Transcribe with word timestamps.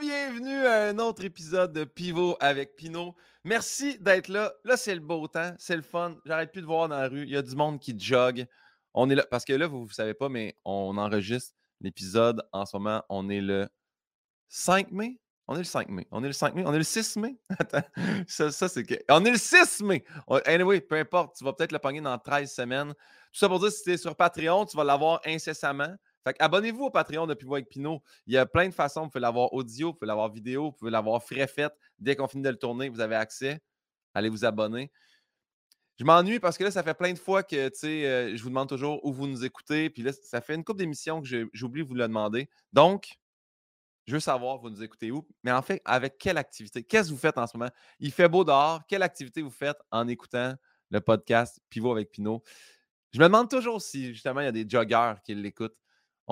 bienvenue 0.00 0.66
à 0.66 0.84
un 0.84 0.98
autre 0.98 1.24
épisode 1.24 1.74
de 1.74 1.84
Pivot 1.84 2.34
avec 2.40 2.74
Pinot. 2.74 3.14
Merci 3.44 3.98
d'être 3.98 4.28
là. 4.28 4.50
Là, 4.64 4.78
c'est 4.78 4.94
le 4.94 5.00
beau 5.00 5.28
temps, 5.28 5.52
c'est 5.58 5.76
le 5.76 5.82
fun. 5.82 6.16
J'arrête 6.24 6.52
plus 6.52 6.62
de 6.62 6.66
voir 6.66 6.88
dans 6.88 6.96
la 6.96 7.08
rue. 7.08 7.24
Il 7.24 7.28
y 7.28 7.36
a 7.36 7.42
du 7.42 7.54
monde 7.54 7.78
qui 7.78 7.98
jogue. 7.98 8.46
On 8.94 9.10
est 9.10 9.14
là 9.14 9.26
parce 9.30 9.44
que 9.44 9.52
là, 9.52 9.66
vous 9.66 9.84
ne 9.84 9.92
savez 9.92 10.14
pas, 10.14 10.30
mais 10.30 10.56
on 10.64 10.96
enregistre 10.96 11.54
l'épisode 11.82 12.42
en 12.52 12.64
ce 12.64 12.78
moment. 12.78 13.02
On 13.10 13.28
est 13.28 13.42
le 13.42 13.68
5 14.48 14.90
mai? 14.90 15.20
On 15.46 15.54
est 15.54 15.58
le 15.58 15.64
5 15.64 15.90
mai. 15.90 16.06
On 16.12 16.24
est 16.24 16.28
le 16.28 16.32
5 16.32 16.54
mai. 16.54 16.62
On 16.64 16.72
est 16.72 16.78
le 16.78 16.82
6 16.82 17.16
mai? 17.16 17.36
Attends, 17.58 17.82
ça, 18.26 18.50
c'est 18.50 18.84
que. 18.84 18.94
On 19.10 19.22
est 19.26 19.32
le 19.32 19.38
6 19.38 19.82
mai. 19.82 20.02
Anyway, 20.46 20.80
peu 20.80 20.96
importe. 20.96 21.36
Tu 21.36 21.44
vas 21.44 21.52
peut-être 21.52 21.72
le 21.72 21.78
pogner 21.78 22.00
dans 22.00 22.16
13 22.16 22.50
semaines. 22.50 22.94
Tout 22.94 23.38
ça 23.38 23.48
pour 23.48 23.60
dire, 23.60 23.70
si 23.70 23.82
tu 23.82 23.92
es 23.92 23.98
sur 23.98 24.16
Patreon, 24.16 24.64
tu 24.64 24.78
vas 24.78 24.84
l'avoir 24.84 25.20
incessamment. 25.26 25.94
Fait 26.24 26.36
abonnez-vous 26.38 26.84
au 26.84 26.90
Patreon 26.90 27.26
de 27.26 27.34
Pivot 27.34 27.54
avec 27.54 27.68
Pinot. 27.68 28.02
Il 28.26 28.34
y 28.34 28.36
a 28.36 28.46
plein 28.46 28.68
de 28.68 28.74
façons. 28.74 29.02
Vous 29.02 29.08
pouvez 29.08 29.22
l'avoir 29.22 29.52
audio, 29.52 29.88
vous 29.88 29.94
pouvez 29.94 30.08
l'avoir 30.08 30.30
vidéo, 30.30 30.64
vous 30.66 30.72
pouvez 30.72 30.90
l'avoir 30.90 31.22
frais 31.22 31.46
fait. 31.46 31.72
Dès 31.98 32.16
qu'on 32.16 32.28
finit 32.28 32.42
de 32.42 32.50
le 32.50 32.58
tourner, 32.58 32.88
vous 32.88 33.00
avez 33.00 33.16
accès. 33.16 33.60
Allez 34.14 34.28
vous 34.28 34.44
abonner. 34.44 34.90
Je 35.98 36.04
m'ennuie 36.04 36.40
parce 36.40 36.56
que 36.56 36.64
là, 36.64 36.70
ça 36.70 36.82
fait 36.82 36.94
plein 36.94 37.12
de 37.12 37.18
fois 37.18 37.42
que 37.42 37.70
euh, 37.84 38.34
je 38.34 38.42
vous 38.42 38.48
demande 38.48 38.70
toujours 38.70 39.04
où 39.04 39.12
vous 39.12 39.26
nous 39.26 39.44
écoutez. 39.44 39.90
Puis 39.90 40.02
là, 40.02 40.12
ça 40.12 40.40
fait 40.40 40.54
une 40.54 40.64
couple 40.64 40.78
d'émissions 40.78 41.20
que 41.20 41.48
j'oublie 41.52 41.82
de 41.82 41.88
vous 41.88 41.94
le 41.94 42.08
demander. 42.08 42.48
Donc, 42.72 43.18
je 44.06 44.14
veux 44.14 44.20
savoir, 44.20 44.58
vous 44.58 44.70
nous 44.70 44.82
écoutez 44.82 45.10
où, 45.10 45.28
mais 45.42 45.52
en 45.52 45.62
fait, 45.62 45.82
avec 45.84 46.16
quelle 46.18 46.38
activité? 46.38 46.82
Qu'est-ce 46.82 47.08
que 47.08 47.14
vous 47.14 47.20
faites 47.20 47.36
en 47.36 47.46
ce 47.46 47.56
moment? 47.56 47.70
Il 47.98 48.12
fait 48.12 48.28
beau 48.28 48.44
dehors. 48.44 48.80
Quelle 48.88 49.02
activité 49.02 49.42
vous 49.42 49.50
faites 49.50 49.76
en 49.90 50.08
écoutant 50.08 50.54
le 50.90 51.00
podcast 51.02 51.60
Pivot 51.68 51.92
avec 51.92 52.10
Pinot? 52.10 52.42
Je 53.12 53.18
me 53.18 53.24
demande 53.24 53.50
toujours 53.50 53.82
si, 53.82 54.14
justement, 54.14 54.40
il 54.40 54.44
y 54.44 54.48
a 54.48 54.52
des 54.52 54.66
joggers 54.66 55.14
qui 55.22 55.34
l'écoutent. 55.34 55.76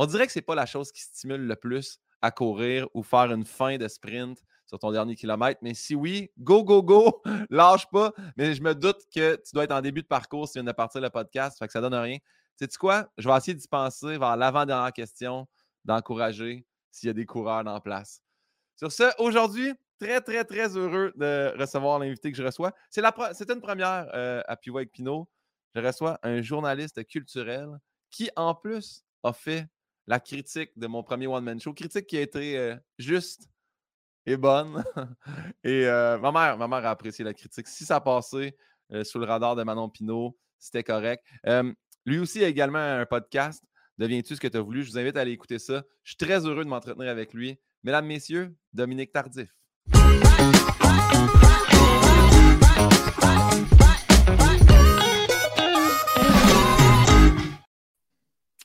On 0.01 0.07
dirait 0.07 0.29
que 0.29 0.33
ce 0.33 0.38
n'est 0.38 0.45
pas 0.45 0.55
la 0.55 0.65
chose 0.65 0.93
qui 0.93 1.02
stimule 1.02 1.45
le 1.45 1.57
plus 1.57 1.98
à 2.23 2.30
courir 2.30 2.87
ou 2.95 3.02
faire 3.02 3.33
une 3.33 3.45
fin 3.45 3.79
de 3.79 3.89
sprint 3.89 4.39
sur 4.65 4.79
ton 4.79 4.93
dernier 4.93 5.16
kilomètre. 5.16 5.59
Mais 5.61 5.75
si 5.75 5.97
oui, 5.97 6.31
go, 6.39 6.62
go, 6.62 6.84
go, 6.84 7.20
lâche 7.50 7.91
pas. 7.91 8.12
Mais 8.36 8.55
je 8.55 8.62
me 8.62 8.77
doute 8.77 9.00
que 9.12 9.34
tu 9.34 9.50
dois 9.55 9.64
être 9.64 9.73
en 9.73 9.81
début 9.81 10.03
de 10.03 10.06
parcours 10.06 10.47
si 10.47 10.53
tu 10.53 10.58
viens 10.61 10.70
de 10.70 10.70
partir 10.70 11.00
le 11.00 11.11
podcast, 11.11 11.58
fait 11.58 11.67
que 11.67 11.73
ça 11.73 11.81
donne 11.81 11.97
rien. 11.97 12.19
Sais-tu 12.55 12.78
quoi? 12.78 13.08
Je 13.19 13.28
vais 13.28 13.36
essayer 13.36 13.56
d'y 13.56 13.67
penser 13.67 14.19
vers 14.19 14.36
l'avant-dernière 14.36 14.92
question, 14.92 15.48
d'encourager 15.84 16.64
s'il 16.92 17.08
y 17.08 17.11
a 17.11 17.12
des 17.12 17.27
coureurs 17.27 17.67
en 17.67 17.80
place. 17.80 18.23
Sur 18.77 18.92
ce, 18.92 19.11
aujourd'hui, 19.20 19.75
très, 19.98 20.20
très, 20.20 20.45
très 20.45 20.77
heureux 20.77 21.12
de 21.17 21.53
recevoir 21.58 21.98
l'invité 21.98 22.30
que 22.30 22.39
je 22.39 22.45
reçois. 22.45 22.73
C'est 22.89 23.03
une 23.51 23.61
première 23.61 24.08
euh, 24.14 24.45
à 24.47 24.56
Pivot 24.56 24.78
avec 24.78 24.92
Pinot. 24.92 25.28
Je 25.75 25.80
reçois 25.80 26.20
un 26.23 26.41
journaliste 26.41 27.05
culturel 27.05 27.80
qui, 28.12 28.30
en 28.36 28.55
plus, 28.55 29.03
a 29.25 29.33
fait 29.33 29.67
la 30.09 30.19
critique 30.19 30.70
de 30.77 30.87
mon 30.87 31.03
premier 31.03 31.27
one-man 31.27 31.61
show. 31.61 31.73
Critique 31.73 32.06
qui 32.06 32.17
a 32.17 32.23
été 32.23 32.59
euh, 32.59 32.75
juste 32.98 33.48
et 34.27 34.37
bonne. 34.37 34.83
et 35.64 35.87
euh, 35.87 36.19
ma, 36.19 36.33
mère, 36.33 36.59
ma 36.59 36.67
mère 36.67 36.87
a 36.87 36.91
apprécié 36.91 37.25
la 37.25 37.34
critique. 37.34 37.69
Si 37.69 37.84
ça 37.84 38.01
passé 38.01 38.56
euh, 38.91 39.05
sous 39.05 39.19
le 39.19 39.27
radar 39.27 39.55
de 39.55 39.62
Manon 39.62 39.91
Pinault, 39.91 40.36
c'était 40.59 40.83
correct. 40.83 41.25
lui 42.05 42.19
aussi 42.19 42.42
a 42.42 42.48
également 42.48 42.79
un 42.79 43.06
podcast. 43.06 43.62
Deviens-tu 43.98 44.34
ce 44.34 44.41
que 44.41 44.48
tu 44.48 44.56
as 44.56 44.62
voulu? 44.62 44.83
Je 44.83 44.91
vous 44.91 44.98
invite 44.98 45.17
à 45.17 45.20
aller 45.20 45.33
écouter 45.33 45.59
ça. 45.59 45.84
Je 46.03 46.12
suis 46.12 46.17
très 46.17 46.45
heureux 46.47 46.64
de 46.64 46.70
m'entretenir 46.70 47.09
avec 47.11 47.34
lui. 47.34 47.61
Mesdames, 47.84 48.06
Messieurs, 48.06 48.56
Dominique 48.73 49.12
Tardif. 49.12 49.55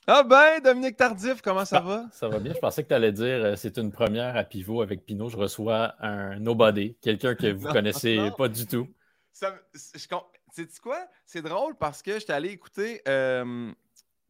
Ah 0.06 0.22
ben, 0.22 0.60
Dominique 0.62 0.98
Tardif, 0.98 1.40
comment 1.40 1.64
ça 1.64 1.80
va? 1.80 2.06
Ça 2.12 2.28
va 2.28 2.38
bien. 2.38 2.52
Je 2.52 2.58
pensais 2.58 2.82
que 2.82 2.88
tu 2.88 2.94
allais 2.94 3.12
dire 3.12 3.42
euh, 3.42 3.56
c'est 3.56 3.78
une 3.78 3.90
première 3.90 4.36
à 4.36 4.44
pivot 4.44 4.82
avec 4.82 5.06
Pinot. 5.06 5.30
Je 5.30 5.36
reçois 5.38 5.94
un 5.98 6.38
nobody, 6.38 6.94
quelqu'un 7.00 7.34
que 7.34 7.46
vous 7.52 7.68
ne 7.68 7.72
connaissez 7.72 8.30
pas 8.36 8.48
du 8.48 8.66
tout. 8.66 8.86
C'est 9.32 10.80
quoi? 10.82 11.08
C'est 11.24 11.40
drôle 11.40 11.74
parce 11.76 12.02
que 12.02 12.18
je 12.20 12.32
allé 12.32 12.50
écouter 12.50 13.00
euh, 13.08 13.72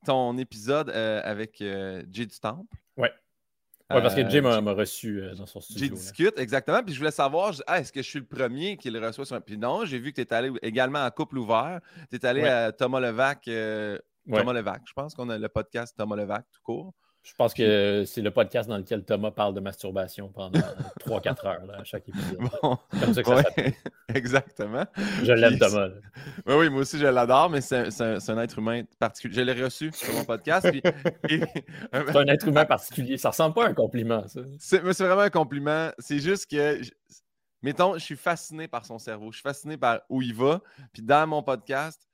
ton 0.06 0.38
épisode 0.38 0.90
euh, 0.90 1.20
avec 1.24 1.58
Jay 1.58 2.26
du 2.26 2.38
Temple. 2.40 2.76
Ouais. 2.96 3.12
Oui, 3.90 4.00
parce 4.00 4.14
que 4.14 4.28
Jay 4.30 4.40
m'a 4.40 4.58
reçu 4.72 5.22
dans 5.36 5.46
son 5.46 5.60
studio. 5.60 5.80
Jay 5.80 5.88
discute, 5.90 6.38
exactement. 6.38 6.84
Puis 6.84 6.94
je 6.94 7.00
voulais 7.00 7.10
savoir, 7.10 7.52
ah, 7.66 7.80
est-ce 7.80 7.92
que 7.92 8.00
je 8.00 8.08
suis 8.08 8.20
le 8.20 8.24
premier 8.24 8.76
qui 8.76 8.90
le 8.90 9.04
reçoit 9.04 9.26
sur 9.26 9.34
un. 9.34 9.40
Puis 9.40 9.58
non, 9.58 9.84
j'ai 9.84 9.98
vu 9.98 10.12
que 10.12 10.22
tu 10.22 10.28
es 10.28 10.32
allé 10.32 10.52
également 10.62 11.04
à 11.04 11.10
Couple 11.10 11.38
Ouvert. 11.38 11.80
Tu 12.10 12.16
es 12.16 12.24
allé 12.24 12.44
à 12.44 12.70
Thomas 12.70 13.00
Levac 13.00 13.48
Thomas 14.30 14.52
Levac. 14.52 14.82
Je 14.86 14.92
pense 14.92 15.14
qu'on 15.14 15.28
a 15.30 15.38
le 15.38 15.48
podcast 15.48 15.96
Thomas 15.96 16.16
Levac 16.16 16.44
tout 16.52 16.60
court. 16.62 16.94
Je 17.24 17.32
pense 17.38 17.54
que 17.54 18.04
c'est 18.06 18.20
le 18.20 18.30
podcast 18.30 18.68
dans 18.68 18.76
lequel 18.76 19.02
Thomas 19.02 19.30
parle 19.30 19.54
de 19.54 19.60
masturbation 19.60 20.28
pendant 20.28 20.60
3-4 21.06 21.46
heures 21.46 21.62
à 21.72 21.82
chaque 21.82 22.06
épisode. 22.06 22.38
Comme 22.60 23.14
ça 23.14 23.22
que 23.22 23.28
ça 23.28 23.42
Exactement. 24.14 24.84
Je 25.22 25.32
l'aime, 25.32 25.58
Thomas. 25.58 25.88
Oui, 26.46 26.54
oui, 26.54 26.68
moi 26.68 26.82
aussi, 26.82 26.98
je 26.98 27.06
l'adore, 27.06 27.48
mais 27.48 27.62
c'est 27.62 28.00
un, 28.02 28.38
être 28.38 28.58
humain 28.58 28.82
particulier. 28.98 29.34
Je 29.36 29.40
l'ai 29.40 29.64
reçu 29.64 29.90
sur 29.94 30.12
mon 30.12 30.24
podcast. 30.24 30.68
c'est 31.28 32.16
un 32.16 32.26
être 32.26 32.46
humain 32.46 32.66
particulier. 32.66 33.16
Ça 33.16 33.30
ressemble 33.30 33.54
pas 33.54 33.64
à 33.64 33.68
un 33.70 33.74
compliment, 33.74 34.28
ça. 34.28 34.40
C'est 34.58 34.80
vraiment 34.80 35.22
un 35.22 35.30
compliment. 35.30 35.92
C'est 35.98 36.18
juste 36.18 36.50
que, 36.50 36.78
mettons, 37.62 37.94
je 37.94 38.04
suis 38.04 38.16
fasciné 38.16 38.68
par 38.68 38.84
son 38.84 38.98
cerveau. 38.98 39.32
Je 39.32 39.38
suis 39.38 39.42
fasciné 39.42 39.78
par 39.78 40.02
où 40.10 40.20
il 40.20 40.34
va. 40.34 40.60
Puis 40.92 41.00
dans 41.00 41.26
mon 41.26 41.42
podcast, 41.42 42.06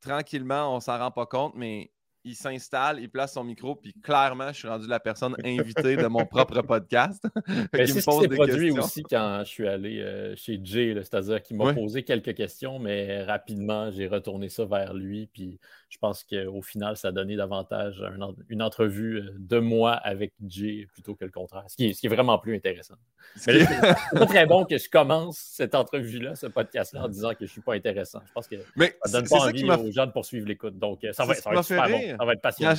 tranquillement, 0.00 0.74
on 0.74 0.80
s'en 0.80 0.98
rend 0.98 1.10
pas 1.10 1.26
compte, 1.26 1.54
mais 1.56 1.90
il 2.24 2.34
s'installe, 2.34 3.00
il 3.00 3.08
place 3.08 3.34
son 3.34 3.44
micro, 3.44 3.74
puis 3.76 3.92
clairement, 4.02 4.48
je 4.48 4.58
suis 4.58 4.68
rendu 4.68 4.86
la 4.86 5.00
personne 5.00 5.34
invitée 5.44 5.96
de 5.96 6.06
mon 6.06 6.26
propre 6.26 6.62
podcast. 6.62 7.26
c'est 7.72 7.86
ce 7.86 7.92
qui 7.94 8.00
s'est 8.02 8.28
produit 8.28 8.70
aussi 8.72 9.02
quand 9.02 9.40
je 9.44 9.48
suis 9.48 9.68
allé 9.68 10.00
euh, 10.00 10.34
chez 10.36 10.60
Jay, 10.62 10.94
c'est-à-dire 10.96 11.42
qu'il 11.42 11.56
m'a 11.56 11.72
posé 11.72 12.02
quelques 12.02 12.34
questions, 12.34 12.78
mais 12.78 13.22
rapidement, 13.22 13.90
j'ai 13.90 14.06
retourné 14.06 14.48
ça 14.48 14.64
vers 14.64 14.94
lui, 14.94 15.28
puis 15.32 15.58
je 15.88 15.98
pense 15.98 16.24
qu'au 16.24 16.62
final, 16.62 16.96
ça 16.96 17.08
a 17.08 17.12
donné 17.12 17.36
davantage 17.36 18.04
une 18.48 18.62
entrevue 18.62 19.18
euh, 19.18 19.34
de 19.38 19.58
moi 19.58 19.92
avec 19.92 20.32
Jay 20.46 20.86
plutôt 20.92 21.14
que 21.14 21.24
le 21.24 21.30
contraire, 21.30 21.64
ce 21.68 21.76
qui 21.76 21.86
est, 21.86 22.08
vraiment 22.08 22.38
plus 22.38 22.54
intéressant. 22.54 22.94
c'est 23.36 23.64
pas 24.12 24.26
très 24.26 24.46
bon 24.46 24.64
que 24.64 24.76
je 24.78 24.88
commence 24.88 25.38
cette 25.38 25.74
entrevue-là, 25.74 26.34
ce 26.34 26.46
podcast-là, 26.46 27.04
en 27.04 27.08
disant 27.08 27.30
que 27.30 27.40
je 27.40 27.44
ne 27.44 27.48
suis 27.48 27.60
pas 27.60 27.74
intéressant. 27.74 28.20
Je 28.26 28.32
pense 28.32 28.48
que 28.48 28.56
mais 28.76 28.96
ça 29.04 29.12
donne 29.12 29.28
pas 29.28 29.36
envie 29.36 29.64
aux 29.64 29.90
gens 29.90 30.06
de 30.06 30.12
poursuivre 30.12 30.46
l'écoute. 30.46 30.78
Donc, 30.78 31.04
euh, 31.04 31.12
ça 31.12 31.24
va, 31.24 31.34
ça 31.34 31.50
va 31.50 31.56
être 31.56 31.64
super 31.64 31.88
bon. 31.88 32.00
Ça 32.16 32.24
va 32.24 32.32
être 32.32 32.42
passionnant. 32.42 32.74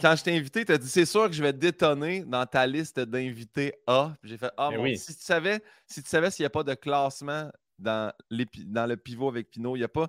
Quand 0.00 0.16
je, 0.16 0.24
t'ai 0.24 0.34
invité, 0.34 0.64
tu 0.64 0.72
as 0.72 0.78
dit 0.78 0.88
c'est 0.88 1.04
sûr 1.04 1.26
que 1.28 1.34
je 1.34 1.42
vais 1.42 1.52
détonner 1.52 2.24
dans 2.24 2.46
ta 2.46 2.66
liste 2.66 2.98
d'invités 2.98 3.74
A. 3.86 4.14
J'ai 4.22 4.38
fait 4.38 4.50
Ah, 4.56 4.70
oui. 4.78 4.96
si 4.96 5.14
tu 5.14 5.22
savais, 5.22 5.60
si 5.86 6.02
tu 6.02 6.08
savais 6.08 6.30
s'il 6.30 6.44
n'y 6.44 6.46
a 6.46 6.50
pas 6.50 6.64
de 6.64 6.72
classement 6.72 7.50
dans, 7.78 8.10
dans 8.30 8.86
le 8.86 8.96
pivot 8.96 9.28
avec 9.28 9.50
Pinot, 9.50 9.76
il 9.76 9.80
n'y 9.80 9.84
a 9.84 9.88
pas 9.88 10.08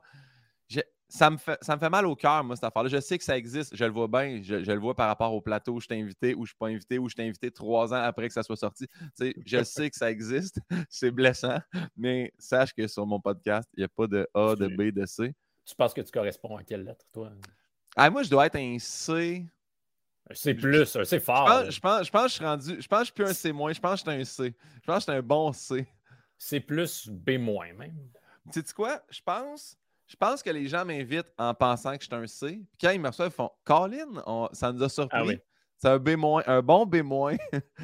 ça 1.14 1.30
me, 1.30 1.38
fait, 1.38 1.60
ça 1.62 1.76
me 1.76 1.80
fait 1.80 1.92
mal 1.92 2.08
au 2.08 2.16
cœur, 2.16 2.44
moi, 2.44 2.56
cette 2.56 2.64
affaire-là. 2.64 2.90
Je 2.90 3.00
sais 3.00 3.20
que 3.20 3.24
ça 3.24 3.38
existe, 3.38 3.76
je 3.76 3.86
le 3.86 3.92
vois 3.92 4.08
bien, 4.08 4.42
je, 4.42 4.56
le 4.56 4.80
vois 4.80 4.96
par 4.96 5.08
rapport 5.08 5.32
au 5.32 5.42
plateau 5.42 5.74
où 5.74 5.80
je 5.80 5.88
t'ai 5.88 6.02
invité, 6.02 6.34
ou 6.34 6.38
je 6.38 6.42
ne 6.42 6.46
suis 6.48 6.56
pas 6.58 6.68
invité, 6.70 6.98
ou 6.98 7.08
je 7.08 7.14
t'ai 7.14 7.22
invité 7.22 7.52
trois 7.52 7.94
ans 7.94 8.02
après 8.02 8.28
que 8.28 8.34
ça 8.34 8.42
soit 8.42 8.56
sorti. 8.56 8.88
je 9.20 9.24
sais 9.64 9.90
que 9.92 9.96
ça 9.96 10.10
existe, 10.10 10.60
c'est 10.90 11.12
blessant, 11.12 11.60
mais 11.96 12.34
sache 12.40 12.74
que 12.74 12.88
sur 12.88 13.06
mon 13.06 13.20
podcast, 13.20 13.70
il 13.78 13.82
n'y 13.82 13.84
a 13.84 13.90
pas 13.90 14.08
de 14.08 14.28
A, 14.34 14.56
de 14.56 14.68
B, 14.68 14.92
de 14.92 15.06
C. 15.06 15.36
Tu 15.66 15.76
penses 15.76 15.94
que 15.94 16.02
tu 16.02 16.12
corresponds 16.12 16.58
à 16.58 16.64
quelle 16.64 16.84
lettre, 16.84 17.06
toi? 17.14 17.32
Ah, 17.96 18.10
moi, 18.10 18.24
je 18.24 18.30
dois 18.30 18.46
être 18.48 18.56
un 18.56 18.78
C. 18.80 19.46
Un 20.30 20.34
C 20.34 20.54
plus, 20.54 20.96
un 20.96 21.04
C 21.04 21.20
fort. 21.20 21.70
Je 21.70 21.80
pense, 21.80 22.06
je, 22.06 22.12
pense, 22.12 22.24
que 22.24 22.30
je 22.30 22.34
suis 22.34 22.46
rendu. 22.46 22.82
Je 22.82 22.88
pense 22.88 23.00
que 23.00 23.06
je 23.06 23.06
suis 23.06 23.14
plus 23.14 23.26
un 23.26 23.34
C 23.34 23.52
moins. 23.52 23.74
Je 23.74 23.80
pense 23.80 24.04
que 24.04 24.12
je 24.12 24.16
suis 24.16 24.22
un 24.22 24.26
C. 24.26 24.56
Je 24.82 24.86
pense 24.86 25.06
que 25.06 25.12
je 25.12 25.12
suis 25.12 25.20
un 25.20 25.22
bon 25.22 25.54
C. 25.54 25.88
C 26.38 26.60
plus, 26.60 27.08
B 27.10 27.32
moins 27.40 27.74
même. 27.74 27.98
Tu 28.52 28.62
sais 28.62 28.74
quoi? 28.74 29.02
Je 29.10 29.22
pense 29.24 29.78
je 30.14 30.16
pense 30.16 30.44
que 30.44 30.50
les 30.52 30.68
gens 30.68 30.86
m'invitent 30.86 31.34
en 31.40 31.56
pensant 31.56 31.98
que 31.98 32.04
je 32.04 32.08
suis 32.08 32.16
un 32.16 32.28
C. 32.28 32.48
Puis 32.48 32.78
quand 32.80 32.92
ils 32.92 33.00
me 33.00 33.08
reçoivent, 33.08 33.32
ils 33.32 33.36
font 33.36 33.50
Colin, 33.64 34.50
ça 34.54 34.72
nous 34.72 34.84
a 34.84 34.90
surpris. 34.90 35.18
Ah 35.20 35.44
c'est 35.84 35.90
un 35.90 35.98
B-, 35.98 36.44
un 36.48 36.62
bon 36.62 36.86
B-. 36.86 36.96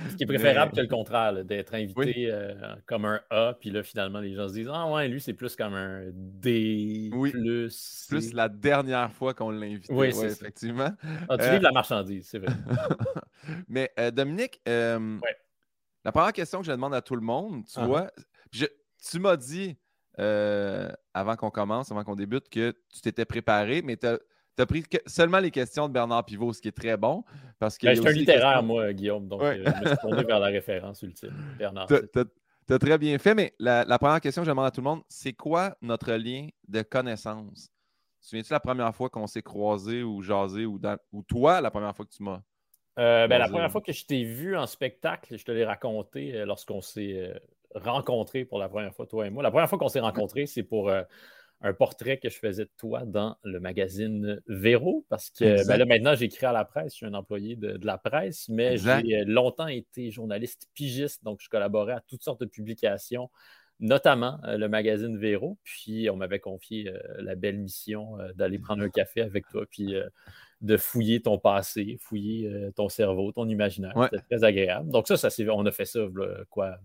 Ce 0.09 0.15
qui 0.15 0.23
est 0.23 0.25
préférable 0.25 0.71
que 0.71 0.79
le 0.79 0.87
contraire, 0.87 1.43
d'être 1.43 1.73
invité 1.73 2.29
euh, 2.31 2.53
comme 2.85 3.03
un 3.03 3.19
A, 3.29 3.53
puis 3.59 3.71
là, 3.71 3.83
finalement, 3.83 4.21
les 4.21 4.35
gens 4.35 4.47
se 4.47 4.53
disent 4.53 4.69
Ah 4.71 4.89
ouais, 4.89 5.09
lui, 5.09 5.19
c'est 5.19 5.33
plus 5.33 5.53
comme 5.57 5.73
un 5.73 6.03
D. 6.13 7.09
Oui. 7.11 7.31
Plus. 7.31 8.05
Plus 8.07 8.33
la 8.33 8.47
dernière 8.47 9.11
fois 9.11 9.33
qu'on 9.33 9.49
l'a 9.49 9.65
invité. 9.65 9.93
Oui, 9.93 10.13
c'est 10.13 10.27
effectivement. 10.27 10.91
Ah, 11.27 11.37
tu 11.37 11.43
euh... 11.43 11.59
la 11.59 11.73
marchandise, 11.73 12.25
c'est 12.29 12.39
vrai. 12.39 12.53
Mais 13.67 13.91
euh, 13.99 14.11
Dominique, 14.11 14.61
euh, 14.69 15.17
la 16.05 16.13
première 16.13 16.31
question 16.31 16.59
que 16.61 16.67
je 16.67 16.71
demande 16.71 16.93
à 16.93 17.01
tout 17.01 17.17
le 17.17 17.21
monde, 17.21 17.65
tu 17.65 17.79
uh-huh. 17.79 17.85
vois, 17.85 18.11
tu 18.49 19.19
m'as 19.19 19.35
dit 19.35 19.77
avant 20.17 21.35
qu'on 21.35 21.51
commence, 21.51 21.91
avant 21.91 22.05
qu'on 22.05 22.15
débute, 22.15 22.47
que 22.47 22.73
tu 22.93 23.01
t'étais 23.01 23.25
préparé, 23.25 23.81
mais 23.81 23.97
tu 23.97 24.07
as, 24.07 24.19
pris 24.65 24.83
seulement 25.05 25.39
les 25.39 25.51
questions 25.51 25.87
de 25.87 25.93
Bernard 25.93 26.25
Pivot, 26.25 26.53
ce 26.53 26.61
qui 26.61 26.67
est 26.67 26.77
très 26.77 26.97
bon. 26.97 27.23
Parce 27.59 27.77
que 27.77 27.87
ben, 27.87 27.95
je 27.95 28.01
suis 28.01 28.09
un 28.09 28.13
littéraire, 28.13 28.63
moi, 28.63 28.93
Guillaume, 28.93 29.27
donc 29.27 29.41
euh, 29.41 29.63
je 29.63 29.81
me 29.81 29.87
suis 29.87 29.97
tourné 29.97 30.23
vers 30.23 30.39
la 30.39 30.47
référence 30.47 31.01
ultime. 31.01 31.33
Bernard. 31.57 31.87
Tu 31.87 32.73
as, 32.73 32.79
très 32.79 32.97
bien 32.97 33.17
fait, 33.17 33.33
mais 33.33 33.53
la, 33.59 33.85
première 33.97 34.21
question 34.21 34.43
que 34.43 34.45
je 34.45 34.51
demande 34.51 34.67
à 34.67 34.71
tout 34.71 34.81
le 34.81 34.85
monde, 34.85 35.01
c'est 35.09 35.33
quoi 35.33 35.75
notre 35.81 36.13
lien 36.13 36.47
de 36.67 36.81
connaissance? 36.83 37.71
Tu 38.21 38.29
souviens-tu 38.29 38.53
la 38.53 38.59
première 38.59 38.93
fois 38.93 39.09
qu'on 39.09 39.27
s'est 39.27 39.41
croisé 39.41 40.03
ou 40.03 40.21
jasé 40.21 40.65
ou, 40.65 40.79
ou 41.11 41.23
toi, 41.23 41.61
la 41.61 41.71
première 41.71 41.95
fois 41.95 42.05
que 42.05 42.11
tu 42.11 42.23
m'as 42.23 42.41
ben, 42.95 43.29
la 43.29 43.47
première 43.47 43.71
fois 43.71 43.79
que 43.79 43.93
je 43.93 44.05
t'ai 44.05 44.25
vu 44.25 44.57
en 44.57 44.67
spectacle, 44.67 45.37
je 45.37 45.45
te 45.45 45.51
l'ai 45.51 45.63
raconté 45.63 46.43
lorsqu'on 46.45 46.81
s'est 46.81 47.33
rencontrés 47.73 48.43
pour 48.43 48.59
la 48.59 48.67
première 48.67 48.93
fois, 48.93 49.05
toi 49.05 49.25
et 49.25 49.29
moi. 49.29 49.41
La 49.41 49.51
première 49.51 49.69
fois 49.69 49.77
qu'on 49.77 49.87
s'est 49.87 50.01
rencontrés, 50.01 50.47
c'est 50.47 50.63
pour 50.63 50.91
un 51.61 51.73
portrait 51.73 52.17
que 52.17 52.29
je 52.29 52.37
faisais 52.37 52.63
de 52.63 52.71
toi 52.77 53.03
dans 53.05 53.35
le 53.43 53.59
magazine 53.59 54.41
Véro, 54.47 55.05
parce 55.09 55.29
que 55.29 55.67
ben 55.67 55.77
là, 55.77 55.85
maintenant, 55.85 56.15
j'écris 56.15 56.45
à 56.45 56.53
la 56.53 56.63
presse, 56.63 56.93
je 56.93 56.97
suis 56.97 57.05
un 57.05 57.13
employé 57.13 57.55
de, 57.55 57.77
la 57.83 57.97
presse, 57.97 58.47
mais 58.49 58.77
j'ai 58.77 59.25
longtemps 59.25 59.67
été 59.67 60.09
journaliste 60.09 60.69
pigiste, 60.73 61.23
donc 61.23 61.41
je 61.41 61.49
collaborais 61.49 61.93
à 61.93 62.01
toutes 62.07 62.23
sortes 62.23 62.39
de 62.39 62.45
publications, 62.45 63.29
notamment 63.79 64.39
euh, 64.45 64.57
le 64.57 64.69
magazine 64.69 65.17
Véro, 65.17 65.57
puis 65.63 66.09
on 66.09 66.15
m'avait 66.15 66.39
confié 66.39 66.89
euh, 66.89 66.99
la 67.19 67.35
belle 67.35 67.59
mission 67.59 68.19
euh, 68.19 68.31
d'aller 68.33 68.59
prendre 68.59 68.83
un 68.83 68.89
café 68.89 69.21
avec 69.21 69.47
toi, 69.49 69.65
puis 69.69 69.95
de 70.61 70.77
fouiller 70.77 71.21
ton 71.21 71.39
passé, 71.39 71.97
fouiller 71.99 72.69
ton 72.75 72.89
cerveau, 72.89 73.31
ton 73.31 73.47
imaginaire. 73.47 73.93
C'était 74.11 74.23
très 74.23 74.43
agréable. 74.45 74.89
Donc 74.89 75.07
ça, 75.07 75.17
ça 75.17 75.29
on 75.53 75.65
a 75.65 75.71
fait 75.71 75.85
ça, 75.85 76.01
quoi, 76.49 76.77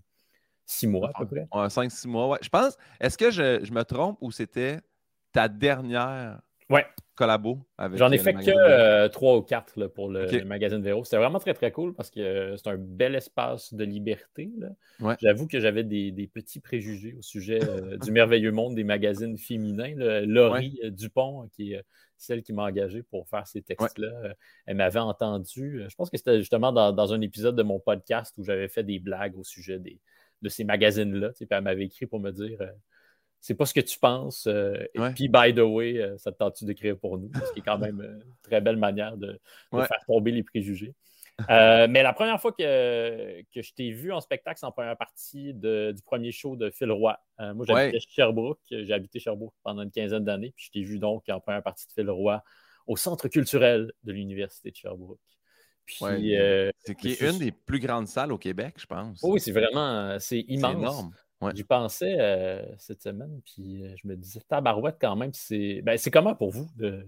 Six 0.67 0.87
mois 0.87 1.11
à 1.15 1.25
peu 1.25 1.27
près. 1.27 1.69
cinq, 1.69 1.91
six 1.91 2.09
mois, 2.09 2.29
ouais. 2.29 2.39
Je 2.43 2.49
pense, 2.49 2.77
est-ce 3.01 3.19
que 3.19 3.31
je, 3.31 3.73
me 3.73 3.83
trompe 3.83 4.19
ou 4.21 4.31
c'était 4.31 4.79
ta 5.33 5.49
dernière 5.49 6.41
ouais. 6.71 6.87
collabo 7.17 7.67
avec 7.77 7.99
J'en 7.99 8.11
ai 8.11 8.19
euh, 8.19 8.23
fait 8.23 8.33
que 8.33 8.51
euh, 8.51 9.09
trois 9.09 9.37
ou 9.37 9.43
quatre 9.43 9.87
pour 9.89 10.09
le, 10.09 10.45
magazine 10.45 10.81
Véro. 10.81 11.05
C'était 11.05 11.19
vraiment 11.19 11.39
très, 11.39 11.53
très 11.53 11.71
cool 11.71 11.95
parce 11.95 12.11
que 12.11 12.21
euh, 12.21 12.57
c'est 12.57 12.69
un 12.71 12.79
bel 12.79 13.15
espace 13.15 13.75
de 13.75 13.85
liberté. 13.85 14.51
J'avoue 15.21 15.47
que 15.47 15.61
j'avais 15.61 15.85
des, 15.85 16.31
petits 16.33 16.61
préjugés 16.61 17.15
au 17.15 17.23
sujet 17.23 17.59
du 18.03 18.11
merveilleux 18.11 18.53
monde 18.53 18.75
des 18.75 18.85
magazines 18.85 19.37
féminins. 19.37 19.95
Laurie 20.25 20.81
Dupont, 20.85 21.49
qui 21.53 21.75
est 21.75 21.83
celle 22.17 22.43
qui 22.43 22.55
m'a 22.55 22.63
engagé 22.63 23.03
pour 23.03 23.29
faire 23.29 23.47
ces 23.47 23.61
textes-là, 23.61 24.35
elle 24.65 24.77
m'avait 24.77 25.01
entendu. 25.01 25.85
Je 25.89 25.95
pense 25.95 26.09
que 26.09 26.17
c'était 26.17 26.39
justement 26.39 26.73
dans, 26.73 27.13
un 27.13 27.21
épisode 27.21 27.55
de 27.55 27.63
mon 27.63 27.81
podcast 27.81 28.35
où 28.39 28.45
j'avais 28.45 28.69
fait 28.69 28.83
des 28.83 28.99
blagues 28.99 29.37
au 29.37 29.45
sujet 29.45 29.79
des, 29.79 30.01
de 30.45 30.49
ces 30.51 30.63
magazines-là. 30.63 31.31
Elle 31.51 31.63
m'avait 31.63 31.87
écrit 31.87 32.07
pour 32.07 32.21
me 32.21 32.31
dire 32.31 32.61
euh, 32.61 32.71
c'est 33.41 33.55
pas 33.55 33.67
ce 33.67 33.75
que 33.75 33.81
tu 33.81 33.99
penses. 33.99 34.47
Euh, 34.47 34.77
et 34.95 35.01
puis, 35.15 35.29
by 35.29 35.55
the 35.55 35.61
way, 35.61 35.99
euh, 35.99 36.17
ça 36.19 36.31
te 36.31 36.39
tente-tu 36.39 36.65
d'écrire 36.67 36.97
pour 36.99 37.19
nous? 37.19 37.31
Ce 37.35 37.53
qui 37.53 37.61
est 37.61 37.63
quand 37.63 37.79
même 37.79 38.01
une 38.01 38.25
très 38.43 38.61
belle 38.61 38.77
manière 38.77 39.17
de, 39.17 39.41
faire 39.73 40.05
tomber 40.07 40.31
les 40.31 40.43
préjugés. 40.43 40.95
mais 41.49 42.03
la 42.03 42.13
première 42.13 42.41
fois 42.41 42.53
que, 42.53 43.43
que 43.53 43.63
je 43.63 43.75
t'ai 43.75 43.91
vu 43.91 44.13
en 44.13 44.21
spectacle, 44.21 44.59
c'est 44.61 44.67
en 44.67 44.73
première 44.73 44.97
partie 44.97 45.53
du 45.55 46.03
premier 46.05 46.31
show 46.31 46.57
de 46.57 46.71
Phil 46.71 46.93
Roy. 46.93 47.19
moi, 47.39 47.65
j'habitais 47.67 48.01
Sherbrooke. 48.01 48.61
J'ai 48.71 48.93
habité 48.93 49.19
Sherbrooke 49.19 49.55
pendant 49.63 49.83
une 49.83 49.91
quinzaine 49.91 50.25
d'années. 50.25 50.53
Puis 50.55 50.67
je 50.67 50.71
t'ai 50.71 50.83
vu 50.83 50.99
donc 50.99 51.25
en 51.29 51.41
première 51.41 51.63
partie 51.63 51.87
de 51.87 51.93
Phil 51.93 52.11
Roy 52.11 52.43
au 52.87 52.97
Centre 52.97 53.29
culturel 53.29 53.93
de 54.05 54.13
l'Université 54.13 54.71
de 54.71 54.77
Sherbrooke. 54.77 55.19
Euh, 56.03 56.71
c'est 56.79 56.95
qui 56.95 57.13
est 57.13 57.21
une 57.21 57.39
des 57.39 57.53
plus 57.53 57.79
grandes 57.79 58.09
salles 58.09 58.33
au 58.33 58.39
Québec, 58.39 58.75
je 58.79 58.87
pense. 58.87 59.21
oui, 59.23 59.41
c'est 59.41 59.53
vraiment 59.53 59.91
euh, 59.91 60.17
c'est 60.19 60.41
immense. 60.49 60.75
énorme. 60.75 61.15
J'y 61.55 61.65
pensais 61.65 62.17
euh, 62.19 62.65
cette 62.79 63.03
semaine, 63.03 63.43
puis 63.45 63.85
je 64.03 64.09
me 64.09 64.17
disais, 64.17 64.41
tabarouette 64.49 64.97
quand 64.99 65.15
même, 65.15 65.33
c'est 65.35 65.83
ben, 65.83 65.99
comment 66.11 66.35
pour 66.35 66.51
vous 66.51 66.71
de, 66.77 67.05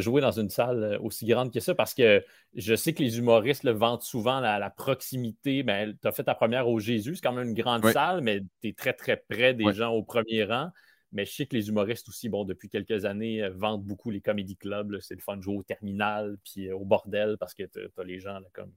jouer 0.00 0.20
dans 0.20 0.32
une 0.32 0.50
salle 0.50 0.98
aussi 1.02 1.24
grande 1.24 1.52
que 1.52 1.60
ça? 1.60 1.74
Parce 1.76 1.94
que 1.94 2.24
je 2.54 2.74
sais 2.74 2.94
que 2.94 3.02
les 3.02 3.18
humoristes 3.18 3.62
le 3.62 3.70
vendent 3.70 4.02
souvent 4.02 4.40
la, 4.40 4.58
la 4.58 4.70
proximité. 4.70 5.62
Ben, 5.62 5.96
tu 6.00 6.08
as 6.08 6.10
fait 6.10 6.24
ta 6.24 6.34
première 6.34 6.68
au 6.68 6.80
Jésus, 6.80 7.14
c'est 7.16 7.22
quand 7.22 7.32
même 7.32 7.50
une 7.50 7.54
grande 7.54 7.86
salle, 7.90 8.22
mais 8.22 8.40
tu 8.60 8.68
es 8.68 8.72
très, 8.72 8.92
très 8.92 9.16
près 9.16 9.54
des 9.54 9.72
gens 9.72 9.92
au 9.92 10.02
premier 10.02 10.44
rang. 10.44 10.70
Mais 11.12 11.24
je 11.24 11.32
sais 11.32 11.46
que 11.46 11.56
les 11.56 11.68
humoristes 11.68 12.08
aussi, 12.08 12.28
bon, 12.28 12.44
depuis 12.44 12.68
quelques 12.68 13.04
années, 13.04 13.42
euh, 13.42 13.50
vendent 13.50 13.84
beaucoup 13.84 14.10
les 14.10 14.20
comédie 14.20 14.56
clubs. 14.56 14.96
C'est 15.00 15.14
le 15.14 15.20
fun 15.20 15.36
de 15.36 15.42
jouer 15.42 15.56
au 15.56 15.62
terminal 15.62 16.36
puis 16.44 16.68
euh, 16.68 16.76
au 16.76 16.84
bordel 16.84 17.36
parce 17.38 17.54
que 17.54 17.64
tu 17.64 17.80
as, 17.96 18.04
les 18.04 18.20
gens 18.20 18.38
comme 18.52 18.72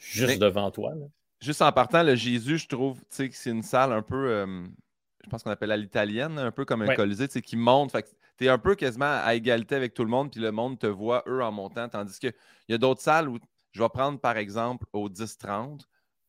juste 0.00 0.40
devant 0.40 0.70
toi. 0.70 0.94
Juste 1.40 1.60
en 1.60 1.70
partant, 1.72 2.02
le 2.02 2.14
Jésus, 2.14 2.58
je 2.58 2.68
trouve 2.68 3.00
que 3.00 3.28
c'est 3.32 3.50
une 3.50 3.62
salle 3.62 3.92
un 3.92 4.00
peu, 4.00 4.30
euh, 4.30 4.66
je 5.22 5.28
pense 5.28 5.42
qu'on 5.42 5.50
appelle 5.50 5.70
à 5.70 5.76
l'italienne, 5.76 6.38
un 6.38 6.50
peu 6.50 6.64
comme 6.64 6.82
un 6.82 6.94
colisée, 6.94 7.28
qui 7.28 7.56
monte. 7.56 7.94
tu 8.38 8.46
es 8.46 8.48
un 8.48 8.58
peu 8.58 8.74
quasiment 8.74 9.20
à 9.22 9.34
égalité 9.34 9.74
avec 9.74 9.92
tout 9.92 10.04
le 10.04 10.10
monde, 10.10 10.30
puis 10.30 10.40
le 10.40 10.50
monde 10.50 10.78
te 10.78 10.86
voit, 10.86 11.24
eux, 11.26 11.42
en 11.42 11.52
montant. 11.52 11.90
Tandis 11.90 12.18
qu'il 12.18 12.32
y 12.70 12.74
a 12.74 12.78
d'autres 12.78 13.02
salles 13.02 13.28
où 13.28 13.38
je 13.72 13.82
vais 13.82 13.88
prendre, 13.90 14.18
par 14.18 14.38
exemple, 14.38 14.86
au 14.94 15.10
10-30, 15.10 15.82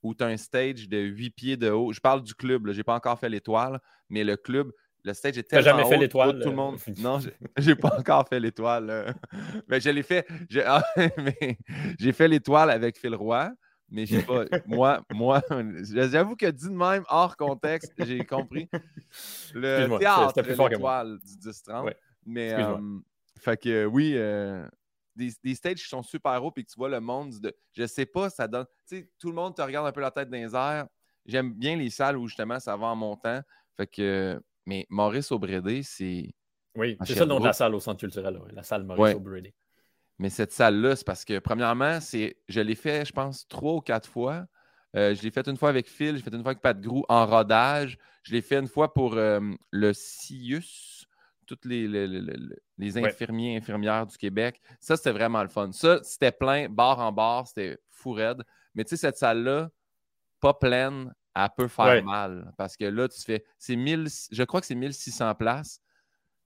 où 0.04 0.14
tu 0.14 0.24
as 0.26 0.28
un 0.28 0.38
stage 0.38 0.90
de 0.90 0.98
8 0.98 1.30
pieds 1.30 1.58
de 1.58 1.70
haut. 1.70 1.94
Je 1.94 2.02
parle 2.02 2.22
du 2.22 2.36
club, 2.36 2.68
je 2.68 2.78
n'ai 2.78 2.84
pas 2.84 2.96
encore 2.96 3.18
fait 3.18 3.30
l'étoile, 3.30 3.80
mais 4.10 4.26
le 4.26 4.36
club, 4.36 4.74
le 5.08 5.14
stage 5.14 5.38
est 5.38 5.44
tellement 5.44 5.64
jamais 5.64 5.86
fait 5.86 5.98
l'étoile. 5.98 6.40
Tout 6.42 6.50
le 6.50 6.56
monde. 6.56 6.78
Non, 7.00 7.20
j'ai 7.58 7.76
pas 7.76 7.98
encore 7.98 8.28
fait 8.28 8.40
l'étoile. 8.40 9.16
Mais 9.68 9.80
je 9.80 9.90
l'ai 9.90 10.04
fait. 10.04 10.28
Ah, 10.66 10.84
j'ai 12.00 12.12
fait 12.12 12.28
l'étoile 12.28 12.70
avec 12.70 13.00
Phil 13.00 13.16
Roy. 13.16 13.50
Mais 13.90 14.06
j'ai 14.06 14.22
pas. 14.22 14.44
moi, 14.66 15.02
moi, 15.14 15.42
j'avoue 15.82 16.36
que 16.36 16.48
dit 16.48 16.68
de 16.68 16.74
même, 16.74 17.06
hors 17.08 17.38
contexte, 17.38 17.94
j'ai 18.00 18.26
compris. 18.26 18.70
Le 19.54 19.98
théâtre, 19.98 20.42
l'étoile 20.42 21.20
du 21.20 21.50
10-30. 21.50 21.94
Mais, 22.26 22.54
euh, 22.54 22.78
fait 23.40 23.56
que 23.56 23.86
oui, 23.86 24.12
euh, 24.16 24.68
des, 25.16 25.32
des, 25.42 25.56
stages 25.56 25.78
qui 25.78 25.88
sont 25.88 26.04
super 26.04 26.44
hauts 26.44 26.52
et 26.58 26.64
que 26.66 26.70
tu 26.70 26.76
vois 26.76 26.90
le 26.90 27.00
monde 27.00 27.40
de. 27.40 27.56
Je 27.72 27.88
sais 27.88 28.06
pas, 28.06 28.30
ça 28.30 28.46
donne. 28.46 28.66
Tu 28.90 28.98
sais, 28.98 29.10
tout 29.18 29.30
le 29.30 29.36
monde 29.36 29.56
te 29.56 29.62
regarde 29.62 29.88
un 29.88 29.94
peu 29.94 30.02
la 30.02 30.12
tête 30.12 30.30
dans 30.30 30.38
les 30.38 30.54
airs. 30.54 30.88
J'aime 31.26 31.54
bien 31.54 31.78
les 31.78 31.90
salles 31.90 32.18
où 32.18 32.28
justement 32.28 32.60
ça 32.60 32.76
va 32.76 32.88
en 32.88 32.96
montant. 32.98 33.40
Fait 33.78 33.88
que 33.88 34.42
mais 34.68 34.86
Maurice 34.90 35.32
Aubrédé, 35.32 35.82
c'est. 35.82 36.36
Oui, 36.76 36.96
c'est 37.06 37.16
ça 37.16 37.22
le 37.22 37.30
nom 37.30 37.40
de 37.40 37.46
la 37.46 37.54
salle 37.54 37.74
au 37.74 37.80
centre 37.80 38.00
culturel, 38.00 38.40
la 38.52 38.62
salle 38.62 38.84
Maurice 38.84 39.16
Aubrédé. 39.16 39.56
Mais 40.20 40.30
cette 40.30 40.52
salle-là, 40.52 40.96
c'est 40.96 41.06
parce 41.06 41.26
que, 41.26 41.40
premièrement, 41.40 42.00
c'est 42.02 42.38
je 42.48 42.60
l'ai 42.60 42.76
fait, 42.76 43.06
je 43.06 43.14
pense, 43.14 43.48
trois 43.48 43.76
ou 43.76 43.82
quatre 43.82 44.10
fois. 44.10 44.46
Euh, 44.96 45.16
je 45.16 45.24
l'ai 45.24 45.32
fait 45.32 45.48
une 45.48 45.58
fois 45.58 45.70
avec 45.70 45.88
Phil, 45.88 46.12
je 46.12 46.16
l'ai 46.16 46.22
fait 46.22 46.36
une 46.36 46.42
fois 46.42 46.52
avec 46.52 46.62
Pat 46.62 46.80
Grou 46.80 47.04
en 47.08 47.26
rodage. 47.26 47.98
Je 48.24 48.34
l'ai 48.34 48.42
fait 48.42 48.58
une 48.58 48.68
fois 48.68 48.94
pour 48.94 49.16
euh, 49.16 49.40
le 49.72 49.94
CIUS, 49.94 51.06
toutes 51.46 51.66
les, 51.66 51.88
les, 51.88 52.98
infirmiers 52.98 53.54
et 53.54 53.58
infirmières 53.58 54.06
du 54.06 54.18
Québec. 54.18 54.60
Ça, 54.80 54.98
c'était 54.98 55.12
vraiment 55.12 55.42
le 55.44 55.50
fun. 55.50 55.72
Ça, 55.72 56.00
c'était 56.04 56.32
plein, 56.32 56.68
bar 56.68 57.00
en 57.00 57.12
bar, 57.12 57.48
c'était 57.48 57.78
fou 57.90 58.12
raide. 58.12 58.44
Mais 58.76 58.84
tu 58.84 58.90
sais, 58.90 58.98
cette 58.98 59.18
salle-là, 59.18 59.70
pas 60.42 60.54
pleine, 60.54 61.14
elle 61.38 61.50
peut 61.56 61.68
faire 61.68 62.04
mal. 62.04 62.52
Parce 62.58 62.76
que 62.76 62.86
là, 62.86 63.08
tu 63.08 63.22
fais. 63.22 63.44
C'est 63.58 63.76
1000, 63.76 64.08
je 64.32 64.44
crois 64.44 64.60
que 64.60 64.68
c'est 64.68 64.76
1600 64.76 65.36
places. 65.36 65.82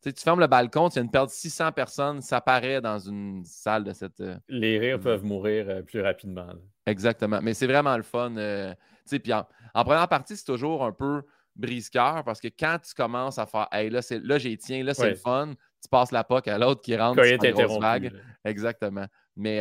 Tu, 0.02 0.10
sais, 0.10 0.14
tu 0.14 0.24
fermes 0.24 0.40
le 0.40 0.48
balcon, 0.48 0.90
tu 0.90 1.06
perte 1.08 1.28
de 1.28 1.34
600 1.34 1.72
personnes, 1.74 2.22
ça 2.22 2.42
paraît 2.42 2.82
dans 2.82 2.98
une 2.98 3.44
salle 3.46 3.84
de 3.84 3.94
cette. 3.94 4.20
Euh, 4.20 4.36
Les 4.50 4.80
rires 4.80 5.00
peuvent 5.00 5.24
mourir 5.24 5.66
euh, 5.70 5.82
plus 5.84 6.02
rapidement. 6.02 6.48
Exactement. 6.88 7.40
Mais 7.42 7.54
c'est 7.54 7.68
vraiment 7.68 7.96
le 7.96 8.04
fun. 8.04 8.36
Euh, 8.36 8.74
tu 8.74 8.78
sais, 9.06 9.20
puis 9.20 9.32
en, 9.32 9.46
première 9.84 10.08
partie, 10.08 10.36
c'est 10.36 10.46
toujours 10.46 10.84
un 10.84 10.92
peu 10.92 11.22
brise-cœur 11.56 12.24
parce 12.24 12.42
que 12.42 12.48
quand 12.48 12.78
tu 12.84 12.94
commences 12.96 13.38
à 13.38 13.46
faire 13.46 13.68
Hey, 13.72 13.90
là, 13.90 14.00
là 14.24 14.38
j'ai 14.40 14.58
tiens, 14.58 14.84
là, 14.84 14.94
c'est 14.94 15.10
le 15.10 15.16
fun, 15.16 15.54
tu 15.82 15.90
passes 15.90 16.12
la 16.12 16.24
POC 16.24 16.48
à 16.48 16.58
l'autre 16.58 16.82
qui 16.82 16.96
rentre 16.98 17.22
dans 17.22 17.52
grosse 17.52 17.80
vague. 17.80 18.12
Exactement. 18.44 19.06
Mais 19.36 19.60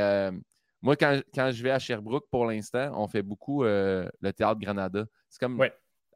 moi, 0.83 0.97
quand, 0.97 1.21
je 1.37 1.63
vais 1.63 1.71
à 1.71 1.79
Sherbrooke, 1.79 2.27
pour 2.31 2.47
l'instant, 2.47 2.93
on 2.95 3.07
fait 3.07 3.23
beaucoup 3.23 3.65
euh, 3.65 4.09
le 4.21 4.33
théâtre 4.33 4.61
Granada. 4.61 5.07
C'est 5.29 5.41
comme 5.41 5.61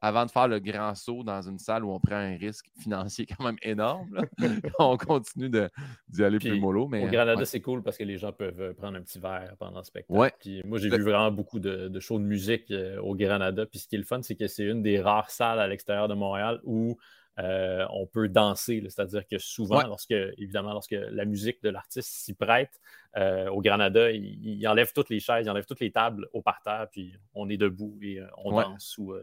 avant 0.01 0.25
de 0.25 0.31
faire 0.31 0.47
le 0.47 0.59
grand 0.59 0.93
saut 0.93 1.23
dans 1.23 1.41
une 1.41 1.57
salle 1.57 1.83
où 1.83 1.91
on 1.91 1.99
prend 1.99 2.15
un 2.15 2.37
risque 2.37 2.65
financier 2.79 3.25
quand 3.37 3.43
même 3.43 3.57
énorme. 3.63 4.21
on 4.79 4.97
continue 4.97 5.49
d'y 5.49 6.23
aller 6.23 6.37
plus 6.37 6.59
mollo. 6.59 6.87
Mais, 6.87 7.03
au 7.03 7.07
Granada, 7.07 7.45
c'est 7.45 7.61
cool 7.61 7.81
parce 7.81 7.97
que 7.97 8.03
les 8.03 8.17
gens 8.17 8.31
peuvent 8.31 8.61
euh, 8.61 8.73
prendre 8.73 8.97
un 8.97 9.01
petit 9.01 9.19
verre 9.19 9.55
pendant 9.57 9.79
le 9.79 9.83
spectacle. 9.83 10.35
Puis 10.39 10.61
moi, 10.65 10.77
j'ai 10.77 10.89
vu 10.89 11.01
vraiment 11.01 11.31
beaucoup 11.31 11.59
de, 11.59 11.99
shows 11.99 12.19
de 12.19 12.25
musique 12.25 12.69
euh, 12.71 12.99
au 13.01 13.15
Granada. 13.15 13.65
Puis 13.65 13.79
ce 13.79 13.87
qui 13.87 13.95
est 13.95 13.99
le 13.99 14.03
fun, 14.05 14.21
c'est 14.21 14.35
que 14.35 14.47
c'est 14.47 14.65
une 14.65 14.83
des 14.83 14.99
rares 14.99 15.31
salles 15.31 15.59
à 15.59 15.67
l'extérieur 15.67 16.07
de 16.07 16.13
Montréal 16.13 16.59
où 16.63 16.97
euh, 17.39 17.85
on 17.89 18.07
peut 18.07 18.29
danser. 18.29 18.81
C'est-à-dire 18.87 19.27
que 19.27 19.37
souvent, 19.37 19.81
lorsque, 19.85 20.11
évidemment, 20.11 20.73
lorsque 20.73 20.95
la 20.97 21.25
musique 21.25 21.61
de 21.63 21.69
l'artiste 21.69 22.09
s'y 22.09 22.33
prête, 22.33 22.79
euh, 23.17 23.49
au 23.49 23.61
Granada, 23.61 24.11
il, 24.11 24.65
enlève 24.67 24.93
toutes 24.93 25.09
les 25.09 25.19
chaises, 25.19 25.45
il 25.45 25.49
enlève 25.49 25.65
toutes 25.65 25.81
les 25.81 25.91
tables 25.91 26.27
au 26.33 26.41
parterre, 26.41 26.87
puis 26.91 27.13
on 27.33 27.49
est 27.49 27.57
debout 27.57 27.97
et 28.01 28.19
euh, 28.19 28.27
on 28.37 28.51
danse 28.51 28.97
ou 28.97 29.13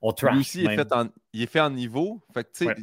on 0.00 0.12
trash. 0.12 0.32
Lui 0.32 0.40
aussi, 0.40 0.62
il 0.62 0.70
est, 0.70 0.76
fait 0.76 0.92
en, 0.92 1.08
il 1.32 1.42
est 1.42 1.46
fait 1.46 1.60
en 1.60 1.70
niveau. 1.70 2.20
Fait 2.34 2.44
que, 2.44 2.74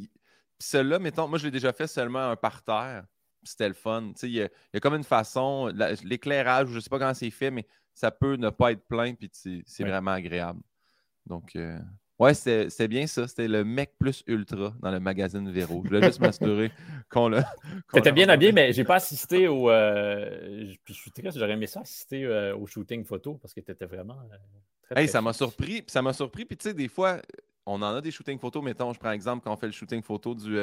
celui-là, 0.60 1.00
mettons, 1.00 1.28
moi, 1.28 1.40
je 1.40 1.46
l'ai 1.46 1.52
déjà 1.52 1.74
fait 1.74 1.88
seulement 1.88 2.30
un 2.32 2.36
parterre. 2.36 3.06
C'était 3.44 3.70
le 3.70 3.74
fun. 3.74 4.12
Il 4.24 4.30
y, 4.30 4.42
a, 4.42 4.46
il 4.46 4.50
y, 4.74 4.78
a, 4.78 4.80
comme 4.80 4.96
une 4.96 5.04
façon, 5.04 5.72
l'éclairage, 6.04 6.68
je 6.70 6.76
ne 6.76 6.80
sais 6.80 6.90
pas 6.90 7.00
comment 7.00 7.14
c'est 7.14 7.30
fait, 7.30 7.52
mais 7.52 7.66
ça 7.94 8.12
peut 8.12 8.36
ne 8.36 8.50
pas 8.50 8.74
être 8.74 8.86
plein, 8.86 9.14
puis 9.14 9.30
c'est 9.34 9.84
vraiment 9.84 10.12
agréable. 10.12 10.62
Donc, 11.26 11.58
Ouais, 12.20 12.34
c'était 12.34 12.90
bien 12.90 13.08
ça. 13.08 13.28
C'était 13.30 13.48
le 13.48 13.64
mec 13.64 13.94
plus 13.98 14.24
ultra 14.28 14.74
dans 14.82 14.92
le 14.92 15.00
magazine 15.00 15.50
Véro. 15.50 15.82
Je 15.86 15.88
voulais 15.88 16.06
juste 16.06 16.20
m'assurer 16.20 16.70
qu'on 17.10 17.30
l'a. 17.30 17.50
T'étais 17.94 18.12
bien 18.12 18.28
habillé, 18.28 18.52
mais 18.52 18.74
j'ai 18.74 18.84
pas 18.84 18.96
assisté 18.96 19.48
au. 19.48 19.72
Euh, 19.72 20.70
je 20.86 20.94
suis 20.94 21.12
triste, 21.12 21.40
j'aurais 21.40 21.54
aimé 21.54 21.66
ça 21.66 21.80
assister 21.80 22.26
euh, 22.26 22.54
au 22.58 22.68
shooting 22.68 23.06
photo 23.06 23.36
parce 23.36 23.54
que 23.54 23.62
t'étais 23.62 23.86
vraiment. 23.86 24.18
Euh, 24.34 24.36
très, 24.90 25.04
hey, 25.04 25.08
ça 25.08 25.22
m'a 25.22 25.32
surpris. 25.32 25.82
Puis 25.82 25.92
ça 25.92 26.02
m'a 26.02 26.12
surpris. 26.12 26.44
Puis 26.44 26.58
tu 26.58 26.64
sais, 26.64 26.74
des 26.74 26.90
fois, 26.90 27.22
on 27.66 27.82
en 27.82 27.96
a 27.96 28.02
des 28.02 28.12
shootings 28.12 28.38
photos. 28.38 28.62
Mettons, 28.62 28.92
je 28.92 29.00
prends 29.00 29.12
exemple 29.12 29.46
quand 29.46 29.54
on 29.54 29.58
fait 29.58 29.68
le 29.68 29.72
shooting 29.72 30.04
photo 30.04 30.36
du, 30.36 30.58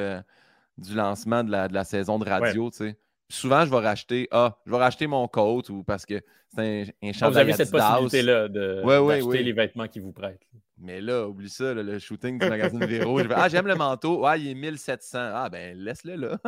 du 0.76 0.94
lancement 0.94 1.42
de 1.42 1.50
la, 1.50 1.68
de 1.68 1.74
la, 1.74 1.84
saison 1.84 2.18
de 2.18 2.28
radio, 2.28 2.70
tu 2.70 2.76
sais. 2.76 2.98
souvent, 3.30 3.64
je 3.64 3.70
vais 3.70 3.80
racheter, 3.80 4.28
ah, 4.30 4.58
je 4.66 4.72
vais 4.72 4.76
racheter 4.76 5.06
mon 5.06 5.26
coat 5.26 5.62
ou 5.70 5.82
parce 5.84 6.04
que 6.04 6.20
c'est 6.54 6.82
un, 7.02 7.08
un 7.08 7.12
chandail 7.14 7.32
Vous 7.32 7.38
avez 7.38 7.52
cette 7.54 7.70
possibilité-là 7.70 8.48
de 8.48 8.82
d'acheter 8.84 9.42
les 9.42 9.52
vêtements 9.52 9.88
qu'ils 9.88 10.02
vous 10.02 10.12
prêtent. 10.12 10.46
Mais 10.78 11.00
là, 11.00 11.26
oublie 11.26 11.48
ça, 11.48 11.72
le 11.72 11.98
shooting 11.98 12.38
du 12.38 12.48
magazine 12.48 12.84
Véro. 12.86 13.16
Vais, 13.16 13.26
ah, 13.34 13.48
j'aime 13.48 13.66
le 13.66 13.74
manteau. 13.74 14.26
Ah, 14.26 14.36
il 14.36 14.48
est 14.48 14.54
1700. 14.54 15.18
Ah, 15.18 15.48
ben, 15.48 15.76
laisse-le 15.76 16.16
là. 16.16 16.38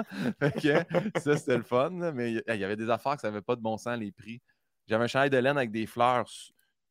ça, 1.19 1.37
c'était 1.37 1.57
le 1.57 1.63
fun. 1.63 1.91
Mais 2.13 2.33
il 2.33 2.43
y 2.47 2.65
avait 2.65 2.77
des 2.77 2.91
affaires 2.91 3.15
que 3.17 3.23
ça 3.23 3.31
n'avait 3.31 3.43
pas 3.43 3.57
de 3.57 3.63
bon 3.63 3.79
sens, 3.79 3.99
les 3.99 4.13
prix. 4.13 4.43
J'avais 4.87 5.05
un 5.05 5.07
chandail 5.07 5.31
de 5.31 5.39
laine 5.39 5.57
avec 5.57 5.71
des 5.71 5.87
fleurs 5.87 6.29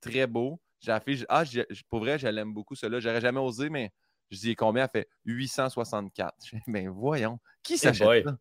très 0.01 0.25
beau. 0.25 0.59
J'ai 0.79 0.91
affiché, 0.91 1.25
ah, 1.29 1.43
pour 1.89 1.99
vrai, 1.99 2.19
je 2.19 2.27
l'aime 2.27 2.53
beaucoup, 2.53 2.75
celui-là. 2.75 2.99
J'aurais 2.99 3.21
jamais 3.21 3.39
osé, 3.39 3.69
mais 3.69 3.91
je 4.29 4.37
dis 4.39 4.55
combien? 4.55 4.83
Elle 4.83 5.01
fait 5.01 5.09
864. 5.25 6.35
Je 6.43 6.55
dis, 6.55 6.61
ben 6.67 6.89
voyons, 6.89 7.39
qui 7.63 7.73
eh 7.73 7.77
s'achète 7.77 8.25
ça? 8.25 8.37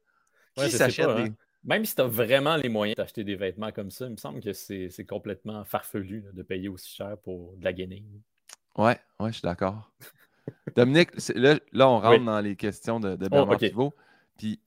Qui 0.56 0.70
s'achète 0.70 1.06
hein. 1.06 1.34
Même 1.64 1.84
si 1.84 1.94
tu 1.94 2.02
as 2.02 2.06
vraiment 2.06 2.56
les 2.56 2.68
moyens 2.68 2.96
d'acheter 2.96 3.24
des 3.24 3.34
vêtements 3.34 3.72
comme 3.72 3.90
ça, 3.90 4.06
il 4.06 4.12
me 4.12 4.16
semble 4.16 4.40
que 4.40 4.52
c'est 4.52 5.06
complètement 5.06 5.64
farfelu 5.64 6.24
de 6.32 6.42
payer 6.42 6.68
aussi 6.68 6.94
cher 6.94 7.18
pour 7.18 7.56
de 7.56 7.64
la 7.64 7.72
gaming. 7.72 8.04
Ouais, 8.76 8.98
ouais, 9.20 9.28
je 9.28 9.38
suis 9.38 9.42
d'accord. 9.42 9.90
Dominique, 10.76 11.10
là, 11.34 11.58
là, 11.72 11.88
on 11.88 11.98
rentre 11.98 12.24
dans 12.24 12.40
les 12.40 12.56
questions 12.56 13.00
de, 13.00 13.16
de 13.16 13.26
oh, 13.26 13.30
Bernard 13.30 13.58
Pivot. 13.58 13.94
Puis 14.36 14.60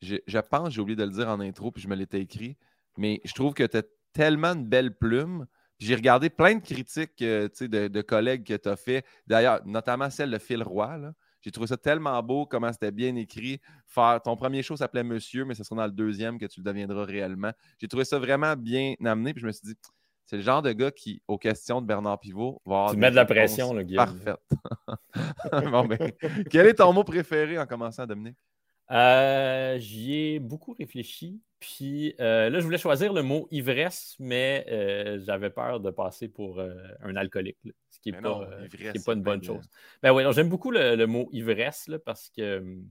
je, 0.00 0.16
je 0.26 0.38
pense, 0.38 0.72
j'ai 0.72 0.80
oublié 0.80 0.96
de 0.96 1.04
le 1.04 1.10
dire 1.10 1.28
en 1.28 1.40
intro, 1.40 1.70
puis 1.70 1.82
je 1.82 1.88
me 1.88 1.94
l'étais 1.94 2.20
écrit, 2.20 2.56
mais 2.96 3.20
je 3.24 3.32
trouve 3.32 3.54
que 3.54 3.64
tu 3.64 3.76
as 3.76 3.82
tellement 4.12 4.54
de 4.54 4.62
belles 4.62 4.96
plumes 4.96 5.46
j'ai 5.82 5.96
regardé 5.96 6.30
plein 6.30 6.54
de 6.54 6.62
critiques 6.62 7.20
euh, 7.22 7.48
de, 7.60 8.00
collègues 8.02 8.44
que 8.44 8.54
tu 8.54 8.68
as 8.68 8.76
fait, 8.76 9.04
d'ailleurs, 9.26 9.60
notamment 9.66 10.10
celle 10.10 10.30
de 10.30 10.38
Phil 10.38 10.62
Roy. 10.62 11.12
J'ai 11.40 11.50
trouvé 11.50 11.66
ça 11.66 11.76
tellement 11.76 12.22
beau, 12.22 12.46
comment 12.46 12.72
c'était 12.72 12.92
bien 12.92 13.16
écrit. 13.16 13.60
Faire, 13.86 14.20
ton 14.22 14.36
premier 14.36 14.62
show 14.62 14.76
s'appelait 14.76 15.02
Monsieur, 15.02 15.44
mais 15.44 15.54
ce 15.54 15.64
sera 15.64 15.74
dans 15.74 15.86
le 15.86 15.92
deuxième 15.92 16.38
que 16.38 16.46
tu 16.46 16.60
le 16.60 16.64
deviendras 16.64 17.04
réellement. 17.04 17.50
J'ai 17.80 17.88
trouvé 17.88 18.04
ça 18.04 18.20
vraiment 18.20 18.54
bien 18.54 18.94
amené. 19.04 19.34
Puis 19.34 19.40
je 19.40 19.46
me 19.46 19.52
suis 19.52 19.66
dit, 19.66 19.74
c'est 20.26 20.36
le 20.36 20.42
genre 20.42 20.62
de 20.62 20.72
gars 20.72 20.90
qui, 20.90 21.22
aux 21.28 21.38
questions 21.38 21.80
de 21.80 21.86
Bernard 21.86 22.18
Pivot, 22.18 22.60
va 22.64 22.76
avoir. 22.76 22.90
Tu 22.92 22.98
mets 22.98 23.10
de 23.10 23.16
la 23.16 23.24
pression, 23.24 23.74
le 23.74 23.82
gars. 23.82 24.06
Parfait. 24.06 25.70
bon, 25.70 25.86
ben, 25.86 26.12
quel 26.50 26.66
est 26.66 26.74
ton 26.74 26.92
mot 26.92 27.04
préféré 27.04 27.58
en 27.58 27.66
commençant, 27.66 28.06
Dominique? 28.06 28.38
Euh, 28.90 29.78
j'y 29.78 30.14
ai 30.14 30.38
beaucoup 30.38 30.72
réfléchi. 30.72 31.40
Puis 31.60 32.14
euh, 32.20 32.50
là, 32.50 32.58
je 32.58 32.64
voulais 32.64 32.78
choisir 32.78 33.12
le 33.12 33.22
mot 33.22 33.46
ivresse, 33.50 34.16
mais 34.18 34.66
euh, 34.68 35.20
j'avais 35.24 35.50
peur 35.50 35.78
de 35.80 35.90
passer 35.90 36.28
pour 36.28 36.60
un 36.60 37.16
alcoolique, 37.16 37.58
ce 37.90 38.00
qui 38.00 38.10
n'est 38.10 38.20
pas, 38.20 38.48
pas, 39.04 39.12
une 39.12 39.22
bonne 39.22 39.42
chose. 39.42 39.64
Ben 40.02 40.12
oui, 40.12 40.24
j'aime 40.32 40.48
beaucoup 40.48 40.72
le, 40.72 41.04
mot 41.06 41.28
ivresse 41.32 41.88
parce 42.04 42.30
que 42.30 42.58
hum, 42.58 42.84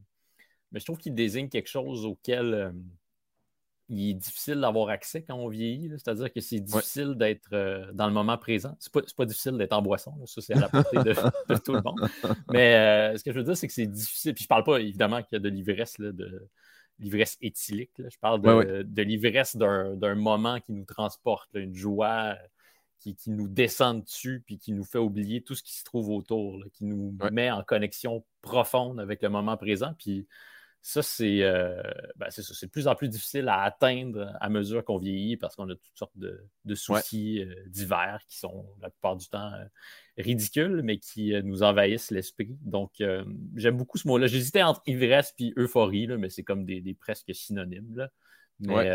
mais 0.71 0.79
je 0.79 0.85
trouve 0.85 0.97
qu'il 0.97 1.13
désigne 1.13 1.49
quelque 1.49 1.67
chose 1.67 2.05
auquel 2.05 2.53
hum, 2.53 2.83
il 3.91 4.11
est 4.11 4.13
difficile 4.13 4.61
d'avoir 4.61 4.87
accès 4.89 5.21
quand 5.21 5.35
on 5.35 5.49
vieillit. 5.49 5.89
C'est-à-dire 5.89 6.31
que 6.31 6.39
c'est 6.39 6.61
difficile 6.61 7.15
d'être 7.15 7.49
euh, 7.51 7.91
dans 7.91 8.07
le 8.07 8.13
moment 8.13 8.37
présent. 8.37 8.75
C'est 8.79 8.91
pas, 8.91 9.01
pas 9.17 9.25
difficile 9.25 9.57
d'être 9.57 9.73
en 9.73 9.81
boisson. 9.81 10.13
Ça, 10.25 10.41
c'est 10.41 10.53
à 10.53 10.61
la 10.61 10.69
portée 10.69 10.97
de, 11.03 11.57
tout 11.57 11.73
le 11.73 11.81
monde. 11.81 11.99
Mais 12.51 12.75
euh, 12.75 13.17
ce 13.17 13.23
que 13.23 13.33
je 13.33 13.37
veux 13.37 13.43
dire, 13.43 13.57
c'est 13.57 13.67
que 13.67 13.73
c'est 13.73 13.87
difficile. 13.87 14.33
Puis 14.33 14.43
je 14.45 14.47
parle 14.47 14.63
pas 14.63 14.79
évidemment 14.79 15.21
qu'il 15.21 15.33
y 15.33 15.35
a 15.35 15.39
de 15.39 15.49
l'ivresse, 15.49 15.99
de 15.99 16.49
l'ivresse 16.99 17.37
éthylique. 17.41 17.91
Je 17.97 18.17
parle 18.19 18.41
de, 18.41 19.01
l'ivresse 19.01 19.57
d'un 19.57 20.15
moment 20.15 20.61
qui 20.61 20.71
nous 20.71 20.85
transporte, 20.85 21.49
une 21.53 21.75
joie 21.75 22.37
qui, 22.99 23.17
nous 23.27 23.49
descend 23.49 24.03
dessus 24.03 24.41
puis 24.45 24.57
qui 24.57 24.71
nous 24.71 24.85
fait 24.85 24.99
oublier 24.99 25.41
tout 25.41 25.55
ce 25.55 25.63
qui 25.63 25.73
se 25.73 25.83
trouve 25.83 26.11
autour, 26.11 26.63
qui 26.71 26.85
nous 26.85 27.17
met 27.31 27.51
en 27.51 27.63
connexion 27.63 28.23
profonde 28.41 29.01
avec 29.01 29.21
le 29.21 29.29
moment 29.29 29.57
présent. 29.57 29.93
Puis 29.97 30.27
ça, 30.83 31.01
euh, 31.21 31.83
ben, 32.15 32.27
c'est 32.31 32.65
de 32.65 32.71
plus 32.71 32.87
en 32.87 32.95
plus 32.95 33.07
difficile 33.07 33.47
à 33.49 33.61
atteindre 33.61 34.35
à 34.41 34.49
mesure 34.49 34.83
qu'on 34.83 34.97
vieillit 34.97 35.37
parce 35.37 35.55
qu'on 35.55 35.69
a 35.69 35.75
toutes 35.75 35.97
sortes 35.97 36.17
de, 36.17 36.43
soucis 36.73 37.43
euh, 37.43 37.53
divers 37.67 38.19
qui 38.27 38.39
sont 38.39 38.65
la 38.81 38.89
plupart 38.89 39.15
du 39.15 39.27
temps 39.27 39.51
euh, 39.53 39.65
ridicules, 40.17 40.81
mais 40.83 40.97
qui 40.97 41.33
nous 41.43 41.61
envahissent 41.61 42.09
l'esprit. 42.09 42.57
Donc, 42.61 43.03
j'aime 43.55 43.77
beaucoup 43.77 43.97
ce 43.97 44.07
mot-là. 44.07 44.25
J'hésitais 44.25 44.63
entre 44.63 44.81
ivresse 44.87 45.33
et 45.39 45.53
euphorie, 45.55 46.07
mais 46.07 46.29
c'est 46.29 46.43
comme 46.43 46.65
des, 46.65 46.95
presque 46.99 47.33
synonymes. 47.33 48.09
Mais 48.59 48.91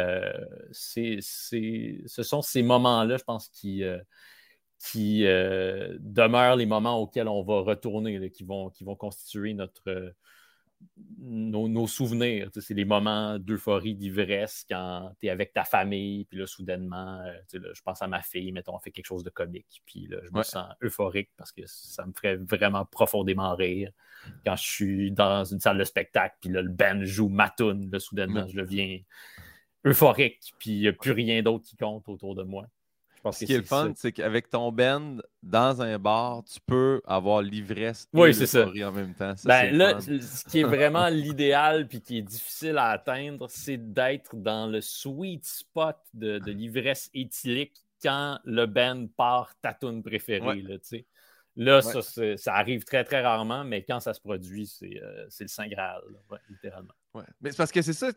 c'est, 0.72 1.18
ce 1.20 2.22
sont 2.22 2.42
ces 2.42 2.62
moments-là, 2.62 3.16
je 3.16 3.24
pense, 3.24 3.48
qui, 3.48 3.82
qui 4.78 5.22
demeurent 5.22 6.56
les 6.56 6.66
moments 6.66 7.00
auxquels 7.00 7.28
on 7.28 7.42
va 7.42 7.60
retourner, 7.60 8.30
qui, 8.30 8.44
vont, 8.44 8.70
qui 8.70 8.84
vont 8.84 8.96
constituer 8.96 9.54
notre 9.54 10.14
nos, 11.18 11.86
souvenirs. 11.86 12.50
C'est 12.58 12.74
des 12.74 12.84
moments 12.84 13.38
d'euphorie, 13.38 13.94
d'ivresse 13.94 14.64
quand 14.68 15.12
tu 15.20 15.26
es 15.26 15.30
avec 15.30 15.52
ta 15.52 15.64
famille, 15.64 16.24
puis 16.26 16.38
là, 16.38 16.46
soudainement, 16.46 17.20
euh, 17.20 17.72
je 17.74 17.82
pense 17.82 18.02
à 18.02 18.06
ma 18.06 18.22
fille, 18.22 18.52
mettons, 18.52 18.74
on 18.74 18.78
fait 18.78 18.90
quelque 18.90 19.06
chose 19.06 19.24
de 19.24 19.30
comique, 19.30 19.82
puis 19.86 20.06
là, 20.06 20.18
je 20.22 20.36
me 20.36 20.42
sens 20.42 20.66
euphorique 20.82 21.30
parce 21.36 21.52
que 21.52 21.62
ça 21.66 22.06
me 22.06 22.12
ferait 22.12 22.36
vraiment 22.36 22.84
profondément 22.84 23.54
rire. 23.54 23.90
Quand 24.44 24.56
je 24.56 24.66
suis 24.66 25.12
dans 25.12 25.44
une 25.44 25.60
salle 25.60 25.78
de 25.78 25.84
spectacle, 25.84 26.36
puis 26.40 26.50
là, 26.50 26.62
le 26.62 26.70
band 26.70 27.04
joue 27.04 27.28
ma 27.28 27.54
là, 27.58 27.98
soudainement, 27.98 28.46
je 28.48 28.60
deviens 28.60 28.98
euphorique, 29.84 30.54
puis 30.58 30.70
il 30.70 30.80
n'y 30.80 30.88
a 30.88 30.92
plus 30.92 31.12
rien 31.12 31.42
d'autre 31.42 31.64
qui 31.64 31.76
compte 31.76 32.08
autour 32.08 32.34
de 32.34 32.42
moi. 32.42 32.66
Ce 33.32 33.44
qui 33.44 33.52
est, 33.52 33.58
le 33.58 33.62
fun, 33.62 33.92
c'est 33.96 34.12
qu'avec 34.12 34.50
ton 34.50 34.72
band, 34.72 35.18
dans 35.42 35.82
un 35.82 35.98
bar, 35.98 36.44
tu 36.44 36.58
peux 36.64 37.00
avoir 37.06 37.42
l'ivresse 37.42 38.08
et 38.14 38.18
oui, 38.18 38.84
en 38.84 38.92
même 38.92 39.14
temps. 39.14 39.34
ben, 39.44 39.76
là, 39.76 40.00
ce 40.00 40.44
qui 40.44 40.60
est 40.60 40.64
vraiment 40.64 41.08
l'idéal 41.10 41.88
puis 41.88 42.00
qui 42.00 42.18
est 42.18 42.22
difficile 42.22 42.78
à 42.78 42.88
atteindre, 42.88 43.46
c'est 43.48 43.92
d'être 43.92 44.34
dans 44.36 44.66
le 44.66 44.80
sweet 44.80 45.44
spot 45.44 45.96
de, 46.14 46.40
l'ivresse 46.50 47.10
éthylique 47.14 47.76
quand 48.02 48.38
le 48.44 48.66
band 48.66 49.06
part 49.16 49.54
ta 49.62 49.72
tune 49.72 50.02
préférée. 50.02 50.62
Là, 51.58 51.80
ça, 51.80 52.02
ça, 52.02 52.54
arrive 52.54 52.84
très, 52.84 53.02
très 53.02 53.22
rarement, 53.22 53.64
mais 53.64 53.82
quand 53.82 53.98
ça 53.98 54.12
se 54.12 54.20
produit, 54.20 54.66
c'est 54.66 55.00
euh, 55.02 55.26
le 55.40 55.48
Saint 55.48 55.68
Graal, 55.68 56.02
littéralement. 56.50 56.92
Mais 57.40 57.50
c'est 57.50 57.56
parce 57.56 57.72
que 57.72 57.80
c'est 57.80 57.94
ça, 57.94 58.10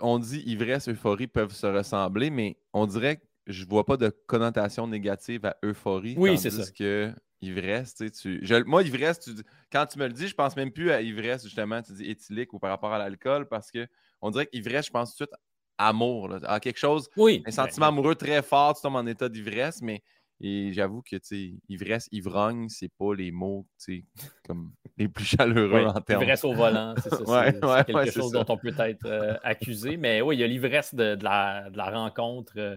on 0.00 0.20
dit 0.20 0.44
ivresse, 0.46 0.88
euphorie 0.88 1.26
peuvent 1.26 1.52
se 1.52 1.66
ressembler, 1.66 2.30
mais 2.30 2.56
on 2.72 2.86
dirait 2.86 3.16
que 3.16 3.24
je 3.48 3.64
vois 3.64 3.84
pas 3.84 3.96
de 3.96 4.14
connotation 4.26 4.86
négative 4.86 5.46
à 5.46 5.56
euphorie. 5.64 6.14
Oui, 6.18 6.38
c'est 6.38 6.50
ça. 6.50 6.70
que 6.70 7.12
ivresse, 7.40 7.94
tu 7.94 8.08
sais, 8.08 8.10
tu... 8.10 8.64
moi, 8.66 8.82
ivresse, 8.82 9.20
tu... 9.20 9.30
quand 9.72 9.86
tu 9.86 9.98
me 9.98 10.06
le 10.06 10.12
dis, 10.12 10.28
je 10.28 10.34
pense 10.34 10.54
même 10.54 10.70
plus 10.70 10.90
à 10.90 11.00
ivresse, 11.00 11.44
justement, 11.44 11.80
tu 11.82 11.92
dis 11.92 12.10
éthylique 12.10 12.52
ou 12.52 12.58
par 12.58 12.70
rapport 12.70 12.92
à 12.92 12.98
l'alcool, 12.98 13.48
parce 13.48 13.70
que 13.70 13.86
on 14.20 14.30
dirait 14.30 14.46
qu'ivresse, 14.46 14.86
je 14.86 14.90
pense 14.90 15.14
tout 15.14 15.24
de 15.24 15.28
suite 15.28 15.40
amour, 15.78 16.36
à 16.44 16.60
quelque 16.60 16.78
chose, 16.78 17.08
oui, 17.16 17.42
un 17.46 17.50
sentiment 17.52 17.86
amoureux 17.86 18.16
très 18.16 18.42
fort, 18.42 18.74
tu 18.74 18.82
tombes 18.82 18.96
en 18.96 19.06
état 19.06 19.28
d'ivresse, 19.28 19.80
mais 19.80 20.02
et 20.40 20.72
j'avoue 20.72 21.02
que, 21.02 21.16
tu 21.16 21.20
sais, 21.24 21.54
ivresse, 21.68 22.08
ivrogne, 22.12 22.68
c'est 22.68 22.90
pas 22.90 23.12
les 23.12 23.32
mots, 23.32 23.66
tu 23.84 24.06
sais, 24.14 24.30
comme 24.46 24.72
les 24.96 25.08
plus 25.08 25.24
chaleureux 25.24 25.84
en 25.86 26.00
termes. 26.00 26.20
L'ivresse 26.20 26.44
au 26.44 26.54
volant, 26.54 26.94
c'est 27.02 27.10
ça. 27.10 27.52
c'est 27.86 27.92
quelque 27.92 28.12
chose 28.12 28.30
dont 28.30 28.44
on 28.48 28.56
peut 28.56 28.74
être 28.78 29.06
euh, 29.06 29.36
accusé. 29.42 29.96
Mais 29.96 30.20
oui, 30.22 30.36
il 30.36 30.40
y 30.40 30.44
a 30.44 30.46
l'ivresse 30.46 30.94
de, 30.94 31.18
la, 31.22 31.90
rencontre 31.90 32.52
euh, 32.56 32.76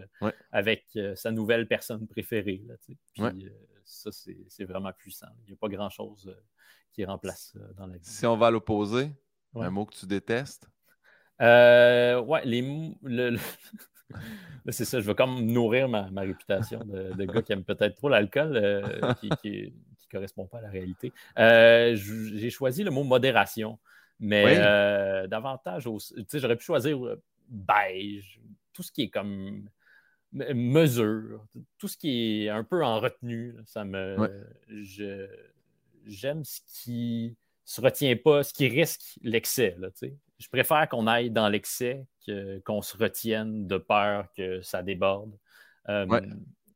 avec 0.51 0.85
euh, 0.95 1.15
sa 1.15 1.31
nouvelle 1.31 1.67
personne 1.67 2.07
préférée. 2.07 2.63
Là, 2.67 2.73
Puis 2.81 2.97
ça, 3.85 4.09
c'est 4.11 4.65
vraiment 4.65 4.91
puissant. 4.93 5.27
Il 5.45 5.51
n'y 5.51 5.53
a 5.53 5.57
pas 5.57 5.69
grand-chose 5.69 6.35
qui 6.93 7.05
remplace 7.05 7.55
dans 7.77 7.85
la 7.85 7.97
vie. 7.97 8.05
Si 8.05 8.25
on 8.25 8.37
va 8.37 8.47
à 8.47 8.51
l'opposé, 8.51 9.11
un 9.55 9.69
mot 9.69 9.85
que 9.85 9.95
tu 9.95 10.07
détestes? 10.07 10.67
ouais, 11.39 12.41
les 12.45 12.95
le, 13.03 13.37
c'est 14.69 14.85
ça, 14.85 14.99
je 14.99 15.05
veux 15.05 15.13
comme 15.13 15.45
nourrir 15.45 15.89
ma, 15.89 16.07
réputation 16.21 16.79
de, 16.85 17.25
gars 17.25 17.41
qui 17.41 17.53
aime 17.53 17.63
peut-être 17.63 17.95
trop 17.95 18.09
l'alcool, 18.09 18.55
euh, 18.55 19.13
qui 19.41 19.73
ne 19.73 20.11
correspond 20.11 20.45
pas 20.45 20.59
à 20.59 20.61
la 20.61 20.69
réalité. 20.69 21.11
Euh, 21.39 21.95
j'ai 21.95 22.49
choisi 22.49 22.83
le 22.83 22.91
mot 22.91 23.03
modération, 23.03 23.79
mais 24.19 24.57
euh, 24.59 25.27
davantage, 25.27 25.87
j'aurais 26.33 26.55
pu 26.55 26.65
choisir 26.65 26.99
beige, 27.47 28.39
tout 28.73 28.83
ce 28.83 28.91
qui 28.91 29.03
est 29.03 29.09
comme 29.09 29.67
mesure, 30.33 31.45
tout 31.77 31.87
ce 31.87 31.97
qui 31.97 32.45
est 32.45 32.49
un 32.49 32.63
peu 32.63 32.83
en 32.83 32.99
retenue, 32.99 33.55
ça 33.65 33.83
me. 33.83 34.45
J'aime 36.05 36.43
ce 36.43 36.59
qui 36.65 37.35
se 37.63 37.79
retient 37.79 38.15
pas, 38.15 38.43
ce 38.43 38.53
qui 38.53 38.67
risque 38.67 39.19
l'excès. 39.21 39.77
Je 40.39 40.47
préfère 40.47 40.87
qu'on 40.89 41.05
aille 41.07 41.29
dans 41.29 41.47
l'excès 41.47 42.05
qu'on 42.65 42.81
se 42.81 42.97
retienne 42.97 43.67
de 43.67 43.77
peur 43.77 44.27
que 44.35 44.61
ça 44.61 44.83
déborde. 44.83 45.37
Euh, 45.89 46.05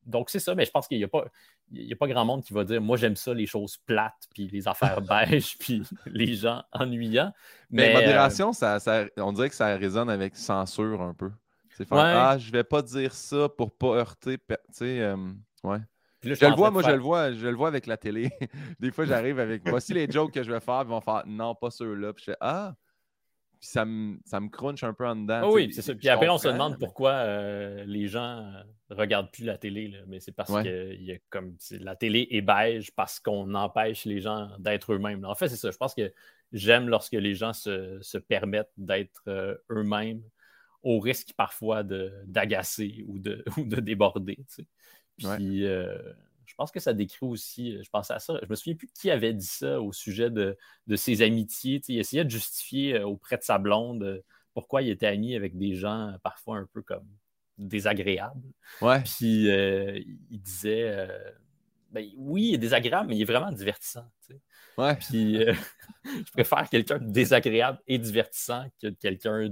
donc, 0.06 0.30
c'est 0.30 0.40
ça, 0.40 0.56
mais 0.56 0.66
je 0.66 0.72
pense 0.72 0.88
qu'il 0.88 0.98
n'y 0.98 1.04
a 1.04 1.08
pas. 1.08 1.26
Il 1.72 1.92
a 1.92 1.96
pas 1.96 2.08
grand 2.08 2.26
monde 2.26 2.44
qui 2.44 2.54
va 2.54 2.64
dire 2.64 2.80
Moi, 2.80 2.96
j'aime 2.96 3.16
ça, 3.16 3.34
les 3.34 3.48
choses 3.48 3.78
plates, 3.78 4.28
puis 4.34 4.48
les 4.48 4.68
affaires 4.68 5.02
beiges, 5.02 5.58
puis 5.58 5.82
les 6.06 6.36
gens 6.36 6.64
ennuyants. 6.72 7.34
Mais, 7.72 7.90
euh, 7.90 8.00
modération, 8.00 8.54
ça, 8.54 8.78
on 9.18 9.34
dirait 9.34 9.50
que 9.50 9.56
ça 9.56 9.76
résonne 9.76 10.10
avec 10.10 10.36
censure 10.36 11.02
un 11.02 11.14
peu. 11.14 11.32
C'est 11.72 11.88
faire 11.88 11.98
Ah, 11.98 12.38
je 12.38 12.52
vais 12.52 12.64
pas 12.64 12.82
dire 12.82 13.14
ça 13.14 13.50
pour 13.50 13.76
pas 13.76 13.96
heurter. 13.96 14.38
Tu 14.38 14.56
sais, 14.72 15.02
euh, 15.02 15.18
ouais. 15.64 15.80
je, 16.22 16.30
le 16.30 16.56
vois, 16.56 16.72
moi, 16.72 16.84
je 16.84 16.92
le 16.92 17.00
vois, 17.00 17.34
je 17.34 17.48
le 17.48 17.56
vois 17.56 17.68
avec 17.68 17.88
la 17.88 17.98
télé. 17.98 18.30
Des 18.80 18.92
fois, 18.92 19.06
j'arrive 19.06 19.40
avec 19.40 19.68
voici 19.68 19.94
les 19.94 20.10
jokes 20.10 20.32
que 20.32 20.44
je 20.44 20.52
vais 20.52 20.60
faire, 20.60 20.84
ils 20.84 20.90
vont 20.90 21.02
faire 21.02 21.24
non, 21.26 21.56
pas 21.56 21.72
ceux-là. 21.72 22.14
Puis 22.14 22.26
je 22.28 22.32
fais 22.32 22.38
Ah, 22.40 22.76
puis 23.66 23.72
ça 23.72 23.84
me, 23.84 24.20
ça 24.26 24.40
me 24.40 24.48
crunch 24.48 24.84
un 24.84 24.94
peu 24.94 25.08
en 25.08 25.16
dedans. 25.16 25.42
Ah 25.42 25.50
oui, 25.50 25.74
c'est 25.74 25.82
ça. 25.82 25.96
Puis 25.96 26.08
après, 26.08 26.30
on 26.30 26.38
se 26.38 26.48
demande 26.48 26.78
pourquoi 26.78 27.14
euh, 27.14 27.84
les 27.88 28.08
gens 28.08 28.44
ne 28.92 28.96
regardent 28.96 29.32
plus 29.32 29.44
la 29.44 29.58
télé. 29.58 29.92
Mais 30.06 30.20
c'est 30.20 30.34
parce 30.34 30.54
que 30.54 30.94
y 30.94 31.12
a 31.12 31.16
comme, 31.32 31.58
la 31.72 31.96
télé 31.96 32.28
est 32.30 32.42
beige 32.42 32.92
parce 32.92 33.20
qu'on 33.20 33.56
empêche 33.56 34.06
les 34.06 34.22
gens 34.22 34.50
d'être 34.60 34.94
eux-mêmes. 34.94 35.26
En 35.26 35.34
fait, 35.34 35.48
c'est 35.48 35.56
ça. 35.56 35.72
Je 35.72 35.78
pense 35.78 35.96
que 35.96 36.14
j'aime 36.52 36.90
lorsque 36.90 37.14
les 37.14 37.34
gens 37.34 37.54
se, 37.54 38.18
permettent 38.20 38.72
d'être 38.78 39.24
euh, 39.28 39.56
eux-mêmes 39.72 40.22
au 40.84 41.00
risque 41.00 41.34
parfois 41.36 41.82
d'agacer 41.82 43.04
ou 43.08 43.18
de, 43.18 43.44
ou 43.58 43.66
de 43.66 43.78
déborder. 43.78 44.38
Puis 45.18 45.66
euh, 45.66 45.98
pense 46.56 46.72
que 46.72 46.80
ça 46.80 46.94
décrit 46.94 47.26
aussi, 47.26 47.78
je 47.84 47.90
pense 47.90 48.12
à 48.12 48.20
ça, 48.20 48.40
je 48.42 48.50
me 48.50 48.56
souviens 48.56 48.76
plus 48.76 48.88
qui 48.88 49.12
avait 49.12 49.34
dit 49.34 49.46
ça 49.46 49.82
au 49.82 49.92
sujet 49.92 50.30
de, 50.30 50.58
ses 50.96 51.22
amitiés. 51.22 51.82
il 51.88 52.00
essayait 52.00 52.26
de 52.26 52.30
justifier 52.30 52.96
euh, 52.96 53.08
auprès 53.08 53.38
de 53.38 53.44
sa 53.44 53.58
blonde 53.58 54.24
pourquoi 54.54 54.82
il 54.82 54.90
était 54.90 55.08
ami 55.08 55.36
avec 55.36 55.58
des 55.58 55.76
gens 55.76 56.16
parfois 56.24 56.58
un 56.58 56.68
peu 56.72 56.82
comme 56.82 57.08
désagréables. 57.58 58.54
Ouais. 58.82 59.02
Puis 59.02 59.48
il 59.50 60.42
disait 60.42 61.10
ben, 61.92 62.06
oui, 62.18 62.50
il 62.50 62.54
est 62.56 62.58
désagréable, 62.58 63.10
mais 63.10 63.18
il 63.18 63.22
est 63.22 63.26
vraiment 63.26 63.52
divertissant. 63.52 64.10
Ouais. 64.78 64.96
Puis 64.96 65.40
je 66.06 66.32
préfère 66.32 66.70
quelqu'un 66.70 67.00
de 67.00 67.12
désagréable 67.12 67.80
et 67.88 67.98
divertissant 67.98 68.66
que 68.82 68.88
quelqu'un 68.88 69.50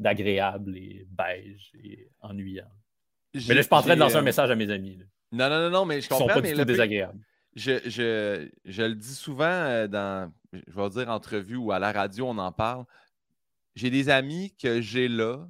d'agréable 0.00 0.76
et 0.76 1.06
beige 1.10 1.72
et 1.82 2.10
ennuyant. 2.20 2.70
Mais 3.34 3.40
là, 3.40 3.54
je 3.56 3.60
suis 3.60 3.68
pas 3.68 3.78
en 3.78 3.82
train 3.82 3.94
de 3.94 4.00
lancer 4.00 4.16
un 4.16 4.20
euh, 4.20 4.22
message 4.22 4.50
à 4.50 4.56
mes 4.56 4.70
amis. 4.70 4.98
Non, 5.32 5.48
non, 5.48 5.60
non, 5.60 5.70
non, 5.70 5.84
mais 5.84 6.00
je 6.00 6.08
comprends. 6.08 6.26
Ils 6.26 6.28
sont 6.28 6.34
pas 6.34 6.40
mais 6.40 6.52
du 6.52 6.58
tout 6.58 6.64
désagréables. 6.64 7.20
Je, 7.54 7.80
je, 7.86 8.48
je, 8.64 8.82
le 8.82 8.94
dis 8.94 9.14
souvent 9.14 9.44
euh, 9.44 9.88
dans, 9.88 10.32
je 10.52 10.72
vais 10.72 10.88
dire, 10.90 11.08
entrevue 11.08 11.56
ou 11.56 11.72
à 11.72 11.78
la 11.78 11.92
radio, 11.92 12.26
on 12.28 12.38
en 12.38 12.52
parle. 12.52 12.84
J'ai 13.74 13.90
des 13.90 14.08
amis 14.08 14.54
que 14.60 14.80
j'ai 14.80 15.08
là, 15.08 15.46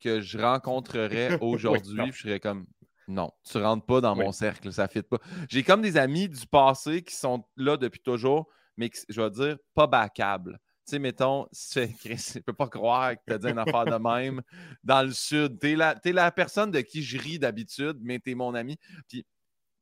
que 0.00 0.20
je 0.20 0.38
rencontrerais 0.38 1.38
aujourd'hui, 1.40 2.12
je 2.12 2.22
serais 2.22 2.40
comme, 2.40 2.66
non, 3.08 3.30
tu 3.44 3.58
rentres 3.58 3.86
pas 3.86 4.00
dans 4.00 4.16
mon 4.16 4.32
cercle, 4.32 4.72
ça 4.72 4.84
ne 4.84 4.88
fit 4.88 5.02
pas. 5.02 5.18
J'ai 5.48 5.62
comme 5.62 5.82
des 5.82 5.96
amis 5.96 6.28
du 6.28 6.46
passé 6.46 7.02
qui 7.02 7.14
sont 7.14 7.44
là 7.56 7.76
depuis 7.76 8.00
toujours, 8.00 8.48
mais 8.76 8.90
je 9.08 9.20
vais 9.20 9.30
dire 9.30 9.56
pas 9.74 9.86
backables. 9.86 10.58
Tu 10.84 10.90
sais, 10.90 10.98
mettons, 10.98 11.46
tu 11.72 11.80
ne 11.80 12.40
peux 12.40 12.52
pas 12.52 12.68
croire 12.68 13.14
que 13.14 13.20
tu 13.26 13.32
as 13.32 13.38
dit 13.38 13.48
une 13.48 13.58
affaire 13.58 13.84
de 13.84 13.96
même 13.96 14.42
dans 14.82 15.02
le 15.02 15.12
sud. 15.12 15.58
Tu 15.60 15.68
es, 15.68 15.76
es, 16.04 16.12
la 16.12 16.32
personne 16.32 16.70
de 16.70 16.80
qui 16.80 17.02
je 17.02 17.18
ris 17.18 17.38
d'habitude, 17.38 17.98
mais 18.00 18.18
tu 18.18 18.32
es 18.32 18.34
mon 18.34 18.54
ami. 18.54 18.76
Puis, 19.08 19.22
tu 19.22 19.26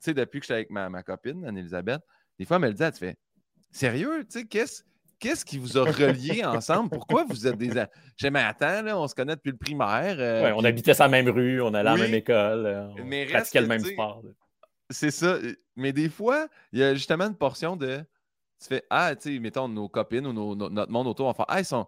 sais, 0.01 0.15
depuis 0.15 0.41
que 0.41 0.45
je 0.45 0.47
suis 0.47 0.55
avec 0.55 0.71
ma, 0.71 0.89
ma 0.89 1.03
copine, 1.03 1.45
Anne-Elisabeth, 1.45 2.03
des 2.39 2.45
fois, 2.45 2.57
elle 2.57 2.63
me 2.63 2.69
le 2.69 2.75
dit, 2.75 2.85
tu 2.93 2.99
fais 2.99 3.17
Sérieux, 3.71 4.25
tu 4.25 4.41
sais, 4.41 4.47
qu'est-ce 4.47 4.83
Qu'est-ce 5.21 5.45
qui 5.45 5.59
vous 5.59 5.77
a 5.77 5.85
relié 5.85 6.45
ensemble? 6.47 6.89
Pourquoi 6.89 7.25
vous 7.25 7.47
êtes 7.47 7.59
des. 7.59 7.71
J'ai 8.17 8.31
mais 8.31 8.41
attends, 8.41 8.81
là, 8.81 8.99
on 8.99 9.07
se 9.07 9.15
connaît 9.15 9.37
depuis 9.37 9.51
le 9.51 9.59
primaire. 9.59 10.17
Euh, 10.19 10.47
oui, 10.47 10.53
on 10.57 10.65
habitait 10.65 10.95
sur 10.95 11.05
la 11.05 11.11
même 11.11 11.29
rue, 11.29 11.61
on 11.61 11.75
allait 11.75 11.91
à 11.91 11.95
la 11.95 12.03
même 12.03 12.15
école, 12.15 12.65
euh, 12.65 12.89
on 12.99 13.05
mais 13.05 13.27
pratiquait 13.27 13.61
le 13.61 13.67
même 13.67 13.85
sport. 13.85 14.23
C'est 14.89 15.11
ça. 15.11 15.39
Mais 15.77 15.93
des 15.93 16.09
fois, 16.09 16.49
il 16.73 16.81
y 16.81 16.83
a 16.83 16.95
justement 16.95 17.27
une 17.27 17.37
portion 17.37 17.77
de. 17.77 18.03
Tu 18.61 18.69
fais 18.69 18.85
Ah, 18.91 19.15
tu 19.17 19.35
sais, 19.35 19.39
mettons, 19.39 19.69
nos 19.69 19.89
copines 19.89 20.27
ou 20.27 20.55
notre 20.55 20.93
monde 20.93 21.07
autour, 21.07 21.27
on 21.27 21.31
va 21.31 21.35
faire 21.35 21.47
Ah, 21.49 21.61
ils 21.61 21.65
sont 21.65 21.87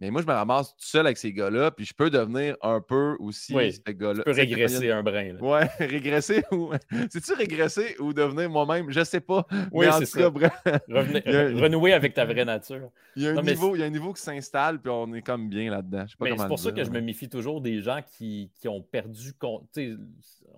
mais 0.00 0.12
moi, 0.12 0.22
je 0.22 0.26
me 0.26 0.32
ramasse 0.32 0.76
tout 0.76 0.86
seul 0.86 1.06
avec 1.06 1.18
ces 1.18 1.32
gars-là, 1.32 1.72
puis 1.72 1.84
je 1.84 1.92
peux 1.92 2.08
devenir 2.08 2.56
un 2.62 2.80
peu 2.80 3.16
aussi 3.18 3.52
oui, 3.52 3.72
ce 3.72 3.90
gars-là. 3.90 4.18
Tu 4.18 4.22
peux 4.22 4.30
régresser 4.30 4.92
un 4.92 5.02
brin. 5.02 5.32
Là. 5.32 5.42
Ouais, 5.42 5.64
régresser 5.86 6.44
ou. 6.52 6.70
C'est-tu 7.10 7.32
régresser 7.32 7.96
ou 7.98 8.12
devenir 8.12 8.48
moi-même? 8.48 8.90
Je 8.90 9.02
sais 9.02 9.20
pas. 9.20 9.44
Oui, 9.72 9.86
c'est 9.98 10.06
ça. 10.06 10.28
Renouer 10.88 11.94
avec 11.94 12.14
ta 12.14 12.24
vraie 12.24 12.44
nature. 12.44 12.90
Il 13.16 13.24
y 13.24 13.26
a 13.26 13.30
un, 13.30 13.42
niveau, 13.42 13.74
il 13.74 13.80
y 13.80 13.82
a 13.82 13.86
un 13.86 13.90
niveau 13.90 14.12
qui 14.12 14.22
s'installe, 14.22 14.80
puis 14.80 14.90
on 14.90 15.12
est 15.14 15.22
comme 15.22 15.48
bien 15.48 15.70
là-dedans. 15.70 16.04
C'est 16.08 16.46
pour 16.46 16.58
ça 16.58 16.70
que 16.70 16.84
je 16.84 16.90
me 16.90 17.00
méfie 17.00 17.28
toujours 17.28 17.60
des 17.60 17.80
gens 17.80 18.00
qui, 18.06 18.52
qui 18.60 18.68
ont 18.68 18.82
perdu. 18.82 19.32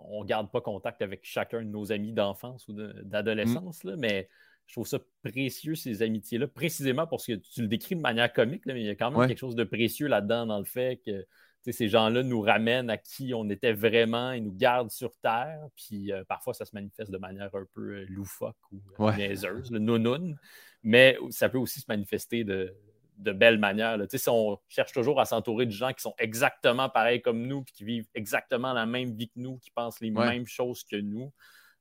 On 0.02 0.22
ne 0.22 0.26
garde 0.26 0.50
pas 0.50 0.60
contact 0.60 1.00
avec 1.00 1.20
chacun 1.22 1.62
de 1.62 1.68
nos 1.68 1.92
amis 1.92 2.12
d'enfance 2.12 2.68
ou 2.68 2.74
d'adolescence, 2.74 3.84
mm. 3.84 3.96
mais 3.96 4.28
je 4.70 4.74
trouve 4.76 4.86
ça 4.86 5.00
précieux, 5.24 5.74
ces 5.74 6.00
amitiés-là, 6.00 6.46
précisément 6.46 7.04
parce 7.04 7.26
que 7.26 7.32
tu 7.32 7.62
le 7.62 7.66
décris 7.66 7.96
de 7.96 8.00
manière 8.00 8.32
comique, 8.32 8.64
mais 8.66 8.80
il 8.80 8.86
y 8.86 8.88
a 8.88 8.94
quand 8.94 9.10
même 9.10 9.26
quelque 9.26 9.40
chose 9.40 9.56
de 9.56 9.64
précieux 9.64 10.06
là-dedans, 10.06 10.46
dans 10.46 10.60
le 10.60 10.64
fait 10.64 11.00
que 11.04 11.26
ces 11.72 11.88
gens-là 11.88 12.22
nous 12.22 12.40
ramènent 12.40 12.88
à 12.88 12.96
qui 12.96 13.34
on 13.34 13.50
était 13.50 13.72
vraiment 13.72 14.30
et 14.30 14.40
nous 14.40 14.54
gardent 14.54 14.92
sur 14.92 15.10
Terre. 15.16 15.66
Puis 15.74 16.12
euh, 16.12 16.22
parfois, 16.22 16.54
ça 16.54 16.64
se 16.64 16.70
manifeste 16.72 17.10
de 17.10 17.18
manière 17.18 17.52
un 17.52 17.66
peu 17.74 17.80
euh, 17.80 18.06
loufoque 18.08 18.56
ou 18.70 18.80
euh, 19.00 19.12
niaiseuse, 19.16 19.72
le 19.72 19.80
nounoun. 19.80 20.38
Mais 20.84 21.18
ça 21.30 21.48
peut 21.48 21.58
aussi 21.58 21.80
se 21.80 21.86
manifester 21.88 22.44
de, 22.44 22.72
de 23.18 23.32
belles 23.32 23.58
manières. 23.58 23.98
Si 24.08 24.28
on 24.28 24.56
cherche 24.68 24.92
toujours 24.92 25.18
à 25.20 25.24
s'entourer 25.24 25.66
de 25.66 25.72
gens 25.72 25.92
qui 25.92 26.00
sont 26.00 26.14
exactement 26.16 26.88
pareils 26.88 27.22
comme 27.22 27.44
nous, 27.44 27.64
puis 27.64 27.74
qui 27.74 27.84
vivent 27.84 28.08
exactement 28.14 28.72
la 28.72 28.86
même 28.86 29.16
vie 29.16 29.30
que 29.30 29.40
nous, 29.40 29.58
qui 29.58 29.72
pensent 29.72 30.00
les 30.00 30.12
mêmes 30.12 30.46
choses 30.46 30.84
que 30.84 30.96
nous, 30.96 31.32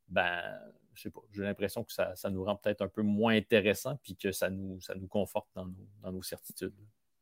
ben 0.08 0.42
je 1.00 1.04
sais 1.04 1.10
pas, 1.10 1.22
j'ai 1.32 1.44
l'impression 1.44 1.84
que 1.84 1.94
ça, 1.94 2.14
nous 2.30 2.44
rend 2.44 2.58
peut-être 2.58 2.82
un 2.82 2.90
peu 2.90 3.02
moins 3.02 3.36
intéressant 3.36 3.98
puis 4.04 4.18
que 4.18 4.32
ça 4.34 4.50
nous, 4.50 4.82
ça 4.82 4.94
nous 4.96 5.08
conforte 5.08 5.48
dans 5.56 6.12
nos, 6.12 6.22
certitudes. 6.22 6.74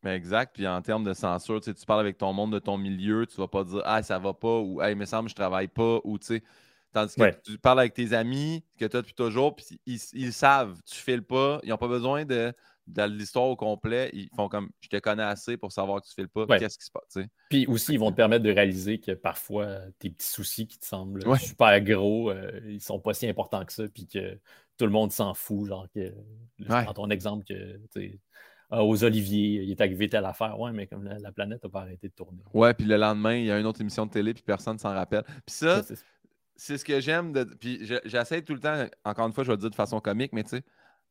Mais 0.01 0.15
exact. 0.15 0.55
Puis 0.55 0.67
en 0.67 0.81
termes 0.81 1.03
de 1.03 1.13
censure, 1.13 1.61
tu 1.61 1.73
parles 1.85 1.99
avec 1.99 2.17
ton 2.17 2.33
monde 2.33 2.51
de 2.53 2.59
ton 2.59 2.77
milieu, 2.77 3.27
tu 3.27 3.37
vas 3.37 3.47
pas 3.47 3.63
dire 3.63 3.81
Ah, 3.85 4.01
ça 4.01 4.17
va 4.17 4.33
pas 4.33 4.59
ou 4.59 4.81
Ah, 4.81 4.89
il 4.89 4.97
me 4.97 5.05
semble 5.05 5.25
que 5.25 5.31
je 5.31 5.35
travaille 5.35 5.67
pas 5.67 5.99
ou 6.03 6.17
tu 6.17 6.25
sais. 6.25 6.43
Tandis 6.93 7.15
que 7.15 7.41
tu 7.43 7.57
parles 7.59 7.79
avec 7.81 7.93
tes 7.93 8.13
amis 8.13 8.63
que 8.79 8.85
tu 8.85 8.97
as 8.97 9.01
depuis 9.01 9.13
toujours, 9.13 9.55
puis 9.55 9.79
ils, 9.85 9.99
ils, 10.13 10.33
savent, 10.33 10.81
tu 10.83 10.95
files 10.95 11.21
pas, 11.21 11.59
ils 11.61 11.69
n'ont 11.69 11.77
pas 11.77 11.87
besoin 11.87 12.25
de 12.25 12.53
dans 12.87 13.11
l'histoire 13.11 13.45
au 13.45 13.55
complet, 13.55 14.09
ils 14.13 14.29
font 14.35 14.47
comme 14.47 14.69
je 14.79 14.89
te 14.89 14.97
connais 14.97 15.23
assez 15.23 15.57
pour 15.57 15.71
savoir 15.71 16.01
que 16.01 16.07
tu 16.07 16.13
fais 16.13 16.21
le 16.21 16.27
pas, 16.27 16.57
qu'est-ce 16.57 16.77
qui 16.77 16.85
se 16.85 16.91
passe. 16.91 17.25
Puis 17.49 17.67
aussi, 17.67 17.93
ils 17.93 17.99
vont 17.99 18.11
te 18.11 18.15
permettre 18.15 18.43
de 18.43 18.51
réaliser 18.51 18.99
que 18.99 19.11
parfois, 19.11 19.79
tes 19.99 20.09
petits 20.09 20.27
soucis 20.27 20.67
qui 20.67 20.79
te 20.79 20.85
semblent 20.85 21.21
super 21.37 21.81
gros, 21.81 22.31
euh, 22.31 22.59
ils 22.65 22.81
sont 22.81 22.99
pas 22.99 23.13
si 23.13 23.27
importants 23.27 23.65
que 23.65 23.73
ça, 23.73 23.83
puis 23.93 24.07
que 24.07 24.39
tout 24.77 24.85
le 24.85 24.91
monde 24.91 25.11
s'en 25.11 25.33
fout. 25.33 25.67
Genre, 25.67 25.87
que, 25.93 26.13
dans 26.59 26.93
ton 26.93 27.09
exemple, 27.09 27.45
que 27.45 27.79
ah, 28.69 28.83
aux 28.83 29.03
Oliviers, 29.03 29.63
il 29.63 29.71
est 29.71 29.79
arrivé 29.79 30.09
telle 30.09 30.25
affaire. 30.25 30.59
Ouais, 30.59 30.71
mais 30.73 30.87
comme 30.87 31.03
la, 31.03 31.31
planète 31.31 31.63
n'a 31.63 31.69
pas 31.69 31.81
arrêté 31.81 32.09
de 32.09 32.13
tourner. 32.13 32.43
Ouais, 32.53 32.73
puis 32.73 32.85
le 32.85 32.97
lendemain, 32.97 33.35
il 33.35 33.45
y 33.45 33.51
a 33.51 33.59
une 33.59 33.65
autre 33.65 33.79
émission 33.79 34.05
de 34.05 34.11
télé, 34.11 34.33
puis 34.33 34.43
personne 34.43 34.73
ne 34.73 34.79
s'en 34.79 34.93
rappelle. 34.93 35.23
Puis 35.23 35.55
ça, 35.55 35.81
c'est 36.55 36.77
ce 36.77 36.83
que 36.83 36.99
j'aime. 36.99 37.31
De... 37.31 37.43
Puis 37.43 37.79
j'essaie 38.05 38.41
tout 38.41 38.53
le 38.53 38.59
temps, 38.59 38.85
encore 39.05 39.27
une 39.27 39.33
fois, 39.33 39.43
je 39.43 39.49
vais 39.49 39.55
le 39.55 39.61
dire 39.61 39.69
de 39.69 39.75
façon 39.75 40.01
comique, 40.01 40.33
mais 40.33 40.43
tu 40.43 40.49
sais, 40.49 40.63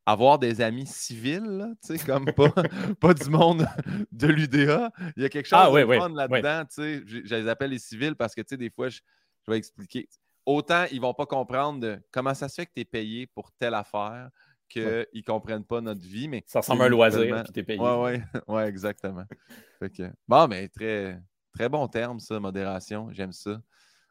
avoir 0.07 0.39
des 0.39 0.61
amis 0.61 0.87
civils, 0.87 1.75
tu 1.85 1.99
sais, 1.99 2.05
comme 2.05 2.27
pas, 2.27 2.53
pas 3.01 3.13
du 3.13 3.29
monde 3.29 3.67
de 4.13 4.29
l'UDA. 4.29 4.93
Il 5.17 5.25
y 5.25 5.27
a 5.27 5.29
quelque 5.29 5.49
ah 5.51 5.67
chose 5.67 5.75
de 5.75 5.99
fun 5.99 6.09
là-dedans, 6.11 6.65
tu 6.65 6.75
sais. 6.75 7.03
Je, 7.05 7.35
les 7.35 7.49
appelle 7.49 7.71
les 7.71 7.81
civils 7.81 8.15
parce 8.15 8.35
que, 8.35 8.41
tu 8.41 8.51
sais, 8.51 8.57
des 8.57 8.71
fois, 8.71 8.89
je, 8.89 9.01
vais 9.49 9.59
expliquer. 9.59 10.09
Autant 10.45 10.85
ils 10.93 11.01
vont 11.01 11.13
pas 11.13 11.27
comprendre 11.27 11.81
de 11.81 12.01
comment 12.13 12.35
ça 12.35 12.49
se 12.49 12.55
fait 12.55 12.67
que 12.67 12.73
tu 12.75 12.83
es 12.83 12.85
payé 12.85 13.27
pour 13.27 13.51
telle 13.59 13.75
affaire 13.75 14.31
qu'ils 14.69 15.07
ne 15.13 15.21
comprennent 15.23 15.65
pas 15.65 15.81
notre 15.81 16.01
vie. 16.01 16.29
Mais 16.29 16.45
ça 16.47 16.61
ressemble 16.61 16.83
à 16.83 16.85
un 16.85 16.89
loisir, 16.89 17.43
puis 17.43 17.53
tu 17.53 17.61
es 17.61 17.63
payé. 17.65 17.81
Oui, 17.81 17.91
oui, 17.91 18.41
ouais, 18.55 18.69
exactement. 18.69 19.25
bon, 20.29 20.49
mais 20.49 20.69
très, 20.69 21.21
très 21.53 21.69
bon 21.69 21.87
terme, 21.89 22.21
ça, 22.21 22.39
modération. 22.39 23.09
J'aime 23.11 23.33
ça. 23.33 23.61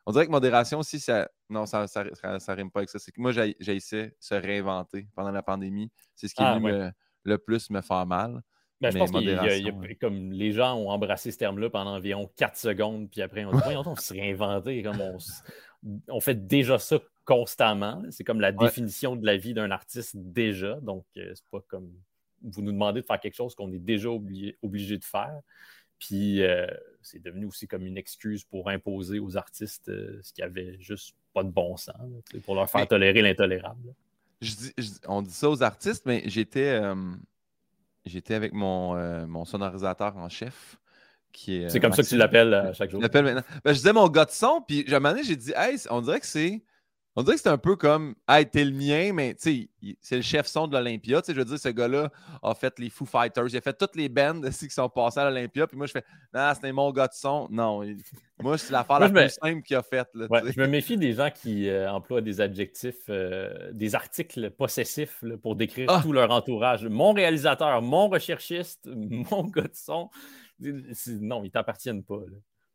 On 0.05 0.11
dirait 0.11 0.27
que 0.27 0.31
modération 0.31 0.79
aussi, 0.79 0.99
ça. 0.99 1.29
Non, 1.49 1.65
ça 1.65 1.85
ne 1.85 2.55
rime 2.55 2.71
pas 2.71 2.81
avec 2.81 2.89
ça. 2.89 2.99
C'est 2.99 3.11
que 3.11 3.19
moi, 3.19 3.31
j'ai 3.31 3.55
essayé 3.59 4.07
de 4.07 4.15
se 4.19 4.35
réinventer 4.35 5.07
pendant 5.15 5.31
la 5.31 5.41
pandémie. 5.41 5.91
C'est 6.15 6.27
ce 6.27 6.35
qui 6.35 6.43
est 6.43 6.45
ah, 6.45 6.59
venu 6.59 6.91
le 7.23 7.37
plus 7.37 7.69
me 7.69 7.81
faire 7.81 8.05
mal. 8.05 8.41
Ben, 8.81 8.91
je 8.91 8.97
pense 8.97 9.11
que 9.11 9.93
comme 9.99 10.31
les 10.31 10.51
gens 10.51 10.75
ont 10.75 10.89
embrassé 10.89 11.31
ce 11.31 11.37
terme-là 11.37 11.69
pendant 11.69 11.95
environ 11.95 12.29
4 12.35 12.57
secondes, 12.57 13.09
puis 13.09 13.21
après, 13.21 13.45
on 13.45 13.51
dit 13.51 13.61
Voyons, 13.63 13.83
on 13.85 13.95
se 13.95 14.13
réinventer. 14.13 14.83
Comme 14.83 15.01
on, 16.09 16.19
fait 16.19 16.45
déjà 16.45 16.77
ça 16.77 16.99
constamment. 17.23 18.03
C'est 18.11 18.23
comme 18.23 18.41
la 18.41 18.51
définition 18.51 19.15
de 19.15 19.25
la 19.25 19.37
vie 19.37 19.53
d'un 19.53 19.71
artiste 19.71 20.15
déjà. 20.15 20.79
Donc, 20.81 21.05
euh, 21.17 21.31
c'est 21.33 21.47
pas 21.49 21.61
comme 21.67 21.91
vous 22.43 22.61
nous 22.61 22.71
demandez 22.71 23.01
de 23.01 23.05
faire 23.05 23.19
quelque 23.19 23.35
chose 23.35 23.55
qu'on 23.55 23.71
est 23.71 23.79
déjà 23.79 24.09
obligé 24.09 24.97
de 24.97 25.03
faire. 25.03 25.39
Puis 25.97 26.43
euh, 26.43 26.67
c'est 27.05 27.21
devenu 27.21 27.45
aussi 27.45 27.67
comme 27.67 27.85
une 27.85 27.97
excuse 27.97 28.43
pour 28.43 28.69
imposer 28.69 29.19
aux 29.19 29.37
artistes 29.37 29.89
euh, 29.89 30.19
ce 30.23 30.33
qui 30.33 30.41
avait 30.41 30.77
juste 30.79 31.15
pas 31.33 31.43
de 31.43 31.49
bon 31.49 31.77
sens, 31.77 31.95
pour 32.43 32.55
leur 32.55 32.69
faire 32.69 32.87
tolérer 32.87 33.21
l'intolérable. 33.21 33.93
on 35.07 35.21
dit 35.21 35.31
ça 35.31 35.49
aux 35.49 35.63
artistes, 35.63 36.05
mais 36.05 36.23
j'étais 36.25 36.79
euh, 36.81 36.95
j'étais 38.05 38.33
avec 38.33 38.53
mon, 38.53 38.95
mon 39.27 39.45
sonorisateur 39.45 40.17
en 40.17 40.29
chef. 40.29 40.77
C'est 41.33 41.79
comme 41.81 41.91
ça 41.91 42.01
que 42.01 42.07
tu 42.07 42.17
l'appelles 42.17 42.71
chaque 42.73 42.89
jour. 42.89 43.01
Je 43.01 43.19
maintenant. 43.19 43.43
Ben, 43.63 43.73
je 43.73 43.77
disais 43.77 43.93
mon 43.93 44.07
gars 44.07 44.25
de 44.25 44.31
son, 44.31 44.61
puis 44.65 44.85
à 44.87 44.95
un 44.95 44.99
moment 44.99 45.11
donné, 45.11 45.23
j'ai 45.23 45.35
dit, 45.35 45.51
hey, 45.55 45.77
on 45.89 46.01
dirait 46.01 46.19
que 46.21 46.25
c'est 46.25 46.63
On 47.17 47.23
dirait 47.23 47.37
que 47.37 47.41
c'est 47.41 47.49
un 47.49 47.57
peu 47.57 47.77
comme 47.77 48.15
Hey, 48.27 48.45
t'es 48.45 48.65
le 48.65 48.71
mien, 48.71 49.13
mais 49.13 49.35
tu 49.35 49.69
sais, 49.81 49.95
c'est 50.01 50.17
le 50.17 50.21
chef 50.21 50.47
son 50.47 50.67
de 50.67 50.73
l'Olympia. 50.73 51.21
Tu 51.21 51.27
sais, 51.27 51.33
je 51.33 51.39
veux 51.39 51.45
dire, 51.45 51.57
ce 51.57 51.69
gars-là 51.69 52.11
a 52.43 52.53
fait 52.53 52.77
les 52.77 52.89
Foo 52.89 53.05
Fighters, 53.05 53.47
il 53.47 53.57
a 53.57 53.61
fait 53.61 53.77
toutes 53.77 53.95
les 53.95 54.09
bands 54.09 54.41
qui 54.59 54.69
sont 54.69 54.89
passées 54.89 55.21
à 55.21 55.29
l'Olympia. 55.29 55.65
Puis 55.65 55.77
moi, 55.77 55.87
je 55.87 55.93
fais 55.93 56.03
Non, 56.33 56.51
c'était 56.53 56.73
mon 56.73 56.91
gars 56.91 57.07
de 57.07 57.13
son. 57.13 57.47
Non, 57.49 57.83
moi, 58.41 58.57
c'est 58.57 58.73
l'affaire 58.73 58.99
la 58.99 59.09
plus 59.09 59.29
simple 59.29 59.61
qu'il 59.61 59.77
a 59.77 59.83
faite. 59.83 60.09
je 60.13 60.59
me 60.59 60.67
méfie 60.67 60.97
des 60.97 61.13
gens 61.13 61.29
qui 61.33 61.69
euh, 61.69 61.89
emploient 61.89 62.21
des 62.21 62.41
adjectifs, 62.41 63.05
euh, 63.07 63.71
des 63.71 63.95
articles 63.95 64.51
possessifs 64.51 65.23
pour 65.41 65.55
décrire 65.55 65.87
ah! 65.89 66.01
tout 66.03 66.11
leur 66.11 66.29
entourage. 66.31 66.85
Mon 66.85 67.13
réalisateur, 67.13 67.81
mon 67.81 68.09
recherchiste, 68.09 68.89
mon 69.31 69.43
gars 69.43 69.61
de 69.61 69.69
son. 69.73 70.09
Non, 70.59 71.43
ils 71.45 71.51
t'appartiennent 71.51 72.03
pas. 72.03 72.19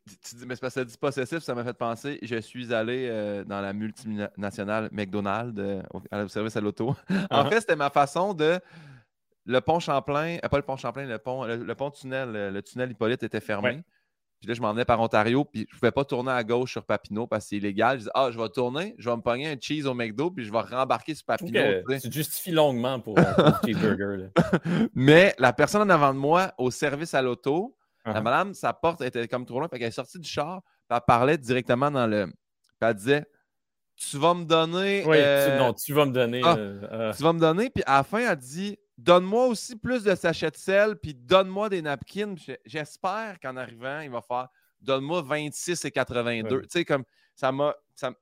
Tu 0.07 0.35
dis, 0.35 0.45
mais 0.47 0.55
c'est 0.55 0.61
parce 0.61 0.73
que 0.73 0.81
ça 0.81 0.85
dit 0.85 0.97
possessif, 0.97 1.39
ça 1.39 1.53
m'a 1.53 1.63
fait 1.63 1.77
penser. 1.77 2.17
Je 2.23 2.37
suis 2.37 2.73
allé 2.73 3.07
euh, 3.09 3.43
dans 3.43 3.61
la 3.61 3.71
multinationale 3.71 4.89
McDonald's 4.91 5.59
euh, 5.59 5.81
au 5.93 6.27
service 6.27 6.57
à 6.57 6.61
l'auto. 6.61 6.95
en 7.29 7.43
uh-huh. 7.43 7.49
fait, 7.49 7.61
c'était 7.61 7.75
ma 7.75 7.89
façon 7.89 8.33
de. 8.33 8.59
Le 9.45 9.59
pont 9.59 9.79
Champlain, 9.79 10.37
euh, 10.43 10.49
pas 10.49 10.57
le 10.57 10.63
pont 10.63 10.77
Champlain, 10.77 11.05
le 11.05 11.17
pont, 11.17 11.45
le, 11.45 11.73
pont 11.73 11.89
tunnel, 11.89 12.31
le, 12.31 12.61
tunnel 12.61 12.91
Hippolyte 12.91 13.23
était 13.23 13.39
fermé. 13.39 13.83
Puis 14.39 14.47
là, 14.47 14.55
je 14.55 14.61
m'en 14.61 14.71
venais 14.71 14.85
par 14.85 14.99
Ontario, 14.99 15.45
puis 15.45 15.67
je 15.69 15.75
ne 15.75 15.79
pouvais 15.79 15.91
pas 15.91 16.03
tourner 16.03 16.31
à 16.31 16.43
gauche 16.43 16.71
sur 16.71 16.83
Papineau 16.83 17.27
parce 17.27 17.45
que 17.45 17.49
c'est 17.49 17.57
illégal. 17.57 17.97
Je 17.97 17.99
disais, 17.99 18.11
ah, 18.15 18.29
je 18.31 18.39
vais 18.39 18.49
tourner, 18.49 18.95
je 18.97 19.07
vais 19.07 19.15
me 19.15 19.21
pogner 19.21 19.47
un 19.47 19.55
cheese 19.59 19.85
au 19.85 19.93
McDo, 19.93 20.31
puis 20.31 20.45
je 20.45 20.51
vais 20.51 20.61
rembarquer 20.61 21.13
sur 21.13 21.25
Papineau. 21.25 21.61
tu 22.01 22.11
justifies 22.11 22.51
longuement 22.51 22.99
pour, 22.99 23.19
un 23.19 23.59
cheeseburger. 23.65 24.29
Mais 24.95 25.35
la 25.37 25.53
personne 25.53 25.81
en 25.83 25.89
avant 25.89 26.11
de 26.11 26.19
moi, 26.19 26.53
au 26.57 26.71
service 26.71 27.13
à 27.13 27.21
l'auto, 27.21 27.75
la 28.05 28.13
uh-huh. 28.13 28.23
madame, 28.23 28.53
sa 28.53 28.73
porte 28.73 29.01
était 29.01 29.27
comme 29.27 29.45
trop 29.45 29.59
loin. 29.59 29.67
Fait 29.67 29.77
qu'elle 29.77 29.89
est 29.89 29.91
sortie 29.91 30.19
du 30.19 30.27
char, 30.27 30.61
puis 30.61 30.97
elle 30.97 31.01
parlait 31.05 31.37
directement 31.37 31.91
dans 31.91 32.07
le. 32.07 32.25
Puis 32.25 32.89
elle 32.89 32.93
disait 32.95 33.25
Tu 33.95 34.17
vas 34.17 34.33
me 34.33 34.45
donner. 34.45 35.03
Oui, 35.05 35.17
tu, 35.17 35.23
euh, 35.23 35.57
non, 35.59 35.73
tu 35.73 35.93
vas 35.93 36.05
me 36.05 36.11
donner. 36.11 36.41
Ah, 36.43 36.55
euh, 36.57 36.87
euh. 36.91 37.13
Tu 37.13 37.23
vas 37.23 37.33
me 37.33 37.39
donner. 37.39 37.69
Puis 37.69 37.83
à 37.85 37.97
la 37.97 38.03
fin, 38.03 38.19
elle 38.19 38.37
dit 38.37 38.77
Donne-moi 38.97 39.47
aussi 39.47 39.75
plus 39.75 40.03
de 40.03 40.15
sachets 40.15 40.51
de 40.51 40.57
sel, 40.57 40.95
puis 40.95 41.13
donne-moi 41.13 41.69
des 41.69 41.81
napkins. 41.81 42.35
J'espère 42.65 43.39
qu'en 43.39 43.55
arrivant, 43.57 43.99
il 43.99 44.09
va 44.09 44.21
faire 44.21 44.47
Donne-moi 44.81 45.21
26 45.21 45.85
et 45.85 45.91
82. 45.91 46.61
Tu 46.61 46.67
sais, 46.69 46.85
comme 46.85 47.03
ça 47.35 47.51
m'a. 47.51 47.75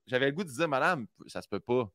J'avais 0.06 0.26
le 0.26 0.32
goût 0.34 0.44
de 0.44 0.50
dire 0.50 0.68
Madame, 0.68 1.08
ça 1.28 1.42
se 1.42 1.48
peut 1.48 1.62
pas 1.62 1.90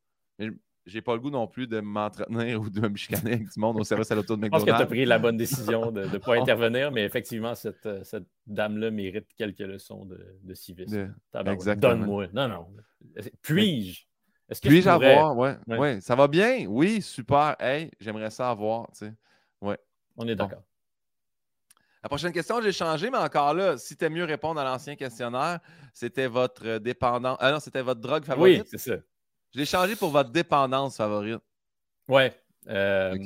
j'ai 0.86 1.00
pas 1.00 1.14
le 1.14 1.20
goût 1.20 1.30
non 1.30 1.46
plus 1.46 1.66
de 1.66 1.80
m'entretenir 1.80 2.60
ou 2.60 2.70
de 2.70 2.86
me 2.86 2.96
chicaner 2.96 3.34
avec 3.34 3.52
du 3.52 3.60
monde 3.60 3.80
au 3.80 3.84
service 3.84 4.10
à 4.10 4.14
l'auto 4.14 4.36
de 4.36 4.42
McDonald's. 4.42 4.66
Je 4.66 4.70
pense 4.70 4.80
que 4.80 4.84
tu 4.84 4.86
as 4.86 4.94
pris 4.94 5.04
la 5.04 5.18
bonne 5.18 5.36
décision 5.36 5.90
de 5.90 6.04
ne 6.04 6.18
pas 6.18 6.34
intervenir, 6.40 6.92
mais 6.92 7.04
effectivement, 7.04 7.54
cette, 7.54 7.86
euh, 7.86 8.04
cette 8.04 8.26
dame-là 8.46 8.90
mérite 8.90 9.28
quelques 9.36 9.60
leçons 9.60 10.04
de, 10.04 10.38
de 10.42 10.54
civisme. 10.54 11.14
Donne-moi. 11.32 12.28
Non, 12.32 12.48
non. 12.48 12.66
Puis-je? 13.42 14.04
Est-ce 14.48 14.60
que 14.60 14.68
Puis-je 14.68 14.88
avoir? 14.88 15.36
Ouais, 15.36 15.56
ouais. 15.66 16.00
Ça 16.00 16.14
va 16.14 16.28
bien? 16.28 16.66
Oui, 16.68 17.00
super. 17.00 17.56
Hey, 17.58 17.90
j'aimerais 17.98 18.30
ça 18.30 18.50
avoir. 18.50 18.90
Tu 18.92 19.06
sais. 19.06 19.12
Ouais. 19.60 19.78
On 20.16 20.28
est 20.28 20.34
d'accord. 20.34 20.62
La 22.02 22.08
prochaine 22.08 22.32
question, 22.32 22.60
j'ai 22.60 22.72
changé, 22.72 23.08
mais 23.08 23.16
encore 23.16 23.54
là, 23.54 23.78
si 23.78 23.96
tu 23.96 24.06
mieux 24.10 24.24
répondre 24.24 24.60
à 24.60 24.64
l'ancien 24.64 24.94
questionnaire, 24.94 25.60
c'était 25.94 26.26
votre 26.26 26.76
dépendant. 26.76 27.38
Ah 27.40 27.50
non, 27.50 27.60
c'était 27.60 27.80
votre 27.80 28.02
drogue 28.02 28.24
favorite? 28.24 28.60
Oui, 28.60 28.68
c'est 28.70 28.78
ça. 28.78 28.96
Je 29.54 29.60
l'ai 29.60 29.66
changé 29.66 29.94
pour 29.94 30.10
votre 30.10 30.30
dépendance 30.30 30.96
favorite. 30.96 31.40
Ouais. 32.08 32.34
Euh, 32.66 33.16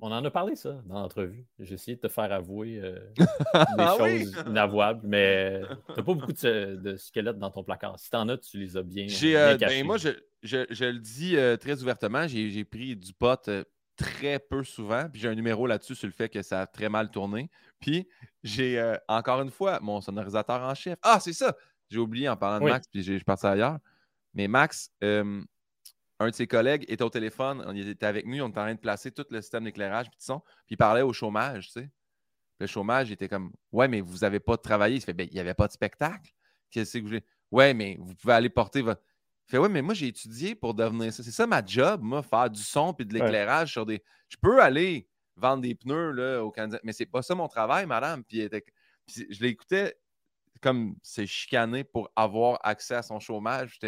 on 0.00 0.10
en 0.10 0.24
a 0.24 0.30
parlé, 0.30 0.56
ça, 0.56 0.82
dans 0.84 1.00
l'entrevue. 1.00 1.46
J'ai 1.60 1.74
essayé 1.74 1.96
de 1.96 2.00
te 2.00 2.08
faire 2.08 2.30
avouer 2.32 2.80
euh, 2.82 2.98
des 3.16 3.24
ah 3.54 3.96
choses 3.96 4.34
inavouables, 4.46 5.00
mais 5.04 5.62
tu 5.62 5.92
n'as 5.96 6.02
pas 6.02 6.14
beaucoup 6.14 6.32
de, 6.32 6.96
squelettes 6.98 7.38
dans 7.38 7.50
ton 7.50 7.62
placard. 7.62 7.98
Si 7.98 8.10
tu 8.10 8.16
en 8.16 8.28
as, 8.28 8.36
tu 8.38 8.58
les 8.58 8.76
as 8.76 8.82
bien, 8.82 9.06
euh, 9.06 9.56
ben, 9.56 9.86
moi, 9.86 9.96
je, 9.98 10.08
le 10.42 10.98
dis 10.98 11.36
très 11.58 11.82
ouvertement, 11.82 12.26
j'ai 12.26 12.64
pris 12.64 12.96
du 12.96 13.14
pot 13.14 13.48
très 13.96 14.38
peu 14.38 14.64
souvent, 14.64 15.08
puis 15.10 15.20
j'ai 15.20 15.28
un 15.28 15.34
numéro 15.34 15.66
là-dessus 15.66 15.94
sur 15.94 16.06
le 16.06 16.12
fait 16.12 16.28
que 16.28 16.42
ça 16.42 16.62
a 16.62 16.66
très 16.66 16.88
mal 16.88 17.10
tourné. 17.10 17.50
Puis 17.80 18.08
j'ai, 18.42 18.94
encore 19.06 19.40
une 19.40 19.50
fois, 19.50 19.78
mon 19.80 20.00
sonorisateur 20.00 20.60
en 20.60 20.74
chef. 20.74 20.98
Ah, 21.02 21.18
c'est 21.20 21.32
ça! 21.32 21.56
J'ai 21.88 21.98
oublié 21.98 22.28
en 22.28 22.36
parlant 22.36 22.64
de 22.64 22.70
Max, 22.70 22.86
puis 22.88 23.02
je 23.02 23.14
suis 23.14 23.24
parti 23.24 23.46
ailleurs. 23.46 23.78
Mais 24.34 24.48
Max, 24.48 24.90
un 26.20 26.30
de 26.30 26.34
ses 26.34 26.46
collègues 26.46 26.84
était 26.88 27.04
au 27.04 27.10
téléphone, 27.10 27.64
il 27.74 27.88
était 27.88 28.06
avec 28.06 28.26
nous, 28.26 28.42
on 28.42 28.48
était 28.48 28.58
en 28.58 28.64
train 28.64 28.74
de 28.74 28.80
placer 28.80 29.12
tout 29.12 29.24
le 29.30 29.40
système 29.40 29.64
d'éclairage, 29.64 30.10
puis 30.10 30.18
son, 30.20 30.40
puis 30.40 30.74
il 30.74 30.76
parlait 30.76 31.02
au 31.02 31.12
chômage, 31.12 31.66
tu 31.66 31.80
sais. 31.80 31.90
Le 32.60 32.66
chômage, 32.66 33.08
il 33.10 33.12
était 33.12 33.28
comme 33.28 33.52
Ouais, 33.70 33.88
mais 33.88 34.00
vous 34.00 34.18
n'avez 34.18 34.40
pas 34.40 34.56
travaillé. 34.56 34.96
Il 34.96 35.00
fait 35.00 35.12
ben, 35.12 35.28
il 35.30 35.34
n'y 35.34 35.40
avait 35.40 35.54
pas 35.54 35.68
de 35.68 35.72
spectacle. 35.72 36.32
Qu'est-ce 36.70 36.98
que 36.98 37.04
vous 37.04 37.20
Ouais, 37.50 37.72
mais 37.72 37.96
vous 38.00 38.14
pouvez 38.14 38.34
aller 38.34 38.48
porter 38.48 38.82
votre. 38.82 39.00
Il 39.46 39.50
fait 39.52 39.58
Ouais, 39.58 39.68
mais 39.68 39.80
moi, 39.80 39.94
j'ai 39.94 40.08
étudié 40.08 40.54
pour 40.54 40.74
devenir 40.74 41.12
ça. 41.12 41.22
C'est 41.22 41.30
ça 41.30 41.46
ma 41.46 41.64
job, 41.64 42.02
moi, 42.02 42.22
faire 42.22 42.50
du 42.50 42.62
son 42.62 42.92
puis 42.92 43.06
de 43.06 43.14
l'éclairage 43.14 43.72
sur 43.72 43.86
des. 43.86 44.02
Je 44.28 44.36
peux 44.36 44.60
aller 44.60 45.08
vendre 45.36 45.62
des 45.62 45.74
pneus 45.74 46.10
là, 46.10 46.44
au 46.44 46.50
Canada, 46.50 46.80
mais 46.82 46.92
c'est 46.92 47.06
pas 47.06 47.22
ça 47.22 47.34
mon 47.34 47.48
travail, 47.48 47.86
madame. 47.86 48.24
Puis, 48.24 48.48
je 49.06 49.40
l'écoutais 49.40 49.96
comme 50.60 50.96
c'est 51.02 51.26
chicané 51.26 51.84
pour 51.84 52.10
avoir 52.16 52.58
accès 52.64 52.96
à 52.96 53.02
son 53.02 53.20
chômage. 53.20 53.78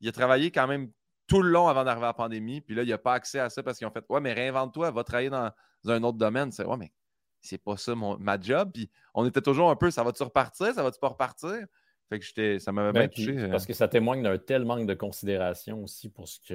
Il 0.00 0.08
a 0.08 0.12
travaillé 0.12 0.50
quand 0.50 0.66
même 0.66 0.92
tout 1.32 1.42
le 1.42 1.50
long 1.50 1.68
avant 1.68 1.84
d'arriver 1.84 2.04
à 2.04 2.08
la 2.08 2.14
pandémie. 2.14 2.60
Puis 2.60 2.74
là, 2.74 2.82
il 2.82 2.86
n'y 2.86 2.92
a 2.92 2.98
pas 2.98 3.14
accès 3.14 3.38
à 3.38 3.48
ça 3.48 3.62
parce 3.62 3.78
qu'ils 3.78 3.86
ont 3.86 3.90
fait 3.90 4.04
Ouais, 4.08 4.20
mais 4.20 4.32
réinvente-toi, 4.32 4.90
va 4.90 5.04
travailler 5.04 5.30
dans, 5.30 5.50
un 5.86 6.02
autre 6.02 6.18
domaine. 6.18 6.52
C'est 6.52 6.64
Ouais, 6.64 6.76
mais 6.76 6.92
c'est 7.40 7.58
pas 7.58 7.76
ça 7.76 7.94
mon, 7.94 8.18
ma 8.18 8.38
job. 8.38 8.70
Puis 8.72 8.90
on 9.14 9.26
était 9.26 9.40
toujours 9.40 9.70
un 9.70 9.76
peu 9.76 9.90
Ça 9.90 10.04
va-tu 10.04 10.22
repartir? 10.22 10.74
Ça 10.74 10.82
va-tu 10.82 11.00
pas 11.00 11.08
repartir 11.08 11.66
Fait 12.10 12.18
que 12.18 12.58
ça 12.58 12.72
m'avait 12.72 12.92
bien 12.92 13.02
ben, 13.02 13.08
touché. 13.08 13.38
Euh. 13.38 13.48
Parce 13.48 13.66
que 13.66 13.72
ça 13.72 13.88
témoigne 13.88 14.22
d'un 14.22 14.36
tel 14.36 14.64
manque 14.64 14.86
de 14.86 14.94
considération 14.94 15.82
aussi 15.82 16.10
pour 16.10 16.28
ce 16.28 16.38
que 16.40 16.54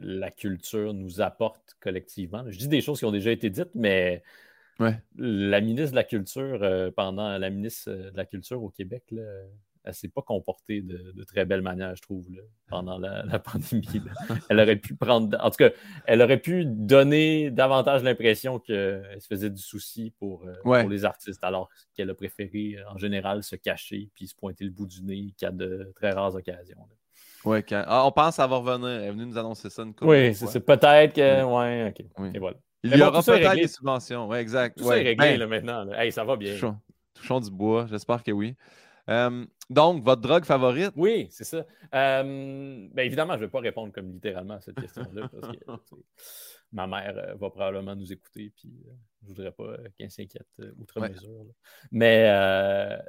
la 0.00 0.30
culture 0.30 0.92
nous 0.92 1.20
apporte 1.20 1.76
collectivement. 1.80 2.44
Je 2.48 2.58
dis 2.58 2.68
des 2.68 2.80
choses 2.80 2.98
qui 2.98 3.04
ont 3.04 3.12
déjà 3.12 3.30
été 3.30 3.50
dites, 3.50 3.74
mais. 3.74 4.22
La 5.16 5.62
ministre 5.62 5.92
de 5.92 5.96
la 5.96 6.04
Culture, 6.04 6.58
euh, 6.62 6.90
pendant 6.90 7.38
la 7.38 7.48
ministre 7.48 7.90
de 7.90 8.14
la 8.14 8.26
Culture 8.26 8.62
au 8.62 8.68
Québec, 8.68 9.04
là, 9.10 9.22
elle 9.86 9.94
s'est 9.94 10.08
pas 10.08 10.22
comportée 10.22 10.82
de, 10.82 11.24
très 11.24 11.44
belle 11.44 11.62
manière, 11.62 11.94
je 11.94 12.02
trouve, 12.02 12.26
pendant 12.68 12.98
la, 12.98 13.38
pandémie. 13.38 14.02
Elle 14.48 14.60
aurait 14.60 14.76
pu 14.76 14.94
prendre. 14.96 15.36
En 15.40 15.50
tout 15.50 15.56
cas, 15.56 15.70
elle 16.06 16.20
aurait 16.22 16.40
pu 16.40 16.64
donner 16.66 17.50
davantage 17.50 18.02
l'impression 18.02 18.58
qu'elle 18.58 19.20
se 19.20 19.26
faisait 19.26 19.50
du 19.50 19.62
souci 19.62 20.12
pour, 20.18 20.44
euh, 20.44 20.82
les 20.88 21.04
artistes, 21.04 21.42
alors 21.44 21.68
qu'elle 21.94 22.10
a 22.10 22.14
préféré, 22.14 22.76
en 22.92 22.98
général, 22.98 23.42
se 23.42 23.56
cacher 23.56 24.10
puis 24.14 24.26
se 24.26 24.34
pointer 24.34 24.64
le 24.64 24.70
bout 24.70 24.86
du 24.86 25.02
nez 25.02 25.32
qu'à 25.38 25.52
de 25.52 25.92
très 25.94 26.10
rares 26.10 26.34
occasions. 26.34 26.86
Oui, 27.44 27.60
ah, 27.70 28.04
on 28.04 28.10
pense 28.10 28.38
va 28.38 28.46
revenir. 28.46 28.88
Elle 28.88 29.04
est 29.04 29.10
venue 29.12 29.26
nous 29.26 29.38
annoncer 29.38 29.70
ça 29.70 29.82
une 29.82 29.94
Oui, 30.02 30.34
c'est 30.34 30.60
peut-être 30.60 31.14
que. 31.14 31.44
Ouais, 31.44 31.88
OK. 31.90 32.34
Et 32.34 32.38
voilà. 32.40 32.56
Il 32.82 32.96
y 32.96 33.02
aura 33.02 33.22
peut-être 33.22 33.54
des 33.54 33.68
subventions. 33.68 34.28
Oui, 34.28 34.38
exact. 34.38 34.78
Tout 34.78 34.84
ça 34.84 34.98
est 34.98 35.02
réglé 35.02 35.38
ben, 35.38 35.46
maintenant. 35.46 35.92
Hey, 35.92 36.10
ça 36.10 36.24
va 36.24 36.36
bien. 36.36 36.56
touchons 37.14 37.40
du 37.40 37.50
bois. 37.50 37.86
J'espère 37.88 38.22
que 38.24 38.32
oui. 38.32 38.56
Euh, 39.08 39.44
donc, 39.70 40.04
votre 40.04 40.22
drogue 40.22 40.44
favorite? 40.44 40.92
Oui, 40.96 41.28
c'est 41.30 41.44
ça. 41.44 41.64
Euh, 41.94 42.88
ben, 42.92 43.02
évidemment, 43.02 43.34
je 43.34 43.40
ne 43.40 43.44
vais 43.44 43.50
pas 43.50 43.60
répondre 43.60 43.92
comme 43.92 44.12
littéralement 44.12 44.54
à 44.54 44.60
cette 44.60 44.76
question-là 44.76 45.28
parce 45.28 45.56
que 45.56 45.64
ma 46.72 46.86
mère 46.86 47.14
euh, 47.16 47.34
va 47.34 47.50
probablement 47.50 47.94
nous 47.94 48.12
écouter 48.12 48.52
puis 48.56 48.84
je 49.22 49.32
ne 49.32 49.34
voudrais 49.34 49.52
pas 49.52 49.76
qu'elle 49.96 50.10
s'inquiète 50.10 50.46
outre 50.78 51.00
mesure. 51.00 51.46
Mais, 51.90 52.30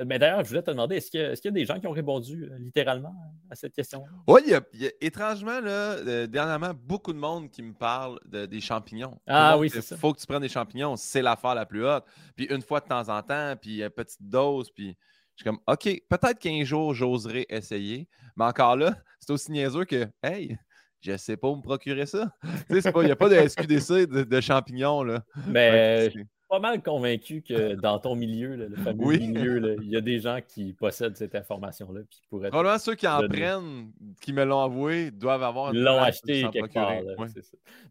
mais 0.06 0.18
d'ailleurs, 0.18 0.44
je 0.44 0.50
voulais 0.50 0.64
te 0.64 0.72
demander, 0.72 0.96
est-ce 0.96 1.12
qu'il 1.12 1.20
y, 1.22 1.48
a 1.48 1.52
des 1.52 1.66
gens 1.66 1.80
qui 1.80 1.86
ont 1.86 1.92
répondu 1.92 2.50
littéralement 2.58 3.14
à 3.52 3.56
cette 3.56 3.74
question? 3.74 4.04
Oui, 4.28 4.42
il 4.48 4.52
y, 4.82 4.88
a, 4.88 4.92
étrangement, 5.00 5.60
là, 5.60 6.26
dernièrement, 6.26 6.72
beaucoup 6.74 7.14
de 7.14 7.20
monde 7.20 7.52
qui 7.52 7.62
me 7.62 7.74
parle 7.74 8.20
des 8.26 8.62
champignons. 8.62 9.20
Ah 9.28 9.60
oui, 9.60 9.70
c'est 9.70 9.82
ça. 9.82 9.94
Il 9.96 10.00
faut 10.00 10.12
que 10.12 10.20
tu 10.20 10.26
prennes 10.26 10.42
des 10.42 10.50
champignons, 10.50 10.96
c'est 10.96 11.22
l'affaire 11.22 11.54
la 11.54 11.68
plus 11.68 11.86
haute. 11.86 12.04
Puis 12.36 12.46
une 12.46 12.64
fois 12.64 12.80
de 12.80 12.88
temps 12.88 13.10
en 13.10 13.22
temps, 13.22 13.54
puis 13.62 13.84
une 13.84 13.90
petite 13.92 14.28
dose, 14.28 14.72
puis 14.72 14.98
je 15.38 15.43
suis 15.43 15.50
comme, 15.50 15.60
OK, 15.67 15.84
peut-être 16.10 16.39
qu'un 16.39 16.63
jour, 16.63 16.95
j'oserais 16.95 17.45
essayer. 17.50 18.10
Mais 18.36 18.45
encore 18.45 18.76
là, 18.76 18.95
c'est 19.19 19.32
aussi 19.32 19.52
niaiseux 19.52 19.86
que, 19.86 20.08
hey, 20.23 20.58
je 21.02 21.12
ne 21.12 21.17
sais 21.17 21.38
pas 21.38 21.47
où 21.47 21.56
me 21.56 21.62
procurer 21.62 22.08
ça. 22.08 22.32
tu 22.69 22.82
sais, 22.82 22.91
il 22.95 23.06
n'y 23.06 23.12
a 23.12 23.15
pas 23.15 23.30
de 23.30 23.47
SQDC 23.47 24.08
de, 24.08 24.41
champignons. 24.41 25.04
Là. 25.04 25.23
Mais 25.47 26.12
pas 26.50 26.60
mal 26.60 26.82
convaincu 26.82 27.41
que 27.41 27.76
dans 27.76 28.00
ton 28.00 28.15
milieu, 28.15 28.56
le 28.56 28.76
fameux 28.78 29.17
milieu, 29.17 29.78
il 29.82 29.89
y 29.89 29.97
a 29.97 30.02
des 30.02 30.19
gens 30.19 30.39
qui 30.45 30.73
possèdent 30.73 31.15
cette 31.15 31.36
information-là. 31.36 32.02
Probablement 32.30 32.80
ceux 32.80 32.95
qui 32.95 33.08
en 33.08 33.28
prennent, 33.28 33.91
qui 34.21 34.34
me 34.34 34.43
l'ont 34.43 34.62
avoué, 34.62 35.12
doivent 35.12 35.43
avoir 35.43 35.73
Ils 35.73 35.82
l'ont 35.82 36.00
acheté 36.00 36.45
quelque 36.52 36.73
part. 36.73 36.93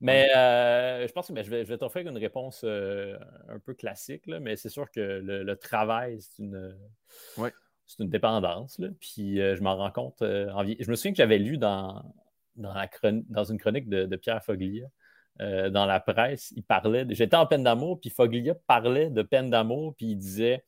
Mais 0.00 0.28
euh, 0.34 1.06
je 1.06 1.12
pense 1.12 1.28
que 1.28 1.42
je 1.42 1.50
vais, 1.50 1.64
je 1.64 1.68
vais 1.68 1.78
t'offrir 1.78 2.08
une 2.08 2.18
réponse 2.18 2.62
euh, 2.64 3.16
un 3.48 3.58
peu 3.58 3.74
classique, 3.74 4.22
mais 4.26 4.56
c'est 4.56 4.70
sûr 4.70 4.90
que 4.90 5.00
le, 5.00 5.56
travail, 5.56 6.18
c'est 6.20 6.42
une, 6.42 6.74
c'est 7.86 8.02
une 8.02 8.10
dépendance. 8.10 8.80
Puis 9.00 9.40
euh, 9.40 9.56
je 9.56 9.62
m'en 9.62 9.76
rends 9.76 9.92
compte. 9.92 10.16
je 10.20 10.90
me 10.90 10.96
souviens 10.96 11.12
que 11.12 11.18
j'avais 11.18 11.38
lu 11.38 11.56
dans, 11.56 12.02
dans, 12.56 12.74
la 12.74 12.88
dans 13.28 13.44
une 13.44 13.58
chronique 13.58 13.88
de, 13.88 14.06
de 14.06 14.16
Pierre 14.16 14.42
Foglia 14.44 14.86
euh, 15.40 15.68
dans 15.68 15.84
la 15.84 16.00
presse, 16.00 16.52
il 16.56 16.62
parlait. 16.62 17.06
J'étais 17.10 17.36
en 17.36 17.46
peine 17.46 17.62
d'amour, 17.62 18.00
puis 18.00 18.10
Foglia 18.10 18.54
parlait 18.66 19.10
de 19.10 19.22
peine 19.22 19.50
d'amour, 19.50 19.94
puis 19.94 20.06
il 20.06 20.16
disait 20.16 20.64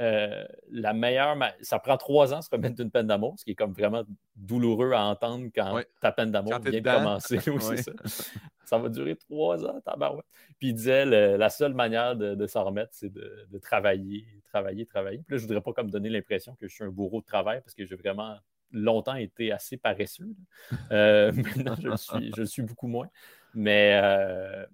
euh, 0.00 0.44
la 0.70 0.92
meilleure. 0.92 1.36
Ça 1.62 1.78
prend 1.78 1.96
trois 1.96 2.34
ans 2.34 2.42
se 2.42 2.50
remettre 2.50 2.76
d'une 2.76 2.90
peine 2.90 3.06
d'amour, 3.06 3.34
ce 3.38 3.44
qui 3.44 3.52
est 3.52 3.54
comme 3.54 3.72
vraiment 3.72 4.04
douloureux 4.34 4.92
à 4.92 5.04
entendre 5.04 5.46
quand 5.54 5.80
ta 6.00 6.12
peine 6.12 6.30
d'amour 6.30 6.58
vient 6.60 6.80
de 6.80 6.80
commencer. 6.80 7.38
ça. 8.64 8.78
va 8.78 8.88
durer 8.88 9.16
trois 9.16 9.64
ans, 9.64 9.80
tabarouette. 9.80 10.26
Puis 10.58 10.68
il 10.68 10.74
disait 10.74 11.04
la 11.04 11.48
seule 11.48 11.74
manière 11.74 12.14
de, 12.16 12.46
s'en 12.46 12.64
remettre, 12.64 12.90
c'est 12.92 13.12
de, 13.12 13.58
travailler, 13.62 14.26
travailler, 14.44 14.84
travailler. 14.84 15.22
Puis 15.26 15.34
là, 15.34 15.38
je 15.38 15.42
voudrais 15.46 15.62
pas 15.62 15.72
comme 15.72 15.90
donner 15.90 16.10
l'impression 16.10 16.54
que 16.56 16.68
je 16.68 16.74
suis 16.74 16.84
un 16.84 16.90
bourreau 16.90 17.20
de 17.20 17.26
travail 17.26 17.60
parce 17.62 17.74
que 17.74 17.86
j'ai 17.86 17.96
vraiment 17.96 18.36
longtemps 18.72 19.14
été 19.14 19.52
assez 19.52 19.76
paresseux. 19.76 20.34
Euh, 20.90 21.32
maintenant, 21.56 21.76
je 21.80 21.88
le, 21.88 21.96
suis, 21.96 22.32
je 22.36 22.42
suis 22.42 22.62
beaucoup 22.62 22.88
moins. 22.88 23.08
Mais 23.54 23.98
euh, 24.02 24.66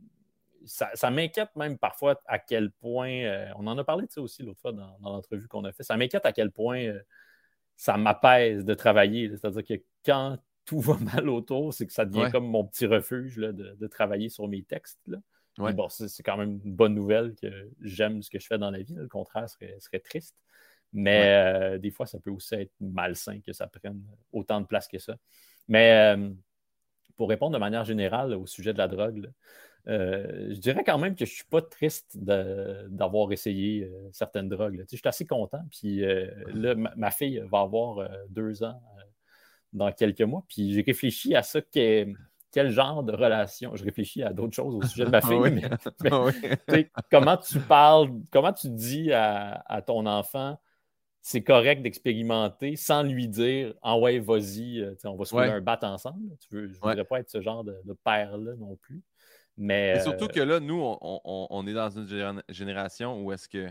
ça, 0.66 1.10
m'inquiète 1.10 1.54
même 1.56 1.78
parfois 1.78 2.20
à 2.26 2.38
quel 2.38 2.70
point, 2.70 3.10
euh, 3.10 3.50
on 3.56 3.66
en 3.66 3.76
a 3.78 3.84
parlé 3.84 4.06
de 4.06 4.12
ça 4.12 4.20
aussi 4.20 4.42
l'autre 4.42 4.60
fois 4.60 4.72
dans, 4.72 4.96
l'entrevue 5.02 5.48
qu'on 5.48 5.64
a 5.64 5.72
fait, 5.72 5.82
ça 5.82 5.96
m'inquiète 5.96 6.26
à 6.26 6.32
quel 6.32 6.50
point 6.50 6.80
euh, 6.80 7.00
ça 7.76 7.96
m'apaise 7.96 8.64
de 8.64 8.74
travailler. 8.74 9.28
C'est-à-dire 9.30 9.64
que 9.64 9.82
quand 10.04 10.38
tout 10.64 10.80
va 10.80 10.96
mal 10.96 11.28
autour, 11.28 11.74
c'est 11.74 11.86
que 11.86 11.92
ça 11.92 12.04
devient 12.04 12.30
comme 12.30 12.46
mon 12.46 12.64
petit 12.64 12.86
refuge 12.86 13.36
de, 13.36 13.86
travailler 13.88 14.28
sur 14.28 14.46
mes 14.46 14.62
textes. 14.62 15.00
Bon, 15.58 15.88
c'est 15.88 16.22
quand 16.22 16.36
même 16.36 16.60
une 16.64 16.72
bonne 16.72 16.94
nouvelle 16.94 17.34
que 17.34 17.68
j'aime 17.80 18.22
ce 18.22 18.30
que 18.30 18.38
je 18.38 18.46
fais 18.46 18.58
dans 18.58 18.70
la 18.70 18.80
vie. 18.80 18.94
Le 18.94 19.08
contraire 19.08 19.48
serait, 19.48 19.98
triste. 19.98 20.36
Mais 20.92 21.72
euh, 21.74 21.78
des 21.78 21.90
fois, 21.90 22.06
ça 22.06 22.20
peut 22.20 22.30
aussi 22.30 22.54
être 22.54 22.72
malsain 22.80 23.40
que 23.40 23.52
ça 23.52 23.66
prenne 23.66 24.02
autant 24.32 24.60
de 24.60 24.66
place 24.66 24.86
que 24.86 24.98
ça. 24.98 25.16
Mais 25.66 26.16
pour 27.16 27.28
répondre 27.28 27.52
de 27.52 27.58
manière 27.58 27.84
générale 27.84 28.34
au 28.34 28.46
sujet 28.46 28.72
de 28.72 28.78
la 28.78 28.88
drogue, 28.88 29.30
euh, 29.88 30.48
je 30.50 30.60
dirais 30.60 30.84
quand 30.84 30.98
même 30.98 31.14
que 31.14 31.24
je 31.24 31.32
ne 31.32 31.34
suis 31.34 31.44
pas 31.44 31.60
triste 31.60 32.16
d'avoir 32.16 33.32
essayé 33.32 33.84
euh, 33.84 34.08
certaines 34.12 34.48
drogues. 34.48 34.84
Je 34.90 34.96
suis 34.96 35.08
assez 35.08 35.26
content. 35.26 35.62
Puis 35.70 36.04
euh, 36.04 36.30
là, 36.54 36.74
ma, 36.74 37.10
fille 37.10 37.42
va 37.50 37.60
avoir 37.60 38.08
deux 38.28 38.62
ans 38.62 38.80
dans 39.72 39.90
quelques 39.92 40.22
mois. 40.22 40.44
Puis 40.48 40.72
j'ai 40.72 40.82
réfléchi 40.82 41.34
à 41.34 41.42
ça. 41.42 41.60
quel 41.72 42.70
genre 42.70 43.02
de 43.02 43.12
relation 43.12 43.74
Je 43.74 43.84
réfléchis 43.84 44.22
à 44.22 44.32
d'autres 44.32 44.54
choses 44.54 44.74
au 44.76 44.82
sujet 44.82 45.04
de 45.04 45.10
ma 45.10 45.20
fille. 45.22 45.68
Mais, 46.68 46.90
comment 47.10 47.36
tu 47.36 47.58
parles, 47.58 48.10
comment 48.30 48.52
tu 48.52 48.68
dis 48.68 49.12
à, 49.12 49.82
ton 49.86 50.06
enfant 50.06 50.58
c'est 51.24 51.44
correct 51.44 51.82
d'expérimenter 51.82 52.74
sans 52.74 53.04
lui 53.04 53.28
dire 53.28 53.74
Ah 53.80 53.96
ouais, 53.96 54.18
vas-y, 54.18 54.84
on 55.04 55.14
va 55.14 55.24
se 55.24 55.36
faire 55.36 55.54
un 55.54 55.60
bat 55.60 55.78
ensemble. 55.82 56.36
Tu 56.40 56.48
veux, 56.52 56.66
je 56.66 56.72
ne 56.72 56.80
voudrais 56.80 57.04
pas 57.04 57.20
être 57.20 57.30
ce 57.30 57.40
genre 57.40 57.62
de 57.62 57.96
père-là 58.02 58.54
non 58.58 58.74
plus. 58.74 59.04
Mais, 59.56 60.00
surtout 60.00 60.24
euh, 60.24 60.28
que 60.28 60.40
là, 60.40 60.60
nous, 60.60 60.80
on, 60.80 61.66
est 61.66 61.74
dans 61.74 61.90
une 61.90 62.42
génération 62.48 63.22
où 63.22 63.32
est-ce 63.32 63.48
que. 63.48 63.68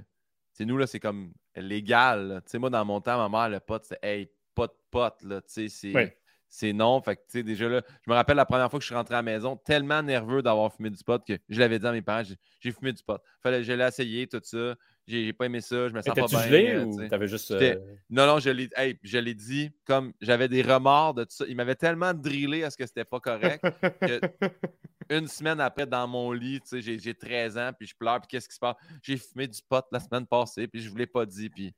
C'est 0.54 0.66
nous, 0.66 0.78
là, 0.78 0.86
c'est 0.86 1.00
comme 1.00 1.34
légal. 1.56 2.42
Tu 2.46 2.52
sais, 2.52 2.60
moi, 2.60 2.70
dans 2.70 2.84
mon 2.86 3.02
temps, 3.02 3.18
ma 3.18 3.30
mère, 3.30 3.50
le 3.50 3.60
pote, 3.60 3.86
c'est 3.86 4.00
Hey, 4.04 4.30
pote, 4.54 4.76
pote, 4.92 5.24
là. 5.24 5.42
Tu 5.42 5.70
sais, 5.70 6.18
c'est. 6.50 6.74
non. 6.74 7.02
Fait 7.02 7.16
que, 7.16 7.22
tu 7.22 7.40
sais, 7.40 7.44
déjà 7.44 7.68
là, 7.68 7.82
je 8.06 8.12
me 8.12 8.16
rappelle 8.16 8.36
la 8.36 8.46
première 8.46 8.70
fois 8.70 8.80
que 8.80 8.84
je 8.84 8.88
suis 8.88 8.96
rentré 8.96 9.16
à 9.16 9.20
la 9.20 9.24
maison, 9.24 9.56
tellement 9.56 10.04
nerveux 10.04 10.42
d'avoir 10.42 10.74
fumé 10.74 10.90
du 10.90 11.04
pot 11.04 11.24
que 11.24 11.38
je 11.50 11.60
l'avais 11.60 11.80
dit 11.80 11.88
à 11.88 11.92
mes 11.92 12.02
parents, 12.02 12.24
j'ai 12.60 12.72
fumé 12.72 12.94
du 12.94 13.04
pot. 13.04 13.20
Fallait, 13.42 13.64
je 13.64 13.74
l'ai 13.74 13.86
essayé, 13.86 14.28
tout 14.28 14.42
ça. 14.44 14.76
J'ai 15.12 15.34
pas 15.34 15.46
aimé 15.46 15.62
ça, 15.62 15.88
je 15.88 15.94
me 15.94 16.02
sens 16.02 16.16
pas 16.16 16.26
bien. 16.26 16.44
gelé 16.44 16.78
ou 16.78 17.08
t'avais 17.08 17.28
juste. 17.28 17.52
Euh, 17.52 17.76
non, 18.10 18.26
non, 18.26 18.40
je 18.40 18.50
l'ai 18.50 18.70
hey, 18.76 19.36
dit 19.36 19.72
comme 19.86 20.14
j'avais 20.22 20.48
des 20.48 20.62
remords 20.62 21.14
de 21.14 21.24
tout 21.24 21.36
ça. 21.36 21.46
Il 21.48 21.56
m'avait 21.56 21.76
tellement 21.76 22.14
drillé 22.14 22.64
à 22.64 22.70
ce 22.70 22.78
que 22.78 22.86
c'était 22.86 23.06
pas 23.06 23.20
correct 23.20 23.66
que 24.02 24.22
une 25.10 25.28
semaine 25.28 25.60
après, 25.60 25.86
dans 25.86 26.08
mon 26.08 26.32
lit, 26.32 26.62
j'ai 26.72 27.14
13 27.14 27.58
ans, 27.58 27.72
puis 27.78 27.88
je 27.88 27.96
pleure, 27.96 28.22
puis 28.22 28.28
qu'est-ce 28.30 28.48
qui 28.48 28.56
se 28.56 28.60
passe? 28.60 28.76
J'ai 29.02 29.18
fumé 29.18 29.48
du 29.48 29.60
pot 29.68 29.86
la 29.92 30.00
semaine 30.00 30.26
passée, 30.26 30.68
puis 30.68 30.82
je 30.82 30.88
ne 30.88 30.92
vous 30.92 30.98
l'ai 30.98 31.08
pas 31.08 31.26
dit, 31.26 31.50
puis, 31.50 31.74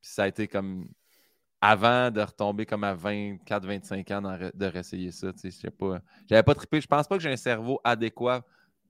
ça 0.00 0.24
a 0.24 0.28
été 0.28 0.48
comme 0.48 0.88
avant 1.60 2.10
de 2.10 2.20
retomber 2.20 2.66
comme 2.66 2.82
à 2.82 2.92
24, 2.92 3.64
25 3.64 4.10
ans 4.10 4.20
de 4.52 4.66
réessayer 4.66 5.12
ça. 5.12 5.28
Je 5.40 5.48
n'avais 5.48 6.42
pas, 6.42 6.42
pas 6.42 6.54
trippé. 6.56 6.80
Je 6.80 6.88
pense 6.88 7.06
pas 7.06 7.16
que 7.16 7.22
j'ai 7.22 7.30
un 7.30 7.36
cerveau 7.36 7.80
adéquat 7.84 8.44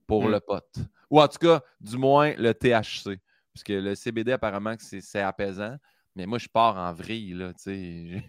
pour 0.07 0.25
hmm. 0.25 0.31
le 0.31 0.39
pot. 0.39 0.79
Ou 1.11 1.21
en 1.21 1.27
tout 1.27 1.37
cas, 1.37 1.61
du 1.79 1.97
moins 1.97 2.33
le 2.35 2.51
THC. 2.51 3.19
Parce 3.53 3.63
que 3.63 3.73
le 3.73 3.95
CBD, 3.95 4.31
apparemment, 4.31 4.75
c'est 4.79 5.21
apaisant. 5.21 5.77
Mais 6.15 6.27
moi, 6.27 6.37
je 6.37 6.47
pars 6.47 6.77
en 6.77 6.93
vrille, 6.93 7.33
là, 7.33 7.53
tu 7.53 8.21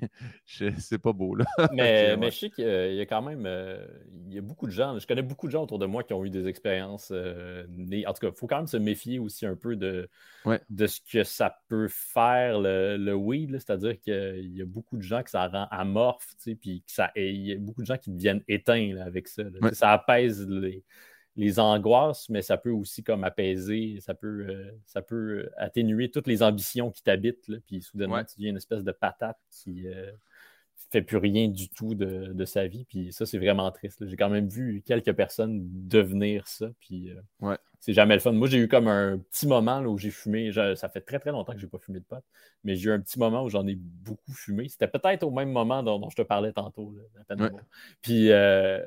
sais. 0.46 0.70
c'est 0.78 0.98
pas 0.98 1.12
beau, 1.12 1.34
là. 1.34 1.44
mais, 1.72 2.16
mais 2.16 2.30
je 2.30 2.38
sais 2.38 2.50
qu'il 2.50 2.64
y 2.64 3.00
a 3.00 3.06
quand 3.06 3.20
même... 3.20 3.44
Euh, 3.44 3.86
il 4.26 4.32
y 4.32 4.38
a 4.38 4.40
beaucoup 4.40 4.66
de 4.66 4.72
gens, 4.72 4.98
je 4.98 5.06
connais 5.06 5.22
beaucoup 5.22 5.46
de 5.48 5.52
gens 5.52 5.64
autour 5.64 5.78
de 5.78 5.84
moi 5.84 6.02
qui 6.02 6.14
ont 6.14 6.24
eu 6.24 6.30
des 6.30 6.48
expériences 6.48 7.10
euh, 7.12 7.66
En 8.06 8.12
tout 8.14 8.20
cas, 8.20 8.28
il 8.28 8.34
faut 8.34 8.46
quand 8.46 8.56
même 8.56 8.66
se 8.66 8.78
méfier 8.78 9.18
aussi 9.18 9.44
un 9.44 9.54
peu 9.54 9.76
de, 9.76 10.08
de 10.70 10.86
ce 10.86 11.00
que 11.02 11.24
ça 11.24 11.58
peut 11.68 11.88
faire, 11.88 12.58
le, 12.58 12.96
le 12.96 13.14
weed, 13.14 13.52
c'est-à-dire 13.52 14.00
qu'il 14.00 14.56
y 14.56 14.62
a 14.62 14.66
beaucoup 14.66 14.96
de 14.96 15.02
gens 15.02 15.22
que 15.22 15.30
ça 15.30 15.46
rend 15.46 15.68
amorphe, 15.70 16.28
tu 16.42 16.52
sais, 16.52 16.54
puis 16.54 16.82
il 17.16 17.46
y 17.46 17.52
a 17.52 17.58
beaucoup 17.58 17.82
de 17.82 17.86
gens 17.86 17.98
qui 17.98 18.10
deviennent 18.10 18.42
éteints 18.48 18.96
avec 18.96 19.28
ça. 19.28 19.42
Ça 19.72 19.92
apaise 19.92 20.48
les 20.48 20.84
les 21.36 21.58
angoisses, 21.58 22.28
mais 22.28 22.42
ça 22.42 22.56
peut 22.56 22.70
aussi 22.70 23.02
comme 23.02 23.24
apaiser, 23.24 23.98
ça 24.00 24.14
peut, 24.14 24.46
euh, 24.48 24.70
ça 24.86 25.02
peut 25.02 25.50
atténuer 25.56 26.10
toutes 26.10 26.28
les 26.28 26.42
ambitions 26.42 26.90
qui 26.90 27.02
t'habitent, 27.02 27.50
puis 27.66 27.82
soudainement, 27.82 28.24
tu 28.24 28.36
deviens 28.36 28.50
une 28.50 28.56
espèce 28.56 28.84
de 28.84 28.92
patate 28.92 29.38
qui, 29.50 29.88
euh, 29.88 30.12
fait 30.90 31.02
plus 31.02 31.16
rien 31.16 31.48
du 31.48 31.68
tout 31.68 31.96
de, 31.96 32.44
sa 32.44 32.68
vie. 32.68 32.84
Puis 32.84 33.12
ça, 33.12 33.26
c'est 33.26 33.38
vraiment 33.38 33.70
triste. 33.72 34.06
J'ai 34.06 34.16
quand 34.16 34.30
même 34.30 34.46
vu 34.46 34.80
quelques 34.86 35.12
personnes 35.12 35.60
devenir 35.88 36.46
ça. 36.46 36.70
Puis 36.78 37.10
euh, 37.10 37.56
c'est 37.84 37.92
jamais 37.92 38.14
le 38.14 38.20
fun. 38.20 38.32
Moi, 38.32 38.48
j'ai 38.48 38.56
eu 38.56 38.66
comme 38.66 38.88
un 38.88 39.18
petit 39.18 39.46
moment 39.46 39.80
où 39.80 39.98
j'ai 39.98 40.08
fumé. 40.08 40.50
ça 40.74 40.88
fait 40.88 41.02
très 41.02 41.18
très 41.18 41.32
longtemps 41.32 41.52
que 41.52 41.58
je 41.58 41.66
n'ai 41.66 41.70
pas 41.70 41.76
fumé 41.76 42.00
de 42.00 42.04
pote, 42.06 42.24
mais 42.62 42.76
j'ai 42.76 42.88
eu 42.88 42.92
un 42.92 43.00
petit 43.00 43.18
moment 43.18 43.44
où 43.44 43.50
j'en 43.50 43.66
ai 43.66 43.74
beaucoup 43.74 44.32
fumé. 44.32 44.70
C'était 44.70 44.88
peut-être 44.88 45.22
au 45.22 45.30
même 45.30 45.52
moment 45.52 45.82
dont, 45.82 46.08
je 46.08 46.16
te 46.16 46.22
parlais 46.22 46.50
tantôt. 46.54 46.96
Puis, 48.00 48.32
euh, 48.32 48.82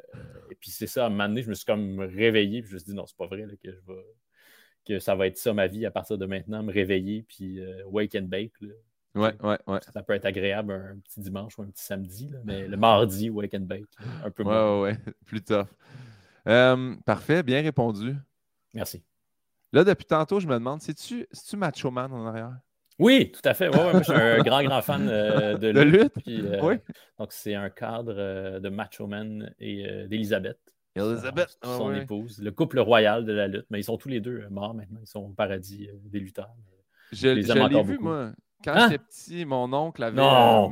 et 0.50 0.56
puis 0.56 0.72
c'est 0.72 0.88
ça, 0.88 1.04
à 1.04 1.08
un 1.08 1.10
moment 1.12 1.28
donné, 1.28 1.44
je 1.44 1.50
me 1.50 1.54
suis 1.54 1.66
comme 1.66 2.00
réveillé. 2.00 2.64
Puis 2.64 2.72
je 2.72 2.74
me 2.74 2.80
suis 2.80 2.90
dit, 2.90 2.96
non, 2.96 3.06
c'est 3.06 3.16
pas 3.16 3.28
vrai 3.28 3.44
que 3.62 3.70
je 3.72 3.94
vais 3.94 4.04
que 4.84 4.98
ça 4.98 5.14
va 5.14 5.28
être 5.28 5.38
ça 5.38 5.54
ma 5.54 5.68
vie 5.68 5.86
à 5.86 5.92
partir 5.92 6.18
de 6.18 6.26
maintenant, 6.26 6.64
me 6.64 6.74
réveiller, 6.74 7.24
puis 7.28 7.60
euh, 7.60 7.84
wake 7.86 8.16
and 8.16 8.24
bake. 8.24 8.54
Ouais, 9.14 9.36
ouais, 9.44 9.60
ouais. 9.68 9.80
Ça 9.94 10.02
peut 10.02 10.14
être 10.14 10.26
agréable 10.26 10.72
un 10.72 10.98
petit 11.00 11.20
dimanche 11.20 11.60
ou 11.60 11.62
un 11.62 11.68
petit 11.68 11.84
samedi, 11.84 12.32
mais 12.46 12.68
le 12.68 12.78
mardi, 12.78 13.30
wake 13.30 13.54
and 13.54 13.66
bake, 13.66 13.86
un 14.24 14.32
peu 14.32 14.44
moins. 14.44 14.82
Ouais, 14.82 14.92
ouais, 14.92 14.98
plus 15.26 15.44
tough. 15.44 15.68
Euh, 16.48 16.96
parfait, 17.06 17.44
bien 17.44 17.62
répondu. 17.62 18.16
Merci. 18.74 19.04
Là, 19.74 19.84
depuis 19.84 20.06
tantôt, 20.06 20.40
je 20.40 20.48
me 20.48 20.54
demande, 20.54 20.82
c'est-tu 20.82 21.28
Macho 21.56 21.92
Man 21.92 22.12
en 22.14 22.26
arrière? 22.26 22.58
Oui, 23.00 23.32
tout 23.32 23.42
à 23.44 23.54
fait. 23.54 23.70
Ouais, 23.70 23.92
moi, 23.92 24.00
je 24.00 24.12
suis 24.12 24.14
un 24.14 24.40
grand, 24.40 24.64
grand 24.64 24.82
fan 24.82 25.08
euh, 25.08 25.58
de, 25.58 25.68
lutte? 25.82 26.14
Euh, 26.28 26.60
oui. 26.64 26.76
Donc, 27.20 27.32
c'est 27.32 27.54
un 27.54 27.70
cadre 27.70 28.60
de 28.60 28.70
Macho 28.70 29.06
Man 29.06 29.54
et 29.60 30.08
d'Elisabeth. 30.08 30.60
Elisabeth, 30.96 31.60
son, 31.64 31.90
ah 31.90 31.98
épouse. 31.98 32.40
Le 32.42 32.52
couple 32.52 32.80
royal 32.80 33.24
de 33.24 33.34
la 33.34 33.48
lutte. 33.48 33.68
Mais 33.70 33.80
ils 33.80 33.84
sont 33.84 33.98
tous 33.98 34.10
les 34.10 34.20
deux 34.20 34.48
morts 34.50 34.74
maintenant. 34.74 35.00
Ils 35.02 35.08
sont 35.08 35.20
au 35.20 35.30
paradis 35.30 35.90
des 36.06 36.20
lutteurs. 36.20 36.50
Je, 37.12 37.40
je 37.40 37.54
l'ai 37.54 37.84
vu, 37.84 38.00
moi. 38.00 38.32
Quand 38.64 38.74
hein? 38.74 38.90
j'étais 38.90 39.04
petit, 39.04 39.46
mon 39.46 39.72
oncle 39.74 40.04
avait, 40.04 40.20
euh, 40.20 40.70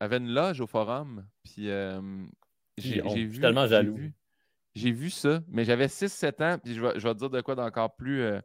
avait, 0.00 0.18
une 0.18 0.32
loge 0.32 0.60
au 0.60 0.66
forum. 0.66 1.26
Puis 1.42 1.68
euh, 1.70 2.00
j'ai 2.78 3.00
vu. 3.02 3.40
tellement 3.40 3.66
jaloux. 3.66 3.98
J'ai 4.74 4.90
vu, 4.90 5.10
ça, 5.10 5.40
mais 5.48 5.64
j'avais 5.64 5.86
6-7 5.86 6.42
ans. 6.42 6.58
Puis 6.62 6.74
je 6.74 6.80
vais, 6.80 7.14
dire 7.14 7.30
de 7.30 7.40
quoi 7.40 7.54
d'encore 7.54 7.94
plus, 7.94 8.22
euh, 8.22 8.40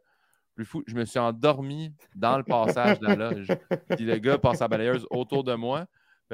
plus 0.54 0.64
fou. 0.64 0.82
Je 0.86 0.94
me 0.94 1.04
suis 1.04 1.18
endormi 1.18 1.92
dans 2.14 2.36
le 2.36 2.44
passage 2.44 3.00
de 3.00 3.06
la 3.06 3.16
loge. 3.16 3.48
Puis 3.96 4.04
le 4.04 4.16
gars 4.18 4.38
passe 4.38 4.62
à 4.62 4.68
balayeuse 4.68 5.06
autour 5.10 5.44
de 5.44 5.54
moi. 5.54 5.86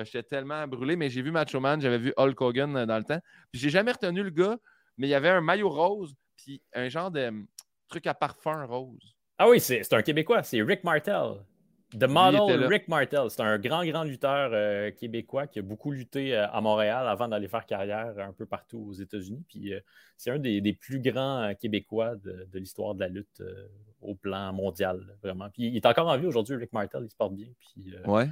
J'étais 0.05 0.23
tellement 0.23 0.67
brûlé, 0.69 0.95
mais 0.95 1.09
j'ai 1.09 1.23
vu 1.23 1.31
Macho 1.31 1.59
Man, 1.59 1.81
j'avais 1.81 1.99
vu 1.99 2.13
Hulk 2.19 2.39
Hogan 2.39 2.85
dans 2.85 2.99
le 2.99 3.05
temps. 3.05 3.21
Puis 3.51 3.61
j'ai 3.61 3.71
jamais 3.71 3.93
retenu 3.93 4.23
le 4.23 4.31
gars, 4.31 4.59
mais 4.99 5.07
il 5.07 5.11
y 5.11 5.15
avait 5.15 5.31
un 5.31 5.41
maillot 5.41 5.71
rose, 5.71 6.15
puis 6.37 6.61
un 6.75 6.89
genre 6.91 7.11
de 7.11 7.33
truc 7.89 8.07
à 8.07 8.13
parfum 8.13 8.65
rose. 8.67 9.17
Ah 9.39 9.49
oui, 9.49 9.59
c'est 9.59 9.91
un 9.93 10.03
Québécois, 10.03 10.43
c'est 10.43 10.61
Rick 10.63 10.85
Martel. 10.85 11.43
The 11.99 12.09
Model 12.09 12.67
Rick 12.67 12.89
Martel, 12.89 13.31
c'est 13.31 13.43
un 13.43 13.59
grand, 13.59 13.85
grand 13.85 14.05
lutteur 14.05 14.51
euh, 14.53 14.91
québécois 14.91 15.47
qui 15.47 15.61
a 15.61 15.63
beaucoup 15.63 15.93
lutté 15.93 16.35
euh, 16.37 16.47
à 16.51 16.61
Montréal 16.61 17.07
avant 17.09 17.29
d'aller 17.29 17.49
faire 17.49 17.65
carrière 17.65 18.15
un 18.19 18.33
peu 18.33 18.45
partout 18.45 18.87
aux 18.89 18.93
États-Unis. 18.93 19.45
Puis 19.49 19.73
euh, 19.73 19.81
c'est 20.17 20.31
un 20.31 20.39
des, 20.39 20.73
plus 20.79 21.01
grands 21.01 21.53
Québécois 21.59 22.17
de, 22.17 22.47
l'histoire 22.55 22.95
de 22.95 23.01
la 23.01 23.09
lutte 23.09 23.43
au 24.03 24.15
plan 24.15 24.53
mondial, 24.53 25.01
vraiment. 25.23 25.49
Puis 25.51 25.69
il 25.69 25.77
est 25.77 25.87
encore 25.87 26.09
en 26.09 26.17
vie 26.19 26.27
aujourd'hui, 26.27 26.57
Rick 26.57 26.73
Martel, 26.73 27.03
il 27.05 27.11
se 27.11 27.17
porte 27.17 27.35
bien. 27.35 27.49
Puis, 27.61 27.95
ouais. 28.07 28.29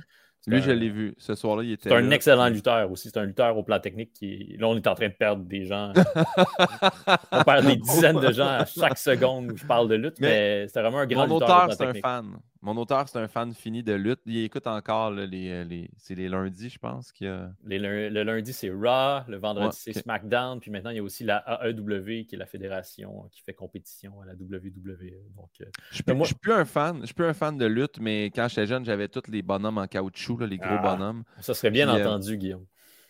Lui, 0.47 0.61
je 0.61 0.71
l'ai 0.71 0.91
vu. 0.91 1.15
Ce 1.17 1.35
soir-là, 1.35 1.63
il 1.63 1.73
était. 1.73 1.89
C'est 1.89 1.95
un 1.95 2.11
excellent 2.11 2.49
lutteur 2.49 2.91
aussi. 2.91 3.09
C'est 3.09 3.19
un 3.19 3.25
lutteur 3.25 3.57
au 3.57 3.63
plan 3.63 3.81
technique 3.81 4.13
qui. 4.13 4.57
Là, 4.59 4.69
on 4.69 4.77
est 4.77 4.87
en 4.87 4.95
train 4.95 5.09
de 5.09 5.15
perdre 5.15 5.43
des 5.43 5.65
gens. 5.65 5.93
on 7.33 7.45
perd 7.45 7.65
des 7.65 7.77
dizaines 7.77 8.21
de 8.21 8.31
gens 8.31 8.49
à 8.49 8.67
chaque 8.67 8.99
seconde 8.99 9.53
où 9.53 9.57
je 9.57 9.65
parle 9.65 9.89
de 9.89 9.95
lutte, 9.95 10.21
mais, 10.21 10.69
c'est 10.69 10.83
vraiment 10.83 10.99
un 10.99 11.07
grand 11.07 11.27
mon 11.27 11.39
lutteur. 11.39 11.49
Mon 11.49 11.65
auteur, 11.65 11.73
c'est 11.73 11.87
un 11.87 11.95
fan. 11.95 12.37
Mon 12.65 12.79
auteur, 12.79 13.07
c'est 13.11 13.19
un 13.19 13.29
fan 13.29 13.53
fini 13.53 13.83
de 13.83 13.93
lutte. 13.93 14.21
Il 14.25 14.39
écoute 14.39 14.67
encore 14.67 15.11
les, 15.11 15.51
euh, 15.51 15.65
les 15.65 15.91
c'est 15.99 16.15
les 16.15 16.31
lundis, 16.31 16.71
je 16.71 16.79
pense. 16.79 17.13
Qu'il 17.13 17.27
a... 17.27 17.51
le 17.63 18.23
lundi, 18.23 18.55
c'est 18.55 18.71
Raw. 18.71 19.21
Le 19.29 19.37
vendredi, 19.37 19.77
c'est 19.79 19.93
SmackDown. 19.93 20.61
Puis 20.61 20.71
maintenant, 20.71 20.89
il 20.89 20.97
y 20.97 21.01
a 21.01 21.03
aussi 21.03 21.25
la 21.25 21.45
AEW, 21.63 22.25
qui 22.25 22.31
est 22.33 22.39
la 22.39 22.47
fédération 22.47 23.29
qui 23.31 23.43
fait 23.43 23.53
compétition 23.53 24.19
à 24.23 24.25
la 24.25 24.33
WWE. 24.33 25.13
Donc, 25.37 25.51
euh, 25.61 25.67
je 25.91 26.03
ne 26.11 26.25
suis, 26.25 26.35
plus 26.37 26.55
un 26.55 26.65
fan. 26.65 27.01
Je 27.03 27.07
suis 27.07 27.15
plus 27.15 27.27
un 27.27 27.35
fan 27.35 27.59
de 27.59 27.67
lutte, 27.67 28.01
mais 28.01 28.31
quand 28.35 28.49
j'étais 28.49 28.67
jeune, 28.67 28.87
j'avais 28.87 29.09
tous 29.09 29.31
les 29.31 29.43
bonhommes 29.43 29.77
en 29.77 29.87
caoutchouc, 29.87 30.39
les 30.47 30.57
gros 30.57 30.69
ah, 30.71 30.97
bonhommes. 30.97 31.25
Ça 31.41 31.53
serait 31.53 31.71
bien 31.71 31.87
euh, 31.91 32.01
entendu, 32.01 32.39
Guillaume. 32.39 32.65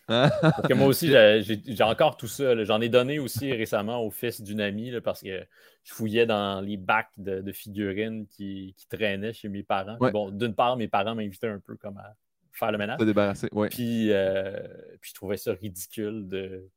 Parce 0.07 0.67
que 0.67 0.73
moi 0.73 0.87
aussi, 0.87 1.09
j'ai 1.09 1.83
encore 1.83 2.17
tout 2.17 2.27
ça. 2.27 2.63
J'en 2.63 2.81
ai 2.81 2.89
donné 2.89 3.19
aussi 3.19 3.51
récemment 3.51 4.03
au 4.03 4.11
fils 4.11 4.41
d'une 4.41 4.61
amie 4.61 4.91
parce 5.01 5.21
que 5.21 5.45
je 5.83 5.93
fouillais 5.93 6.25
dans 6.25 6.61
les 6.61 6.77
bacs 6.77 7.11
de, 7.17 7.51
figurines 7.51 8.27
qui, 8.27 8.75
traînaient 8.89 9.33
chez 9.33 9.49
mes 9.49 9.63
parents. 9.63 9.97
Bon, 10.11 10.29
d'une 10.29 10.55
part, 10.55 10.77
mes 10.77 10.87
parents 10.87 11.15
m'invitaient 11.15 11.47
un 11.47 11.59
peu 11.59 11.75
comme 11.75 11.97
à 11.97 12.15
faire 12.51 12.71
le 12.71 12.77
ménage. 12.77 12.99
débarrasser, 12.99 13.49
Puis, 13.69 14.11
euh, 14.11 14.57
puis 15.01 15.09
je 15.09 15.15
trouvais 15.15 15.37
ça 15.37 15.53
ridicule 15.53 16.27
de 16.27 16.69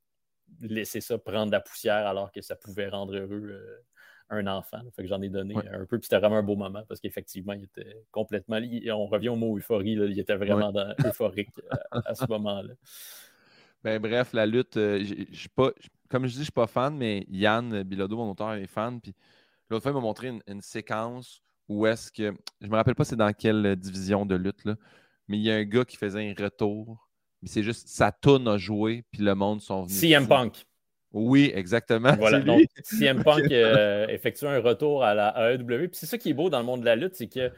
laisser 0.61 1.01
ça 1.01 1.19
prendre 1.19 1.47
de 1.47 1.53
la 1.53 1.61
poussière 1.61 2.07
alors 2.07 2.33
que 2.33 2.41
ça 2.41 2.57
pouvait 2.57 2.89
rendre 2.89 3.15
heureux 3.15 3.51
euh, 3.51 3.85
un 4.31 4.47
enfant. 4.47 4.79
Fait 4.95 5.03
que 5.03 5.09
j'en 5.09 5.21
ai 5.23 5.29
donné 5.29 5.55
un 5.73 5.85
peu. 5.87 5.99
Puis 5.99 6.05
c'était 6.05 6.19
vraiment 6.19 6.37
un 6.37 6.43
beau 6.43 6.57
moment 6.57 6.83
parce 6.89 7.01
qu'effectivement, 7.01 7.53
il 7.53 7.65
était 7.65 8.05
complètement. 8.11 8.59
On 8.93 9.07
revient 9.07 9.31
au 9.31 9.37
mot 9.37 9.57
euphorie. 9.57 9.93
Il 9.93 10.19
était 10.19 10.37
vraiment 10.37 10.73
euphorique 11.05 11.51
à, 11.91 12.15
ce 12.15 12.27
moment-là. 12.29 12.75
Ben, 13.85 14.01
bref, 14.01 14.33
la 14.33 14.45
lutte, 14.45 14.77
euh, 14.77 15.05
je 15.05 15.49
pas, 15.49 15.71
comme 16.09 16.25
je 16.25 16.31
dis, 16.31 16.35
je 16.35 16.41
ne 16.41 16.45
suis 16.45 16.53
pas 16.53 16.67
fan, 16.67 16.97
mais 16.97 17.25
Yann 17.29 17.85
Bilodeau, 17.85 18.17
mon 18.17 18.31
auteur, 18.31 18.55
est 18.55 18.67
fan. 18.67 19.01
Puis 19.01 19.15
l'autre 19.71 19.83
fois, 19.83 19.93
il 19.93 19.95
m'a 19.95 20.01
montré 20.01 20.33
une, 20.47 20.61
séquence 20.61 21.43
où 21.69 21.87
est-ce 21.87 22.11
que. 22.11 22.35
Je 22.61 22.67
ne 22.67 22.73
me 22.73 22.77
rappelle 22.77 22.97
pas 22.97 23.05
c'est 23.05 23.17
dans 23.17 23.33
quelle 23.33 23.77
division 23.77 24.27
de 24.27 24.35
lutte, 24.35 24.65
là, 24.65 24.75
mais 25.29 25.39
il 25.39 25.43
y 25.43 25.51
a 25.51 25.55
un 25.55 25.65
gars 25.65 25.85
qui 25.85 25.97
faisait 25.97 26.29
un 26.29 26.35
retour. 26.43 27.09
Mais 27.41 27.49
c'est 27.49 27.63
juste 27.63 27.87
sa 27.87 28.11
tourne 28.11 28.49
a 28.49 28.59
joué, 28.59 29.05
puis 29.13 29.23
le 29.23 29.35
monde 29.37 29.61
sont 29.61 29.85
venus. 29.85 30.01
CM 30.01 30.27
Punk. 30.27 30.67
Oui, 31.13 31.51
exactement. 31.55 32.15
Voilà, 32.17 32.41
donc 32.41 32.67
CM 32.85 33.23
Punk 33.25 33.51
euh, 33.51 34.07
effectue 34.09 34.47
un 34.47 34.61
retour 34.61 35.05
à 35.05 35.15
la 35.15 35.55
AEW. 35.55 35.89
Puis 35.89 35.91
c'est 35.93 36.07
ça 36.07 36.19
qui 36.19 36.31
est 36.31 36.35
beau 36.35 36.51
dans 36.51 36.59
le 36.59 36.65
monde 36.65 36.81
de 36.81 36.87
la 36.87 36.97
lutte, 36.97 37.15
c'est 37.15 37.29
que 37.29 37.51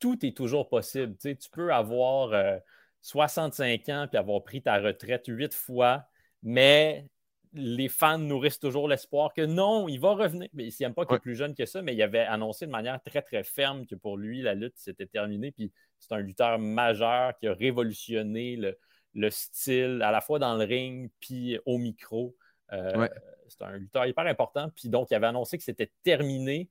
tout 0.00 0.24
est 0.24 0.36
toujours 0.36 0.68
possible. 0.68 1.14
Tu, 1.20 1.36
tu 1.36 1.50
peux 1.50 1.72
avoir 1.72 2.60
65 3.02 3.88
euh, 3.88 3.92
ans 3.92 4.06
puis 4.08 4.18
avoir 4.18 4.42
pris 4.42 4.62
ta 4.62 4.78
retraite 4.78 5.24
huit 5.28 5.52
fois, 5.52 6.04
mais 6.42 7.06
les 7.52 7.88
fans 7.88 8.18
nourrissent 8.18 8.58
toujours 8.58 8.88
l'espoir 8.88 9.32
que 9.32 9.42
non, 9.42 9.86
il 9.86 10.00
va 10.00 10.14
revenir. 10.14 10.48
Mais 10.54 10.70
CM 10.70 10.94
Punk 10.94 11.12
est 11.12 11.20
plus 11.20 11.36
jeune 11.36 11.54
que 11.54 11.66
ça, 11.66 11.82
mais 11.82 11.94
il 11.94 12.02
avait 12.02 12.20
annoncé 12.20 12.66
de 12.66 12.70
manière 12.70 13.00
très, 13.02 13.22
très 13.22 13.44
ferme 13.44 13.86
que 13.86 13.94
pour 13.94 14.16
lui, 14.16 14.42
la 14.42 14.54
lutte 14.54 14.76
s'était 14.76 15.06
terminée. 15.06 15.52
Puis 15.52 15.70
c'est 16.00 16.12
un 16.12 16.18
lutteur 16.18 16.58
majeur 16.58 17.36
qui 17.38 17.46
a 17.46 17.52
révolutionné 17.52 18.56
le, 18.56 18.76
le 19.14 19.30
style, 19.30 20.02
à 20.02 20.10
la 20.10 20.20
fois 20.20 20.38
dans 20.38 20.56
le 20.56 20.64
ring 20.64 21.10
puis 21.20 21.58
au 21.64 21.78
micro. 21.78 22.34
Euh, 22.72 23.08
c'est 23.48 23.62
un 23.62 23.76
lutteur 23.76 24.06
hyper 24.06 24.26
important. 24.26 24.70
Puis 24.74 24.88
donc, 24.88 25.08
il 25.10 25.14
avait 25.14 25.26
annoncé 25.26 25.58
que 25.58 25.64
c'était 25.64 25.90
terminé, 26.02 26.70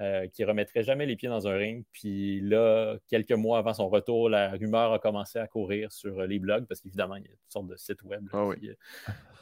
euh, 0.00 0.26
qu'il 0.28 0.44
ne 0.44 0.50
remettrait 0.50 0.82
jamais 0.82 1.06
les 1.06 1.16
pieds 1.16 1.28
dans 1.28 1.46
un 1.46 1.56
ring. 1.56 1.84
Puis 1.92 2.40
là, 2.40 2.96
quelques 3.08 3.32
mois 3.32 3.58
avant 3.58 3.74
son 3.74 3.88
retour, 3.88 4.28
la 4.28 4.50
rumeur 4.50 4.92
a 4.92 4.98
commencé 4.98 5.38
à 5.38 5.46
courir 5.46 5.92
sur 5.92 6.22
les 6.22 6.38
blogs, 6.38 6.66
parce 6.66 6.80
qu'évidemment, 6.80 7.16
il 7.16 7.22
y 7.22 7.26
a 7.26 7.30
toutes 7.30 7.52
sortes 7.52 7.66
de 7.68 7.76
sites 7.76 8.02
web 8.04 8.26
ah 8.32 8.48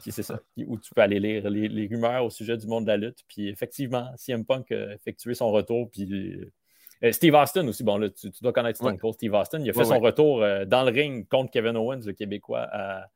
qui, 0.01 0.11
c'est 0.11 0.23
ça, 0.23 0.41
où 0.57 0.79
tu 0.79 0.95
peux 0.95 1.03
aller 1.03 1.21
lire 1.21 1.49
les, 1.51 1.87
rumeurs 1.87 2.25
au 2.25 2.31
sujet 2.31 2.57
du 2.57 2.67
monde 2.67 2.85
de 2.85 2.89
la 2.91 2.97
lutte. 2.97 3.21
Puis 3.29 3.49
effectivement, 3.49 4.11
CM 4.17 4.45
Punk 4.45 4.73
a 4.73 4.95
effectué 4.95 5.35
son 5.35 5.51
retour. 5.51 5.91
Puis 5.91 6.51
euh, 7.03 7.13
Steve 7.13 7.35
Austin 7.35 7.69
aussi, 7.69 7.85
bon, 7.85 7.99
là, 7.99 8.09
tu, 8.09 8.31
dois 8.41 8.53
connaître 8.53 8.79
Stone 8.79 8.99
Cold, 8.99 9.15
Steve 9.15 9.35
Austin. 9.35 9.61
Il 9.61 9.71
a 9.71 9.73
fait 9.73 9.85
son 9.85 10.01
retour 10.01 10.41
dans 10.67 10.83
le 10.83 10.91
ring 10.91 11.29
contre 11.29 11.51
Kevin 11.51 11.77
Owens, 11.77 12.01
le 12.07 12.13
Québécois, 12.13 12.67
à, 12.73 13.07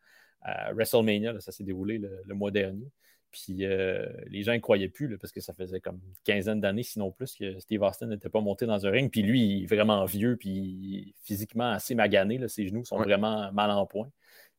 à 0.44 0.72
WrestleMania. 0.72 1.40
ça 1.40 1.52
s'est 1.52 1.64
déroulé 1.64 1.98
le, 1.98 2.34
mois 2.34 2.50
dernier. 2.50 2.86
Puis 3.32 3.64
euh, 3.64 4.06
les 4.28 4.42
gens 4.42 4.52
ne 4.52 4.58
croyaient 4.58 4.88
plus 4.88 5.18
parce 5.18 5.32
que 5.32 5.40
ça 5.40 5.52
faisait 5.54 5.80
comme 5.80 5.96
une 5.96 6.14
quinzaine 6.24 6.60
d'années, 6.60 6.84
sinon 6.84 7.10
plus, 7.10 7.34
que 7.34 7.58
Steve 7.58 7.82
Austin 7.82 8.06
n'était 8.06 8.28
pas 8.28 8.40
monté 8.40 8.64
dans 8.64 8.86
un 8.86 8.90
ring. 8.90 9.10
Puis 9.10 9.22
lui, 9.22 9.40
il 9.40 9.62
est 9.64 9.66
vraiment 9.66 10.04
vieux, 10.04 10.36
puis 10.36 11.14
physiquement 11.24 11.70
assez 11.70 11.96
magané. 11.96 12.46
ses 12.46 12.68
genoux 12.68 12.84
sont 12.84 12.98
vraiment 12.98 13.50
mal 13.52 13.70
en 13.70 13.86
point. 13.86 14.08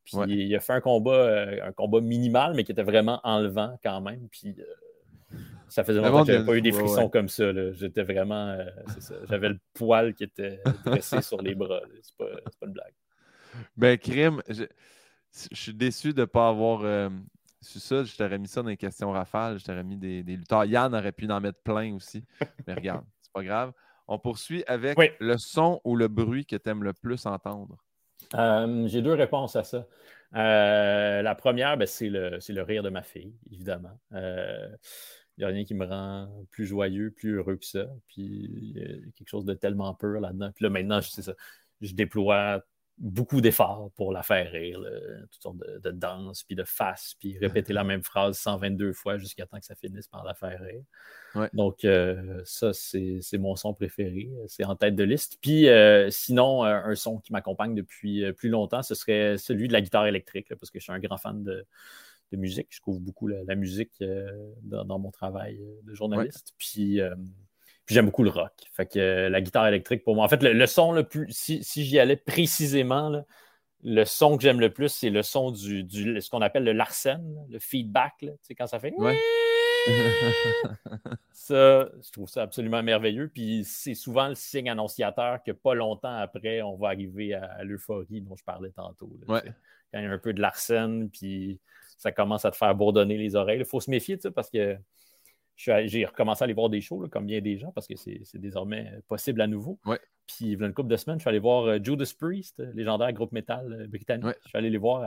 Puis 0.03 0.17
il 0.27 0.55
a 0.55 0.59
fait 0.59 0.73
un 0.73 0.81
combat, 0.81 1.11
euh, 1.11 1.59
un 1.63 1.71
combat 1.71 2.01
minimal, 2.01 2.53
mais 2.53 2.63
qui 2.63 2.71
était 2.71 2.83
vraiment 2.83 3.21
enlevant 3.23 3.79
quand 3.81 4.01
même. 4.01 4.27
Puis 4.29 4.55
euh, 4.59 5.37
ça 5.69 5.83
faisait 5.83 6.01
longtemps 6.01 6.25
que 6.25 6.31
je 6.31 6.33
n'avais 6.33 6.45
pas 6.45 6.57
eu 6.57 6.61
des 6.61 6.73
frissons 6.73 7.09
comme 7.09 7.29
ça. 7.29 7.71
J'étais 7.73 8.03
vraiment. 8.03 8.57
J'avais 9.29 9.49
le 9.49 9.59
poil 9.73 10.13
qui 10.13 10.25
était 10.25 10.59
dressé 10.85 11.21
sur 11.21 11.41
les 11.41 11.55
bras. 11.55 11.81
C'est 12.01 12.17
pas, 12.17 12.25
pas 12.59 12.65
une 12.67 12.73
blague. 12.73 12.93
Ben, 13.77 13.97
crime, 13.97 14.43
je 14.49 14.65
suis 15.35 15.73
déçu 15.73 16.13
de 16.13 16.21
ne 16.21 16.25
pas 16.25 16.49
avoir 16.49 16.81
euh, 16.83 17.09
su 17.61 17.79
ça. 17.79 18.03
Je 18.03 18.15
t'aurais 18.15 18.39
mis 18.39 18.47
ça 18.47 18.61
dans 18.61 18.69
les 18.69 18.77
questions 18.77 19.11
rafales. 19.11 19.59
Je 19.59 19.65
t'aurais 19.65 19.83
mis 19.83 19.97
des, 19.97 20.23
lutteurs. 20.23 20.65
Yann 20.65 20.93
aurait 20.93 21.11
pu 21.11 21.29
en 21.29 21.41
mettre 21.41 21.61
plein 21.61 21.93
aussi. 21.95 22.23
Mais 22.67 22.73
regarde, 22.75 23.05
c'est 23.21 23.31
pas 23.33 23.43
grave. 23.43 23.73
On 24.07 24.19
poursuit 24.19 24.63
avec 24.67 24.97
le 25.19 25.37
son 25.37 25.81
ou 25.83 25.95
le 25.95 26.07
bruit 26.07 26.45
que 26.45 26.55
tu 26.55 26.69
aimes 26.69 26.83
le 26.83 26.93
plus 26.93 27.25
entendre. 27.25 27.77
Euh, 28.33 28.87
j'ai 28.87 29.01
deux 29.01 29.13
réponses 29.13 29.55
à 29.55 29.63
ça. 29.63 29.87
Euh, 30.35 31.21
la 31.21 31.35
première, 31.35 31.77
ben, 31.77 31.87
c'est 31.87 32.09
le, 32.09 32.39
le, 32.47 32.61
rire 32.61 32.83
de 32.83 32.89
ma 32.89 33.01
fille, 33.01 33.33
évidemment. 33.51 33.97
Il 34.11 35.39
n'y 35.39 35.43
a 35.43 35.47
rien 35.47 35.65
qui 35.65 35.73
me 35.73 35.85
rend 35.85 36.29
plus 36.51 36.65
joyeux, 36.65 37.11
plus 37.11 37.35
heureux 37.35 37.57
que 37.57 37.65
ça. 37.65 37.87
Puis 38.07 38.23
il 38.23 38.77
y 38.77 38.81
a 38.81 38.87
quelque 39.15 39.27
chose 39.27 39.45
de 39.45 39.53
tellement 39.53 39.93
pur 39.93 40.21
là-dedans. 40.21 40.51
Puis 40.53 40.63
là, 40.63 40.69
maintenant, 40.69 41.01
je 41.01 41.09
sais 41.09 41.23
ça. 41.23 41.33
Je 41.81 41.93
déploie 41.93 42.63
beaucoup 42.97 43.41
d'efforts 43.41 43.91
pour 43.95 44.11
la 44.11 44.23
faire 44.23 44.51
rire, 44.51 44.79
toutes 45.31 45.41
sortes 45.41 45.57
de, 45.57 45.91
danses, 45.91 46.43
puis 46.43 46.55
de 46.55 46.63
faces, 46.63 47.15
puis 47.19 47.37
répéter 47.37 47.73
la 47.73 47.83
même 47.83 48.03
phrase 48.03 48.37
122 48.37 48.93
fois 48.93 49.17
jusqu'à 49.17 49.45
temps 49.45 49.59
que 49.59 49.65
ça 49.65 49.75
finisse 49.75 50.07
par 50.07 50.23
la 50.23 50.33
faire 50.33 50.61
rire. 50.61 50.83
Donc, 51.53 51.83
euh, 51.83 52.41
ça, 52.45 52.71
c'est 52.73 53.37
mon 53.37 53.55
son 53.55 53.73
préféré. 53.73 54.29
C'est 54.47 54.63
en 54.63 54.75
tête 54.75 54.95
de 54.95 55.03
liste. 55.03 55.37
Puis, 55.41 55.67
euh, 55.67 56.09
sinon, 56.09 56.63
euh, 56.63 56.81
un 56.85 56.95
son 56.95 57.19
qui 57.19 57.33
m'accompagne 57.33 57.75
depuis 57.75 58.31
plus 58.33 58.49
longtemps, 58.49 58.81
ce 58.81 58.95
serait 58.95 59.37
celui 59.37 59.67
de 59.67 59.73
la 59.73 59.81
guitare 59.81 60.07
électrique, 60.07 60.53
parce 60.55 60.71
que 60.71 60.79
je 60.79 60.83
suis 60.83 60.93
un 60.93 60.99
grand 60.99 61.17
fan 61.17 61.43
de, 61.43 61.65
musique. 62.31 62.67
Je 62.69 62.81
couvre 62.81 62.99
beaucoup 62.99 63.27
la, 63.27 63.55
musique 63.55 64.03
dans, 64.63 64.99
mon 64.99 65.11
travail 65.11 65.61
de 65.83 65.93
journaliste. 65.93 66.53
Puis, 66.57 66.99
puis 67.85 67.93
j'aime 67.95 68.05
beaucoup 68.05 68.23
le 68.23 68.31
rock. 68.31 68.51
Fait 68.73 68.85
que 68.85 68.99
euh, 68.99 69.29
la 69.29 69.41
guitare 69.41 69.67
électrique, 69.67 70.03
pour 70.03 70.15
moi, 70.15 70.25
en 70.25 70.27
fait, 70.27 70.41
le, 70.41 70.65
son 70.65 70.91
le 70.91 71.03
plus, 71.03 71.27
si, 71.31 71.61
j'y 71.63 71.99
allais 71.99 72.15
précisément, 72.15 73.23
le 73.83 74.05
son 74.05 74.37
que 74.37 74.43
j'aime 74.43 74.59
le 74.59 74.71
plus, 74.71 74.89
c'est 74.89 75.11
le 75.11 75.21
son 75.21 75.51
du, 75.51 75.83
du 75.83 76.19
ce 76.19 76.29
qu'on 76.29 76.41
appelle 76.41 76.63
le 76.63 76.73
larsen, 76.73 77.23
le 77.49 77.59
feedback. 77.59 78.13
tu 78.19 78.29
sais, 78.41 78.55
quand 78.55 78.67
ça 78.67 78.79
fait. 78.79 78.93
ça, 81.31 81.89
je 82.01 82.11
trouve 82.11 82.27
ça 82.27 82.41
absolument 82.41 82.81
merveilleux. 82.81 83.29
Puis 83.31 83.63
c'est 83.65 83.93
souvent 83.93 84.29
le 84.29 84.35
signe 84.35 84.69
annonciateur 84.69 85.43
que 85.43 85.51
pas 85.51 85.75
longtemps 85.75 86.15
après, 86.15 86.63
on 86.63 86.75
va 86.75 86.87
arriver 86.87 87.35
à, 87.35 87.63
l'euphorie 87.63 88.21
dont 88.21 88.35
je 88.35 88.43
parlais 88.43 88.71
tantôt. 88.71 89.11
Quand 89.27 89.41
il 89.93 90.03
y 90.03 90.05
a 90.05 90.11
un 90.11 90.17
peu 90.17 90.33
de 90.33 90.41
larsen, 90.41 91.09
puis 91.11 91.59
ça 91.97 92.11
commence 92.11 92.45
à 92.45 92.51
te 92.51 92.57
faire 92.57 92.73
bourdonner 92.73 93.17
les 93.17 93.35
oreilles. 93.35 93.59
Il 93.59 93.65
faut 93.65 93.79
se 93.79 93.91
méfier, 93.91 94.17
parce 94.33 94.49
que 94.49 94.75
j'ai 95.55 96.05
recommencé 96.05 96.43
à 96.43 96.45
aller 96.45 96.53
voir 96.53 96.69
des 96.69 96.81
shows, 96.81 97.07
comme 97.09 97.25
bien 97.25 97.41
des 97.41 97.57
gens, 97.57 97.71
parce 97.71 97.87
que 97.87 97.95
c'est 97.95 98.21
désormais 98.35 98.91
possible 99.07 99.41
à 99.41 99.47
nouveau. 99.47 99.79
Puis, 100.27 100.45
il 100.45 100.59
y 100.59 100.63
a 100.63 100.65
une 100.65 100.73
couple 100.73 100.89
de 100.89 100.97
semaines, 100.97 101.19
je 101.19 101.23
suis 101.23 101.29
allé 101.29 101.39
voir 101.39 101.65
euh, 101.65 101.77
Judas 101.81 102.11
Priest, 102.19 102.61
légendaire 102.73 103.11
groupe 103.13 103.31
métal 103.31 103.71
euh, 103.71 103.87
britannique. 103.87 104.35
Je 104.43 104.49
suis 104.49 104.57
allé 104.57 104.69
les 104.69 104.77
voir 104.77 105.03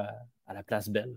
à, 0.46 0.54
la 0.54 0.62
Place 0.62 0.88
Belle. 0.88 1.14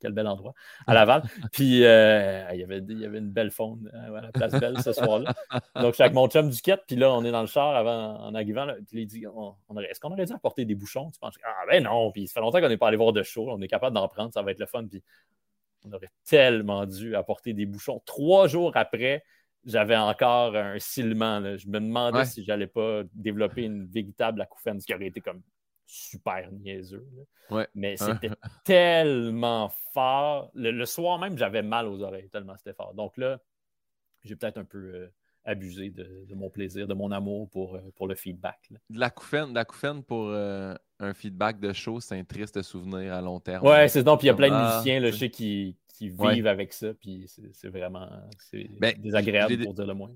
Quel 0.00 0.10
bel 0.10 0.26
endroit, 0.26 0.54
à 0.88 0.94
Laval. 0.94 1.22
Puis, 1.52 1.84
euh, 1.84 2.44
il, 2.52 2.58
y 2.58 2.64
avait, 2.64 2.78
il 2.78 2.98
y 2.98 3.06
avait 3.06 3.18
une 3.18 3.30
belle 3.30 3.52
faune 3.52 3.88
à 3.94 4.20
la 4.20 4.32
Place 4.32 4.52
Belle 4.52 4.76
ce 4.82 4.92
soir-là. 4.92 5.32
Donc, 5.76 5.90
je 5.90 5.94
suis 5.94 6.02
avec 6.02 6.14
mon 6.14 6.26
chum 6.28 6.50
Duquette, 6.50 6.82
puis 6.86 6.96
là, 6.96 7.12
on 7.12 7.24
est 7.24 7.30
dans 7.30 7.42
le 7.42 7.46
char 7.46 7.76
avant, 7.76 8.18
en 8.18 8.34
arrivant. 8.34 8.66
puis, 8.88 9.02
il 9.02 9.06
dit 9.06 9.24
on, 9.28 9.54
Est-ce 9.78 10.00
qu'on 10.00 10.10
aurait 10.10 10.26
dû 10.26 10.32
apporter 10.32 10.64
des 10.64 10.74
bouchons? 10.74 11.12
Tu 11.12 11.20
penses 11.20 11.36
Ah, 11.44 11.64
ben 11.70 11.84
non. 11.84 12.10
Puis, 12.10 12.26
ça 12.26 12.34
fait 12.34 12.40
longtemps 12.40 12.60
qu'on 12.60 12.68
n'est 12.68 12.76
pas 12.76 12.88
allé 12.88 12.96
voir 12.96 13.12
de 13.12 13.22
show. 13.22 13.48
On 13.48 13.60
est 13.62 13.68
capable 13.68 13.94
d'en 13.94 14.08
prendre, 14.08 14.34
ça 14.34 14.42
va 14.42 14.50
être 14.50 14.58
le 14.58 14.66
fun. 14.66 14.84
Puis, 14.84 15.00
on 15.88 15.92
aurait 15.92 16.10
tellement 16.24 16.86
dû 16.86 17.14
apporter 17.16 17.52
des 17.52 17.66
bouchons. 17.66 18.02
Trois 18.04 18.48
jours 18.48 18.72
après, 18.76 19.24
j'avais 19.64 19.96
encore 19.96 20.56
un 20.56 20.78
silement. 20.78 21.56
Je 21.56 21.68
me 21.68 21.80
demandais 21.80 22.24
si 22.24 22.44
j'allais 22.44 22.66
pas 22.66 23.02
développer 23.12 23.62
une 23.62 23.86
véritable 23.86 24.40
acouphène, 24.40 24.80
ce 24.80 24.86
qui 24.86 24.94
aurait 24.94 25.06
été 25.06 25.20
comme 25.20 25.42
super 25.86 26.50
niaiseux. 26.52 27.06
Mais 27.74 27.96
c'était 27.96 28.30
tellement 28.64 29.70
fort. 29.92 30.50
Le, 30.54 30.84
soir 30.84 31.18
même, 31.18 31.36
j'avais 31.36 31.62
mal 31.62 31.86
aux 31.86 32.02
oreilles, 32.02 32.28
tellement 32.28 32.56
c'était 32.56 32.74
fort. 32.74 32.94
Donc 32.94 33.16
là, 33.16 33.40
j'ai 34.22 34.36
peut-être 34.36 34.58
un 34.58 34.64
peu 34.64 34.78
euh, 34.78 35.08
abusé 35.44 35.90
de, 35.90 36.34
mon 36.34 36.50
plaisir, 36.50 36.86
de 36.86 36.94
mon 36.94 37.10
amour 37.10 37.48
pour, 37.48 37.76
euh, 37.76 37.80
pour 37.96 38.06
le 38.06 38.14
feedback. 38.14 38.70
De 38.90 38.98
l'acouphène, 39.54 40.02
pour 40.04 40.28
euh, 40.28 40.74
un 41.00 41.14
feedback 41.14 41.60
de 41.60 41.72
show, 41.72 42.00
c'est 42.00 42.18
un 42.18 42.24
triste 42.24 42.60
souvenir 42.62 43.14
à 43.14 43.20
long 43.20 43.40
terme. 43.40 43.66
Ouais, 43.66 43.88
c'est 43.88 44.02
donc, 44.02 44.20
puis 44.20 44.26
il 44.26 44.30
y 44.30 44.32
a 44.32 44.34
plein 44.34 44.48
de 44.48 44.54
ah, 44.54 44.72
musiciens, 44.74 45.00
là, 45.00 45.10
je 45.10 45.16
sais, 45.16 45.30
qui, 45.30 45.76
vivent 46.00 46.46
avec 46.46 46.72
ça, 46.72 46.94
puis 46.94 47.26
c'est 47.52 47.68
vraiment 47.68 48.08
ben, 48.78 48.94
désagréable 48.98 49.64
pour 49.64 49.74
dire 49.74 49.86
le 49.86 49.94
moins. 49.94 50.10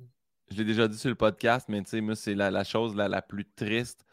je 0.50 0.56
l'ai 0.58 0.64
déjà 0.64 0.88
dit 0.88 0.98
sur 0.98 1.08
le 1.08 1.16
podcast, 1.16 1.68
mais 1.68 1.82
tu 1.82 1.90
sais, 1.90 2.00
moi, 2.00 2.14
c'est 2.14 2.34
la, 2.34 2.64
chose 2.64 2.94
la, 2.94 3.22
plus 3.22 3.46
triste. 3.56 4.04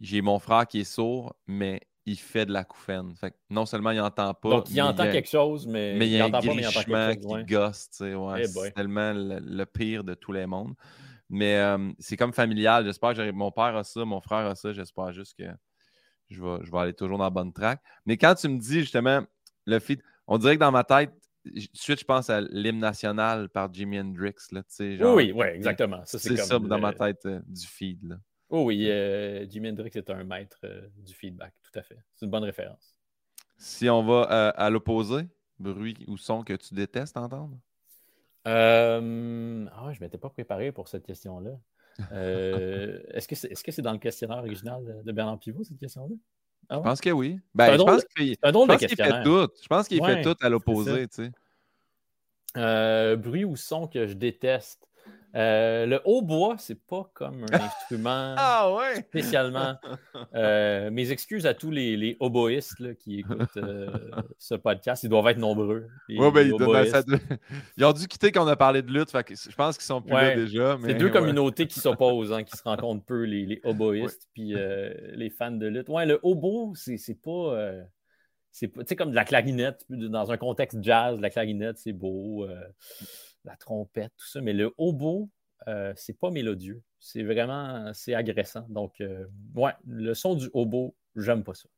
J'ai 0.00 0.20
mon 0.20 0.38
frère 0.38 0.66
qui 0.66 0.80
est 0.80 0.84
sourd, 0.84 1.34
mais 1.46 1.80
il 2.04 2.18
fait 2.18 2.46
de 2.46 2.52
la 2.52 2.64
couffaine. 2.64 3.14
Fait 3.16 3.34
non 3.50 3.66
seulement 3.66 3.90
il 3.90 3.98
n'entend 3.98 4.34
pas. 4.34 4.50
Donc, 4.50 4.70
il 4.70 4.80
entend 4.82 5.10
quelque 5.10 5.28
chose, 5.28 5.66
mais, 5.66 5.96
mais 5.96 6.08
il, 6.08 6.20
a 6.20 6.26
un 6.26 6.30
pas, 6.30 6.40
mais 6.42 6.56
il 6.56 6.66
entend 6.66 6.82
quelque 6.82 7.22
chose. 7.22 7.38
qui 7.38 7.52
gosse, 7.52 7.90
tu 7.90 7.96
sais. 7.96 8.14
Ouais, 8.14 8.42
eh 8.42 8.46
c'est 8.46 8.72
tellement 8.72 9.12
le, 9.14 9.64
pire 9.64 10.04
de 10.04 10.14
tous 10.14 10.32
les 10.32 10.46
mondes. 10.46 10.74
Mais 11.28 11.56
euh, 11.56 11.90
c'est 11.98 12.16
comme 12.16 12.32
familial. 12.32 12.84
J'espère 12.84 13.14
que 13.14 13.30
mon 13.32 13.50
père 13.50 13.76
a 13.76 13.82
ça, 13.82 14.04
mon 14.04 14.20
frère 14.20 14.46
a 14.46 14.54
ça. 14.54 14.72
J'espère 14.72 15.12
juste 15.12 15.34
que 15.36 15.44
je 16.28 16.42
vais, 16.42 16.64
je 16.64 16.70
vais 16.70 16.78
aller 16.78 16.94
toujours 16.94 17.18
dans 17.18 17.24
la 17.24 17.30
bonne 17.30 17.52
track. 17.52 17.80
Mais 18.04 18.16
quand 18.16 18.34
tu 18.34 18.48
me 18.48 18.58
dis 18.58 18.80
justement 18.80 19.22
le 19.66 19.78
feed, 19.78 20.02
on 20.26 20.38
dirait 20.38 20.56
que 20.56 20.60
dans 20.60 20.72
ma 20.72 20.84
tête, 20.84 21.12
tout 21.44 21.52
de 21.52 21.68
suite, 21.74 22.00
je 22.00 22.04
pense 22.04 22.28
à 22.30 22.40
l'hymne 22.40 22.80
national 22.80 23.48
par 23.48 23.72
Jimi 23.72 24.00
Hendrix. 24.00 24.34
Là, 24.50 24.62
genre, 24.96 25.14
oui, 25.14 25.32
oui, 25.34 25.46
exactement. 25.46 26.02
c'est 26.04 26.36
ça 26.36 26.58
dans 26.58 26.78
ma 26.78 26.92
tête 26.92 27.24
euh, 27.26 27.40
du 27.46 27.66
feed. 27.66 28.02
Là. 28.02 28.16
Oh 28.48 28.64
oui, 28.64 28.90
euh, 28.90 29.46
Jimi 29.48 29.68
Hendrix 29.68 29.92
est 29.94 30.10
un 30.10 30.24
maître 30.24 30.58
euh, 30.64 30.88
du 30.96 31.14
feedback, 31.14 31.52
tout 31.62 31.78
à 31.78 31.82
fait. 31.82 31.98
C'est 32.14 32.24
une 32.26 32.30
bonne 32.30 32.44
référence. 32.44 32.96
Si 33.56 33.88
on 33.88 34.04
va 34.04 34.22
à 34.50 34.70
l'opposé, 34.70 35.22
bruit 35.58 35.96
ou 36.08 36.16
son 36.16 36.42
que 36.42 36.52
tu 36.52 36.74
détestes 36.74 37.16
entendre? 37.16 37.56
Ah, 38.44 38.98
je 39.00 39.98
ne 39.98 39.98
m'étais 40.00 40.18
pas 40.18 40.30
préparé 40.30 40.72
pour 40.72 40.88
cette 40.88 41.06
question-là. 41.06 41.58
Est-ce 41.98 43.28
que 43.28 43.34
c'est 43.34 43.50
est 43.50 43.68
-ce 43.68 43.80
dans 43.80 43.92
le 43.92 43.98
questionnaire 43.98 44.38
original 44.38 45.02
de 45.04 45.12
Bernard 45.12 45.38
Pivot, 45.38 45.64
cette 45.64 45.78
question-là? 45.78 46.14
Ah 46.68 46.76
je 46.76 46.80
pense 46.80 47.00
que 47.00 47.10
oui. 47.10 47.38
Ben, 47.54 47.78
je 47.78 47.82
pense 47.82 48.04
qu'il 48.04 48.36
fait 48.96 49.22
tout. 49.22 49.48
Je 49.62 49.68
pense 49.68 49.88
qu'il 49.88 50.04
fait 50.04 50.22
tout 50.22 50.34
à 50.40 50.48
l'opposé. 50.48 51.06
Tu 51.08 51.24
sais. 51.24 51.30
Euh, 52.56 53.16
bruit 53.16 53.44
ou 53.44 53.56
son 53.56 53.86
que 53.86 54.06
je 54.06 54.14
déteste. 54.14 54.85
Euh, 55.36 55.84
le 55.84 56.00
hautbois, 56.06 56.56
c'est 56.58 56.80
pas 56.86 57.10
comme 57.12 57.44
un 57.52 57.60
instrument 57.60 58.34
ah, 58.38 58.72
ouais? 58.74 59.02
spécialement. 59.02 59.74
Euh, 60.34 60.90
mes 60.90 61.10
excuses 61.10 61.44
à 61.44 61.52
tous 61.52 61.70
les, 61.70 61.96
les 61.96 62.16
oboïstes 62.20 62.96
qui 62.98 63.20
écoutent 63.20 63.56
euh, 63.58 63.90
ce 64.38 64.54
podcast. 64.54 65.02
Ils 65.02 65.10
doivent 65.10 65.28
être 65.28 65.38
nombreux. 65.38 65.88
Ouais, 66.08 66.30
ben, 66.30 66.46
ils, 66.46 67.84
ont 67.84 67.92
dû 67.92 68.08
quitter 68.08 68.32
quand 68.32 68.44
on 68.44 68.48
a 68.48 68.56
parlé 68.56 68.80
de 68.80 68.90
lutte. 68.90 69.10
je 69.12 69.54
pense 69.54 69.76
qu'ils 69.76 69.84
sont 69.84 70.00
plus 70.00 70.12
là 70.12 70.34
déjà. 70.34 70.78
C'est 70.82 70.94
deux 70.94 71.10
communautés 71.10 71.66
qui 71.66 71.80
s'opposent, 71.80 72.32
hein, 72.32 72.42
qui 72.42 72.56
se 72.56 72.62
rencontrent 72.62 73.04
peu, 73.04 73.24
les, 73.24 73.44
les 73.44 73.60
oboïstes 73.64 74.28
puis 74.32 74.54
les 74.54 75.30
fans 75.30 75.50
de 75.50 75.66
lutte. 75.66 75.90
Ouais, 75.90 76.06
le 76.06 76.18
hobo, 76.22 76.72
c'est 76.76 77.20
pas. 77.20 77.72
c'est 78.52 78.96
comme 78.96 79.10
de 79.10 79.14
la 79.16 79.24
clarinette. 79.26 79.84
Dans 79.90 80.32
un 80.32 80.38
contexte 80.38 80.78
jazz, 80.82 81.20
la 81.20 81.28
clarinette, 81.28 81.76
c'est 81.76 81.92
beau 81.92 82.46
la 83.46 83.56
trompette, 83.56 84.12
tout 84.16 84.26
ça. 84.26 84.40
Mais 84.40 84.52
le 84.52 84.72
hobo, 84.76 85.30
euh, 85.68 85.92
c'est 85.96 86.18
pas 86.18 86.30
mélodieux. 86.30 86.82
C'est 86.98 87.22
vraiment, 87.22 87.90
c'est 87.94 88.14
agressant. 88.14 88.66
Donc, 88.68 89.00
euh, 89.00 89.24
ouais, 89.54 89.72
le 89.86 90.14
son 90.14 90.34
du 90.34 90.50
hobo, 90.52 90.94
j'aime 91.14 91.44
pas 91.44 91.54
ça. 91.54 91.68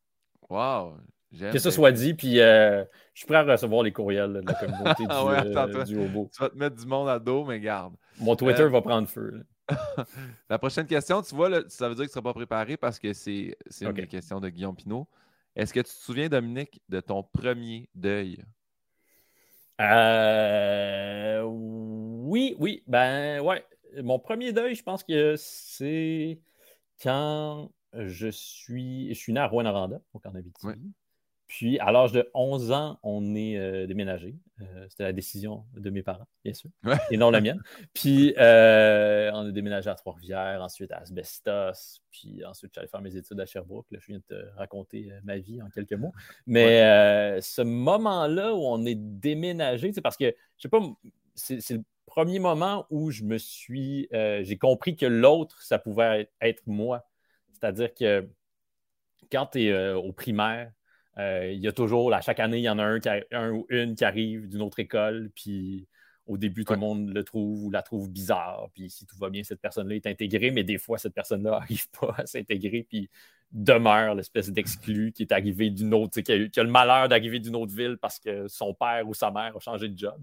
Wow! 0.48 0.96
Que 1.38 1.58
ça 1.58 1.70
soit 1.70 1.92
dit, 1.92 2.14
puis 2.14 2.40
euh, 2.40 2.82
je 3.12 3.20
suis 3.20 3.26
prêt 3.26 3.36
à 3.36 3.42
recevoir 3.42 3.82
les 3.82 3.92
courriels 3.92 4.32
de 4.32 4.40
la 4.40 4.54
communauté 4.54 5.02
du, 5.86 5.94
du, 5.94 6.00
hobo. 6.00 6.30
Tu 6.34 6.40
vas 6.40 6.48
te 6.48 6.56
mettre 6.56 6.76
du 6.76 6.86
monde 6.86 7.08
à 7.08 7.18
dos, 7.18 7.44
mais 7.44 7.60
garde. 7.60 7.94
Mon 8.18 8.34
Twitter 8.34 8.66
va 8.66 8.80
prendre 8.80 9.06
feu. 9.06 9.44
la 10.48 10.58
prochaine 10.58 10.86
question, 10.86 11.20
tu 11.20 11.34
vois, 11.34 11.50
ça 11.68 11.90
veut 11.90 11.94
dire 11.94 12.04
que 12.04 12.10
tu 12.10 12.18
ne 12.18 12.22
seras 12.22 12.22
pas 12.22 12.32
préparé 12.32 12.78
parce 12.78 12.98
que 12.98 13.12
c'est 13.12 13.54
une 13.82 13.92
des 13.92 14.06
questions 14.06 14.40
de 14.40 14.48
Guillaume 14.48 14.74
Pinot. 14.74 15.06
Est-ce 15.54 15.74
que 15.74 15.80
tu 15.80 15.90
te 15.90 15.98
souviens, 15.98 16.28
Dominique, 16.28 16.80
de 16.88 17.00
ton 17.00 17.22
premier 17.22 17.90
deuil? 17.94 18.42
Euh, 19.81 21.43
oui, 21.43 22.57
oui. 22.59 22.83
Ben, 22.87 23.41
ouais. 23.41 23.64
Mon 24.03 24.18
premier 24.18 24.53
deuil, 24.53 24.74
je 24.74 24.83
pense 24.83 25.03
que 25.03 25.35
c'est 25.37 26.41
quand 27.03 27.70
je 27.95 28.29
suis. 28.29 29.09
Je 29.09 29.18
suis 29.18 29.33
né 29.33 29.41
à 29.41 29.47
Rouen-Noranda, 29.47 30.01
en 30.12 30.35
Abitibi. 30.35 30.93
Puis, 31.49 31.78
à 31.78 31.90
l'âge 31.92 32.12
de 32.12 32.30
11 32.34 32.72
ans, 32.72 33.01
on 33.03 33.34
est 33.34 33.57
euh, 33.57 33.86
déménagé. 33.86 34.36
Euh, 34.61 34.86
c'était 34.90 35.05
la 35.05 35.14
décision 35.14 35.64
de 35.74 35.88
mes 35.88 36.03
parents, 36.03 36.28
bien 36.44 36.53
sûr, 36.53 36.68
et 37.11 37.16
non 37.16 37.30
la 37.30 37.40
mienne. 37.40 37.62
Puis, 37.94 38.34
euh, 38.36 39.30
on 39.32 39.49
a 39.49 39.51
déménagé 39.51 39.88
à 39.88 39.94
Trois-Rivières, 39.94 40.61
ensuite 40.62 40.92
à 40.92 40.99
Asbestos, 40.99 42.03
puis 42.11 42.44
ensuite, 42.44 42.72
j'allais 42.74 42.88
faire 42.88 43.01
mes 43.01 43.16
études 43.16 43.40
à 43.40 43.46
Sherbrooke. 43.46 43.86
Là, 43.90 43.99
je 43.99 44.09
viens 44.09 44.18
de 44.18 44.24
te 44.24 44.57
raconter 44.57 45.11
ma 45.24 45.38
vie 45.38 45.62
en 45.62 45.70
quelques 45.70 45.94
mots. 45.94 46.12
Mais 46.46 47.40
ce 47.40 47.62
moment-là 47.62 48.55
où 48.55 48.61
on 48.61 48.84
est 48.84 48.99
déménagé, 48.99 49.90
c'est 49.94 50.03
parce 50.03 50.18
que, 50.18 50.26
je 50.26 50.62
sais 50.62 50.68
pas, 50.68 50.80
c'est 51.34 51.70
le 51.70 51.82
premier 52.05 52.40
moment 52.40 52.86
où 52.90 53.11
je 53.11 53.24
me 53.24 53.38
suis, 53.38 54.07
j'ai 54.12 54.59
compris 54.59 54.96
que 54.96 55.07
l'autre, 55.07 55.62
ça 55.62 55.78
pouvait 55.78 56.30
être 56.42 56.62
moi. 56.66 57.09
C'est-à-dire 57.53 57.94
que 57.94 58.28
quand 59.32 59.46
tu 59.46 59.62
es 59.62 59.92
au 59.94 60.12
primaire, 60.12 60.72
euh, 61.18 61.50
il 61.52 61.60
y 61.60 61.68
a 61.68 61.72
toujours, 61.72 62.12
à 62.12 62.20
chaque 62.20 62.40
année, 62.40 62.58
il 62.58 62.62
y 62.62 62.68
en 62.68 62.78
a 62.78 62.84
un, 62.84 63.00
un 63.32 63.50
ou 63.50 63.66
une 63.70 63.94
qui 63.94 64.04
arrive 64.04 64.48
d'une 64.48 64.62
autre 64.62 64.78
école, 64.78 65.30
puis 65.34 65.88
au 66.26 66.36
début, 66.36 66.64
tout 66.64 66.74
le 66.74 66.78
monde 66.78 67.08
le 67.08 67.24
trouve 67.24 67.64
ou 67.64 67.70
la 67.70 67.82
trouve 67.82 68.10
bizarre. 68.10 68.68
Puis 68.74 68.90
si 68.90 69.06
tout 69.06 69.16
va 69.16 69.30
bien, 69.30 69.42
cette 69.42 69.60
personne-là 69.60 69.96
est 69.96 70.06
intégrée, 70.06 70.50
mais 70.50 70.62
des 70.62 70.78
fois, 70.78 70.98
cette 70.98 71.14
personne-là 71.14 71.50
n'arrive 71.60 71.88
pas 71.98 72.14
à 72.18 72.26
s'intégrer, 72.26 72.86
puis 72.88 73.10
demeure 73.50 74.14
l'espèce 74.14 74.50
d'exclu 74.50 75.10
qui 75.10 75.22
est 75.22 75.32
arrivé 75.32 75.70
d'une 75.70 75.94
autre, 75.94 76.20
qui 76.20 76.32
a, 76.32 76.48
qui 76.48 76.60
a, 76.60 76.62
le 76.62 76.70
malheur 76.70 77.08
d'arriver 77.08 77.40
d'une 77.40 77.56
autre 77.56 77.74
ville 77.74 77.96
parce 77.96 78.18
que 78.18 78.46
son 78.46 78.74
père 78.74 79.08
ou 79.08 79.14
sa 79.14 79.30
mère 79.30 79.56
a 79.56 79.60
changé 79.60 79.88
de 79.88 79.98
job. 79.98 80.20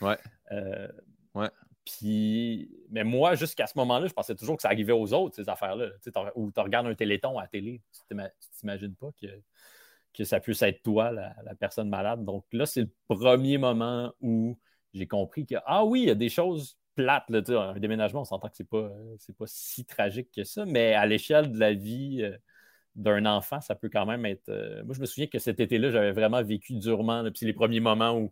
ouais. 0.00 0.16
Euh, 0.50 0.88
ouais. 1.36 1.48
Puis, 1.84 2.70
mais 2.90 3.04
moi, 3.04 3.34
jusqu'à 3.34 3.66
ce 3.66 3.76
moment-là, 3.76 4.06
je 4.06 4.12
pensais 4.12 4.34
toujours 4.34 4.56
que 4.56 4.62
ça 4.62 4.68
arrivait 4.68 4.92
aux 4.92 5.12
autres, 5.12 5.36
ces 5.36 5.48
affaires-là. 5.48 5.90
Ou 6.34 6.50
tu 6.50 6.60
regardes 6.60 6.86
un 6.86 6.94
téléthon 6.94 7.38
à 7.38 7.42
la 7.42 7.48
télé, 7.48 7.82
tu 7.92 8.16
t'imagines 8.58 8.94
pas 8.94 9.10
que 9.20 9.26
que 10.14 10.24
ça 10.24 10.40
puisse 10.40 10.62
être 10.62 10.82
toi, 10.82 11.10
la, 11.10 11.54
personne 11.58 11.88
malade. 11.88 12.24
Donc 12.24 12.44
là, 12.52 12.66
c'est 12.66 12.82
le 12.82 12.90
premier 13.08 13.58
moment 13.58 14.12
où 14.20 14.58
j'ai 14.94 15.06
compris 15.06 15.44
que, 15.44 15.56
ah 15.66 15.84
oui, 15.84 16.02
il 16.02 16.08
y 16.08 16.10
a 16.10 16.14
des 16.14 16.28
choses 16.28 16.78
plates. 16.94 17.28
Là, 17.28 17.42
un 17.48 17.78
déménagement, 17.78 18.20
on 18.20 18.24
s'entend 18.24 18.48
que 18.48 18.56
c'est 18.56 18.68
pas, 18.68 18.90
pas 19.38 19.44
si 19.46 19.84
tragique 19.84 20.30
que 20.34 20.44
ça, 20.44 20.64
mais 20.64 20.94
à 20.94 21.04
l'échelle 21.06 21.50
de 21.50 21.58
la 21.58 21.74
vie 21.74 22.22
euh, 22.22 22.36
d'un 22.94 23.26
enfant, 23.26 23.60
ça 23.60 23.74
peut 23.74 23.90
quand 23.92 24.06
même 24.06 24.24
être. 24.24 24.48
Euh, 24.48 24.84
moi, 24.84 24.94
je 24.94 25.00
me 25.00 25.06
souviens 25.06 25.26
que 25.26 25.40
cet 25.40 25.58
été-là, 25.58 25.90
j'avais 25.90 26.12
vraiment 26.12 26.42
vécu 26.42 26.74
durement. 26.74 27.28
puis 27.32 27.46
les 27.46 27.52
premiers 27.52 27.80
moments 27.80 28.16
où 28.16 28.30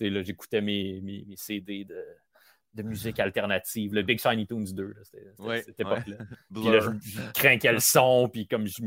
j'écoutais 0.00 0.60
mes, 0.60 1.00
mes, 1.00 1.24
CD 1.36 1.84
de, 1.84 2.82
musique 2.82 3.18
alternative, 3.20 3.92
le 3.92 4.02
Big 4.02 4.20
Shiny 4.20 4.46
Tunes 4.46 4.72
2, 4.72 4.94
c'était 5.02 5.62
cette 5.62 5.80
époque-là. 5.80 6.18
puis 6.54 6.64
là, 6.64 6.78
je, 6.80 6.90
je, 7.00 7.32
craquais 7.32 7.72
le 7.72 7.80
son, 7.80 8.28
puis 8.28 8.46
comme 8.46 8.66
je, 8.66 8.80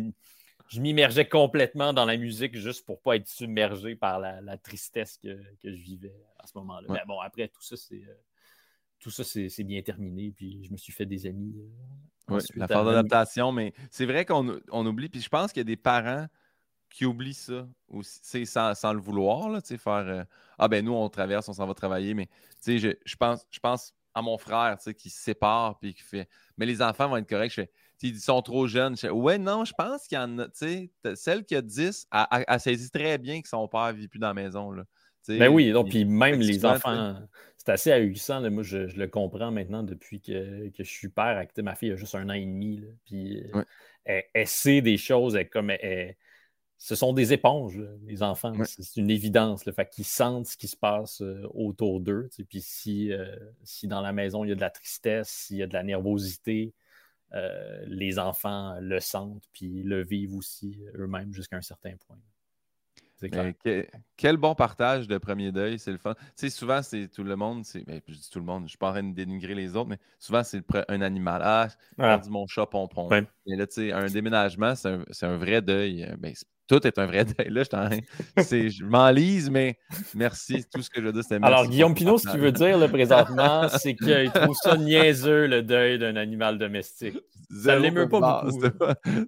je 0.67 0.81
m'immergeais 0.81 1.27
complètement 1.27 1.93
dans 1.93 2.05
la 2.05 2.17
musique 2.17 2.57
juste 2.57 2.85
pour 2.85 3.01
pas 3.01 3.15
être 3.15 3.27
submergé 3.27 3.95
par 3.95 4.19
la, 4.19 4.57
tristesse 4.57 5.17
que, 5.17 5.37
je 5.63 5.69
vivais 5.69 6.15
à 6.39 6.47
ce 6.47 6.57
moment-là. 6.57 6.87
Mais 6.89 7.03
bon, 7.07 7.19
après, 7.19 7.47
tout 7.47 7.61
ça, 7.61 7.77
c'est. 7.77 7.95
Euh, 7.95 8.15
tout 8.99 9.11
ça, 9.11 9.23
c'est 9.23 9.63
bien 9.63 9.83
terminé, 9.83 10.31
puis 10.35 10.63
je 10.65 10.71
me 10.71 10.77
suis 10.77 10.91
fait 10.91 11.05
des 11.05 11.27
amis. 11.27 11.55
Euh, 11.59 12.35
oui, 12.35 12.41
la 12.55 12.67
phase 12.67 12.83
d'adaptation, 12.83 13.51
mais 13.51 13.73
c'est 13.91 14.07
vrai 14.07 14.25
qu'on 14.25 14.59
on 14.71 14.85
oublie, 14.87 15.07
puis 15.07 15.21
je 15.21 15.29
pense 15.29 15.51
qu'il 15.51 15.59
y 15.59 15.61
a 15.61 15.65
des 15.65 15.77
parents 15.77 16.25
qui 16.89 17.05
oublient 17.05 17.35
ça 17.35 17.67
aussi, 17.89 18.45
sans, 18.45 18.73
sans 18.73 18.93
le 18.93 18.99
vouloir, 18.99 19.49
là, 19.49 19.61
faire 19.61 19.91
euh, 19.91 20.23
Ah 20.57 20.67
ben 20.67 20.83
nous, 20.83 20.93
on 20.93 21.07
traverse, 21.09 21.47
on 21.47 21.53
s'en 21.53 21.67
va 21.67 21.75
travailler, 21.75 22.15
mais 22.15 22.27
je, 22.65 22.95
je, 23.05 23.15
pense, 23.15 23.45
je 23.51 23.59
pense 23.59 23.93
à 24.15 24.21
mon 24.23 24.37
frère 24.39 24.77
qui 24.97 25.11
se 25.11 25.21
sépare, 25.21 25.77
puis 25.77 25.93
qui 25.93 26.01
fait 26.01 26.27
Mais 26.57 26.65
les 26.65 26.81
enfants 26.81 27.07
vont 27.07 27.17
être 27.17 27.29
corrects. 27.29 27.51
Je 27.51 27.61
fais 27.61 27.71
ils 28.01 28.19
sont 28.19 28.41
trop 28.41 28.67
jeunes. 28.67 28.95
ouais, 29.11 29.37
non, 29.37 29.65
je 29.65 29.73
pense 29.77 30.07
qu'il 30.07 30.17
y 30.17 30.21
en 30.21 30.39
a. 30.39 30.47
Celle 31.15 31.45
qui 31.45 31.55
a 31.55 31.61
10, 31.61 32.07
elle, 32.47 32.59
saisit 32.59 32.91
très 32.91 33.17
bien 33.17 33.41
que 33.41 33.47
son 33.47 33.67
père 33.67 33.93
ne 33.93 33.97
vit 33.97 34.07
plus 34.07 34.19
dans 34.19 34.27
la 34.27 34.33
maison. 34.33 34.71
Là. 34.71 34.83
Ben 35.27 35.49
oui, 35.49 35.71
donc, 35.71 35.89
puis 35.89 36.05
même 36.05 36.39
les 36.39 36.65
enfants, 36.65 37.19
c'est 37.57 37.69
assez 37.69 37.91
ahurissant. 37.91 38.49
moi, 38.49 38.63
je, 38.63 38.77
le 38.77 39.07
comprends 39.07 39.51
maintenant 39.51 39.83
depuis 39.83 40.21
que, 40.21 40.69
je 40.77 40.83
suis 40.83 41.09
père. 41.09 41.45
Ma 41.57 41.75
fille 41.75 41.91
a 41.91 41.95
juste 41.95 42.15
un 42.15 42.29
an 42.29 42.33
et 42.33 42.45
demi. 42.45 42.83
puis 43.05 43.43
elle, 44.05 44.47
sait 44.47 44.81
des 44.81 44.97
choses. 44.97 45.37
comme 45.51 45.71
ce 46.77 46.95
sont 46.95 47.11
des 47.11 47.33
éponges, 47.33 47.81
les 48.05 48.21
enfants. 48.21 48.53
C'est 48.63 48.97
une 48.97 49.09
évidence. 49.09 49.65
Là, 49.65 49.73
fait 49.73 49.89
qu'ils 49.89 50.05
sentent 50.05 50.45
ce 50.45 50.57
qui 50.57 50.67
se 50.67 50.77
passe 50.77 51.21
euh, 51.21 51.47
autour 51.53 51.99
d'eux. 51.99 52.29
Puis 52.49 52.61
si, 52.61 53.11
euh, 53.11 53.35
si 53.63 53.87
dans 53.87 54.01
la 54.01 54.13
maison, 54.13 54.43
il 54.43 54.49
y 54.49 54.51
a 54.51 54.55
de 54.55 54.61
la 54.61 54.69
tristesse, 54.69 55.27
s'il 55.27 55.57
y 55.57 55.63
a 55.63 55.67
de 55.67 55.73
la 55.73 55.83
nervosité, 55.83 56.73
euh, 57.33 57.83
les 57.87 58.19
enfants 58.19 58.77
le 58.79 58.99
sentent, 58.99 59.43
puis 59.51 59.83
le 59.83 60.03
vivent 60.03 60.35
aussi 60.35 60.81
eux-mêmes 60.95 61.33
jusqu'à 61.33 61.57
un 61.57 61.61
certain 61.61 61.93
point. 62.07 62.17
quel 64.15 64.37
bon 64.37 64.55
partage 64.55 65.07
de 65.07 65.17
premier 65.17 65.51
deuil, 65.51 65.77
c'est 65.79 65.91
le 65.91 65.97
fun. 65.97 66.13
Tu 66.13 66.21
sais, 66.35 66.49
souvent, 66.49 66.81
c'est 66.81 67.09
tout 67.09 67.23
le 67.23 67.35
monde. 67.35 67.63
Ben, 67.85 68.01
je 68.07 68.13
dis 68.13 68.29
tout 68.29 68.39
le 68.39 68.45
monde, 68.45 68.61
je 68.61 68.65
ne 68.65 68.69
suis 68.69 68.77
pas 68.77 68.89
en 68.89 68.93
train 68.93 69.03
de 69.03 69.13
dénigrer 69.13 69.55
les 69.55 69.75
autres, 69.75 69.89
mais 69.89 69.99
souvent, 70.19 70.43
c'est 70.43 70.63
un 70.87 71.01
animal. 71.01 71.41
Ah, 71.43 71.67
j'ai 71.69 71.95
perdu 72.03 72.29
mon 72.29 72.47
chat 72.47 72.65
pompon. 72.65 73.09
Mais 73.09 73.55
là, 73.55 73.67
tu 73.67 73.73
sais, 73.73 73.91
un 73.91 74.07
déménagement, 74.07 74.75
c'est 74.75 74.89
un, 74.89 75.03
un, 75.21 75.37
vrai 75.37 75.61
deuil. 75.61 76.07
Ben, 76.19 76.33
tout 76.67 76.85
est 76.85 76.97
un 76.99 77.05
vrai 77.05 77.25
deuil. 77.37 77.49
Là, 77.49 77.63
je, 77.63 78.69
je 78.69 78.83
m'enlise, 78.83 79.49
mais 79.49 79.77
merci. 80.13 80.65
Tout 80.71 80.81
ce 80.81 80.89
que 80.89 81.01
je 81.01 81.09
dire, 81.09 81.23
c'est 81.27 81.43
Alors, 81.43 81.67
Guillaume 81.67 81.93
Pinot, 81.93 82.17
ce 82.17 82.27
qu'il 82.29 82.39
veut 82.39 82.51
dire 82.51 82.77
là, 82.77 82.87
présentement, 82.87 83.67
c'est 83.77 83.95
qu'il 83.95 84.31
trouve 84.31 84.55
ça 84.55 84.77
niaiseux, 84.77 85.47
le 85.47 85.63
deuil 85.63 85.97
d'un 85.97 86.15
animal 86.15 86.57
domestique. 86.57 87.17
ça 87.49 87.75
ne 87.75 87.81
l'émeut 87.81 88.09
pas 88.09 88.43
beaucoup. 88.43 88.61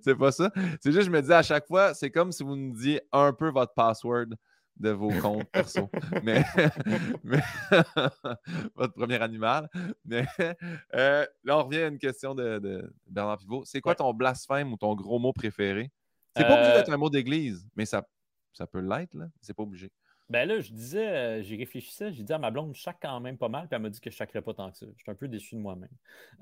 C'est 0.04 0.16
pas, 0.16 0.32
ça. 0.32 0.52
C'est 0.82 0.92
juste, 0.92 1.06
je 1.06 1.12
me 1.12 1.22
dis 1.22 1.34
à 1.34 1.44
chaque 1.44 1.68
fois, 1.68 1.94
c'est 1.94 2.12
comme 2.12 2.32
si 2.32 2.44
vous 2.44 2.56
nous 2.56 2.74
disiez 2.74 3.02
un 3.12 3.34
peu 3.34 3.50
votre 3.50 3.74
password 3.74 4.28
de 4.80 4.90
vos 4.92 5.10
comptes 5.10 5.50
perso. 5.52 5.90
mais, 6.24 6.44
votre 8.76 8.94
premier 8.94 9.22
animal. 9.22 9.70
Mais 10.06 10.26
euh, 10.96 11.26
là, 11.44 11.58
on 11.58 11.64
revient 11.64 11.82
à 11.82 11.88
une 11.88 12.00
question 12.00 12.34
de, 12.34 12.90
Bernard 13.08 13.38
Pivot. 13.38 13.64
C'est 13.66 13.82
quoi 13.82 13.96
ton 13.96 14.14
blasphème 14.14 14.72
ou 14.74 14.78
ton 14.78 14.96
gros 14.96 15.20
mot 15.20 15.34
préféré? 15.34 15.92
C'est 16.40 16.48
pas 16.48 16.56
obligé 16.56 16.74
d'être 16.74 16.90
euh, 16.90 16.94
un 16.94 16.98
mot 16.98 17.10
d'église, 17.10 17.68
mais 17.76 17.86
ça, 17.86 18.08
ça 18.54 18.66
peut 18.66 18.80
l'être, 18.80 19.14
là. 19.14 19.28
C'est 19.42 19.54
pas 19.54 19.64
obligé. 19.64 19.92
Ben 20.30 20.48
là, 20.48 20.60
je 20.60 20.72
disais, 20.72 21.08
euh, 21.08 21.42
j'ai 21.42 21.56
réfléchi 21.56 21.92
ça, 21.92 22.12
j'ai 22.12 22.22
dit 22.22 22.32
à 22.32 22.38
ma 22.38 22.52
blonde, 22.52 22.76
je 22.76 22.80
chaque 22.80 23.00
quand 23.02 23.20
même 23.20 23.38
pas 23.38 23.50
mal, 23.50 23.68
puis 23.68 23.76
elle 23.76 23.82
m'a 23.82 23.90
dit 23.90 24.00
que 24.00 24.12
je 24.12 24.16
chacrais 24.16 24.44
pas 24.44 24.54
tant 24.54 24.70
que 24.70 24.78
ça. 24.78 24.86
Je 24.96 25.02
suis 25.02 25.12
un 25.12 25.16
peu 25.16 25.28
déçu 25.28 25.56
de 25.56 25.60
moi-même. 25.60 25.90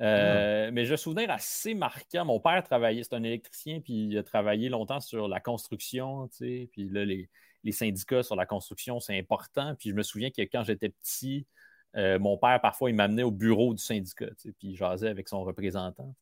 Euh, 0.01 0.67
ah. 0.67 0.71
Mais 0.71 0.83
j'ai 0.83 0.95
un 0.95 0.97
souvenir 0.97 1.31
assez 1.31 1.73
marquant. 1.73 2.25
Mon 2.25 2.41
père 2.41 2.61
travaillait, 2.63 3.03
c'est 3.03 3.15
un 3.15 3.23
électricien, 3.23 3.79
puis 3.79 4.07
il 4.07 4.17
a 4.17 4.23
travaillé 4.23 4.67
longtemps 4.67 4.99
sur 4.99 5.29
la 5.29 5.39
construction, 5.39 6.27
tu 6.27 6.37
sais, 6.37 6.69
puis 6.73 6.89
là, 6.89 7.05
les, 7.05 7.29
syndicats 7.71 8.23
sur 8.23 8.35
la 8.35 8.45
construction, 8.45 8.99
c'est 8.99 9.17
important. 9.17 9.75
Puis 9.75 9.89
je 9.89 9.95
me 9.95 10.03
souviens 10.03 10.31
que 10.31 10.41
quand 10.41 10.63
j'étais 10.63 10.89
petit, 10.89 11.45
mon 11.95 12.37
père, 12.37 12.59
parfois, 12.61 12.89
il 12.89 12.95
m'amenait 12.95 13.23
au 13.23 13.31
bureau 13.31 13.73
du 13.73 13.81
syndicat, 13.83 14.27
puis 14.41 14.53
il 14.61 14.75
jasait 14.75 15.09
avec 15.09 15.27
son 15.27 15.43
représentant. 15.43 16.13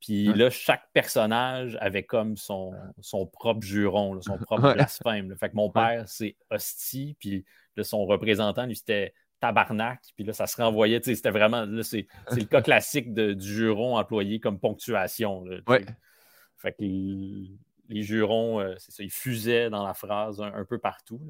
Puis 0.00 0.32
là, 0.32 0.48
chaque 0.48 0.84
personnage 0.92 1.76
avait 1.80 2.04
comme 2.04 2.36
son, 2.36 2.72
son 3.00 3.26
propre 3.26 3.62
juron, 3.62 4.20
son 4.22 4.38
propre 4.38 4.72
blasphème. 4.74 5.36
Fait 5.36 5.50
que 5.50 5.56
mon 5.56 5.70
père, 5.70 6.04
c'est 6.06 6.36
hostie, 6.50 7.16
puis 7.18 7.44
son 7.82 8.06
représentant, 8.06 8.66
lui, 8.66 8.76
c'était 8.76 9.14
tabarnak, 9.40 10.00
puis 10.16 10.24
là, 10.24 10.32
ça 10.32 10.46
se 10.46 10.60
renvoyait. 10.60 11.00
C'était 11.02 11.30
vraiment, 11.30 11.66
c'est 11.82 12.06
le 12.32 12.44
cas 12.44 12.62
classique 12.62 13.12
du 13.14 13.40
juron 13.40 13.96
employé 13.96 14.40
comme 14.40 14.58
ponctuation. 14.58 15.44
fait 16.56 16.72
que 16.72 16.82
les, 16.82 18.02
jurons, 18.02 18.60
euh, 18.60 18.74
c'est 18.78 18.92
ça, 18.92 19.02
ils 19.02 19.10
fusaient 19.10 19.70
dans 19.70 19.86
la 19.86 19.94
phrase 19.94 20.40
un, 20.40 20.64
peu 20.64 20.78
partout. 20.78 21.20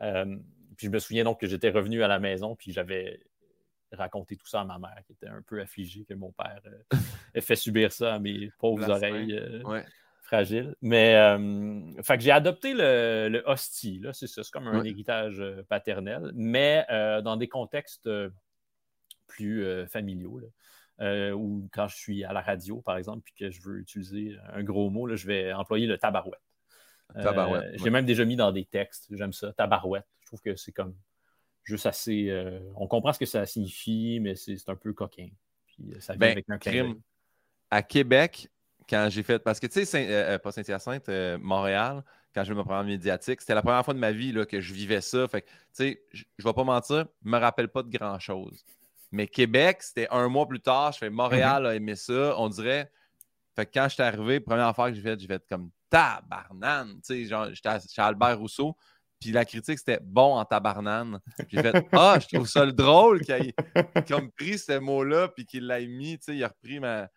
Euh, 0.00 0.36
puis 0.78 0.86
je 0.86 0.92
me 0.92 1.00
souviens 1.00 1.24
donc 1.24 1.40
que 1.40 1.48
j'étais 1.48 1.70
revenu 1.70 2.02
à 2.02 2.08
la 2.08 2.20
maison, 2.20 2.54
puis 2.54 2.72
j'avais 2.72 3.20
raconter 3.92 4.36
tout 4.36 4.46
ça 4.46 4.60
à 4.60 4.64
ma 4.64 4.78
mère, 4.78 5.02
qui 5.06 5.12
était 5.12 5.26
un 5.26 5.42
peu 5.42 5.60
affligée 5.60 6.04
que 6.04 6.14
mon 6.14 6.30
père 6.32 6.60
euh, 6.66 6.98
ait 7.34 7.40
fait 7.40 7.56
subir 7.56 7.92
ça 7.92 8.14
à 8.14 8.18
mes 8.20 8.50
pauvres 8.58 8.88
oreilles 8.88 9.36
euh, 9.36 9.82
fragiles. 10.22 10.76
Mais 10.82 11.16
euh, 11.16 12.02
fait 12.02 12.16
que 12.16 12.22
j'ai 12.22 12.30
adopté 12.30 12.74
le, 12.74 13.28
le 13.28 13.42
hostie, 13.46 14.00
c'est 14.12 14.28
ça, 14.28 14.44
c'est 14.44 14.52
comme 14.52 14.68
un 14.68 14.84
héritage 14.84 15.42
paternel, 15.68 16.30
mais 16.34 16.86
dans 16.88 17.36
des 17.36 17.48
contextes 17.48 18.08
plus 19.26 19.64
familiaux. 19.88 20.40
ou 21.00 21.68
quand 21.72 21.88
je 21.88 21.96
suis 21.96 22.24
à 22.24 22.32
la 22.32 22.40
radio, 22.40 22.82
par 22.82 22.98
exemple, 22.98 23.22
puis 23.24 23.34
que 23.34 23.50
je 23.50 23.60
veux 23.62 23.78
utiliser 23.78 24.36
un 24.52 24.62
gros 24.62 24.90
mot, 24.90 25.06
là, 25.06 25.16
je 25.16 25.26
vais 25.26 25.52
employer 25.52 25.86
le 25.86 25.98
tabarouette. 25.98 26.40
tabarouette 27.14 27.78
J'ai 27.82 27.90
même 27.90 28.06
déjà 28.06 28.24
mis 28.24 28.36
dans 28.36 28.52
des 28.52 28.64
textes, 28.64 29.08
j'aime 29.10 29.32
ça, 29.32 29.52
tabarouette. 29.54 30.06
Je 30.28 30.36
trouve 30.36 30.42
que 30.42 30.56
c'est 30.56 30.72
comme 30.72 30.94
juste 31.64 31.86
assez. 31.86 32.28
Euh, 32.28 32.60
on 32.76 32.86
comprend 32.86 33.14
ce 33.14 33.18
que 33.18 33.24
ça 33.24 33.46
signifie, 33.46 34.18
mais 34.20 34.34
c'est 34.34 34.56
un 34.68 34.76
peu 34.76 34.92
coquin. 34.92 35.28
Puis 35.66 35.94
euh, 35.94 36.00
ça 36.00 36.12
vient 36.12 36.18
ben, 36.18 36.32
avec 36.32 36.44
un 36.50 36.58
crime. 36.58 37.00
À 37.70 37.82
Québec, 37.82 38.50
quand 38.86 39.08
j'ai 39.10 39.22
fait. 39.22 39.38
Parce 39.38 39.58
que, 39.58 39.66
tu 39.66 39.86
sais, 39.86 40.06
euh, 40.10 40.38
pas 40.38 40.52
Saint-Hyacinthe, 40.52 41.08
Montréal, 41.40 42.04
quand 42.34 42.44
je 42.44 42.52
me 42.52 42.62
prends 42.62 42.84
médiatique, 42.84 43.40
c'était 43.40 43.54
la 43.54 43.62
première 43.62 43.82
fois 43.86 43.94
de 43.94 43.98
ma 43.98 44.12
vie 44.12 44.32
là, 44.32 44.44
que 44.44 44.60
je 44.60 44.74
vivais 44.74 45.00
ça. 45.00 45.26
Fait 45.28 45.40
tu 45.40 45.48
sais, 45.72 46.02
je 46.12 46.24
ne 46.38 46.44
vais 46.44 46.52
pas 46.52 46.64
mentir, 46.64 47.06
je 47.24 47.30
me 47.30 47.38
rappelle 47.38 47.68
pas 47.68 47.82
de 47.82 47.88
grand-chose. 47.88 48.66
Mais 49.10 49.26
Québec, 49.26 49.82
c'était 49.82 50.08
un 50.10 50.28
mois 50.28 50.46
plus 50.46 50.60
tard, 50.60 50.92
je 50.92 50.98
fais 50.98 51.08
Montréal 51.08 51.62
mm-hmm. 51.62 51.68
a 51.68 51.74
aimé 51.74 51.96
ça. 51.96 52.34
On 52.36 52.50
dirait. 52.50 52.92
Fait 53.56 53.64
que 53.64 53.70
quand 53.72 53.88
je 53.88 53.94
suis 53.94 54.02
arrivé, 54.02 54.40
première 54.40 54.74
fois 54.76 54.90
que 54.90 54.94
j'ai 54.94 55.00
fait, 55.00 55.18
j'ai 55.18 55.26
fait 55.26 55.42
comme 55.48 55.70
tabarnane. 55.88 56.96
Tu 56.96 57.00
sais, 57.02 57.24
genre, 57.24 57.48
j'étais 57.54 57.70
chez 57.90 58.02
Albert 58.02 58.38
Rousseau. 58.38 58.76
Puis 59.20 59.32
la 59.32 59.44
critique, 59.44 59.78
c'était 59.78 60.00
bon 60.02 60.36
en 60.36 60.44
tabarnane. 60.44 61.20
J'ai 61.48 61.62
fait 61.62 61.86
Ah, 61.92 62.18
je 62.20 62.36
trouve 62.36 62.48
ça 62.48 62.64
le 62.64 62.72
drôle 62.72 63.20
qu'il 63.20 63.34
ait 63.34 63.54
comme 64.08 64.30
pris 64.30 64.58
ce 64.58 64.78
mot-là 64.78 65.28
puis 65.28 65.44
qu'il 65.44 65.66
l'ait 65.66 65.86
mis. 65.86 66.18
Tu 66.18 66.24
sais, 66.24 66.36
il 66.36 66.44
a 66.44 66.48
repris 66.48 66.80
ma. 66.80 67.08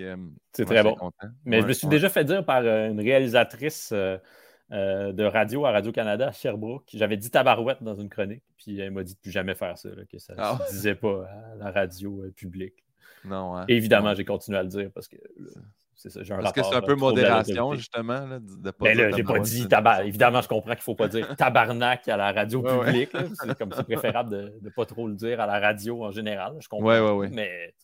Euh, 0.00 0.16
c'est 0.52 0.64
très 0.64 0.82
bon. 0.82 0.96
Mais 1.44 1.60
je 1.60 1.66
me 1.66 1.72
suis 1.72 1.88
déjà 1.88 2.08
fait 2.08 2.24
dire 2.24 2.44
par 2.44 2.62
euh, 2.62 2.88
une 2.88 3.00
réalisatrice 3.00 3.92
euh, 3.92 4.18
de 4.70 5.24
radio 5.24 5.64
à 5.64 5.72
Radio-Canada 5.72 6.28
à 6.28 6.32
Sherbrooke. 6.32 6.88
J'avais 6.92 7.16
dit 7.16 7.30
tabarouette 7.30 7.82
dans 7.82 7.96
une 7.96 8.08
chronique. 8.08 8.44
Puis 8.56 8.78
elle 8.80 8.90
m'a 8.90 9.02
dit 9.02 9.14
de 9.14 9.18
plus 9.18 9.32
jamais 9.32 9.54
faire 9.54 9.76
ça, 9.76 9.88
que 10.10 10.18
ça 10.18 10.34
ne 10.34 10.40
ah 10.40 10.58
se 10.68 10.72
disait 10.72 10.94
pas 10.94 11.26
à 11.26 11.56
la 11.56 11.70
radio 11.70 12.24
publique. 12.36 12.84
Non. 13.24 13.56
Hein? 13.56 13.64
évidemment, 13.68 14.14
j'ai 14.14 14.24
continué 14.24 14.58
à 14.58 14.62
le 14.62 14.68
dire 14.68 14.90
parce 14.92 15.08
que 15.08 15.16
c'est 15.94 16.10
ça, 16.10 16.22
j'ai 16.22 16.34
un 16.34 16.38
Parce 16.38 16.52
que 16.52 16.62
c'est 16.62 16.74
un 16.74 16.80
peu 16.80 16.94
modération, 16.94 17.74
justement. 17.74 18.26
Là, 18.26 18.38
de 18.40 18.70
pas 18.70 18.84
Mais 18.86 18.94
là, 18.94 19.10
j'ai 19.10 19.22
pas 19.22 19.38
dit 19.38 19.68
tabarnak. 19.68 20.06
Évidemment, 20.06 20.40
je 20.40 20.48
comprends 20.48 20.72
qu'il 20.72 20.78
ne 20.78 20.82
faut 20.82 20.94
pas 20.94 21.08
dire 21.08 21.36
tabarnak 21.36 22.08
à 22.08 22.16
la 22.16 22.32
radio 22.32 22.62
publique. 22.62 23.10
C'est 23.34 23.58
comme 23.58 23.72
c'est 23.72 23.84
préférable 23.84 24.30
de 24.30 24.58
ne 24.62 24.70
pas 24.70 24.84
trop 24.84 25.06
le 25.06 25.14
dire 25.14 25.40
à 25.40 25.46
la 25.46 25.60
radio 25.60 26.04
en 26.04 26.10
général. 26.10 26.56
Je 26.60 26.68
comprends. 26.68 26.86
Ouais, 26.86 27.00
ouais, 27.00 27.28
Mais 27.30 27.74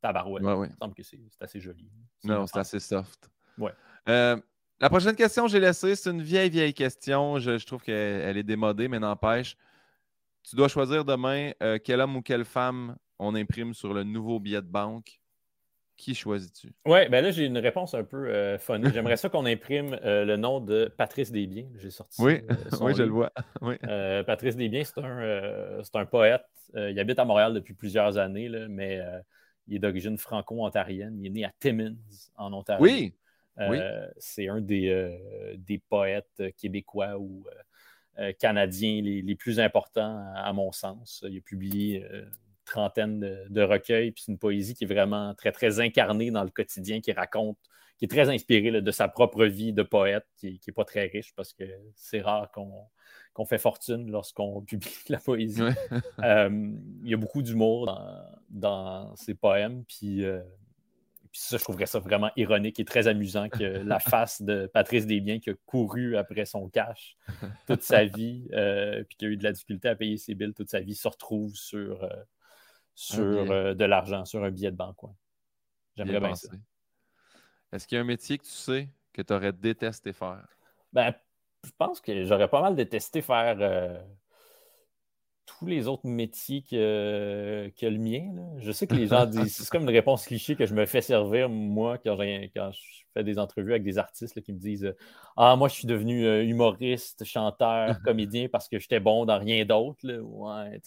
tabarouette, 0.00 0.42
il 0.44 0.48
me 0.48 0.76
semble 0.78 0.94
que 0.94 1.02
c'est 1.02 1.18
assez 1.40 1.60
joli. 1.60 1.88
Non, 2.22 2.46
c'est 2.46 2.58
assez 2.58 2.80
soft. 2.80 3.30
Ouais. 3.58 3.72
Euh, 4.08 4.36
la 4.80 4.90
prochaine 4.90 5.16
question, 5.16 5.46
j'ai 5.46 5.60
laissé, 5.60 5.94
c'est 5.96 6.10
une 6.10 6.22
vieille, 6.22 6.50
vieille 6.50 6.74
question. 6.74 7.38
Je, 7.38 7.64
trouve 7.64 7.82
qu'elle 7.82 8.36
est 8.36 8.42
démodée, 8.42 8.88
mais 8.88 8.98
n'empêche. 8.98 9.56
Tu 10.42 10.56
dois 10.56 10.68
choisir 10.68 11.04
demain 11.04 11.52
euh, 11.62 11.78
quel 11.82 12.00
homme 12.00 12.16
ou 12.16 12.22
quelle 12.22 12.44
femme 12.44 12.96
on 13.18 13.34
imprime 13.34 13.72
sur 13.72 13.94
le 13.94 14.04
nouveau 14.04 14.40
billet 14.40 14.60
de 14.60 14.66
banque 14.66 15.20
qui 15.96 16.14
choisis-tu? 16.14 16.72
Oui, 16.86 17.08
ben 17.08 17.22
là, 17.22 17.30
j'ai 17.30 17.46
une 17.46 17.58
réponse 17.58 17.94
un 17.94 18.04
peu 18.04 18.28
euh, 18.28 18.58
funny. 18.58 18.90
J'aimerais 18.92 19.16
ça 19.16 19.28
qu'on 19.28 19.46
imprime 19.46 19.98
euh, 20.04 20.24
le 20.24 20.36
nom 20.36 20.60
de 20.60 20.92
Patrice 20.96 21.30
Desbiens. 21.30 21.68
J'ai 21.76 21.90
sorti. 21.90 22.20
Oui, 22.20 22.42
euh, 22.50 22.76
oui 22.80 22.94
je 22.96 23.02
le 23.04 23.10
vois. 23.10 23.32
Patrice 24.26 24.56
Desbiens, 24.56 24.84
c'est 24.84 24.98
un, 24.98 25.80
un, 25.94 26.06
poète. 26.06 26.44
il 26.74 26.98
habite 26.98 27.18
à 27.18 27.24
Montréal 27.24 27.54
depuis 27.54 27.74
plusieurs 27.74 28.18
années, 28.18 28.48
là, 28.48 28.66
mais 28.68 29.00
il 29.68 29.76
est 29.76 29.78
d'origine 29.78 30.18
franco-ontarienne. 30.18 31.18
Il 31.20 31.26
est 31.26 31.30
né 31.30 31.44
à 31.44 31.52
Timmins, 31.60 31.96
en 32.36 32.52
Ontario. 32.52 32.84
Oui. 32.84 33.14
C'est 34.18 34.48
un 34.48 34.60
des, 34.60 35.56
des, 35.56 35.78
poètes 35.78 36.42
québécois 36.56 37.18
ou 37.18 37.46
canadiens 38.40 39.00
les, 39.00 39.22
les, 39.22 39.34
plus 39.36 39.60
importants, 39.60 40.24
à, 40.34 40.52
mon 40.52 40.72
sens. 40.72 41.24
Il 41.28 41.38
a 41.38 41.40
publié 41.40 42.04
trentaine 42.74 43.20
de, 43.48 43.62
recueils. 43.62 44.10
Puis 44.10 44.24
c'est 44.26 44.32
une 44.32 44.38
poésie 44.38 44.74
qui 44.74 44.84
est 44.84 44.86
vraiment 44.86 45.34
très, 45.34 45.52
très 45.52 45.80
incarnée 45.80 46.30
dans 46.30 46.42
le 46.42 46.50
quotidien, 46.50 47.00
qui 47.00 47.12
raconte, 47.12 47.56
qui 47.98 48.04
est 48.04 48.08
très 48.08 48.28
inspirée 48.28 48.82
de 48.82 48.90
sa 48.90 49.08
propre 49.08 49.44
vie 49.44 49.72
de 49.72 49.82
poète, 49.82 50.26
qui 50.36 50.60
n'est 50.66 50.72
pas 50.74 50.84
très 50.84 51.06
riche 51.06 51.32
parce 51.36 51.52
que 51.52 51.64
c'est 51.94 52.20
rare 52.20 52.50
qu'on 52.50 53.44
fait 53.44 53.58
fortune 53.58 54.10
lorsqu'on 54.10 54.60
publie 54.66 54.90
la 55.08 55.18
poésie. 55.18 55.62
Euh, 56.22 56.72
il 57.02 57.10
y 57.10 57.14
a 57.14 57.16
beaucoup 57.16 57.42
d'humour 57.42 58.00
dans, 58.48 59.14
ses 59.16 59.34
poèmes. 59.34 59.84
Puis, 59.84 60.24
euh, 60.24 60.40
puis 61.30 61.40
ça, 61.40 61.58
je 61.58 61.62
trouverais 61.64 61.86
ça 61.86 61.98
vraiment 61.98 62.30
ironique 62.36 62.80
et 62.80 62.84
très 62.84 63.08
amusant 63.08 63.48
que 63.48 63.64
la 63.84 63.98
face 63.98 64.40
de 64.40 64.70
Patrice 64.72 65.06
Desbiens 65.06 65.38
qui 65.38 65.50
a 65.50 65.54
couru 65.66 66.16
après 66.16 66.46
son 66.46 66.68
cash 66.68 67.16
toute 67.66 67.82
sa 67.82 68.04
vie, 68.04 68.48
euh, 68.52 69.02
puis 69.04 69.16
qui 69.16 69.26
a 69.26 69.28
eu 69.28 69.36
de 69.36 69.44
la 69.44 69.52
difficulté 69.52 69.88
à 69.88 69.96
payer 69.96 70.16
ses 70.16 70.34
billes 70.34 70.54
toute 70.54 70.70
sa 70.70 70.80
vie, 70.80 70.94
se 70.94 71.08
retrouve 71.08 71.54
sur, 71.54 72.08
sur 72.94 73.24
euh, 73.24 73.74
de 73.74 73.84
l'argent, 73.84 74.24
sur 74.24 74.42
un 74.44 74.50
billet 74.50 74.70
de 74.70 74.76
banque. 74.76 74.98
J'aimerais 75.96 76.20
bien 76.20 76.34
ça. 76.34 76.48
Est-ce 77.72 77.86
qu'il 77.86 77.96
y 77.96 77.98
a 77.98 78.02
un 78.02 78.06
métier 78.06 78.38
que 78.38 78.44
tu 78.44 78.50
sais 78.50 78.88
que 79.12 79.22
tu 79.22 79.32
aurais 79.32 79.52
détesté 79.52 80.12
faire? 80.12 80.46
Ben, 80.92 81.12
je 81.64 81.70
pense 81.76 82.00
que 82.00 82.24
j'aurais 82.24 82.48
pas 82.48 82.60
mal 82.60 82.76
détesté 82.76 83.20
faire 83.22 83.56
euh, 83.60 84.00
tous 85.46 85.66
les 85.66 85.88
autres 85.88 86.06
métiers 86.06 86.62
que, 86.62 87.70
que 87.78 87.86
le 87.86 87.98
mien. 87.98 88.32
Je 88.58 88.72
sais 88.72 88.86
que 88.86 88.94
les 88.94 89.06
gens 89.06 89.26
disent, 89.26 89.56
c'est 89.56 89.68
comme 89.68 89.82
une 89.82 89.90
réponse 89.90 90.26
cliché 90.26 90.56
que 90.56 90.66
je 90.66 90.74
me 90.74 90.86
fais 90.86 91.00
servir, 91.00 91.48
moi, 91.48 91.98
quand, 91.98 92.16
quand 92.16 92.70
je 92.72 92.80
fais 93.12 93.24
des 93.24 93.38
entrevues 93.38 93.72
avec 93.72 93.82
des 93.82 93.98
artistes 93.98 94.40
qui 94.40 94.52
me 94.52 94.58
disent 94.58 94.94
Ah, 95.36 95.56
moi, 95.56 95.68
je 95.68 95.74
suis 95.74 95.86
devenu 95.86 96.26
euh, 96.26 96.44
humoriste, 96.44 97.24
chanteur, 97.24 97.96
comédien 98.04 98.48
parce 98.48 98.68
que 98.68 98.78
j'étais 98.78 99.00
bon 99.00 99.24
dans 99.24 99.38
rien 99.38 99.64
d'autre. 99.64 100.06
Ouais, 100.06 100.80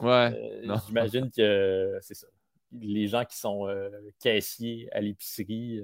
ouais 0.00 0.32
euh, 0.68 0.76
J'imagine 0.86 1.30
que 1.30 1.98
c'est 2.00 2.14
ça. 2.14 2.26
Les 2.72 3.06
gens 3.08 3.24
qui 3.24 3.36
sont 3.36 3.68
euh, 3.68 3.90
caissiers 4.20 4.88
à 4.92 5.00
l'épicerie, 5.00 5.82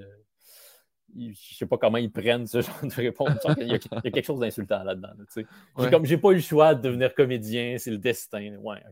je 1.15 1.29
ne 1.29 1.35
sais 1.35 1.67
pas 1.67 1.79
comment 1.79 1.99
ils 1.99 2.11
prennent 2.11 2.47
ce 2.47 2.61
genre 2.63 2.81
de 2.83 2.95
réponse. 2.95 3.39
Il 3.61 3.69
y, 3.69 3.75
a, 3.75 3.79
quelque 3.79 4.25
chose 4.25 4.41
d'insultant 4.41 4.83
là-dedans. 4.83 5.11
Là, 5.19 5.91
Comme 5.91 6.05
j'ai 6.05 6.19
pas 6.19 6.31
eu 6.31 6.37
le 6.37 6.41
choix 6.41 6.75
de 6.75 6.83
devenir 6.83 7.15
comédien, 7.15 7.77
c'est 7.79 7.91
le 7.91 7.99
destin. 7.99 8.57
Ouais, 8.57 8.83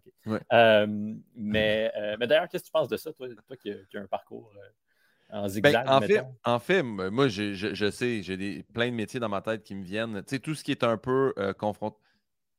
euh, 0.52 0.86
mais, 1.34 1.92
euh, 1.96 2.16
mais 2.18 2.26
d'ailleurs, 2.26 2.48
qu'est-ce 2.48 2.64
que 2.64 2.68
tu 2.68 2.72
penses 2.72 2.88
de 2.88 2.96
ça, 2.96 3.12
toi, 3.12 3.28
toi 3.46 3.56
qui, 3.56 3.70
as 3.70 4.00
un 4.00 4.06
parcours 4.06 4.52
euh, 4.56 5.36
en 5.36 5.42
ben, 5.42 5.48
zigzag? 5.48 5.88
en, 5.88 6.00
fait, 6.00 6.24
en, 6.44 6.58
fait, 6.58 6.82
moi, 6.82 7.28
je, 7.28 7.54
je, 7.54 7.90
sais, 7.90 8.22
j'ai 8.22 8.64
plein 8.74 8.90
de 8.90 8.94
métiers 8.94 9.20
dans 9.20 9.28
ma 9.28 9.40
tête 9.40 9.62
qui 9.62 9.74
me 9.74 9.84
viennent. 9.84 10.22
Tu 10.22 10.36
sais, 10.36 10.38
tout 10.38 10.54
ce 10.54 10.64
qui 10.64 10.72
est 10.72 10.84
un 10.84 10.96
peu 10.96 11.32
confronté. 11.58 11.96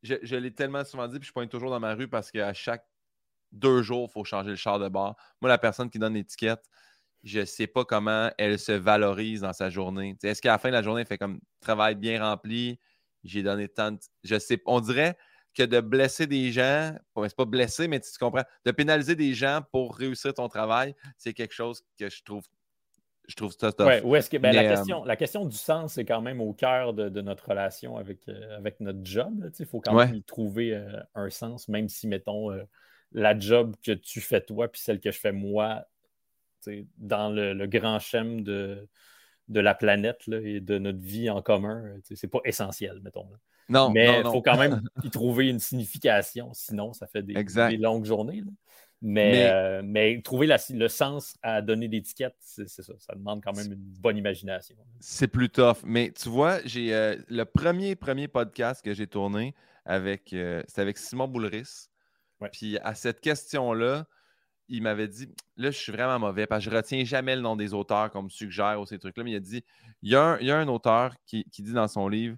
Je, 0.03 0.35
l'ai 0.35 0.51
tellement 0.51 0.83
souvent 0.83 1.07
dit, 1.07 1.19
puis 1.19 1.27
je 1.27 1.33
pointe 1.33 1.49
toujours 1.51 1.69
dans 1.69 1.79
ma 1.79 1.93
rue 1.93 2.07
parce 2.07 2.31
qu'à 2.31 2.53
chaque 2.53 2.85
deux 3.51 3.83
jours, 3.83 4.07
il 4.09 4.13
faut 4.13 4.23
changer 4.23 4.49
le 4.49 4.55
char 4.55 4.79
de 4.79 4.89
bord. 4.89 5.15
Moi, 5.41 5.49
la 5.49 5.57
personne 5.57 5.89
qui 5.89 5.99
donne 5.99 6.15
l'étiquette, 6.15 6.63
je 7.23 7.41
ne 7.41 7.45
sais 7.45 7.67
pas 7.67 7.85
comment 7.85 8.29
elle 8.37 8.57
se 8.57 8.71
valorise 8.71 9.41
dans 9.41 9.53
sa 9.53 9.69
journée. 9.69 10.17
Est-ce 10.23 10.41
qu'à 10.41 10.51
la 10.51 10.57
fin 10.57 10.69
de 10.69 10.73
la 10.73 10.81
journée, 10.81 11.01
elle 11.01 11.07
fait 11.07 11.17
comme 11.17 11.39
travail 11.59 11.95
bien 11.95 12.23
rempli, 12.23 12.79
j'ai 13.23 13.43
donné 13.43 13.67
tant 13.67 13.91
de... 13.91 13.99
Je 14.23 14.39
sais 14.39 14.61
On 14.65 14.79
dirait 14.79 15.17
que 15.53 15.63
de 15.63 15.81
blesser 15.81 16.27
des 16.27 16.51
gens, 16.51 16.95
c'est 17.23 17.35
pas 17.35 17.45
blesser, 17.45 17.87
mais 17.87 17.99
tu, 17.99 18.09
comprends, 18.19 18.43
de 18.65 18.71
pénaliser 18.71 19.15
des 19.15 19.33
gens 19.33 19.61
pour 19.71 19.95
réussir 19.95 20.33
ton 20.33 20.47
travail, 20.47 20.95
c'est 21.17 21.33
quelque 21.33 21.53
chose 21.53 21.83
que 21.99 22.09
je 22.09 22.23
trouve 22.23 22.43
je 23.27 23.35
trouve 23.35 23.53
ça 23.53 23.71
Ouais, 23.79 24.01
est-ce 24.17 24.29
que 24.29 24.37
ben, 24.37 24.53
la, 24.53 24.63
euh, 24.63 24.75
question, 24.75 25.05
la 25.05 25.15
question 25.15 25.45
du 25.45 25.55
sens 25.55 25.97
est 25.97 26.05
quand 26.05 26.21
même 26.21 26.41
au 26.41 26.53
cœur 26.53 26.93
de, 26.93 27.21
notre 27.21 27.47
relation 27.47 27.95
avec, 27.95 28.27
euh, 28.27 28.57
avec 28.57 28.79
notre 28.81 28.99
job. 29.03 29.49
Il 29.57 29.65
faut 29.65 29.79
quand 29.79 29.93
même 29.93 30.15
y 30.15 30.23
trouver 30.23 30.73
euh, 30.73 30.99
un 31.15 31.29
sens, 31.29 31.69
même 31.69 31.87
si, 31.87 32.07
mettons, 32.07 32.49
la 33.13 33.37
job 33.37 33.75
que 33.83 33.91
tu 33.91 34.19
fais 34.19 34.41
toi 34.41 34.69
puis 34.69 34.81
celle 34.81 34.99
que 34.99 35.11
je 35.11 35.19
fais 35.19 35.31
moi 35.31 35.85
dans 36.97 37.29
le, 37.29 37.65
grand 37.67 37.99
schème 37.99 38.41
de, 38.43 38.87
de 39.47 39.59
la 39.59 39.75
planète 39.75 40.27
et 40.27 40.59
de 40.59 40.77
notre 40.77 40.99
vie 40.99 41.29
en 41.29 41.41
commun, 41.41 41.83
c'est 42.03 42.27
pas 42.27 42.39
essentiel, 42.45 42.99
mettons. 43.03 43.27
Non, 43.69 43.89
mais 43.89 44.19
il 44.19 44.23
faut 44.23 44.41
quand 44.41 44.57
même 44.57 44.81
y 45.03 45.09
trouver 45.09 45.49
une 45.49 45.59
signification, 45.59 46.53
sinon 46.53 46.93
ça 46.93 47.07
fait 47.07 47.23
des, 47.23 47.77
longues 47.77 48.05
journées. 48.05 48.43
Mais, 49.03 49.49
euh, 49.49 49.81
mais... 49.83 50.21
trouver 50.21 50.47
le 50.69 50.87
sens 50.87 51.35
à 51.41 51.61
donner 51.61 51.87
l'étiquette, 51.87 52.35
c'est 52.39 52.67
ça. 52.67 52.93
Ça 52.99 53.15
demande 53.15 53.41
quand 53.43 53.55
même 53.55 53.71
une 53.71 53.79
bonne 53.99 54.17
imagination. 54.17 54.75
C'est 54.99 55.27
plus 55.27 55.49
tough. 55.49 55.77
Mais 55.83 56.11
tu 56.11 56.29
vois, 56.29 56.59
j'ai 56.65 56.93
euh, 56.93 57.15
le 57.27 57.43
premier, 57.45 57.95
premier 57.95 58.27
podcast 58.27 58.83
que 58.83 58.93
j'ai 58.93 59.07
tourné 59.07 59.55
avec, 59.85 60.33
euh, 60.33 60.61
c'était 60.67 60.81
avec 60.81 60.97
Simon 60.97 61.27
Boulris. 61.27 61.87
Puis 62.51 62.77
à 62.79 62.93
cette 62.93 63.21
question-là, 63.21 64.05
il 64.71 64.81
m'avait 64.81 65.07
dit 65.07 65.27
là, 65.57 65.69
je 65.69 65.77
suis 65.77 65.91
vraiment 65.91 66.17
mauvais 66.17 66.47
parce 66.47 66.63
que 66.63 66.71
je 66.71 66.75
retiens 66.75 67.03
jamais 67.03 67.35
le 67.35 67.41
nom 67.41 67.55
des 67.55 67.73
auteurs 67.73 68.09
qu'on 68.09 68.23
me 68.23 68.29
suggère 68.29 68.79
ou 68.79 68.85
ces 68.85 68.97
trucs-là. 68.97 69.23
Mais 69.23 69.31
il 69.31 69.35
a 69.35 69.39
dit 69.39 69.63
il 70.01 70.09
y 70.09 70.15
a 70.15 70.37
un, 70.39 70.67
auteur 70.67 71.13
qui, 71.25 71.45
dit 71.59 71.73
dans 71.73 71.87
son 71.87 72.07
livre 72.07 72.37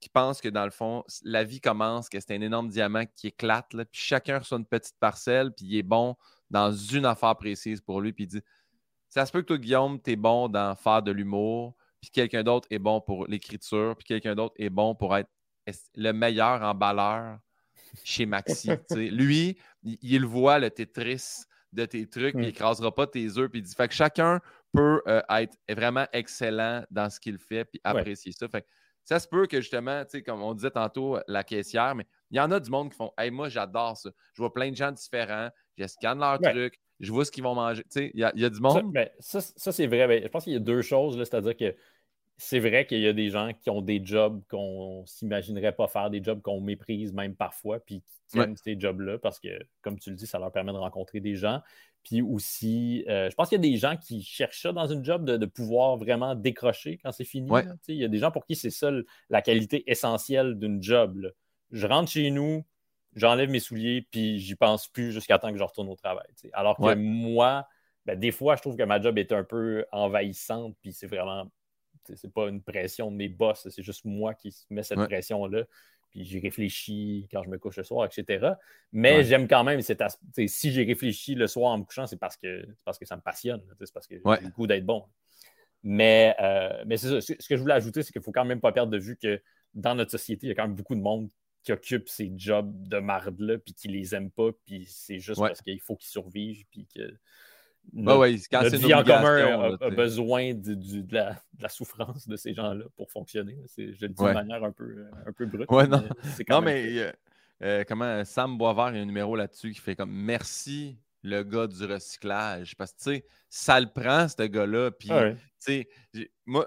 qui 0.00 0.08
pense 0.08 0.40
que 0.40 0.48
dans 0.48 0.64
le 0.64 0.70
fond, 0.70 1.02
la 1.24 1.42
vie 1.42 1.60
commence, 1.60 2.08
que 2.08 2.20
c'est 2.20 2.34
un 2.36 2.40
énorme 2.40 2.68
diamant 2.68 3.04
qui 3.16 3.28
éclate, 3.28 3.66
puis 3.70 3.86
chacun 3.92 4.38
reçoit 4.38 4.58
une 4.58 4.66
petite 4.66 4.96
parcelle, 5.00 5.52
puis 5.52 5.66
il 5.66 5.76
est 5.78 5.82
bon 5.82 6.14
dans 6.50 6.70
une 6.70 7.06
affaire 7.06 7.34
précise 7.34 7.80
pour 7.80 8.00
lui. 8.00 8.12
Puis 8.12 8.24
il 8.24 8.28
dit 8.28 8.42
Ça 9.08 9.26
se 9.26 9.32
peut 9.32 9.40
que 9.40 9.46
toi, 9.46 9.58
Guillaume, 9.58 10.00
tu 10.00 10.12
es 10.12 10.16
bon 10.16 10.48
dans 10.48 10.76
faire 10.76 11.02
de 11.02 11.10
l'humour, 11.10 11.74
puis 12.00 12.10
quelqu'un 12.10 12.44
d'autre 12.44 12.68
est 12.70 12.78
bon 12.78 13.00
pour 13.00 13.26
l'écriture, 13.26 13.96
puis 13.96 14.06
quelqu'un 14.06 14.34
d'autre 14.34 14.54
est 14.58 14.70
bon 14.70 14.94
pour 14.94 15.16
être 15.16 15.30
le 15.96 16.12
meilleur 16.12 16.62
emballeur 16.62 17.38
chez 18.04 18.26
Maxi. 18.26 18.70
lui, 18.94 19.58
il, 19.82 20.20
le 20.20 20.26
voit, 20.26 20.58
le 20.58 20.70
Tetris 20.70 21.46
de 21.72 21.84
tes 21.84 22.08
trucs, 22.08 22.34
puis 22.34 22.44
il 22.44 22.46
n'écrasera 22.48 22.94
pas 22.94 23.06
tes 23.06 23.38
œufs. 23.38 23.50
Puis 23.50 23.60
il 23.60 23.62
dit 23.62 23.74
fait 23.74 23.88
que 23.88 23.94
chacun 23.94 24.40
peut 24.72 25.02
euh, 25.06 25.22
être 25.30 25.56
vraiment 25.68 26.06
excellent 26.12 26.84
dans 26.90 27.10
ce 27.10 27.20
qu'il 27.20 27.38
fait, 27.38 27.64
puis 27.64 27.80
apprécier 27.84 28.32
ça. 28.32 28.48
Fait 28.48 28.66
ça 29.04 29.20
se 29.20 29.28
peut 29.28 29.46
que 29.46 29.60
justement, 29.60 30.02
comme 30.26 30.42
on 30.42 30.52
disait 30.52 30.72
tantôt, 30.72 31.18
la 31.28 31.44
caissière, 31.44 31.94
mais 31.94 32.06
il 32.30 32.36
y 32.36 32.40
en 32.40 32.50
a 32.50 32.58
du 32.58 32.70
monde 32.70 32.90
qui 32.90 32.96
font 32.96 33.12
Hey, 33.16 33.30
moi, 33.30 33.48
j'adore 33.48 33.96
ça. 33.96 34.10
Je 34.34 34.42
vois 34.42 34.52
plein 34.52 34.70
de 34.70 34.76
gens 34.76 34.90
différents, 34.90 35.48
je 35.78 35.86
scanne 35.86 36.18
leurs 36.18 36.40
trucs, 36.40 36.80
je 36.98 37.12
vois 37.12 37.24
ce 37.24 37.30
qu'ils 37.30 37.44
vont 37.44 37.54
manger. 37.54 37.84
Il 37.94 38.10
y, 38.14 38.24
a 38.24 38.50
du 38.50 38.60
monde. 38.60 38.92
Ben, 38.92 39.08
ça, 39.20 39.40
ça, 39.40 39.70
c'est 39.70 39.86
vrai. 39.86 40.08
Ben, 40.08 40.22
je 40.22 40.28
pense 40.28 40.44
qu'il 40.44 40.54
y 40.54 40.56
a 40.56 40.60
deux 40.60 40.82
choses, 40.82 41.16
c'est-à-dire 41.16 41.56
que 41.56 41.76
c'est 42.36 42.58
vrai 42.58 42.84
qu'il 42.86 43.00
y 43.00 43.06
a 43.06 43.12
des 43.12 43.30
gens 43.30 43.52
qui 43.52 43.70
ont 43.70 43.80
des 43.80 44.04
jobs 44.04 44.42
qu'on 44.50 45.04
s'imaginerait 45.06 45.72
pas 45.72 45.86
faire, 45.86 46.10
des 46.10 46.22
jobs 46.22 46.42
qu'on 46.42 46.60
méprise 46.60 47.12
même 47.12 47.34
parfois, 47.34 47.78
puis 47.78 48.02
qui 48.28 48.38
aiment 48.38 48.56
ces 48.56 48.78
jobs-là 48.78 49.18
parce 49.18 49.38
que, 49.40 49.48
comme 49.82 49.98
tu 49.98 50.10
le 50.10 50.16
dis, 50.16 50.26
ça 50.26 50.38
leur 50.38 50.52
permet 50.52 50.72
de 50.72 50.78
rencontrer 50.78 51.20
des 51.20 51.36
gens. 51.36 51.62
Puis 52.02 52.22
aussi, 52.22 53.04
euh, 53.08 53.28
je 53.30 53.34
pense 53.34 53.48
qu'il 53.48 53.56
y 53.56 53.66
a 53.66 53.70
des 53.70 53.76
gens 53.76 53.96
qui 53.96 54.22
cherchent 54.22 54.62
ça 54.62 54.72
dans 54.72 54.86
une 54.86 55.04
job 55.04 55.24
de, 55.24 55.46
pouvoir 55.46 55.96
vraiment 55.96 56.34
décrocher 56.34 56.98
quand 57.02 57.10
c'est 57.10 57.24
fini. 57.24 57.50
Il 57.88 57.96
y 57.96 58.04
a 58.04 58.08
des 58.08 58.18
gens 58.18 58.30
pour 58.30 58.46
qui 58.46 58.54
c'est 58.54 58.70
ça 58.70 58.90
la 59.28 59.42
qualité 59.42 59.90
essentielle 59.90 60.56
d'une 60.58 60.82
job. 60.82 61.32
Je 61.72 61.86
rentre 61.86 62.10
chez 62.10 62.30
nous, 62.30 62.64
j'enlève 63.14 63.50
mes 63.50 63.58
souliers, 63.58 64.06
puis 64.10 64.38
j'y 64.38 64.54
pense 64.54 64.86
plus 64.86 65.10
jusqu'à 65.10 65.38
temps 65.38 65.50
que 65.50 65.58
je 65.58 65.64
retourne 65.64 65.88
au 65.88 65.96
travail. 65.96 66.28
Alors 66.52 66.76
que 66.76 66.94
moi, 66.94 67.66
ben, 68.04 68.18
des 68.18 68.30
fois, 68.30 68.54
je 68.54 68.60
trouve 68.60 68.76
que 68.76 68.84
ma 68.84 69.00
job 69.00 69.18
est 69.18 69.32
un 69.32 69.42
peu 69.42 69.84
envahissante, 69.90 70.76
puis 70.80 70.92
c'est 70.92 71.08
vraiment 71.08 71.50
c'est 72.14 72.32
pas 72.32 72.48
une 72.48 72.62
pression 72.62 73.10
de 73.10 73.16
mes 73.16 73.28
boss, 73.28 73.66
c'est 73.68 73.82
juste 73.82 74.04
moi 74.04 74.34
qui 74.34 74.54
mets 74.70 74.84
cette 74.84 75.04
pression-là. 75.06 75.64
Puis 76.10 76.24
j'y 76.24 76.40
réfléchis 76.40 77.28
quand 77.30 77.42
je 77.42 77.48
me 77.48 77.58
couche 77.58 77.76
le 77.76 77.84
soir, 77.84 78.06
etc. 78.06 78.52
Mais 78.92 79.24
j'aime 79.24 79.48
quand 79.48 79.64
même 79.64 79.80
cet 79.82 80.00
aspect. 80.00 80.48
Si 80.48 80.72
j'ai 80.72 80.84
réfléchi 80.84 81.34
le 81.34 81.46
soir 81.46 81.72
en 81.72 81.78
me 81.78 81.84
couchant, 81.84 82.06
c'est 82.06 82.18
parce 82.18 82.36
que, 82.36 82.66
parce 82.84 82.98
que 82.98 83.04
ça 83.04 83.16
me 83.16 83.22
passionne. 83.22 83.62
C'est 83.80 83.92
parce 83.92 84.06
que 84.06 84.16
j'ai 84.16 84.44
le 84.44 84.50
goût 84.50 84.66
d'être 84.66 84.86
bon. 84.86 85.04
Mais, 85.82 86.34
euh, 86.40 86.82
mais 86.86 86.96
c'est 86.96 87.20
ça. 87.20 87.20
Ce 87.20 87.48
que 87.48 87.56
je 87.56 87.60
voulais 87.60 87.74
ajouter, 87.74 88.02
c'est 88.02 88.12
qu'il 88.12 88.20
ne 88.20 88.24
faut 88.24 88.32
quand 88.32 88.44
même 88.44 88.60
pas 88.60 88.72
perdre 88.72 88.90
de 88.90 88.98
vue 88.98 89.16
que 89.16 89.40
dans 89.74 89.94
notre 89.94 90.10
société, 90.10 90.46
il 90.46 90.48
y 90.48 90.52
a 90.52 90.54
quand 90.54 90.66
même 90.66 90.76
beaucoup 90.76 90.94
de 90.94 91.00
monde 91.00 91.28
qui 91.62 91.72
occupe 91.72 92.08
ces 92.08 92.32
jobs 92.36 92.72
de 92.88 92.98
marde-là, 92.98 93.58
puis 93.58 93.74
qui 93.74 93.88
les 93.88 94.14
aime 94.14 94.30
pas, 94.30 94.50
puis 94.64 94.86
c'est 94.88 95.18
juste 95.18 95.40
parce 95.40 95.62
qu'il 95.62 95.80
faut 95.80 95.96
qu'ils 95.96 96.08
survivent, 96.08 96.64
puis 96.70 96.86
que 96.94 97.12
notre, 97.92 98.18
ouais, 98.18 98.36
notre 98.52 98.76
vie 98.76 98.94
en 98.94 99.02
commun 99.02 99.76
a, 99.80 99.90
besoin 99.90 100.54
de, 100.54 100.76
la, 101.10 101.68
souffrance 101.68 102.28
de 102.28 102.36
ces 102.36 102.54
gens-là 102.54 102.84
pour 102.96 103.10
fonctionner. 103.10 103.56
Je 103.76 103.82
le 103.82 104.08
dis 104.08 104.24
de 104.24 104.32
manière 104.32 104.62
un 104.64 104.72
peu, 104.72 105.06
un 105.26 105.32
peu 105.32 105.46
brute. 105.46 105.70
non, 105.70 106.04
non 106.48 106.60
mais 106.60 106.98
euh, 106.98 107.12
euh, 107.62 107.84
comment 107.86 108.24
Sam 108.24 108.58
Boisvert, 108.58 108.90
il 108.90 108.96
y 108.96 108.98
a 108.98 109.02
un 109.02 109.06
numéro 109.06 109.36
là-dessus 109.36 109.72
qui 109.72 109.80
fait 109.80 109.96
comme 109.96 110.12
merci 110.12 110.98
le 111.22 111.42
gars 111.42 111.66
du 111.66 111.84
recyclage. 111.84 112.76
Parce 112.76 112.92
que 112.92 112.98
tu 112.98 113.04
sais, 113.16 113.26
ça 113.48 113.80
le 113.80 113.86
prend, 113.86 114.28
ce 114.28 114.42
gars-là. 114.42 114.90
Puis, 114.90 115.08
tu 115.08 115.36
sais, 115.58 115.88
moi, 116.44 116.66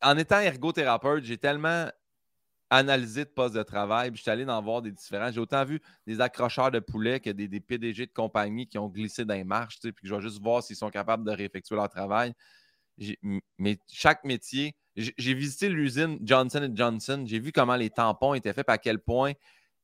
en 0.00 0.16
étant 0.16 0.40
ergothérapeute, 0.40 1.24
j'ai 1.24 1.38
tellement 1.38 1.88
analyser 2.70 3.24
de 3.24 3.30
poste 3.30 3.54
de 3.54 3.62
travail. 3.62 4.10
Puis 4.10 4.18
je 4.18 4.22
suis 4.22 4.30
allé 4.30 4.44
en 4.44 4.62
voir 4.62 4.82
des 4.82 4.92
différents. 4.92 5.30
J'ai 5.30 5.40
autant 5.40 5.64
vu 5.64 5.80
des 6.06 6.20
accrocheurs 6.20 6.70
de 6.70 6.80
poulets 6.80 7.20
que 7.20 7.30
des, 7.30 7.60
PDG 7.60 8.06
de 8.06 8.12
compagnie 8.12 8.66
qui 8.66 8.78
ont 8.78 8.88
glissé 8.88 9.24
dans 9.24 9.34
les 9.34 9.44
marches, 9.44 9.78
puis 9.80 9.92
que 9.92 10.06
je 10.08 10.14
vais 10.14 10.20
juste 10.20 10.40
voir 10.40 10.62
s'ils 10.62 10.76
sont 10.76 10.90
capables 10.90 11.24
de 11.24 11.30
réeffectuer 11.30 11.76
leur 11.76 11.88
travail. 11.88 12.32
Mais 13.58 13.78
chaque 13.90 14.24
métier, 14.24 14.74
j'ai 14.96 15.34
visité 15.34 15.68
l'usine 15.68 16.18
Johnson 16.22 16.68
Johnson, 16.74 17.24
j'ai 17.26 17.38
vu 17.38 17.52
comment 17.52 17.76
les 17.76 17.90
tampons 17.90 18.34
étaient 18.34 18.52
faits, 18.52 18.68
à 18.68 18.78
quel 18.78 18.98
point 18.98 19.32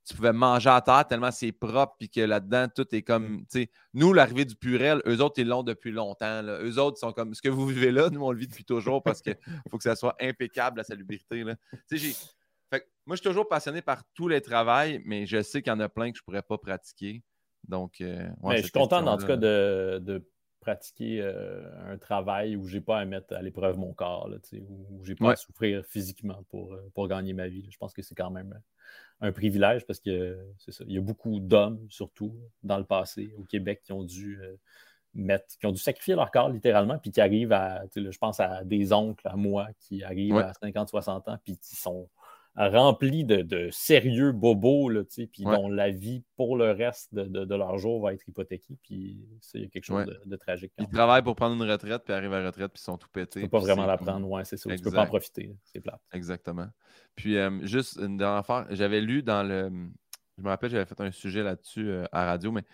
tu 0.05 0.15
pouvais 0.15 0.33
manger 0.33 0.69
à 0.69 0.81
terre 0.83 1.07
tellement 1.07 1.31
c'est 1.31 1.53
propre, 1.53 1.95
puis 1.99 2.11
que 2.11 2.21
là-dedans, 2.21 2.67
tout 2.75 2.87
est 2.95 3.03
comme. 3.03 3.29
Mm. 3.29 3.45
sais 3.49 3.71
Nous, 3.95 4.13
l'arrivée 4.13 4.45
du 4.45 4.55
purel, 4.55 5.01
eux 5.07 5.21
autres, 5.21 5.41
ils 5.41 5.49
l'ont 5.49 5.63
depuis 5.63 5.93
longtemps. 5.93 6.43
Là. 6.43 6.59
Eux 6.63 6.79
autres, 6.79 6.99
sont 6.99 7.13
comme. 7.13 7.35
Ce 7.35 7.41
que 7.41 7.49
vous 7.49 7.67
vivez 7.67 7.91
là, 7.91 8.11
nous, 8.11 8.23
on 8.23 8.31
le 8.31 8.39
vit 8.39 8.49
depuis 8.49 8.65
toujours 8.65 9.03
parce 9.03 9.23
qu'il 9.23 9.37
faut 9.71 9.79
que 9.79 9.85
ça 9.85 9.97
soit 9.97 10.15
impeccable, 10.21 10.79
la 10.79 10.85
salubrité. 10.85 11.43
Là. 11.45 11.55
J'ai 12.73 12.81
moi, 13.07 13.17
je 13.17 13.21
suis 13.21 13.29
toujours 13.29 13.49
passionné 13.49 13.83
par 13.83 14.03
tous 14.15 14.29
les 14.29 14.41
travails, 14.41 15.03
mais 15.05 15.27
je 15.27 15.43
sais 15.43 15.61
qu'il 15.61 15.71
y 15.71 15.77
en 15.77 15.81
a 15.81 15.89
plein 15.89 16.11
que 16.11 16.17
je 16.17 16.23
ne 16.23 16.25
pourrais 16.25 16.43
pas 16.43 16.57
pratiquer. 16.57 17.23
Donc, 17.69 18.01
euh, 18.01 18.27
je 18.51 18.63
suis 18.63 18.71
content, 18.71 19.07
en 19.07 19.17
tout 19.17 19.27
cas, 19.27 19.37
de, 19.37 20.25
pratiquer 20.61 21.21
euh, 21.21 21.93
un 21.93 21.99
travail 21.99 22.57
où 22.57 22.67
je 22.67 22.77
n'ai 22.77 22.81
pas 22.81 22.99
à 22.99 23.05
mettre 23.05 23.35
à 23.35 23.43
l'épreuve 23.43 23.77
mon 23.77 23.93
corps, 23.93 24.31
où 24.67 25.05
je 25.05 25.11
n'ai 25.11 25.15
pas 25.15 25.33
à 25.33 25.37
souffrir 25.37 25.85
physiquement 25.85 26.43
pour, 26.49 26.73
euh, 26.73 26.91
pour 26.95 27.07
gagner 27.07 27.35
ma 27.35 27.49
vie. 27.49 27.69
Je 27.71 27.77
pense 27.77 27.93
que 27.93 28.01
c'est 28.01 28.15
quand 28.15 28.31
même 28.31 28.59
un 29.21 29.31
privilège 29.31 29.85
parce 29.87 30.01
que 30.01 30.39
Il 30.87 30.93
y 30.93 30.97
a 30.97 31.03
beaucoup 31.03 31.39
d'hommes, 31.39 31.87
surtout 31.91 32.35
dans 32.63 32.79
le 32.79 32.85
passé, 32.85 33.35
au 33.37 33.43
Québec, 33.43 33.83
qui 33.85 33.93
ont 33.93 34.05
dû 34.05 34.41
mettre, 35.13 35.59
qui 35.59 35.67
ont 35.67 35.73
dû 35.73 35.81
sacrifier 35.81 36.15
leur 36.15 36.31
corps 36.31 36.49
littéralement, 36.49 36.99
puis 36.99 37.11
qui 37.11 37.21
arrivent 37.21 37.53
à, 37.53 37.83
je 37.95 38.19
pense 38.19 38.41
à 38.41 38.65
des 38.65 38.95
oncles, 38.95 39.29
à 39.29 39.37
moi, 39.37 39.69
qui 39.81 40.03
arrivent 40.03 40.39
à 40.39 40.55
50, 40.55 40.89
60 40.89 41.29
ans, 41.29 41.39
puis 41.45 41.59
qui 41.59 41.77
sont 41.77 42.09
remplis 42.57 43.25
de, 43.25 43.69
sérieux 43.73 44.33
bobos, 44.33 44.89
là, 44.89 45.03
puis 45.05 45.45
dont 45.45 45.69
la 45.69 45.91
vie 45.91 46.23
pour 46.37 46.57
le 46.57 46.71
reste 46.71 47.15
de, 47.15 47.55
leur 47.55 47.79
jour 47.79 48.03
va 48.03 48.15
être 48.15 48.29
hypothéquée. 48.29 48.77
Puis 48.83 49.27
c'est 49.41 49.69
quelque 49.69 49.85
chose 49.85 50.07
de, 50.25 50.37
tragique. 50.37 50.73
Ils 50.79 50.89
travaillent 50.89 51.23
pour 51.23 51.37
prendre 51.37 51.63
une 51.63 51.71
retraite, 51.71 52.03
puis 52.05 52.15
arrivent 52.15 52.33
à 52.33 52.41
la 52.41 52.47
retraite, 52.47 52.73
puis 52.73 52.81
ils 52.81 52.85
sont 52.85 52.99
tout 52.99 53.09
pétés. 53.09 53.41
Tu 53.41 53.47
peux 53.47 53.51
pas 53.51 53.61
vraiment 53.61 53.87
la 53.87 53.97
prendre, 53.97 54.29
ouais, 54.29 54.45
c'est 54.45 54.57
ça. 54.57 54.75
Tu 54.75 54.83
peux 54.83 54.91
pas 54.91 55.03
en 55.03 55.07
profiter. 55.07 55.57
C'est 55.65 55.81
plate. 55.81 56.01
Exactement. 56.13 56.69
Puis 57.15 57.37
euh, 57.37 57.65
juste 57.65 57.97
une 57.97 58.17
dernière 58.17 58.39
affaire, 58.39 58.67
j'avais 58.71 59.01
lu 59.01 59.23
dans 59.23 59.43
le. 59.43 59.71
Je 60.37 60.43
me 60.43 60.49
rappelle, 60.49 60.71
j'avais 60.71 60.85
fait 60.85 61.01
un 61.01 61.13
sujet 61.13 61.45
là-dessus 61.45 61.89
euh, 61.89 62.07
à 62.11 62.25
radio, 62.27 62.51
mais 62.51 62.65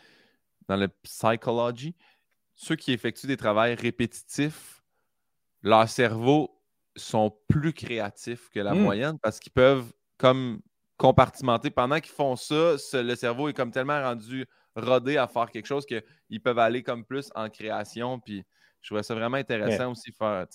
dans 0.66 0.76
le 0.76 0.88
Psychology, 1.02 1.94
ceux 2.54 2.76
qui 2.76 2.92
effectuent 2.92 3.26
des 3.26 3.36
travaux 3.36 3.60
répétitifs, 3.60 4.82
leur 5.62 5.88
cerveau 5.88 6.59
sont 6.96 7.36
plus 7.48 7.72
créatifs 7.72 8.48
que 8.50 8.60
la 8.60 8.74
mmh. 8.74 8.80
moyenne 8.80 9.18
parce 9.18 9.38
qu'ils 9.38 9.52
peuvent 9.52 9.92
comme 10.18 10.60
compartimenter. 11.00 11.70
Pendant 11.70 11.98
qu'ils 11.98 12.12
font 12.12 12.36
ça, 12.36 12.76
le 12.92 13.14
cerveau 13.14 13.48
est 13.48 13.54
comme 13.54 13.70
tellement 13.70 14.02
rendu 14.02 14.46
rodé 14.76 15.16
à 15.16 15.26
faire 15.26 15.50
quelque 15.50 15.66
chose 15.66 15.86
qu'ils 15.86 16.42
peuvent 16.42 16.58
aller 16.58 16.82
comme 16.82 17.04
plus 17.04 17.30
en 17.34 17.48
création. 17.48 18.20
Puis 18.20 18.44
je 18.82 18.88
trouvais 18.88 19.02
ça 19.02 19.14
vraiment 19.14 19.38
intéressant 19.38 19.92
aussi. 19.92 20.12
Faire, 20.12 20.46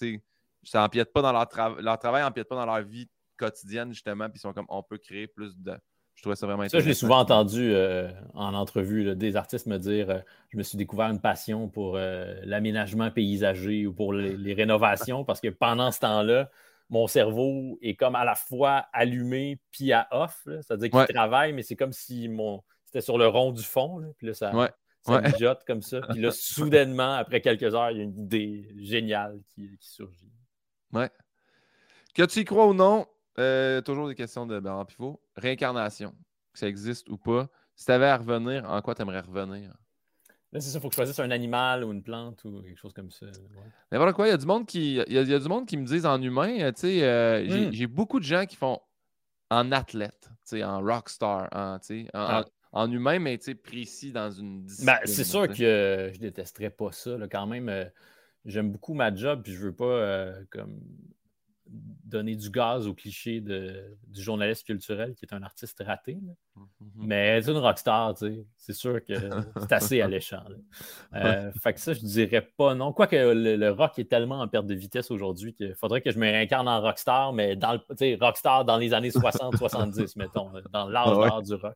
ça 0.63 0.83
empiète 0.83 1.11
pas 1.11 1.21
dans 1.21 1.31
leur, 1.31 1.47
travail, 1.47 1.83
leur 1.83 1.97
travail, 1.97 2.23
empiète 2.23 2.47
pas 2.47 2.55
dans 2.55 2.65
leur 2.65 2.83
vie 2.83 3.09
quotidienne, 3.37 3.91
justement. 3.91 4.29
Puis 4.29 4.37
ils 4.37 4.41
sont 4.41 4.53
comme 4.53 4.67
on 4.69 4.83
peut 4.83 4.99
créer 4.99 5.27
plus 5.27 5.57
de. 5.57 5.75
Je 6.15 6.21
trouvais 6.21 6.35
ça 6.35 6.47
vraiment 6.47 6.63
intéressant. 6.63 6.77
Ça, 6.77 6.83
je 6.83 6.87
l'ai 6.87 6.95
souvent 6.95 7.19
entendu 7.19 7.73
euh, 7.73 8.09
en 8.33 8.53
entrevue, 8.53 9.15
des 9.15 9.35
artistes 9.35 9.67
me 9.67 9.77
dire 9.77 10.09
euh, 10.09 10.19
je 10.49 10.57
me 10.57 10.63
suis 10.63 10.77
découvert 10.77 11.09
une 11.09 11.19
passion 11.19 11.67
pour 11.67 11.97
euh, 11.97 12.33
l'aménagement 12.43 13.11
paysager 13.11 13.85
ou 13.85 13.93
pour 13.93 14.13
les, 14.13 14.53
rénovations 14.53 15.25
parce 15.25 15.41
que 15.41 15.49
pendant 15.49 15.91
ce 15.91 15.99
temps-là, 15.99 16.49
mon 16.89 17.07
cerveau 17.07 17.77
est 17.81 17.95
comme 17.95 18.15
à 18.15 18.23
la 18.23 18.35
fois 18.35 18.85
allumé 18.93 19.59
puis 19.71 19.91
à 19.91 20.07
off. 20.11 20.41
C'est-à-dire 20.45 20.89
qu'il 20.89 21.13
travaille, 21.13 21.51
mais 21.51 21.63
c'est 21.63 21.75
comme 21.75 21.93
si 21.93 22.29
mon 22.29 22.63
c'était 22.85 23.01
sur 23.01 23.17
le 23.17 23.27
rond 23.27 23.51
du 23.51 23.63
fond. 23.63 24.01
puis 24.17 24.27
là, 24.27 24.33
ça, 24.33 25.21
mijote 25.21 25.63
comme 25.67 25.81
ça. 25.81 25.99
Puis 26.09 26.21
là, 26.21 26.31
soudainement, 26.31 27.13
après 27.15 27.41
quelques 27.41 27.75
heures, 27.75 27.91
il 27.91 27.97
y 27.97 27.99
a 27.99 28.03
une 28.03 28.17
idée 28.17 28.69
géniale 28.77 29.41
qui, 29.53 29.69
surgit. 29.81 30.31
Ouais. 30.93 31.09
Que 32.13 32.23
tu 32.23 32.39
y 32.39 32.45
crois 32.45 32.67
ou 32.67 32.73
non, 32.73 33.05
euh, 33.39 33.81
toujours 33.81 34.07
des 34.07 34.15
questions 34.15 34.45
de 34.45 34.59
Bernard 34.59 34.87
Pivot. 34.87 35.21
Réincarnation, 35.35 36.11
que 36.53 36.59
ça 36.59 36.67
existe 36.67 37.09
ou 37.09 37.17
pas. 37.17 37.47
Si 37.75 37.85
tu 37.85 37.91
avais 37.91 38.07
à 38.07 38.17
revenir, 38.17 38.69
en 38.69 38.81
quoi 38.81 38.95
tu 38.95 39.01
aimerais 39.01 39.19
revenir? 39.19 39.73
Là, 40.51 40.61
c'est 40.61 40.69
ça, 40.69 40.77
il 40.77 40.81
faut 40.81 40.87
que 40.87 40.93
je 40.93 40.97
choisisse 40.97 41.19
un 41.19 41.31
animal 41.31 41.83
ou 41.83 41.91
une 41.91 42.01
plante 42.01 42.45
ou 42.45 42.61
quelque 42.61 42.79
chose 42.79 42.93
comme 42.93 43.11
ça. 43.11 43.25
Mais 43.91 43.97
voilà 43.97 44.13
quoi, 44.13 44.27
il 44.27 44.29
y 44.29 44.33
a 44.33 44.37
du 44.37 44.45
monde 44.45 44.65
qui, 44.65 45.01
il 45.07 45.13
y 45.13 45.17
a, 45.17 45.39
du 45.39 45.49
monde 45.49 45.65
qui 45.65 45.75
me 45.75 45.85
disent 45.85 46.05
en 46.05 46.21
humain, 46.21 46.59
euh, 46.61 46.71
tu 46.71 46.81
sais, 46.81 47.03
euh, 47.03 47.67
hmm. 47.67 47.73
j'ai 47.73 47.87
beaucoup 47.87 48.21
de 48.21 48.25
gens 48.25 48.45
qui 48.45 48.55
font 48.55 48.79
en 49.49 49.73
athlète, 49.73 50.29
tu 50.47 50.57
sais, 50.57 50.63
en 50.63 50.79
rockstar, 50.79 51.49
en, 51.51 51.75
en, 51.75 51.79
ah. 52.13 52.45
en, 52.71 52.89
humain, 52.89 53.19
mais 53.19 53.37
tu 53.37 53.45
sais, 53.45 53.55
précis 53.55 54.13
dans 54.13 54.31
une 54.31 54.61
ben, 54.61 54.67
discipline. 54.67 54.97
c'est 55.03 55.23
sûr 55.25 55.47
que 55.49 56.11
je 56.13 56.19
détesterais 56.19 56.69
pas 56.69 56.93
ça. 56.93 57.17
Là, 57.17 57.27
quand 57.27 57.47
même, 57.47 57.91
j'aime 58.45 58.71
beaucoup 58.71 58.93
ma 58.93 59.13
job, 59.13 59.41
puis 59.43 59.51
je 59.51 59.65
veux 59.65 59.75
pas 59.75 60.31
comme 60.51 60.79
donner 61.67 62.35
du 62.35 62.49
gaz 62.49 62.87
au 62.87 62.93
cliché 62.93 63.41
de, 63.41 63.97
du 64.07 64.21
journaliste 64.21 64.65
culturel 64.65 65.15
qui 65.15 65.25
est 65.25 65.33
un 65.33 65.41
artiste 65.41 65.81
raté. 65.85 66.15
Mmh, 66.15 66.29
mmh, 66.55 66.65
mmh. 66.79 66.89
Mais 67.07 67.41
c'est 67.41 67.51
une 67.51 67.57
rockstar, 67.57 68.15
c'est 68.57 68.73
sûr 68.73 69.03
que 69.03 69.13
c'est 69.59 69.73
assez 69.73 70.01
alléchant. 70.01 70.43
Euh, 71.13 71.51
fait 71.61 71.73
que 71.73 71.79
ça, 71.79 71.93
je 71.93 71.99
dirais 72.01 72.47
pas 72.57 72.75
non. 72.75 72.93
Quoique 72.93 73.15
le, 73.15 73.55
le 73.55 73.71
rock 73.71 73.97
est 73.97 74.09
tellement 74.09 74.39
en 74.39 74.47
perte 74.47 74.67
de 74.67 74.75
vitesse 74.75 75.09
aujourd'hui 75.09 75.53
qu'il 75.55 75.73
faudrait 75.75 76.01
que 76.01 76.11
je 76.11 76.19
me 76.19 76.25
réincarne 76.25 76.67
en 76.67 76.81
rockstar, 76.81 77.33
mais 77.33 77.55
dans 77.55 77.73
le, 77.73 78.23
rockstar 78.23 78.65
dans 78.65 78.77
les 78.77 78.93
années 78.93 79.09
60-70, 79.09 80.13
mettons, 80.17 80.51
dans 80.71 80.87
l'âge 80.87 81.43
du 81.43 81.55
rock. 81.55 81.75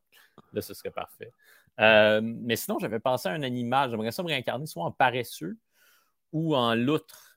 Là, 0.53 0.61
ce 0.61 0.73
serait 0.73 0.91
parfait. 0.91 1.33
Euh, 1.79 2.21
mais 2.23 2.55
sinon, 2.55 2.77
j'avais 2.79 2.99
pensé 2.99 3.29
à 3.29 3.33
un 3.33 3.43
animal. 3.43 3.89
J'aimerais 3.89 4.11
ça 4.11 4.23
me 4.23 4.27
réincarner 4.27 4.65
soit 4.65 4.83
en 4.83 4.91
paresseux 4.91 5.57
ou 6.31 6.55
en 6.55 6.75
loutre 6.75 7.28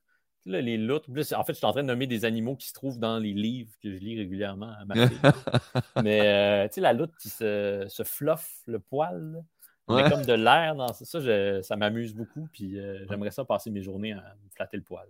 les 0.45 0.79
loutres. 0.79 1.09
en 1.11 1.45
fait, 1.45 1.53
je 1.53 1.59
suis 1.59 1.67
en 1.67 1.73
train 1.73 1.83
de 1.83 1.89
nommer 1.89 2.07
des 2.07 2.25
animaux 2.25 2.57
qui 2.57 2.69
se 2.69 2.73
trouvent 2.73 2.99
dans 2.99 3.19
les 3.19 3.33
livres 3.33 3.71
que 3.83 3.93
je 3.93 3.99
lis 3.99 4.19
régulièrement 4.19 4.73
à 4.81 4.85
ma 4.85 5.09
fille. 5.09 5.19
Mais 6.03 6.21
euh, 6.23 6.69
tu 6.69 6.75
sais, 6.75 6.81
la 6.81 6.93
loutre 6.93 7.17
qui 7.19 7.29
se, 7.29 7.87
se 7.89 8.03
fluffe 8.03 8.63
le 8.67 8.79
poil. 8.79 9.43
Ouais. 9.89 10.09
comme 10.09 10.25
de 10.25 10.33
l'air 10.33 10.77
dans 10.77 10.93
ça. 10.93 11.63
ça 11.63 11.77
m'amuse 11.77 12.15
beaucoup. 12.15 12.49
Puis 12.53 12.79
euh, 12.79 13.05
j'aimerais 13.09 13.31
ça 13.33 13.45
passer 13.45 13.71
mes 13.71 13.83
journées 13.83 14.13
à 14.13 14.35
me 14.43 14.51
flatter 14.55 14.77
le 14.77 14.83
poil. 14.83 15.07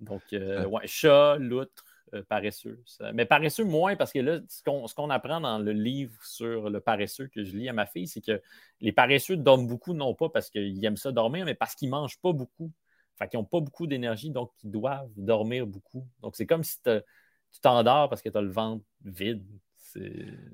Donc, 0.00 0.22
euh, 0.32 0.66
ouais, 0.66 0.86
chat, 0.86 1.36
loutre, 1.38 1.84
paresseux. 2.28 2.82
Mais 3.14 3.24
paresseux 3.24 3.64
moins 3.64 3.96
parce 3.96 4.12
que 4.12 4.18
là, 4.18 4.40
ce 4.48 4.94
qu'on 4.94 5.10
apprend 5.10 5.40
dans 5.40 5.58
le 5.58 5.72
livre 5.72 6.12
sur 6.22 6.68
le 6.68 6.80
paresseux 6.80 7.26
que 7.28 7.42
je 7.42 7.56
lis 7.56 7.68
à 7.68 7.72
ma 7.72 7.86
fille, 7.86 8.06
c'est 8.06 8.20
que 8.20 8.40
les 8.80 8.92
paresseux 8.92 9.36
dorment 9.36 9.66
beaucoup, 9.66 9.94
non 9.94 10.14
pas 10.14 10.28
parce 10.28 10.50
qu'ils 10.50 10.84
aiment 10.84 10.98
ça 10.98 11.10
dormir, 11.10 11.46
mais 11.46 11.54
parce 11.54 11.74
qu'ils 11.74 11.88
ne 11.88 11.92
mangent 11.92 12.20
pas 12.20 12.32
beaucoup. 12.32 12.70
Fait 13.18 13.28
qu'ils 13.28 13.38
n'ont 13.38 13.44
pas 13.44 13.60
beaucoup 13.60 13.86
d'énergie, 13.86 14.30
donc 14.30 14.50
ils 14.62 14.70
doivent 14.70 15.10
dormir 15.16 15.66
beaucoup. 15.66 16.06
Donc, 16.20 16.36
c'est 16.36 16.46
comme 16.46 16.64
si 16.64 16.80
tu 16.82 17.60
t'endors 17.62 18.08
parce 18.08 18.20
que 18.20 18.28
tu 18.28 18.36
as 18.36 18.42
le 18.42 18.50
ventre 18.50 18.84
vide. 19.04 19.44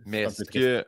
Mais 0.07 0.23
est-ce 0.23 0.45
que, 0.45 0.87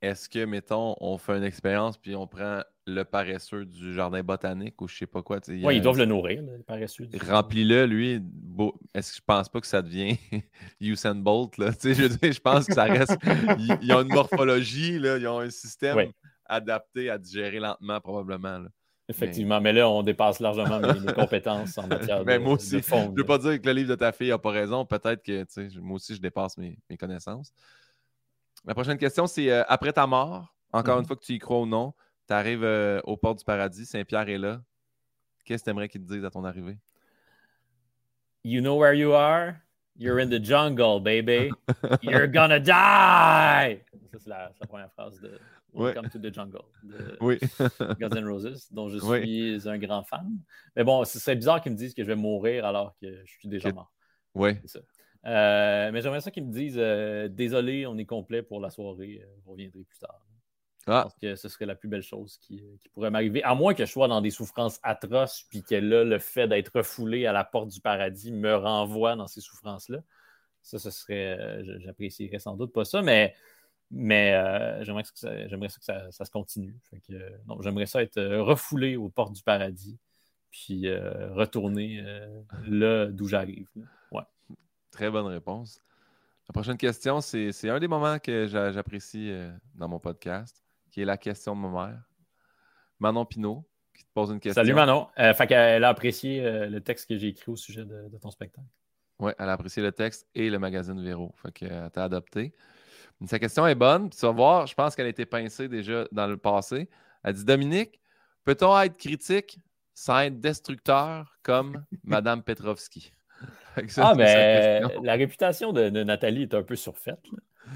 est-ce 0.00 0.28
que, 0.28 0.44
mettons, 0.44 0.94
on 1.00 1.18
fait 1.18 1.36
une 1.36 1.42
expérience 1.42 1.98
puis 1.98 2.14
on 2.14 2.28
prend 2.28 2.62
le 2.86 3.02
paresseux 3.02 3.64
du 3.64 3.92
jardin 3.94 4.22
botanique 4.22 4.80
ou 4.80 4.86
je 4.86 4.96
sais 4.96 5.06
pas 5.06 5.22
quoi? 5.22 5.40
Oui, 5.48 5.76
ils 5.76 5.82
doivent 5.82 5.98
le 5.98 6.04
nourrir, 6.04 6.42
le 6.42 6.62
paresseux. 6.62 7.08
Remplis-le, 7.26 7.86
lui. 7.86 8.22
Est-ce 8.94 9.12
que 9.12 9.16
je 9.16 9.22
pense 9.26 9.48
pas 9.48 9.60
que 9.60 9.66
ça 9.66 9.82
devient 9.82 10.16
Usain 10.80 11.16
Bolt? 11.16 11.58
Là? 11.58 11.72
Je, 11.82 11.90
je 11.90 12.40
pense 12.40 12.66
que 12.66 12.74
ça 12.74 12.84
reste. 12.84 13.16
ils, 13.82 13.92
ont 13.92 14.02
une 14.02 14.14
morphologie, 14.14 15.00
là, 15.00 15.18
ils 15.18 15.26
ont 15.26 15.40
un 15.40 15.50
système 15.50 16.12
adapté 16.44 17.10
à 17.10 17.18
digérer 17.18 17.58
lentement, 17.58 18.00
probablement. 18.00 18.58
Là. 18.58 18.68
Effectivement, 19.08 19.60
mais... 19.60 19.72
là, 19.72 19.88
on 19.88 20.02
dépasse 20.02 20.38
largement 20.38 20.80
mes, 20.80 21.12
compétences 21.14 21.78
en 21.78 21.86
matière 21.86 22.22
mais 22.26 22.38
de, 22.38 22.44
moi 22.44 22.54
aussi, 22.54 22.82
Je 22.82 22.94
ne 22.94 23.16
veux 23.16 23.24
pas 23.24 23.38
dire 23.38 23.60
que 23.60 23.66
le 23.66 23.72
livre 23.72 23.88
de 23.88 23.94
ta 23.94 24.12
fille 24.12 24.28
n'a 24.28 24.38
pas 24.38 24.50
raison. 24.50 24.84
Peut-être 24.84 25.22
que 25.22 25.46
moi 25.78 25.96
aussi, 25.96 26.14
je 26.14 26.20
dépasse 26.20 26.58
mes, 26.58 26.78
connaissances. 26.98 27.52
La 28.66 28.74
prochaine 28.74 28.98
question, 28.98 29.26
c'est 29.26 29.50
euh, 29.50 29.64
après 29.66 29.92
ta 29.92 30.06
mort, 30.06 30.54
encore 30.72 30.96
une 30.96 31.02
mhm. 31.02 31.06
fois 31.06 31.16
que 31.16 31.24
tu 31.24 31.32
y 31.32 31.38
crois 31.38 31.60
ou 31.60 31.66
non, 31.66 31.94
tu 32.26 32.34
arrives 32.34 32.64
euh, 32.64 33.00
au 33.04 33.16
port 33.16 33.34
du 33.34 33.44
paradis, 33.44 33.86
Saint-Pierre 33.86 34.28
est 34.28 34.38
là. 34.38 34.60
Qu'est-ce 35.44 35.62
que 35.62 35.64
tu 35.64 35.70
aimerais 35.70 35.88
qu'il 35.88 36.02
te 36.02 36.12
dise 36.12 36.24
à 36.24 36.30
ton 36.30 36.44
arrivée? 36.44 36.76
You 38.44 38.60
know 38.60 38.78
where 38.78 38.94
you 38.94 39.14
are? 39.14 39.54
You're 39.96 40.20
in 40.20 40.28
the 40.28 40.42
jungle, 40.42 41.00
baby. 41.00 41.50
You're 42.02 42.28
gonna 42.28 42.60
die! 42.60 43.80
Ça, 44.12 44.18
c'est 44.18 44.28
la, 44.28 44.52
la, 44.60 44.66
première 44.66 44.92
phrase 44.92 45.18
de, 45.20 45.40
Welcome 45.74 46.08
to 46.10 46.18
the 46.18 46.32
Jungle 46.32 46.62
de 46.82 47.16
oui. 47.20 47.38
Guns 48.00 48.16
N' 48.16 48.26
Roses, 48.26 48.68
dont 48.72 48.88
je 48.88 48.98
suis 48.98 49.68
un 49.68 49.78
grand 49.78 50.02
fan. 50.02 50.28
Mais 50.76 50.84
bon, 50.84 51.04
ce 51.04 51.18
serait 51.18 51.36
bizarre 51.36 51.60
qu'ils 51.60 51.72
me 51.72 51.76
disent 51.76 51.94
que 51.94 52.02
je 52.02 52.08
vais 52.08 52.16
mourir 52.16 52.64
alors 52.64 52.94
que 53.00 53.24
je 53.24 53.32
suis 53.38 53.48
déjà 53.48 53.72
mort. 53.72 53.92
Oui. 54.34 54.50
Euh, 55.26 55.90
mais 55.92 56.00
j'aimerais 56.00 56.20
ça 56.20 56.30
qu'ils 56.30 56.46
me 56.46 56.52
disent 56.52 56.78
euh, 56.78 57.28
Désolé, 57.28 57.86
on 57.86 57.98
est 57.98 58.06
complet 58.06 58.42
pour 58.42 58.60
la 58.60 58.70
soirée, 58.70 59.20
euh, 59.22 59.26
vous 59.44 59.52
reviendrez 59.52 59.84
plus 59.84 59.98
tard. 59.98 60.20
Ah. 60.86 61.00
Je 61.00 61.02
pense 61.02 61.14
que 61.20 61.36
ce 61.36 61.48
serait 61.48 61.66
la 61.66 61.74
plus 61.74 61.88
belle 61.88 62.02
chose 62.02 62.38
qui, 62.38 62.62
qui 62.80 62.88
pourrait 62.88 63.10
m'arriver, 63.10 63.42
à 63.42 63.54
moins 63.54 63.74
que 63.74 63.84
je 63.84 63.90
sois 63.90 64.08
dans 64.08 64.22
des 64.22 64.30
souffrances 64.30 64.80
atroces, 64.82 65.44
puis 65.50 65.62
que 65.62 65.74
là, 65.74 66.02
le 66.02 66.18
fait 66.18 66.48
d'être 66.48 66.70
refoulé 66.74 67.26
à 67.26 67.32
la 67.32 67.44
porte 67.44 67.68
du 67.68 67.80
paradis 67.80 68.32
me 68.32 68.54
renvoie 68.54 69.16
dans 69.16 69.26
ces 69.26 69.42
souffrances-là. 69.42 69.98
Ça, 70.62 70.78
ce 70.78 70.90
serait. 70.90 71.62
J'apprécierais 71.80 72.38
sans 72.38 72.56
doute 72.56 72.72
pas 72.72 72.84
ça, 72.84 73.02
mais 73.02 73.34
mais 73.90 74.34
euh, 74.34 74.84
j'aimerais 74.84 75.02
que, 75.02 75.08
ça, 75.14 75.30
que 75.30 76.12
ça, 76.12 76.24
se 76.24 76.30
continue. 76.30 76.76
j'aimerais 77.60 77.86
ça 77.86 78.02
être 78.02 78.18
euh, 78.18 78.42
refoulé 78.42 78.96
aux 78.96 79.08
portes 79.08 79.32
du 79.32 79.42
paradis, 79.42 79.98
puis 80.50 80.88
euh, 80.88 81.32
retourner 81.34 82.02
là 82.66 83.06
d'où 83.06 83.26
j'arrive. 83.28 83.68
Ouais. 84.12 84.22
Très 84.90 85.10
bonne 85.10 85.26
réponse. 85.26 85.80
La 86.48 86.52
prochaine 86.52 86.78
question, 86.78 87.20
c'est 87.20 87.68
un 87.68 87.78
des 87.78 87.88
moments 87.88 88.18
que 88.18 88.46
j'apprécie 88.46 89.32
dans 89.74 89.88
mon 89.88 89.98
podcast, 89.98 90.62
qui 90.90 91.02
est 91.02 91.04
la 91.04 91.18
question 91.18 91.54
de 91.54 91.60
ma 91.60 91.86
mère. 91.86 92.02
Manon 92.98 93.26
Pinault, 93.26 93.64
qui 93.94 94.04
te 94.04 94.10
pose 94.12 94.30
une 94.30 94.40
question. 94.40 94.62
Salut 94.62 94.74
Manon. 94.74 95.08
fait 95.16 95.46
qu'elle 95.46 95.84
a 95.84 95.88
apprécié 95.88 96.68
le 96.68 96.80
texte 96.80 97.08
que 97.08 97.16
j'ai 97.16 97.28
écrit 97.28 97.52
au 97.52 97.56
sujet 97.56 97.84
de, 97.84 98.18
ton 98.18 98.30
spectacle. 98.30 98.66
Oui, 99.18 99.32
elle 99.38 99.48
a 99.48 99.52
apprécié 99.52 99.82
le 99.82 99.92
texte 99.92 100.26
et 100.34 100.48
le 100.48 100.58
magazine 100.58 101.02
Véro. 101.02 101.34
Fait 101.36 101.52
qu'elle 101.52 101.90
t'a 101.90 102.04
adopté. 102.04 102.54
Sa 103.26 103.38
question 103.38 103.66
est 103.66 103.74
bonne. 103.74 104.10
tu 104.10 104.18
vas 104.20 104.30
voir, 104.30 104.66
je 104.66 104.74
pense 104.74 104.94
qu'elle 104.94 105.06
a 105.06 105.10
été 105.10 105.26
pincée 105.26 105.68
déjà 105.68 106.06
dans 106.12 106.26
le 106.26 106.36
passé. 106.36 106.88
Elle 107.24 107.34
dit 107.34 107.44
Dominique, 107.44 108.00
peut-on 108.44 108.78
être 108.80 108.96
critique 108.96 109.58
sans 109.94 110.20
être 110.20 110.40
destructeur 110.40 111.36
comme 111.42 111.84
Madame 112.04 112.42
Petrovski? 112.42 113.12
Ah, 113.96 114.12
mais 114.16 114.80
la 115.04 115.14
réputation 115.14 115.72
de, 115.72 115.88
Nathalie 115.90 116.42
est 116.42 116.54
un 116.54 116.64
peu 116.64 116.74
surfaite. 116.74 117.22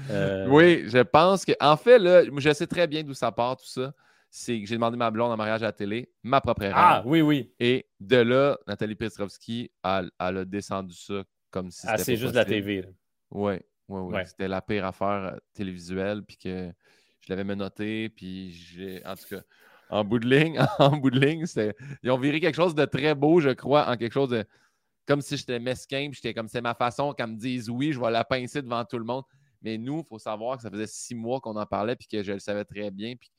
Euh, 0.09 0.45
oui, 0.49 0.83
je 0.87 0.99
pense 0.99 1.45
que. 1.45 1.53
En 1.61 1.77
fait, 1.77 1.97
là, 1.97 2.23
je 2.35 2.53
sais 2.53 2.67
très 2.67 2.87
bien 2.87 3.03
d'où 3.03 3.13
ça 3.13 3.31
part, 3.31 3.55
tout 3.55 3.65
ça. 3.65 3.93
C'est 4.29 4.59
que 4.59 4.67
j'ai 4.67 4.75
demandé 4.75 4.97
ma 4.97 5.11
blonde 5.11 5.31
en 5.31 5.37
mariage 5.37 5.63
à 5.63 5.67
la 5.67 5.71
télé, 5.71 6.11
ma 6.21 6.41
propre 6.41 6.63
erreur. 6.63 6.77
Ah, 6.77 7.03
oui, 7.05 7.21
oui. 7.21 7.53
Et 7.57 7.87
de 8.01 8.17
là, 8.17 8.57
Nathalie 8.67 8.95
Petrovski, 8.95 9.71
elle, 9.81 10.11
a 10.19 10.43
descendu 10.43 10.93
ça 10.93 11.23
comme 11.51 11.71
si 11.71 11.87
ah, 11.87 11.91
c'était. 11.91 12.01
Ah, 12.01 12.03
c'est 12.03 12.17
juste 12.17 12.35
la 12.35 12.43
TV. 12.43 12.85
Oui. 13.31 13.53
C'était 14.25 14.47
la 14.47 14.61
pire 14.61 14.85
affaire 14.85 15.33
euh, 15.33 15.37
télévisuelle, 15.53 16.23
puis 16.23 16.37
que 16.37 16.71
je 17.21 17.29
l'avais 17.29 17.43
menotté, 17.43 18.09
puis 18.09 18.51
j'ai. 18.51 19.05
En 19.05 19.15
tout 19.15 19.27
cas, 19.29 19.41
en 19.89 20.03
bout 20.03 20.19
de 20.19 20.27
ligne, 20.27 20.59
en 20.79 20.97
bout 20.97 21.11
de 21.11 21.19
ligne, 21.19 21.45
ils 22.01 22.11
ont 22.11 22.17
viré 22.17 22.39
quelque 22.39 22.55
chose 22.55 22.75
de 22.75 22.85
très 22.85 23.15
beau, 23.15 23.39
je 23.39 23.49
crois, 23.49 23.89
en 23.89 23.97
quelque 23.97 24.13
chose 24.13 24.29
de. 24.29 24.45
Comme 25.05 25.21
si 25.21 25.35
j'étais 25.35 25.59
mesquin, 25.59 26.09
puis 26.09 26.19
j'étais 26.21 26.33
comme 26.33 26.47
c'est 26.47 26.61
ma 26.61 26.73
façon 26.73 27.13
qu'elle 27.13 27.27
me 27.27 27.35
dise 27.35 27.69
oui, 27.69 27.91
je 27.91 27.99
vais 27.99 28.09
la 28.09 28.23
pincer 28.23 28.61
devant 28.61 28.85
tout 28.85 28.97
le 28.97 29.03
monde. 29.03 29.23
Mais 29.61 29.77
nous, 29.77 29.99
il 29.99 30.05
faut 30.05 30.19
savoir 30.19 30.57
que 30.57 30.63
ça 30.63 30.69
faisait 30.69 30.87
six 30.87 31.15
mois 31.15 31.41
qu'on 31.41 31.55
en 31.55 31.65
parlait, 31.65 31.95
puis 31.95 32.07
que 32.07 32.23
je 32.23 32.31
le 32.31 32.39
savais 32.39 32.63
très 32.63 32.89
bien, 32.89 33.15
puis 33.15 33.29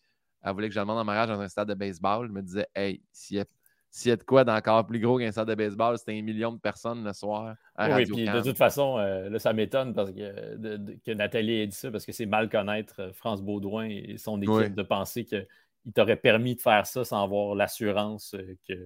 elle 0.42 0.52
voulait 0.52 0.68
que 0.68 0.74
je 0.74 0.80
demande 0.80 0.98
en 0.98 1.04
mariage 1.04 1.28
dans 1.28 1.40
un 1.40 1.48
stade 1.48 1.68
de 1.68 1.74
baseball. 1.74 2.26
Je 2.26 2.32
me 2.32 2.42
disais, 2.42 2.66
hey, 2.74 3.02
si 3.12 3.36
elle, 3.36 3.46
s'il 3.94 4.08
y 4.08 4.12
a 4.12 4.16
de 4.16 4.24
quoi 4.24 4.42
d'encore 4.42 4.84
plus 4.84 4.98
gros 4.98 5.20
qu'un 5.20 5.30
stade 5.30 5.46
de 5.46 5.54
baseball, 5.54 5.96
c'était 5.96 6.18
un 6.18 6.22
million 6.22 6.50
de 6.50 6.58
personnes 6.58 7.04
le 7.04 7.12
soir. 7.12 7.54
À 7.76 7.94
oui, 7.94 8.04
puis 8.04 8.24
de 8.24 8.40
toute 8.40 8.56
façon, 8.56 8.98
euh, 8.98 9.30
là, 9.30 9.38
ça 9.38 9.52
m'étonne 9.52 9.94
parce 9.94 10.10
que, 10.10 10.96
que 10.96 11.12
Nathalie 11.12 11.60
ait 11.60 11.66
dit 11.68 11.76
ça, 11.76 11.92
parce 11.92 12.04
que 12.04 12.10
c'est 12.10 12.26
mal 12.26 12.48
connaître 12.48 12.96
euh, 12.98 13.12
France 13.12 13.40
Baudouin 13.40 13.84
et 13.84 14.16
son 14.18 14.42
équipe 14.42 14.74
de 14.74 14.82
penser 14.82 15.24
qu'il 15.24 15.46
t'aurait 15.94 16.16
permis 16.16 16.56
de 16.56 16.60
faire 16.60 16.84
ça 16.86 17.04
sans 17.04 17.22
avoir 17.22 17.54
l'assurance 17.54 18.34
euh, 18.34 18.56
que 18.68 18.84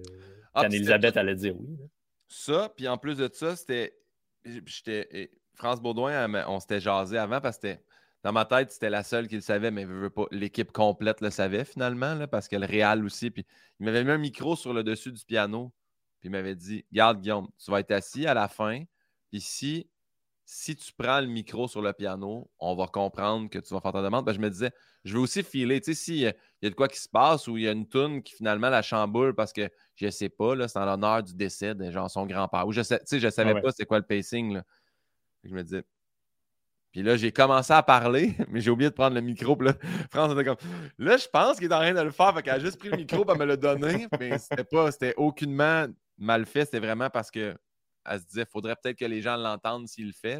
ah, 0.53 0.65
elisabeth 0.65 1.17
allait 1.17 1.33
dire 1.33 1.59
oui. 1.59 1.75
Ça, 2.27 2.71
puis 2.77 2.87
en 2.87 2.99
plus 2.99 3.17
de 3.17 3.27
ça, 3.33 3.55
c'était. 3.55 3.95
France 5.55 5.81
Baudouin, 5.81 6.31
on 6.47 6.59
s'était 6.59 6.79
jasé 6.79 7.17
avant 7.17 7.41
parce 7.41 7.57
que 7.57 7.75
dans 8.23 8.33
ma 8.33 8.45
tête, 8.45 8.71
c'était 8.71 8.89
la 8.89 9.03
seule 9.03 9.27
qui 9.27 9.35
le 9.35 9.41
savait, 9.41 9.71
mais 9.71 9.87
l'équipe 10.31 10.71
complète 10.71 11.21
le 11.21 11.29
savait 11.29 11.63
finalement, 11.63 12.15
là, 12.15 12.27
parce 12.27 12.47
que 12.47 12.57
le 12.57 12.65
Real 12.65 13.03
aussi. 13.05 13.31
Puis 13.31 13.45
il 13.79 13.85
m'avait 13.85 14.03
mis 14.03 14.11
un 14.11 14.17
micro 14.17 14.55
sur 14.55 14.73
le 14.73 14.83
dessus 14.83 15.11
du 15.11 15.23
piano. 15.23 15.71
Puis 16.19 16.27
il 16.27 16.31
m'avait 16.31 16.55
dit 16.55 16.85
Garde, 16.91 17.21
Guillaume, 17.21 17.47
tu 17.57 17.71
vas 17.71 17.79
être 17.79 17.91
assis 17.91 18.27
à 18.27 18.33
la 18.33 18.49
fin. 18.49 18.83
Puis 19.31 19.39
si, 19.39 19.89
si 20.43 20.75
tu 20.75 20.91
prends 20.91 21.21
le 21.21 21.27
micro 21.27 21.69
sur 21.69 21.81
le 21.81 21.93
piano, 21.93 22.51
on 22.59 22.75
va 22.75 22.87
comprendre 22.87 23.49
que 23.49 23.59
tu 23.59 23.73
vas 23.73 23.79
faire 23.79 23.93
ta 23.93 24.01
demande. 24.01 24.25
Ben, 24.25 24.33
je 24.33 24.39
me 24.39 24.49
disais, 24.49 24.71
je 25.05 25.13
veux 25.13 25.21
aussi 25.21 25.41
filer. 25.41 25.79
Tu 25.79 25.93
sais, 25.93 26.03
s'il 26.03 26.15
y 26.15 26.27
a 26.27 26.33
de 26.61 26.69
quoi 26.75 26.89
qui 26.89 26.99
se 26.99 27.07
passe 27.07 27.47
ou 27.47 27.55
il 27.55 27.63
y 27.63 27.67
a 27.69 27.71
une 27.71 27.87
toune 27.87 28.21
qui 28.21 28.35
finalement 28.35 28.69
la 28.69 28.81
chamboule 28.81 29.33
parce 29.33 29.53
que 29.53 29.69
je 29.95 30.07
ne 30.07 30.11
sais 30.11 30.29
pas, 30.29 30.55
là, 30.55 30.67
c'est 30.67 30.79
en 30.79 30.85
l'honneur 30.85 31.23
du 31.23 31.35
décès 31.35 31.73
de 31.73 31.89
genre 31.89 32.11
son 32.11 32.25
grand-père. 32.25 32.67
Ou 32.67 32.73
je 32.73 32.81
sais, 32.81 32.99
je 33.09 33.25
ne 33.25 33.31
savais 33.31 33.53
ah 33.55 33.61
pas 33.61 33.71
c'est 33.71 33.85
quoi 33.85 33.99
le 33.99 34.05
pacing. 34.05 34.55
Là. 34.55 34.63
Je 35.45 35.53
me 35.53 35.63
disais, 35.63 35.83
puis 36.91 37.03
là, 37.03 37.17
j'ai 37.17 37.31
commencé 37.31 37.71
à 37.71 37.83
parler, 37.83 38.33
mais 38.49 38.61
j'ai 38.61 38.71
oublié 38.71 38.89
de 38.89 38.95
prendre 38.95 39.15
le 39.15 39.21
micro. 39.21 39.55
Puis 39.55 39.67
là, 39.67 39.73
France 40.11 40.33
était 40.33 40.43
comme 40.43 40.57
Là, 40.97 41.17
je 41.17 41.27
pense 41.27 41.57
qu'il 41.57 41.69
est 41.69 41.73
en 41.73 41.79
train 41.79 41.93
de 41.93 42.01
le 42.01 42.11
faire. 42.11 42.33
Fait 42.35 42.41
qu'elle 42.41 42.55
a 42.55 42.59
juste 42.59 42.79
pris 42.79 42.89
le 42.89 42.97
micro 42.97 43.23
pour 43.25 43.37
me 43.37 43.45
le 43.45 43.57
donner. 43.57 44.07
Mais 44.19 44.37
c'était 44.37 44.63
pas, 44.63 44.91
c'était 44.91 45.13
aucunement 45.17 45.85
mal 46.17 46.45
fait. 46.45 46.65
C'était 46.65 46.79
vraiment 46.79 47.09
parce 47.09 47.29
qu'elle 47.29 47.57
se 48.07 48.25
disait 48.25 48.45
faudrait 48.45 48.75
peut-être 48.81 48.97
que 48.97 49.05
les 49.05 49.21
gens 49.21 49.37
l'entendent 49.37 49.87
s'il 49.87 50.07
le 50.07 50.13
fait. 50.13 50.39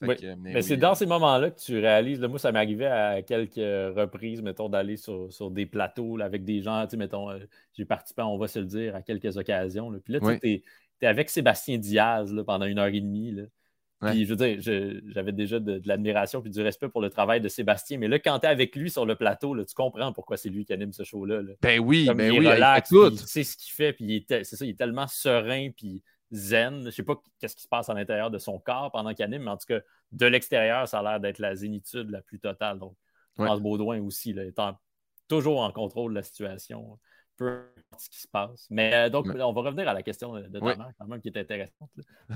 mais, 0.00 0.62
c'est 0.62 0.78
dans 0.78 0.94
ces 0.94 1.06
moments-là 1.06 1.50
que 1.50 1.60
tu 1.60 1.78
réalises. 1.78 2.20
moi, 2.20 2.38
ça 2.38 2.52
m'arrivait 2.52 2.86
à 2.86 3.22
quelques 3.22 3.54
reprises, 3.56 4.40
mettons, 4.40 4.70
d'aller 4.70 4.96
sur, 4.96 5.28
des 5.50 5.66
plateaux 5.66 6.18
avec 6.20 6.44
des 6.44 6.62
gens. 6.62 6.84
Tu 6.84 6.92
sais, 6.92 6.96
mettons, 6.96 7.30
euh, 7.30 7.38
j'ai 7.74 7.84
participé, 7.84 8.22
on 8.22 8.38
va 8.38 8.48
se 8.48 8.58
le 8.58 8.64
dire, 8.64 8.96
à 8.96 9.02
quelques 9.02 9.36
occasions. 9.36 9.92
Puis 10.02 10.14
là, 10.14 10.38
tu 10.40 10.48
es, 10.48 10.62
es, 11.02 11.06
avec 11.06 11.28
Sébastien 11.28 11.76
Diaz 11.76 12.34
pendant 12.46 12.64
une 12.64 12.78
heure 12.78 12.86
et 12.86 13.00
demie. 13.00 13.36
Puis, 14.10 14.26
je 14.26 14.34
veux 14.34 14.36
dire, 14.36 15.00
j'avais 15.06 15.32
déjà 15.32 15.60
de, 15.60 15.80
l'admiration 15.84 16.42
puis 16.42 16.50
du 16.50 16.60
respect 16.60 16.88
pour 16.88 17.00
le 17.00 17.08
travail 17.08 17.40
de 17.40 17.48
Sébastien. 17.48 17.98
Mais 17.98 18.08
là, 18.08 18.18
quand 18.18 18.40
tu 18.40 18.46
es 18.46 18.48
avec 18.48 18.74
lui 18.74 18.90
sur 18.90 19.06
le 19.06 19.14
plateau, 19.14 19.54
là, 19.54 19.64
tu 19.64 19.74
comprends 19.74 20.12
pourquoi 20.12 20.36
c'est 20.36 20.48
lui 20.48 20.64
qui 20.64 20.72
anime 20.72 20.92
ce 20.92 21.04
show-là. 21.04 21.40
Ben 21.60 21.78
oui, 21.78 22.08
ben 22.12 22.32
il 22.32 22.40
oui, 22.40 22.48
relax, 22.48 22.90
il 22.90 23.18
sait 23.18 23.44
ce 23.44 23.56
qu'il 23.56 23.72
fait, 23.72 23.92
puis 23.92 24.26
c'est 24.28 24.44
ça, 24.44 24.64
il 24.64 24.70
est 24.70 24.78
tellement 24.78 25.06
serein, 25.06 25.70
puis 25.70 26.02
zen. 26.32 26.84
Je 26.86 26.90
sais 26.90 27.04
pas 27.04 27.14
qu'est-ce 27.38 27.54
qui 27.54 27.62
se 27.62 27.68
passe 27.68 27.88
à 27.88 27.94
l'intérieur 27.94 28.30
de 28.30 28.38
son 28.38 28.58
corps 28.58 28.90
pendant 28.90 29.14
qu'il 29.14 29.24
anime, 29.24 29.44
mais 29.44 29.50
en 29.50 29.56
tout 29.56 29.66
cas, 29.68 29.80
de 30.10 30.26
l'extérieur, 30.26 30.88
ça 30.88 30.98
a 30.98 31.02
l'air 31.02 31.20
d'être 31.20 31.38
la 31.38 31.54
zénitude 31.54 32.10
la 32.10 32.22
plus 32.22 32.40
totale. 32.40 32.78
Donc, 32.78 32.96
France 33.34 33.60
Baudouin 33.60 34.00
aussi, 34.00 34.32
là, 34.32 34.44
étant 34.44 34.76
toujours 35.28 35.60
en 35.60 35.70
contrôle 35.70 36.12
de 36.12 36.16
la 36.16 36.22
situation 36.22 36.98
peu 37.36 37.64
importe 37.76 38.02
ce 38.02 38.10
qui 38.10 38.20
se 38.20 38.28
passe. 38.28 38.66
Mais 38.70 38.94
euh, 38.94 39.10
donc, 39.10 39.26
on 39.26 39.52
va 39.52 39.60
revenir 39.62 39.88
à 39.88 39.94
la 39.94 40.02
question 40.02 40.34
de, 40.34 40.58
ta 40.58 40.60
mère, 40.60 40.92
quand 40.98 41.06
même, 41.06 41.20
qui 41.20 41.28
est 41.28 41.38
intéressante. 41.38 41.90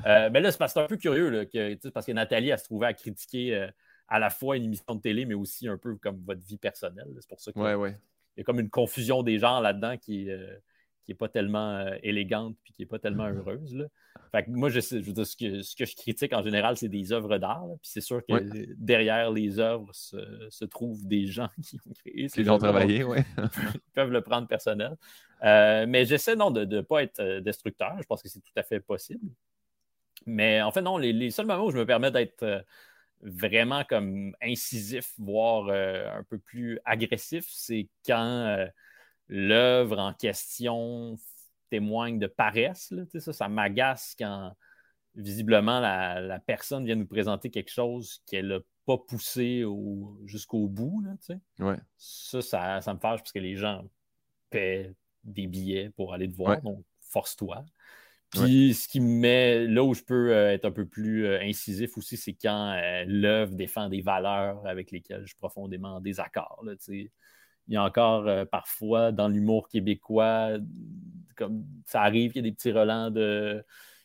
Euh, 0.06 0.30
mais 0.32 0.40
là, 0.40 0.52
c'est 0.52 0.78
un 0.78 0.86
peu 0.86 0.96
curieux, 0.96 1.44
que, 1.46 1.88
parce 1.90 2.06
que 2.06 2.12
Nathalie, 2.12 2.52
a 2.52 2.58
se 2.58 2.64
trouvait 2.64 2.86
à 2.86 2.94
critiquer 2.94 3.54
euh, 3.54 3.68
à 4.08 4.18
la 4.18 4.30
fois 4.30 4.56
une 4.56 4.64
émission 4.64 4.94
de 4.94 5.00
télé, 5.00 5.24
mais 5.24 5.34
aussi 5.34 5.68
un 5.68 5.78
peu 5.78 5.96
comme 5.96 6.22
votre 6.24 6.42
vie 6.42 6.58
personnelle. 6.58 7.08
C'est 7.20 7.28
pour 7.28 7.40
ça 7.40 7.52
qu'il 7.52 7.62
y 7.62 8.40
a 8.40 8.44
comme 8.44 8.60
une 8.60 8.70
confusion 8.70 9.22
des 9.22 9.38
genres 9.38 9.60
là-dedans 9.60 9.96
qui, 9.96 10.28
qui 11.06 11.12
n'est 11.12 11.16
pas 11.16 11.28
tellement 11.28 11.76
euh, 11.76 11.96
élégante 12.02 12.56
puis 12.64 12.72
qui 12.72 12.82
n'est 12.82 12.86
pas 12.86 12.98
tellement 12.98 13.26
heureuse. 13.26 13.74
Là. 13.74 13.86
Fait 14.32 14.44
que 14.44 14.50
moi, 14.50 14.68
je, 14.68 14.80
je 14.80 14.96
veux 14.96 15.12
dire, 15.12 15.26
ce, 15.26 15.36
que, 15.36 15.62
ce, 15.62 15.76
que, 15.76 15.84
je 15.84 15.94
critique 15.94 16.32
en 16.32 16.42
général, 16.42 16.76
c'est 16.76 16.88
des 16.88 17.12
œuvres 17.12 17.38
d'art. 17.38 17.64
Puis 17.80 17.90
c'est 17.90 18.00
sûr 18.00 18.24
que 18.26 18.74
derrière 18.76 19.30
les 19.30 19.58
œuvres 19.58 19.88
se, 19.92 20.16
se, 20.50 20.64
trouvent 20.64 21.06
des 21.06 21.26
gens 21.26 21.48
qui 21.62 21.78
ont 21.86 21.92
créé 21.92 22.26
Qui 22.28 22.48
ont 22.50 22.58
travaillé, 22.58 23.04
oui. 23.04 23.18
Ils 23.38 23.92
peuvent 23.94 24.10
le 24.10 24.20
prendre 24.20 24.48
personnel. 24.48 24.96
Euh, 25.44 25.86
mais 25.88 26.04
j'essaie 26.04 26.36
non 26.36 26.50
de 26.50 26.64
ne 26.64 26.80
pas 26.80 27.02
être 27.02 27.20
euh, 27.20 27.40
destructeur. 27.40 27.96
Je 28.00 28.06
pense 28.06 28.22
que 28.22 28.28
c'est 28.28 28.40
tout 28.40 28.52
à 28.56 28.62
fait 28.62 28.80
possible. 28.80 29.28
Mais 30.26 30.62
en 30.62 30.72
fait, 30.72 30.82
non, 30.82 30.98
les, 30.98 31.12
les 31.12 31.30
seuls 31.30 31.46
moments 31.46 31.66
où 31.66 31.70
je 31.70 31.78
me 31.78 31.86
permets 31.86 32.10
d'être 32.10 32.64
vraiment 33.22 33.84
comme 33.84 34.34
incisif, 34.42 35.12
voire 35.18 35.68
un 35.68 36.22
peu 36.24 36.38
plus 36.38 36.80
agressif, 36.84 37.44
c'est 37.48 37.88
quand 38.04 38.66
l'œuvre 39.28 39.98
en 39.98 40.14
question 40.14 41.16
témoigne 41.70 42.18
de 42.18 42.26
paresse. 42.26 42.92
ça, 43.18 43.32
ça 43.32 43.48
m'agace 43.48 44.14
quand 44.18 44.52
visiblement 45.14 45.80
la, 45.80 46.38
personne 46.46 46.84
vient 46.84 46.96
nous 46.96 47.06
présenter 47.06 47.50
quelque 47.50 47.72
chose 47.72 48.22
qu'elle 48.26 48.48
n'a 48.48 48.58
pas 48.84 48.98
poussé 48.98 49.64
jusqu'au 50.24 50.68
bout. 50.68 51.04
Ça, 51.96 52.42
ça, 52.42 52.94
me 52.94 52.98
fâche 52.98 53.20
parce 53.20 53.32
que 53.32 53.38
les 53.38 53.56
gens 53.56 53.84
paient 54.50 54.94
des 55.24 55.46
billets 55.46 55.90
pour 55.90 56.14
aller 56.14 56.28
te 56.28 56.36
voir, 56.36 56.60
donc 56.62 56.84
force-toi. 57.00 57.64
Puis 58.30 58.74
ce 58.74 58.88
qui 58.88 59.00
me 59.00 59.08
met 59.08 59.66
là 59.66 59.84
où 59.84 59.94
je 59.94 60.02
peux 60.02 60.32
euh, 60.32 60.52
être 60.52 60.64
un 60.64 60.72
peu 60.72 60.86
plus 60.86 61.26
euh, 61.26 61.40
incisif 61.40 61.96
aussi, 61.96 62.16
c'est 62.16 62.34
quand 62.34 62.72
euh, 62.72 63.04
l'œuvre 63.06 63.54
défend 63.54 63.88
des 63.88 64.02
valeurs 64.02 64.66
avec 64.66 64.90
lesquelles 64.90 65.22
je 65.22 65.28
suis 65.28 65.36
profondément 65.36 65.96
en 65.96 66.00
désaccord. 66.00 66.62
Là, 66.64 66.74
il 67.68 67.74
y 67.74 67.76
a 67.76 67.82
encore 67.82 68.26
euh, 68.28 68.44
parfois 68.44 69.12
dans 69.12 69.28
l'humour 69.28 69.68
québécois, 69.68 70.50
comme 71.36 71.64
ça 71.84 72.02
arrive 72.02 72.32
qu'il 72.32 72.44
y 72.44 72.46
a 72.46 72.50
des 72.50 72.54
petits 72.54 72.72
relents 72.72 73.10
de 73.10 73.64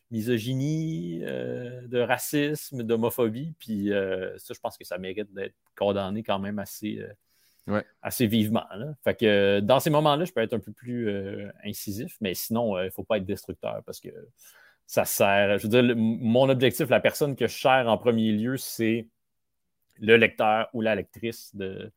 misogynie, 0.10 1.22
euh, 1.24 1.88
de 1.88 2.00
racisme, 2.00 2.84
d'homophobie. 2.84 3.54
Puis 3.60 3.94
euh, 3.94 4.38
ça, 4.38 4.54
je 4.54 4.60
pense 4.60 4.78
que 4.78 4.86
ça 4.86 4.98
mérite 4.98 5.32
d'être 5.34 5.56
condamné 5.78 6.24
quand 6.24 6.40
même 6.40 6.60
assez, 6.60 7.02
assez 8.02 8.28
vivement. 8.28 8.66
Fait 9.04 9.16
que 9.16 9.60
dans 9.62 9.80
ces 9.80 9.90
moments-là, 9.90 10.26
je 10.26 10.34
peux 10.34 10.42
être 10.42 10.54
un 10.54 10.60
peu 10.60 10.74
plus 10.74 11.10
incisif, 11.64 12.18
mais 12.20 12.34
sinon, 12.34 12.78
il 12.80 12.86
ne 12.86 12.90
faut 12.90 13.04
pas 13.04 13.18
être 13.18 13.26
destructeur 13.26 13.82
parce 13.86 14.00
que 14.00 14.10
ça 14.86 15.06
sert. 15.06 15.58
Je 15.60 15.68
veux 15.68 15.82
dire, 15.82 15.96
mon 15.96 16.50
objectif, 16.50 16.90
la 16.90 17.00
personne 17.00 17.36
que 17.36 17.48
je 17.48 17.54
cherche 17.54 17.88
en 17.88 17.98
premier 17.98 18.34
lieu, 18.34 18.58
c'est 18.58 19.08
le 20.00 20.18
lecteur 20.18 20.68
ou 20.74 20.82
la 20.82 20.96
lectrice 20.96 21.56
de, 21.56 21.92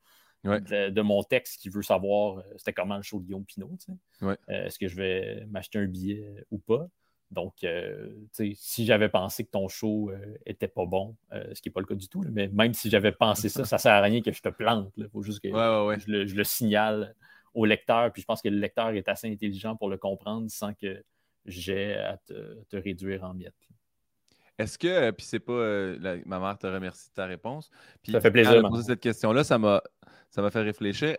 de, 0.45 1.01
mon 1.01 1.23
texte 1.23 1.61
qui 1.61 1.69
veut 1.69 1.83
savoir 1.83 2.39
euh, 2.39 2.43
c'était 2.57 2.73
comment 2.73 2.97
le 2.97 3.03
show 3.03 3.19
de 3.19 3.25
Guillaume 3.25 3.45
Pinot. 3.45 3.77
Euh, 4.23 4.37
est-ce 4.49 4.79
que 4.79 4.89
je 4.89 4.97
vais 4.97 5.47
m'acheter 5.51 5.79
un 5.79 5.87
billet 5.87 6.45
ou 6.51 6.59
pas? 6.59 6.87
Donc, 7.31 7.65
euh, 7.65 8.15
si 8.55 8.85
j'avais 8.85 9.09
pensé 9.09 9.45
que 9.45 9.51
ton 9.51 9.67
show 9.69 10.13
était 10.47 10.69
pas 10.69 10.87
bon, 10.87 11.17
ce 11.33 11.61
qui 11.61 11.69
n'est 11.69 11.73
pas 11.73 11.81
le 11.81 11.87
cas 11.87 11.95
du 11.95 12.09
tout, 12.09 12.23
mais 12.31 12.49
même 12.49 12.75
si 12.75 12.91
j'avais 12.91 13.13
pensé 13.13 13.49
ça, 13.49 13.65
ça 13.65 13.77
ne 13.77 13.81
sert 13.81 13.93
à 13.93 14.01
rien 14.03 14.21
que 14.21 14.31
je 14.31 14.41
te 14.41 14.51
plante. 14.51 14.93
Il 14.97 15.09
faut 15.09 15.23
juste 15.23 15.41
que 15.41 15.49
je, 15.49 16.35
le, 16.37 16.45
signale 16.45 17.17
au 17.53 17.65
lecteur. 17.65 18.13
Puis 18.13 18.23
je 18.23 18.27
pense 18.27 18.41
que 18.41 18.49
le 18.49 18.59
lecteur 18.59 18.91
est 18.91 19.09
assez 19.09 19.29
intelligent 19.29 19.75
pour 19.75 19.89
le 19.89 19.97
comprendre 19.97 20.49
sans 20.49 20.75
que 20.75 21.03
j'ai 21.47 21.95
à 21.95 22.19
te, 22.19 22.77
réduire 22.77 23.25
en 23.25 23.35
miettes. 23.35 23.55
Est-ce 24.57 24.79
que, 24.79 25.11
puis 25.11 25.27
c'est 25.27 25.41
pas, 25.41 25.97
ma 26.27 26.39
mère 26.39 26.57
te 26.57 26.69
remercie 26.69 27.09
de 27.09 27.15
ta 27.15 27.27
réponse. 27.27 27.69
Puis, 28.01 28.13
ça 28.13 28.21
fait 28.21 28.31
plaisir. 28.31 28.63
de 28.63 28.69
poser 28.69 28.85
cette 28.85 29.01
question-là, 29.01 29.43
ça 29.43 29.59
m'a, 29.59 29.83
ça 30.35 30.43
m'a 30.43 30.51
fait 30.51 30.63
réfléchir. 30.63 31.17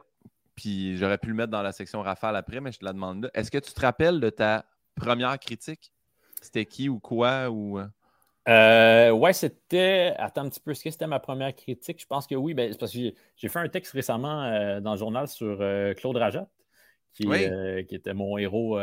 Puis 0.55 0.97
j'aurais 0.97 1.17
pu 1.17 1.29
le 1.29 1.35
mettre 1.35 1.51
dans 1.51 1.61
la 1.61 1.71
section 1.71 2.01
rafale 2.01 2.35
après, 2.35 2.59
mais 2.59 2.71
je 2.71 2.79
te 2.79 2.85
la 2.85 2.93
demande 2.93 3.23
là. 3.23 3.29
Est-ce 3.33 3.49
que 3.49 3.57
tu 3.57 3.71
te 3.71 3.79
rappelles 3.79 4.19
de 4.19 4.29
ta 4.29 4.65
première 4.95 5.39
critique? 5.39 5.93
C'était 6.41 6.65
qui 6.65 6.89
ou 6.89 6.99
quoi? 6.99 7.49
Ou... 7.49 7.79
Euh? 7.79 7.87
Euh, 8.47 9.11
ouais, 9.11 9.33
c'était. 9.33 10.13
Attends 10.17 10.41
un 10.41 10.49
petit 10.49 10.59
peu, 10.59 10.71
est-ce 10.71 10.83
que 10.83 10.91
c'était 10.91 11.07
ma 11.07 11.19
première 11.19 11.55
critique? 11.55 12.01
Je 12.01 12.05
pense 12.05 12.27
que 12.27 12.35
oui, 12.35 12.53
ben, 12.53 12.75
parce 12.77 12.91
que 12.91 13.13
j'ai 13.37 13.49
fait 13.49 13.59
un 13.59 13.69
texte 13.69 13.93
récemment 13.93 14.43
euh, 14.43 14.81
dans 14.81 14.91
le 14.91 14.97
journal 14.97 15.27
sur 15.27 15.57
Claude 15.97 16.17
Rajat, 16.17 16.47
qui, 17.13 17.23
qui, 17.23 17.95
était 17.95 18.13
mon 18.13 18.37
héros, 18.37 18.79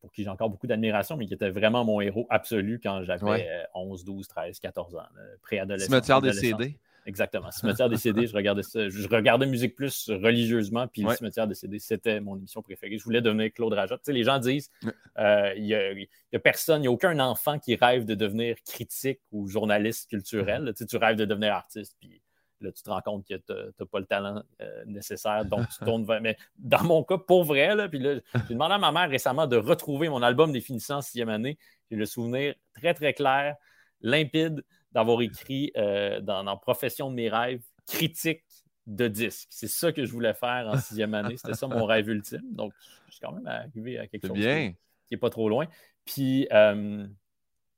pour 0.00 0.12
qui 0.12 0.24
j'ai 0.24 0.28
encore 0.28 0.50
beaucoup 0.50 0.66
d'admiration, 0.66 1.16
mais 1.16 1.26
qui 1.26 1.34
était 1.34 1.50
vraiment 1.50 1.84
mon 1.84 2.00
héros 2.00 2.26
absolu 2.28 2.80
quand 2.82 3.04
j'avais 3.04 3.66
11, 3.74 4.04
12, 4.04 4.28
13, 4.28 4.58
14 4.58 4.96
ans, 4.96 5.02
préadolescent. 5.42 5.86
Cimetière 5.86 6.20
décédé. 6.20 6.76
Exactement. 7.06 7.50
Cimetière 7.50 7.88
décédé, 7.88 8.26
je 8.26 8.34
regardais 8.34 8.62
ça. 8.62 8.88
Je 8.88 9.08
regardais 9.08 9.46
Musique 9.46 9.74
Plus 9.74 10.10
religieusement, 10.10 10.86
puis 10.88 11.02
le 11.02 11.14
Cimetière 11.14 11.46
décédé, 11.46 11.78
c'était 11.78 12.20
mon 12.20 12.36
émission 12.36 12.62
préférée. 12.62 12.98
Je 12.98 13.04
voulais 13.04 13.22
devenir 13.22 13.52
Claude 13.52 13.72
Rajat. 13.72 13.96
Tu 13.98 14.04
sais, 14.04 14.12
les 14.12 14.24
gens 14.24 14.38
disent 14.38 14.70
euh, 15.18 15.52
il 15.56 15.64
n'y 15.64 15.74
a, 15.74 16.38
personne, 16.38 16.80
il 16.80 16.82
n'y 16.82 16.88
a 16.88 16.92
aucun 16.92 17.18
enfant 17.20 17.58
qui 17.58 17.74
rêve 17.74 18.04
de 18.04 18.14
devenir 18.14 18.56
critique 18.66 19.20
ou 19.32 19.48
journaliste 19.48 20.10
culturel. 20.10 20.72
Tu, 20.76 20.78
sais, 20.78 20.86
tu 20.86 20.96
rêves 20.96 21.16
de 21.16 21.24
devenir 21.24 21.54
artiste, 21.54 21.96
puis 22.00 22.22
là, 22.60 22.72
tu 22.72 22.82
te 22.82 22.90
rends 22.90 23.00
compte 23.00 23.26
que 23.26 23.34
tu 23.34 23.52
n'as 23.52 23.86
pas 23.86 23.98
le 24.00 24.06
talent 24.06 24.42
euh, 24.60 24.84
nécessaire, 24.86 25.44
donc 25.44 25.68
tu 25.68 25.84
tournes 25.84 26.04
vers. 26.04 26.20
Mais 26.20 26.36
dans 26.58 26.84
mon 26.84 27.02
cas, 27.02 27.18
pour 27.18 27.44
vrai, 27.44 27.74
là, 27.74 27.88
puis 27.88 27.98
là, 27.98 28.20
j'ai 28.48 28.54
demandé 28.54 28.74
à 28.74 28.78
ma 28.78 28.92
mère 28.92 29.08
récemment 29.08 29.46
de 29.46 29.56
retrouver 29.56 30.08
mon 30.08 30.22
album 30.22 30.52
Définissant 30.52 30.98
en 30.98 31.02
sixième 31.02 31.28
année. 31.28 31.58
J'ai 31.90 31.96
le 31.96 32.06
souvenir 32.06 32.54
très, 32.74 32.94
très 32.94 33.14
clair, 33.14 33.56
limpide 34.00 34.64
d'avoir 34.92 35.20
écrit 35.22 35.72
euh, 35.76 36.20
dans, 36.20 36.44
dans, 36.44 36.56
Profession 36.56 37.10
de 37.10 37.14
mes 37.14 37.28
rêves, 37.28 37.62
critique 37.86 38.44
de 38.86 39.08
disques. 39.08 39.48
C'est 39.50 39.68
ça 39.68 39.92
que 39.92 40.04
je 40.04 40.12
voulais 40.12 40.34
faire 40.34 40.68
en 40.68 40.78
sixième 40.78 41.14
année. 41.14 41.36
C'était 41.36 41.54
ça 41.54 41.66
mon 41.66 41.84
rêve 41.84 42.08
ultime. 42.08 42.42
Donc, 42.52 42.72
je 43.06 43.12
suis 43.12 43.20
quand 43.20 43.32
même 43.32 43.46
arrivé 43.46 43.98
à 43.98 44.06
quelque 44.06 44.26
chose. 44.26 44.36
Bien. 44.36 44.72
qui 45.06 45.14
est 45.14 45.18
pas 45.18 45.30
trop 45.30 45.48
loin. 45.48 45.66
Puis, 46.04 46.48
euh, 46.52 47.06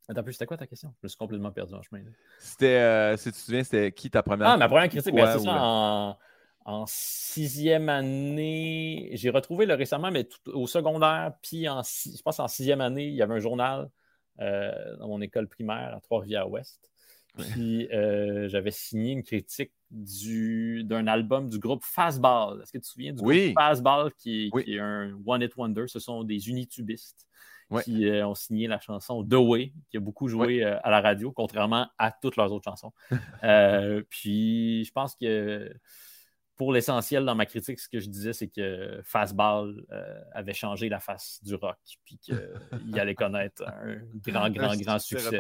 attends 0.09 0.23
plus, 0.23 0.33
c'était 0.33 0.47
quoi 0.47 0.57
ta 0.57 0.67
question? 0.67 0.95
Je 1.01 1.07
me 1.07 1.09
suis 1.09 1.19
complètement 1.19 1.51
perdu 1.51 1.75
en 1.75 1.83
chemin. 1.83 2.03
C'était, 2.39 2.79
euh, 2.79 3.17
si 3.17 3.25
tu 3.25 3.33
te 3.33 3.37
souviens, 3.37 3.65
c'était 3.65 3.93
qui 3.93 4.11
ta 4.11 4.23
première 4.23 4.49
Ah, 4.49 4.57
ma 4.57 4.69
première 4.69 4.89
critique, 4.89 5.15
ben, 5.15 5.39
c'est 5.39 5.45
ça, 5.45 6.19
en, 6.65 6.87
sixième 6.87 7.89
année. 7.89 9.11
J'ai 9.15 9.31
retrouvé 9.31 9.67
le 9.67 9.75
récemment, 9.75 10.13
mais 10.13 10.29
au 10.47 10.69
secondaire, 10.69 11.33
puis 11.43 11.69
en, 11.69 11.83
je 11.83 12.23
pense 12.23 12.39
en 12.39 12.47
sixième 12.47 12.81
année, 12.81 13.07
il 13.07 13.15
y 13.15 13.23
avait 13.23 13.35
un 13.35 13.41
journal 13.41 13.91
euh, 14.41 14.97
dans 14.99 15.09
mon 15.09 15.21
école 15.21 15.49
primaire 15.49 15.93
à 15.95 16.01
Trois-Rivières-Ouest. 16.01 16.92
Puis 17.39 17.89
euh, 17.93 18.49
j'avais 18.49 18.71
signé 18.71 19.13
une 19.13 19.23
critique 19.23 19.73
d'un 19.91 21.07
album 21.07 21.49
du 21.49 21.59
groupe 21.59 21.83
Fastball. 21.83 22.61
Est-ce 22.63 22.73
que 22.73 22.79
tu 22.79 22.83
te 22.83 22.87
souviens 22.87 23.13
du 23.13 23.23
groupe 23.23 23.55
Fastball 23.55 24.13
qui, 24.15 24.51
qui, 24.65 24.75
est 24.75 24.81
un 24.81 25.19
One 25.27 25.43
Hit 25.43 25.57
Wonder? 25.57 25.85
Ce 25.87 25.99
sont 25.99 26.25
des 26.25 26.49
unitubistes 26.49 27.27
qui 27.85 28.07
euh, 28.07 28.27
ont 28.27 28.35
signé 28.35 28.67
la 28.67 28.79
chanson 28.81 29.25
The 29.25 29.35
Way, 29.35 29.73
qui 29.91 29.97
a 29.97 30.01
beaucoup 30.01 30.29
joué 30.29 30.63
euh, 30.63 30.79
à 30.83 30.91
la 30.91 31.01
radio, 31.01 31.33
contrairement 31.33 31.89
à 31.97 32.13
toutes 32.13 32.37
leurs 32.37 32.53
autres 32.53 32.65
chansons. 32.65 32.93
puis 34.11 34.85
je 34.85 34.93
pense 34.93 35.17
que 35.17 35.73
pour 36.57 36.73
l'essentiel 36.73 37.25
dans 37.25 37.35
ma 37.35 37.47
critique, 37.47 37.81
ce 37.81 37.89
que 37.89 37.99
je 37.99 38.09
disais, 38.09 38.33
c'est 38.33 38.49
que 38.49 39.01
Fastball 39.05 39.85
euh, 39.91 40.21
avait 40.33 40.53
changé 40.53 40.89
la 40.89 41.01
face 41.01 41.41
du 41.43 41.55
rock, 41.55 41.79
puis 42.05 42.19
qu'il 42.19 42.99
allait 42.99 43.15
connaître 43.15 43.63
un 43.67 43.97
grand, 44.27 44.51
grand, 44.51 44.77
grand 44.77 44.99
succès. 44.99 45.39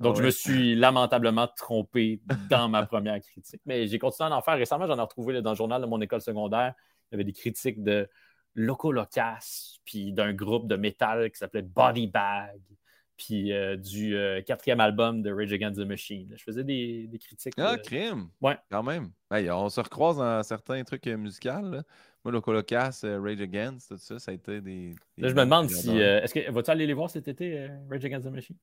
Donc, 0.00 0.16
je 0.16 0.22
me 0.22 0.30
suis 0.30 0.74
lamentablement 0.74 1.48
trompé 1.48 2.22
dans 2.48 2.68
ma 2.68 2.86
première 2.86 3.20
critique. 3.20 3.60
Mais 3.66 3.86
j'ai 3.86 3.98
continué 3.98 4.30
à 4.30 4.36
en 4.36 4.42
faire. 4.42 4.56
Récemment, 4.56 4.86
j'en 4.86 4.98
ai 4.98 5.02
retrouvé 5.02 5.42
dans 5.42 5.50
le 5.50 5.56
journal 5.56 5.82
de 5.82 5.86
mon 5.86 6.00
école 6.00 6.20
secondaire. 6.20 6.74
Il 7.10 7.14
y 7.14 7.16
avait 7.16 7.24
des 7.24 7.32
critiques 7.32 7.82
de 7.82 8.08
Loco 8.54 8.90
Locas, 8.90 9.78
puis 9.84 10.12
d'un 10.12 10.32
groupe 10.32 10.66
de 10.66 10.76
métal 10.76 11.30
qui 11.30 11.38
s'appelait 11.38 11.62
Body 11.62 12.06
Bag 12.06 12.60
puis 13.16 13.52
euh, 13.52 13.76
du 13.76 14.16
euh, 14.16 14.42
quatrième 14.42 14.80
album 14.80 15.22
de 15.22 15.32
Rage 15.32 15.52
Against 15.52 15.78
the 15.78 15.86
Machine. 15.86 16.32
Je 16.36 16.42
faisais 16.42 16.64
des, 16.64 17.08
critiques. 17.20 17.54
Ah, 17.58 17.76
crime! 17.76 18.28
Ouais. 18.40 18.56
Quand 18.70 18.82
même. 18.82 19.10
on 19.30 19.68
se 19.68 19.80
recroise 19.80 20.18
dans 20.18 20.42
certains 20.42 20.82
trucs 20.84 21.06
euh, 21.06 21.16
musicaux. 21.16 21.50
Moi, 22.24 22.32
le 22.32 22.40
Colocas, 22.40 23.00
Rage 23.02 23.40
Against, 23.40 23.88
tout 23.88 23.98
ça, 23.98 24.18
ça 24.18 24.30
a 24.30 24.34
été 24.34 24.60
des. 24.60 24.94
là, 25.18 25.28
je 25.28 25.34
me 25.34 25.42
demande 25.42 25.70
si. 25.70 25.96
Est-ce 25.96 26.34
que 26.34 26.50
vas-tu 26.50 26.70
aller 26.70 26.86
les 26.86 26.94
voir 26.94 27.10
cet 27.10 27.28
été, 27.28 27.68
Rage 27.90 28.04
Against 28.04 28.26
the 28.26 28.30
Machine? 28.30 28.56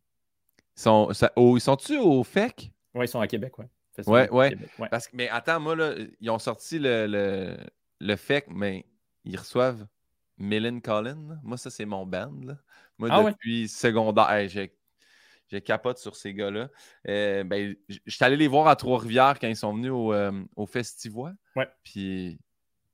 Ils 0.77 0.81
sont, 0.81 1.11
ils 1.37 1.61
sont-tu 1.61 1.97
au 1.97 2.23
FEC? 2.23 2.71
Oui, 2.95 3.05
ils 3.05 3.07
sont 3.07 3.19
à 3.19 3.27
Québec, 3.27 3.57
oui. 3.59 3.65
Ouais, 4.07 4.29
ouais. 4.31 4.55
Parce 4.89 5.07
que, 5.07 5.15
mais 5.15 5.29
attends, 5.29 5.59
moi, 5.59 5.75
là, 5.75 5.93
ils 6.19 6.29
ont 6.29 6.39
sorti 6.39 6.79
le, 6.79 7.07
le, 7.07 7.57
le 7.99 8.15
FEC, 8.15 8.47
mais 8.49 8.85
ils 9.25 9.37
reçoivent 9.37 9.85
Millen 10.37 10.81
Collin. 10.81 11.39
Moi, 11.43 11.57
ça, 11.57 11.69
c'est 11.69 11.85
mon 11.85 12.05
band. 12.05 12.33
Là. 12.43 12.57
Moi, 13.01 13.09
ah 13.11 13.23
depuis 13.31 13.67
secondaire, 13.67 14.47
j'ai 14.47 15.61
capote 15.61 15.97
sur 15.97 16.15
ces 16.15 16.35
gars-là. 16.35 16.69
Euh, 17.07 17.43
ben, 17.43 17.75
je 17.89 17.97
suis 18.07 18.23
allé 18.23 18.37
les 18.37 18.47
voir 18.47 18.67
à 18.67 18.75
Trois-Rivières 18.75 19.39
quand 19.39 19.47
ils 19.47 19.55
sont 19.55 19.73
venus 19.73 19.89
au, 19.89 20.13
euh, 20.13 20.31
au 20.55 20.67
Festivois. 20.67 21.33
Ouais. 21.55 21.67
Puis 21.83 22.37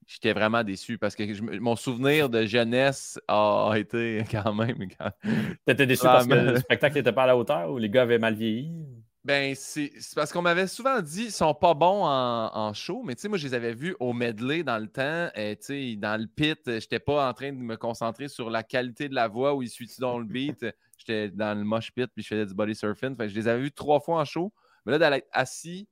j'étais 0.07 0.31
vraiment 0.31 0.63
déçu 0.63 0.97
parce 0.97 1.13
que 1.13 1.59
mon 1.59 1.75
souvenir 1.75 2.29
de 2.29 2.45
jeunesse 2.45 3.19
a 3.27 3.73
été 3.75 4.23
quand 4.31 4.53
même. 4.53 4.87
Quand... 4.97 5.11
T'étais 5.65 5.85
déçu 5.85 6.03
parce 6.03 6.25
que 6.25 6.33
le 6.33 6.55
spectacle 6.57 6.95
n'était 6.95 7.11
pas 7.11 7.23
à 7.23 7.27
la 7.27 7.37
hauteur 7.37 7.69
ou 7.69 7.77
les 7.77 7.89
gars 7.89 8.03
avaient 8.03 8.17
mal 8.17 8.35
vieilli? 8.35 8.71
Ben, 9.27 9.55
c'est 9.55 9.91
parce 10.15 10.31
qu'on 10.31 10.41
m'avait 10.41 10.67
souvent 10.67 11.01
dit 11.01 11.23
qu'ils 11.23 11.31
sont 11.33 11.53
pas 11.53 11.73
bons 11.73 12.05
en, 12.05 12.73
show, 12.73 13.03
mais 13.03 13.13
tu 13.13 13.23
sais, 13.23 13.27
moi, 13.27 13.37
je 13.37 13.45
les 13.45 13.53
avais 13.53 13.73
vus 13.73 13.93
au 13.99 14.13
medley 14.13 14.63
dans 14.63 14.77
le 14.77 14.87
temps. 14.87 15.29
Et, 15.35 15.57
tu 15.57 15.65
sais, 15.65 15.95
dans 15.97 16.17
le 16.17 16.27
pit, 16.27 16.57
j'étais 16.65 16.99
pas 17.01 17.27
en 17.27 17.33
train 17.33 17.51
de 17.51 17.57
me 17.57 17.75
concentrer 17.75 18.29
sur 18.29 18.49
la 18.49 18.63
qualité 18.63 19.09
de 19.09 19.15
la 19.15 19.27
voix 19.27 19.53
où 19.53 19.61
ils 19.61 19.69
suit 19.69 19.91
dans 19.99 20.17
le 20.17 20.23
beat. 20.33 20.65
J'étais 20.97 21.27
dans 21.27 21.57
le 21.57 21.65
mosh 21.65 21.91
pit 21.91 22.09
puis 22.15 22.23
je 22.23 22.29
faisais 22.29 22.45
du 22.45 22.53
body 22.53 22.73
surfing. 22.73 23.17
Fait 23.17 23.27
je 23.27 23.35
les 23.35 23.49
avais 23.49 23.63
vus 23.63 23.71
trois 23.73 23.99
fois 23.99 24.21
en 24.21 24.23
show. 24.23 24.53
Mais 24.85 24.93
là, 24.93 24.97
d'aller 24.97 25.25
assis 25.33 25.89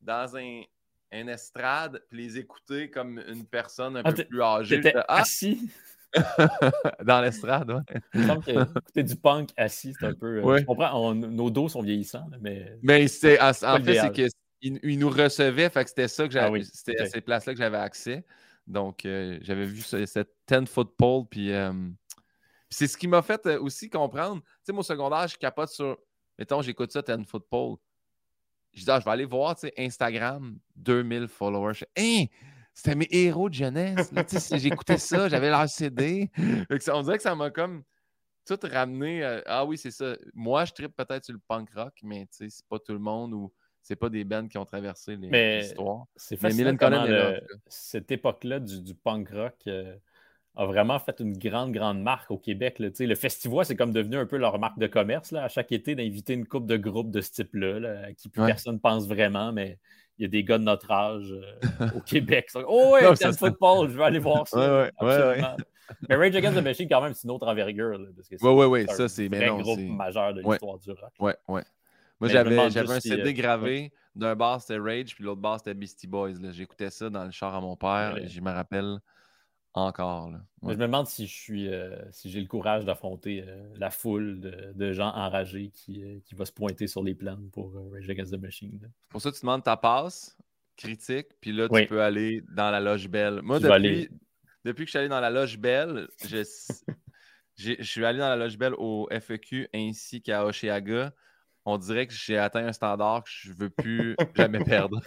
dans 0.00 0.36
un, 0.36 0.62
estrade 1.10 2.00
puis 2.08 2.18
les 2.18 2.38
écouter 2.38 2.88
comme 2.88 3.18
une 3.26 3.46
personne 3.46 3.96
un 3.96 4.02
ah, 4.04 4.12
peu 4.12 4.22
plus 4.22 4.42
âgée. 4.42 4.80
Ah! 5.08 5.22
assis? 5.22 5.68
dans 7.04 7.20
l'estrade, 7.20 7.70
ouais. 7.70 8.00
Il 8.14 8.20
me 8.20 8.26
semble 8.26 8.44
que 8.94 9.00
du 9.00 9.16
punk 9.16 9.50
assis, 9.56 9.94
c'est 9.98 10.06
un 10.06 10.14
peu. 10.14 10.42
Euh, 10.44 10.58
je 10.58 10.64
comprends, 10.64 11.14
nos 11.14 11.50
dos 11.50 11.68
sont 11.68 11.82
vieillissants, 11.82 12.26
mais. 12.40 12.76
Mais 12.82 13.08
c'est, 13.08 13.40
en, 13.40 13.52
fait, 13.52 14.00
c'est 14.00 14.12
qu'ils 14.12 14.98
nous 14.98 15.10
recevaient, 15.10 15.70
fait 15.70 15.84
que 15.84 15.90
c'était 15.90 16.08
ça 16.08 16.26
que 16.26 16.32
j'avais. 16.32 16.60
Ah 16.60 16.68
c'était 16.72 17.00
à 17.00 17.06
ces 17.06 17.20
places-là 17.20 17.52
que 17.52 17.58
j'avais 17.58 17.76
accès. 17.76 18.24
Donc, 18.66 19.04
euh, 19.04 19.38
j'avais 19.42 19.66
vu 19.66 19.80
cette 19.82 20.30
10-foot 20.48 20.96
pole, 20.96 21.24
puis. 21.30 21.52
Euh, 21.52 21.72
c'est 22.68 22.88
ce 22.88 22.96
qui 22.96 23.06
m'a 23.06 23.22
fait 23.22 23.46
aussi 23.56 23.88
comprendre. 23.88 24.42
Tu 24.42 24.48
sais, 24.64 24.72
mon 24.72 24.82
secondaire, 24.82 25.28
je 25.28 25.36
capote 25.36 25.68
sur. 25.68 25.98
Mettons, 26.38 26.62
j'écoute 26.62 26.92
ça, 26.92 27.00
10-foot 27.00 27.44
pole. 27.48 27.76
Je 28.74 28.84
dis, 28.84 28.90
ah, 28.90 29.00
je 29.00 29.04
vais 29.04 29.10
aller 29.10 29.24
voir, 29.24 29.54
tu 29.54 29.68
sais, 29.68 29.72
Instagram, 29.78 30.58
2000 30.76 31.28
followers. 31.28 31.84
Hein? 31.96 32.26
C'était 32.76 32.94
mes 32.94 33.08
héros 33.10 33.48
de 33.48 33.54
jeunesse. 33.54 34.12
J'écoutais 34.52 34.98
ça, 34.98 35.30
j'avais 35.30 35.48
leur 35.48 35.66
CD. 35.66 36.30
On 36.92 37.02
dirait 37.02 37.16
que 37.16 37.22
ça 37.22 37.34
m'a 37.34 37.50
comme 37.50 37.82
tout 38.46 38.58
ramené. 38.62 39.24
ah 39.46 39.64
oui, 39.64 39.78
c'est 39.78 39.90
ça. 39.90 40.14
Moi, 40.34 40.66
je 40.66 40.72
tripe 40.74 40.94
peut-être 40.94 41.24
sur 41.24 41.32
le 41.32 41.40
punk 41.48 41.70
rock, 41.74 41.94
mais 42.02 42.28
c'est 42.30 42.50
pas 42.68 42.78
tout 42.78 42.92
le 42.92 42.98
monde 42.98 43.32
ou 43.32 43.50
c'est 43.80 43.96
pas 43.96 44.10
des 44.10 44.24
bands 44.24 44.46
qui 44.46 44.58
ont 44.58 44.66
traversé 44.66 45.16
l'histoire. 45.16 46.04
C'est 46.16 46.36
fascinant 46.36 46.76
comment 46.76 47.06
cette 47.66 48.10
époque-là 48.10 48.60
du, 48.60 48.94
punk 48.94 49.30
rock 49.30 49.54
euh, 49.68 49.96
a 50.54 50.66
vraiment 50.66 50.98
fait 50.98 51.18
une 51.20 51.38
grande, 51.38 51.72
grande 51.72 52.02
marque 52.02 52.30
au 52.30 52.36
Québec. 52.36 52.78
Là. 52.78 52.88
Le 52.98 53.14
festival, 53.14 53.64
c'est 53.64 53.76
comme 53.76 53.92
devenu 53.92 54.16
un 54.16 54.26
peu 54.26 54.36
leur 54.36 54.58
marque 54.58 54.78
de 54.78 54.86
commerce 54.86 55.32
là, 55.32 55.44
à 55.44 55.48
chaque 55.48 55.72
été 55.72 55.94
d'inviter 55.94 56.34
une 56.34 56.46
coupe 56.46 56.66
de 56.66 56.76
groupes 56.76 57.10
de 57.10 57.22
ce 57.22 57.30
type-là, 57.30 58.06
à 58.08 58.12
qui 58.12 58.28
plus 58.28 58.44
personne 58.44 58.80
pense 58.80 59.08
vraiment, 59.08 59.50
mais 59.50 59.78
il 60.18 60.22
y 60.22 60.24
a 60.24 60.28
des 60.28 60.44
gars 60.44 60.58
de 60.58 60.64
notre 60.64 60.90
âge 60.90 61.32
euh, 61.32 61.88
au 61.94 62.00
Québec. 62.06 62.50
oh 62.54 62.92
ouais, 62.92 63.16
c'est 63.16 63.36
football, 63.36 63.90
je 63.90 63.96
vais 63.96 64.04
aller 64.04 64.18
voir 64.18 64.46
ça. 64.48 64.90
Ouais, 65.00 65.06
ouais, 65.06 65.42
mais 66.08 66.16
Rage 66.16 66.34
Against 66.34 66.58
the 66.58 66.62
Machine, 66.62 66.88
quand 66.88 67.00
même, 67.00 67.14
c'est 67.14 67.24
une 67.24 67.30
autre 67.30 67.46
envergure. 67.46 67.98
Là, 67.98 68.08
parce 68.14 68.28
que 68.28 68.36
ouais, 68.42 68.52
ouais, 68.52 68.66
ouais, 68.66 68.86
ça, 68.88 69.08
c'est 69.08 69.32
un 69.32 69.58
groupe 69.58 69.80
majeur 69.80 70.34
de 70.34 70.42
l'histoire 70.42 70.78
du 70.78 70.90
rock. 70.90 71.12
Ouais, 71.20 71.36
ouais. 71.48 71.62
Moi, 72.20 72.30
j'avais 72.30 72.58
un 72.58 73.00
CD 73.00 73.28
euh, 73.28 73.32
gravé. 73.32 73.92
D'un 74.14 74.34
bar, 74.34 74.62
c'était 74.62 74.78
Rage, 74.78 75.14
puis 75.14 75.24
l'autre 75.24 75.42
bar, 75.42 75.58
c'était 75.58 75.74
Beastie 75.74 76.06
Boys. 76.06 76.32
J'écoutais 76.50 76.88
ça 76.88 77.10
dans 77.10 77.24
le 77.24 77.30
char 77.30 77.54
à 77.54 77.60
mon 77.60 77.76
père, 77.76 78.16
et 78.16 78.28
je 78.28 78.40
me 78.40 78.50
rappelle 78.50 78.98
encore. 79.76 80.32
Je 80.62 80.68
me 80.68 80.74
demande 80.74 81.06
si 81.06 81.26
je 81.26 81.34
suis 81.34 81.68
euh, 81.68 81.96
si 82.10 82.30
j'ai 82.30 82.40
le 82.40 82.46
courage 82.46 82.84
d'affronter 82.84 83.44
euh, 83.46 83.72
la 83.76 83.90
foule 83.90 84.40
de, 84.40 84.92
gens 84.92 85.08
enragés 85.08 85.70
qui, 85.72 86.02
euh, 86.02 86.18
qui, 86.24 86.34
va 86.34 86.44
se 86.44 86.52
pointer 86.52 86.86
sur 86.86 87.02
les 87.02 87.14
plans 87.14 87.38
pour 87.52 87.72
Rage 87.92 88.08
Against 88.08 88.32
the 88.32 88.40
Machine. 88.40 88.90
Pour 89.08 89.20
ça, 89.20 89.30
tu 89.30 89.40
demandes 89.40 89.62
ta 89.62 89.76
passe 89.76 90.36
critique, 90.76 91.28
puis 91.40 91.52
là, 91.52 91.68
tu 91.68 91.86
peux 91.86 92.02
aller 92.02 92.42
dans 92.54 92.70
la 92.70 92.80
loge 92.80 93.08
belle. 93.08 93.40
Moi, 93.42 93.60
depuis, 93.60 94.08
depuis 94.64 94.84
que 94.84 94.88
je 94.88 94.90
suis 94.90 94.98
allé 94.98 95.08
dans 95.08 95.20
la 95.20 95.30
loge 95.30 95.58
belle, 95.58 96.08
je, 96.26 96.42
je 97.56 97.82
suis 97.82 98.04
allé 98.04 98.18
dans 98.18 98.28
la 98.28 98.36
loge 98.36 98.58
belle 98.58 98.74
au 98.76 99.08
FEQ 99.10 99.68
ainsi 99.74 100.20
qu'à 100.20 100.44
Oshiaga 100.44 101.12
on 101.66 101.78
dirait 101.78 102.06
que 102.06 102.14
j'ai 102.14 102.38
atteint 102.38 102.64
un 102.64 102.72
standard 102.72 103.24
que 103.24 103.30
je 103.30 103.50
ne 103.50 103.54
veux 103.54 103.70
plus 103.70 104.16
jamais 104.36 104.58
perdre. 104.64 105.00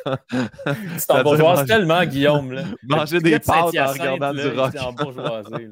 C'est 0.98 1.12
en 1.12 1.24
bourgeoisie 1.24 1.66
tellement, 1.66 2.06
Guillaume. 2.06 2.52
Là. 2.52 2.64
Manger 2.84 3.20
des 3.20 3.40
pâtes 3.40 3.76
en 3.78 3.92
regardant 3.92 4.34
du 4.34 4.48
rock. 4.48 4.76
en 4.76 4.94
bourgeoisie. 4.94 5.70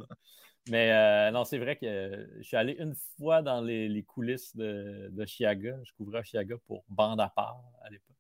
Mais 0.70 0.92
euh, 0.92 1.32
non, 1.32 1.44
c'est 1.44 1.58
vrai 1.58 1.76
que 1.76 2.28
je 2.38 2.44
suis 2.44 2.58
allé 2.58 2.76
une 2.80 2.96
fois 3.18 3.42
dans 3.42 3.62
les, 3.62 4.04
coulisses 4.04 4.56
de, 4.56 5.10
de, 5.12 5.26
Chiaga. 5.26 5.76
Je 5.84 5.92
couvrais 5.94 6.24
Chiaga 6.24 6.56
pour 6.66 6.84
Bande 6.90 7.22
à 7.22 7.30
part 7.30 7.62
à 7.84 7.90
l'époque. 7.90 8.16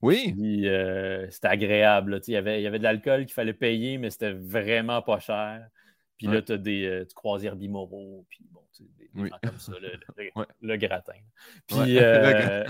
Oui. 0.00 0.34
Euh, 0.64 1.26
c'était 1.30 1.48
agréable. 1.48 2.20
Il 2.26 2.32
y, 2.32 2.36
avait, 2.36 2.60
il 2.60 2.64
y 2.64 2.66
avait 2.66 2.78
de 2.78 2.84
l'alcool 2.84 3.26
qu'il 3.26 3.34
fallait 3.34 3.54
payer, 3.54 3.98
mais 3.98 4.10
c'était 4.10 4.32
vraiment 4.32 5.02
pas 5.02 5.18
cher. 5.18 5.66
Puis 6.18 6.26
là, 6.26 6.42
tu 6.42 6.52
as 6.52 6.58
des 6.58 6.84
euh, 6.84 7.04
tu 7.06 7.14
croisières 7.14 7.54
bimoraux, 7.54 8.26
puis 8.28 8.44
bon, 8.50 8.60
des, 8.80 9.22
des 9.22 9.28
gens 9.28 9.38
comme 9.40 9.58
ça, 9.58 9.72
le, 10.60 10.76
gratin. 10.76 11.12
Puis, 11.68 11.98
euh, 11.98 12.64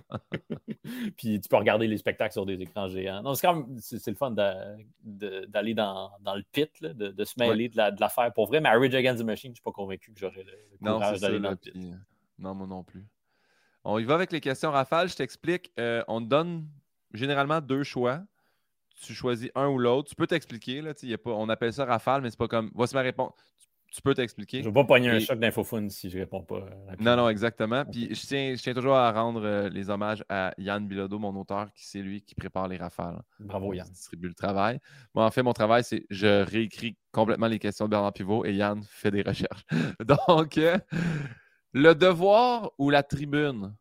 puis 1.16 1.40
tu 1.40 1.48
peux 1.48 1.56
regarder 1.56 1.88
les 1.88 1.98
spectacles 1.98 2.32
sur 2.32 2.46
des 2.46 2.60
écrans 2.60 2.88
géants. 2.88 3.22
Non, 3.22 3.34
c'est 3.34 3.46
quand 3.46 3.56
même 3.56 3.76
c'est, 3.80 4.06
le 4.06 4.16
fun 4.16 4.30
d'aller 4.30 5.74
dans, 5.74 6.12
dans, 6.20 6.36
le 6.36 6.44
pit, 6.52 6.70
là, 6.80 6.94
de, 6.94 7.08
de, 7.08 7.24
se 7.24 7.34
mêler 7.38 7.68
de, 7.68 7.76
la, 7.76 7.90
de 7.90 8.00
l'affaire 8.00 8.32
pour 8.32 8.46
vrai. 8.46 8.60
Mais 8.60 8.68
à 8.68 8.78
Rage 8.78 8.94
Against 8.94 9.20
the 9.20 9.26
Machine, 9.26 9.48
je 9.48 9.52
ne 9.52 9.56
suis 9.56 9.64
pas 9.64 9.72
convaincu 9.72 10.12
que 10.12 10.20
j'aurais 10.20 10.44
le, 10.44 10.78
courage 10.78 11.20
d'aller 11.20 11.40
dans 11.40 11.50
le 11.50 11.56
pit. 11.56 11.74
Euh, 11.74 11.94
non, 12.38 12.54
moi 12.54 12.68
non 12.68 12.84
plus. 12.84 13.04
On 13.82 13.98
y 13.98 14.04
va 14.04 14.14
avec 14.14 14.30
les 14.30 14.40
questions 14.40 14.70
rafales. 14.70 15.08
Je 15.08 15.16
t'explique. 15.16 15.72
on 16.06 16.20
donne 16.20 16.68
généralement 17.12 17.60
deux 17.60 17.82
choix 17.82 18.22
tu 19.02 19.14
choisis 19.14 19.50
un 19.54 19.68
ou 19.68 19.78
l'autre. 19.78 20.08
Tu 20.08 20.14
peux 20.14 20.26
t'expliquer. 20.26 20.80
Là, 20.80 20.94
pas, 20.94 21.30
on 21.30 21.48
appelle 21.48 21.72
ça 21.72 21.84
rafale, 21.84 22.22
mais 22.22 22.30
c'est 22.30 22.38
pas 22.38 22.48
comme. 22.48 22.70
Voici 22.74 22.94
ma 22.94 23.02
réponse. 23.02 23.32
tu 23.92 24.00
peux 24.00 24.14
t'expliquer. 24.14 24.58
Je 24.58 24.68
ne 24.68 24.70
vais 24.70 24.80
pas 24.80 24.84
pogner 24.84 25.10
un 25.10 25.18
choc 25.18 25.38
d'infophone 25.38 25.90
si 25.90 26.08
je 26.08 26.16
ne 26.16 26.22
réponds 26.22 26.42
pas. 26.42 26.64
Non, 26.98 27.16
non, 27.16 27.28
exactement. 27.28 27.84
Puis 27.84 28.14
je 28.14 28.26
tiens, 28.26 28.54
je 28.56 28.62
tiens 28.62 28.74
toujours 28.74 28.94
à 28.94 29.12
rendre 29.12 29.44
euh, 29.44 29.68
les 29.68 29.90
hommages 29.90 30.24
à 30.28 30.54
Yann 30.58 30.86
Bilodeau, 30.86 31.18
mon 31.18 31.34
auteur, 31.38 31.72
qui 31.74 31.84
c'est 31.86 32.00
lui 32.00 32.22
qui 32.22 32.34
prépare 32.34 32.68
les 32.68 32.76
rafales. 32.76 33.20
Bravo, 33.40 33.72
Yann. 33.74 33.88
distribue 33.88 34.28
le 34.28 34.34
travail. 34.34 34.78
Moi, 35.14 35.24
en 35.24 35.30
fait, 35.30 35.42
mon 35.42 35.52
travail, 35.52 35.84
c'est 35.84 36.06
je 36.08 36.42
réécris 36.42 36.96
complètement 37.10 37.48
les 37.48 37.58
questions 37.58 37.86
de 37.86 37.90
Bernard 37.90 38.12
Pivot 38.12 38.44
et 38.44 38.54
Yann 38.54 38.82
fait 38.88 39.10
des 39.10 39.22
recherches. 39.22 39.64
Donc, 40.28 40.58
euh, 40.58 40.78
le 41.72 41.94
devoir 41.94 42.72
ou 42.78 42.90
la 42.90 43.02
tribune? 43.02 43.74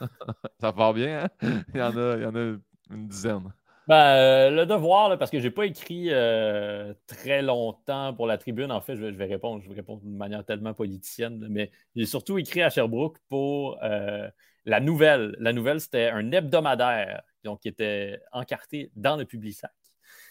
Ça 0.60 0.72
part 0.72 0.94
bien, 0.94 1.24
hein? 1.24 1.62
Il 1.74 1.80
y 1.80 1.82
en 1.82 1.96
a, 1.96 2.16
y 2.16 2.26
en 2.26 2.34
a 2.34 2.56
une 2.90 3.08
dizaine. 3.08 3.52
Ben, 3.90 3.96
euh, 3.96 4.50
le 4.50 4.66
devoir, 4.66 5.18
parce 5.18 5.32
que 5.32 5.40
je 5.40 5.44
n'ai 5.44 5.50
pas 5.50 5.66
écrit 5.66 6.10
euh, 6.10 6.94
très 7.08 7.42
longtemps 7.42 8.14
pour 8.14 8.28
la 8.28 8.38
tribune. 8.38 8.70
En 8.70 8.80
fait, 8.80 8.94
je 8.94 9.04
vais, 9.04 9.24
répondre. 9.24 9.60
Je 9.62 9.68
vais 9.68 9.74
répondre 9.74 10.00
d'une 10.02 10.16
manière 10.16 10.44
tellement 10.44 10.74
politicienne. 10.74 11.44
Mais 11.50 11.72
j'ai 11.96 12.06
surtout 12.06 12.38
écrit 12.38 12.62
à 12.62 12.70
Sherbrooke 12.70 13.18
pour 13.28 13.82
euh, 13.82 14.30
la 14.64 14.78
nouvelle. 14.78 15.34
La 15.40 15.52
nouvelle, 15.52 15.80
c'était 15.80 16.08
un 16.08 16.30
hebdomadaire 16.30 17.22
donc, 17.42 17.62
qui 17.62 17.68
était 17.68 18.20
encarté 18.30 18.92
dans 18.94 19.16
le 19.16 19.24
Publisac. 19.24 19.72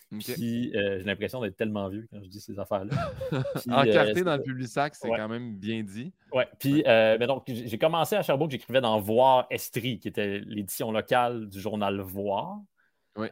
Puis 0.10 0.72
j'ai 0.74 1.04
l'impression 1.04 1.42
d'être 1.42 1.56
tellement 1.56 1.88
vieux 1.88 2.08
quand 2.12 2.20
je 2.24 2.30
dis 2.30 2.42
ces 2.42 2.58
affaires-là. 2.60 3.12
encarté 3.70 4.24
dans 4.24 4.36
le 4.36 4.42
Publisac, 4.42 4.96
c'est 4.96 5.10
quand 5.10 5.28
même 5.28 5.56
bien 5.56 5.84
dit. 5.84 6.14
Oui. 6.34 6.44
Puis 6.60 6.84
ben 6.84 7.28
donc, 7.28 7.44
j'ai 7.48 7.78
commencé 7.78 8.16
à 8.16 8.22
Sherbrooke, 8.22 8.52
j'écrivais 8.52 8.82
dans 8.82 9.00
Voir 9.00 9.46
Estrie, 9.50 10.00
qui 10.00 10.08
était 10.08 10.40
l'édition 10.40 10.92
locale 10.92 11.48
du 11.48 11.60
journal 11.60 12.00
Voir. 12.02 12.60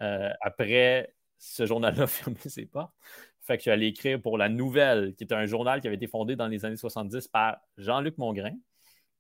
Euh, 0.02 0.30
après, 0.42 1.14
ce 1.38 1.66
journal-là 1.66 2.04
a 2.04 2.08
fermé 2.08 2.38
ses 2.46 2.66
portes. 2.66 2.94
Fait 3.42 3.56
que 3.56 3.60
je 3.60 3.64
suis 3.64 3.72
allé 3.72 3.88
écrire 3.88 4.22
pour 4.22 4.38
La 4.38 4.50
Nouvelle, 4.50 5.14
qui 5.16 5.24
est 5.24 5.34
un 5.34 5.46
journal 5.46 5.80
qui 5.80 5.88
avait 5.88 5.96
été 5.96 6.08
fondé 6.08 6.36
dans 6.36 6.48
les 6.48 6.66
années 6.66 6.76
70 6.76 7.30
par 7.30 7.58
Jean-Luc 7.78 8.18
Mongrain, 8.18 8.56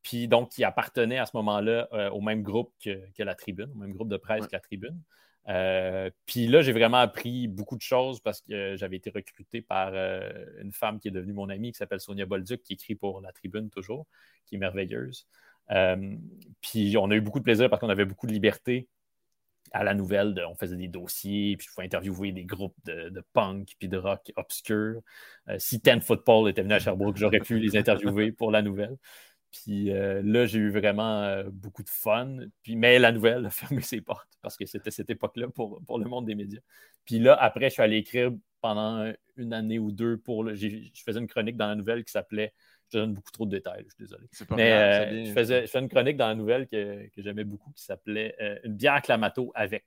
puis 0.02 0.28
donc 0.28 0.50
qui 0.50 0.64
appartenait 0.64 1.18
à 1.18 1.26
ce 1.26 1.36
moment-là 1.38 1.88
euh, 1.94 2.10
au 2.10 2.20
même 2.20 2.44
groupe 2.44 2.74
que, 2.84 3.24
La 3.24 3.36
Tribune, 3.36 3.72
au 3.74 3.78
même 3.78 3.94
groupe 3.94 4.10
de 4.10 4.18
presse 4.18 4.46
que 4.48 4.54
La 4.54 4.60
Tribune. 4.60 5.02
Euh, 5.48 6.10
puis 6.26 6.48
là, 6.48 6.62
j'ai 6.62 6.74
vraiment 6.74 6.98
appris 6.98 7.48
beaucoup 7.48 7.78
de 7.78 7.82
choses 7.82 8.20
parce 8.20 8.42
que 8.42 8.76
j'avais 8.76 8.98
été 8.98 9.10
recruté 9.10 9.62
par 9.62 9.94
une 9.94 10.72
femme 10.72 11.00
qui 11.00 11.08
est 11.08 11.12
devenue 11.12 11.34
mon 11.34 11.50
amie, 11.50 11.72
qui 11.72 11.78
s'appelle 11.78 12.02
Sonia 12.02 12.26
Bolduc, 12.26 12.64
qui 12.64 12.74
écrit 12.74 12.96
pour 12.96 13.22
La 13.22 13.32
Tribune 13.32 13.70
toujours, 13.70 14.08
qui 14.46 14.56
est 14.56 14.60
merveilleuse. 14.60 15.28
puis 16.62 16.98
on 16.98 17.10
a 17.12 17.16
eu 17.16 17.22
beaucoup 17.22 17.40
de 17.40 17.46
plaisir 17.46 17.70
parce 17.70 17.80
qu'on 17.80 17.90
avait 17.90 18.06
beaucoup 18.06 18.28
de 18.28 18.34
liberté 18.34 18.88
à 19.72 19.84
la 19.84 19.94
nouvelle, 19.94 20.36
on 20.50 20.56
faisait 20.56 20.76
des 20.76 20.88
dossiers, 20.88 21.58
puis 21.58 21.68
je 21.68 21.74
pouvais 21.74 21.86
interviewer 21.86 22.32
des 22.32 22.46
groupes 22.46 22.76
de, 22.86 23.24
punk 23.34 23.76
puis 23.80 23.88
de 23.88 23.98
rock 23.98 24.32
obscurs. 24.36 25.02
Euh, 25.50 25.58
si 25.60 25.80
Ten 25.80 26.02
Football 26.02 26.50
était 26.50 26.62
venu 26.62 26.74
à 26.74 26.80
Sherbrooke, 26.80 27.18
j'aurais 27.18 27.40
pu 27.40 27.60
les 27.60 27.78
interviewer 27.78 28.32
pour 28.32 28.52
la 28.52 28.62
nouvelle. 28.62 28.98
Puis 29.52 29.92
euh, 29.92 30.22
là, 30.24 30.46
j'ai 30.46 30.60
eu 30.60 30.70
vraiment 30.70 31.24
euh, 31.24 31.44
beaucoup 31.52 31.84
de 31.84 31.90
fun. 31.90 32.38
Puis, 32.64 32.76
mais 32.76 33.00
la 33.00 33.12
nouvelle 33.12 33.46
a 33.46 33.50
fermé 33.50 33.82
ses 33.82 34.02
portes 34.02 34.38
parce 34.42 34.58
que 34.58 34.66
c'était 34.66 34.92
cette 34.92 35.10
époque-là 35.10 35.48
pour, 35.50 35.82
pour 35.86 36.00
le 36.00 36.06
monde 36.06 36.26
des 36.26 36.36
médias. 36.36 36.62
Puis 37.06 37.20
là, 37.20 37.36
après, 37.36 37.70
je 37.70 37.74
suis 37.74 37.82
allé 37.82 37.98
écrire 37.98 38.32
pendant 38.62 39.12
une 39.38 39.54
année 39.54 39.80
ou 39.80 39.92
deux 39.92 40.18
pour 40.18 40.44
le. 40.44 40.56
Je 40.56 40.90
faisais 41.06 41.20
une 41.20 41.28
chronique 41.28 41.58
dans 41.58 41.68
la 41.68 41.76
nouvelle 41.76 42.04
qui 42.04 42.12
s'appelait 42.12 42.54
je 42.90 43.00
donne 43.00 43.14
beaucoup 43.14 43.32
trop 43.32 43.46
de 43.46 43.52
détails, 43.52 43.84
je 43.86 43.96
suis 43.96 44.04
désolé. 44.06 44.28
Mais 44.52 44.72
euh, 44.72 45.26
je, 45.26 45.32
faisais, 45.34 45.62
je, 45.66 45.68
fais 45.68 45.80
une 45.80 45.90
chronique 45.90 46.16
dans 46.16 46.30
la 46.30 46.36
nouvelle 46.36 46.68
que, 46.68 47.10
j'aimais 47.18 47.44
beaucoup 47.44 47.72
qui 47.72 47.84
s'appelait 47.84 48.36
Une 48.64 48.76
bière 48.76 49.02
clamato 49.02 49.52
avec. 49.56 49.84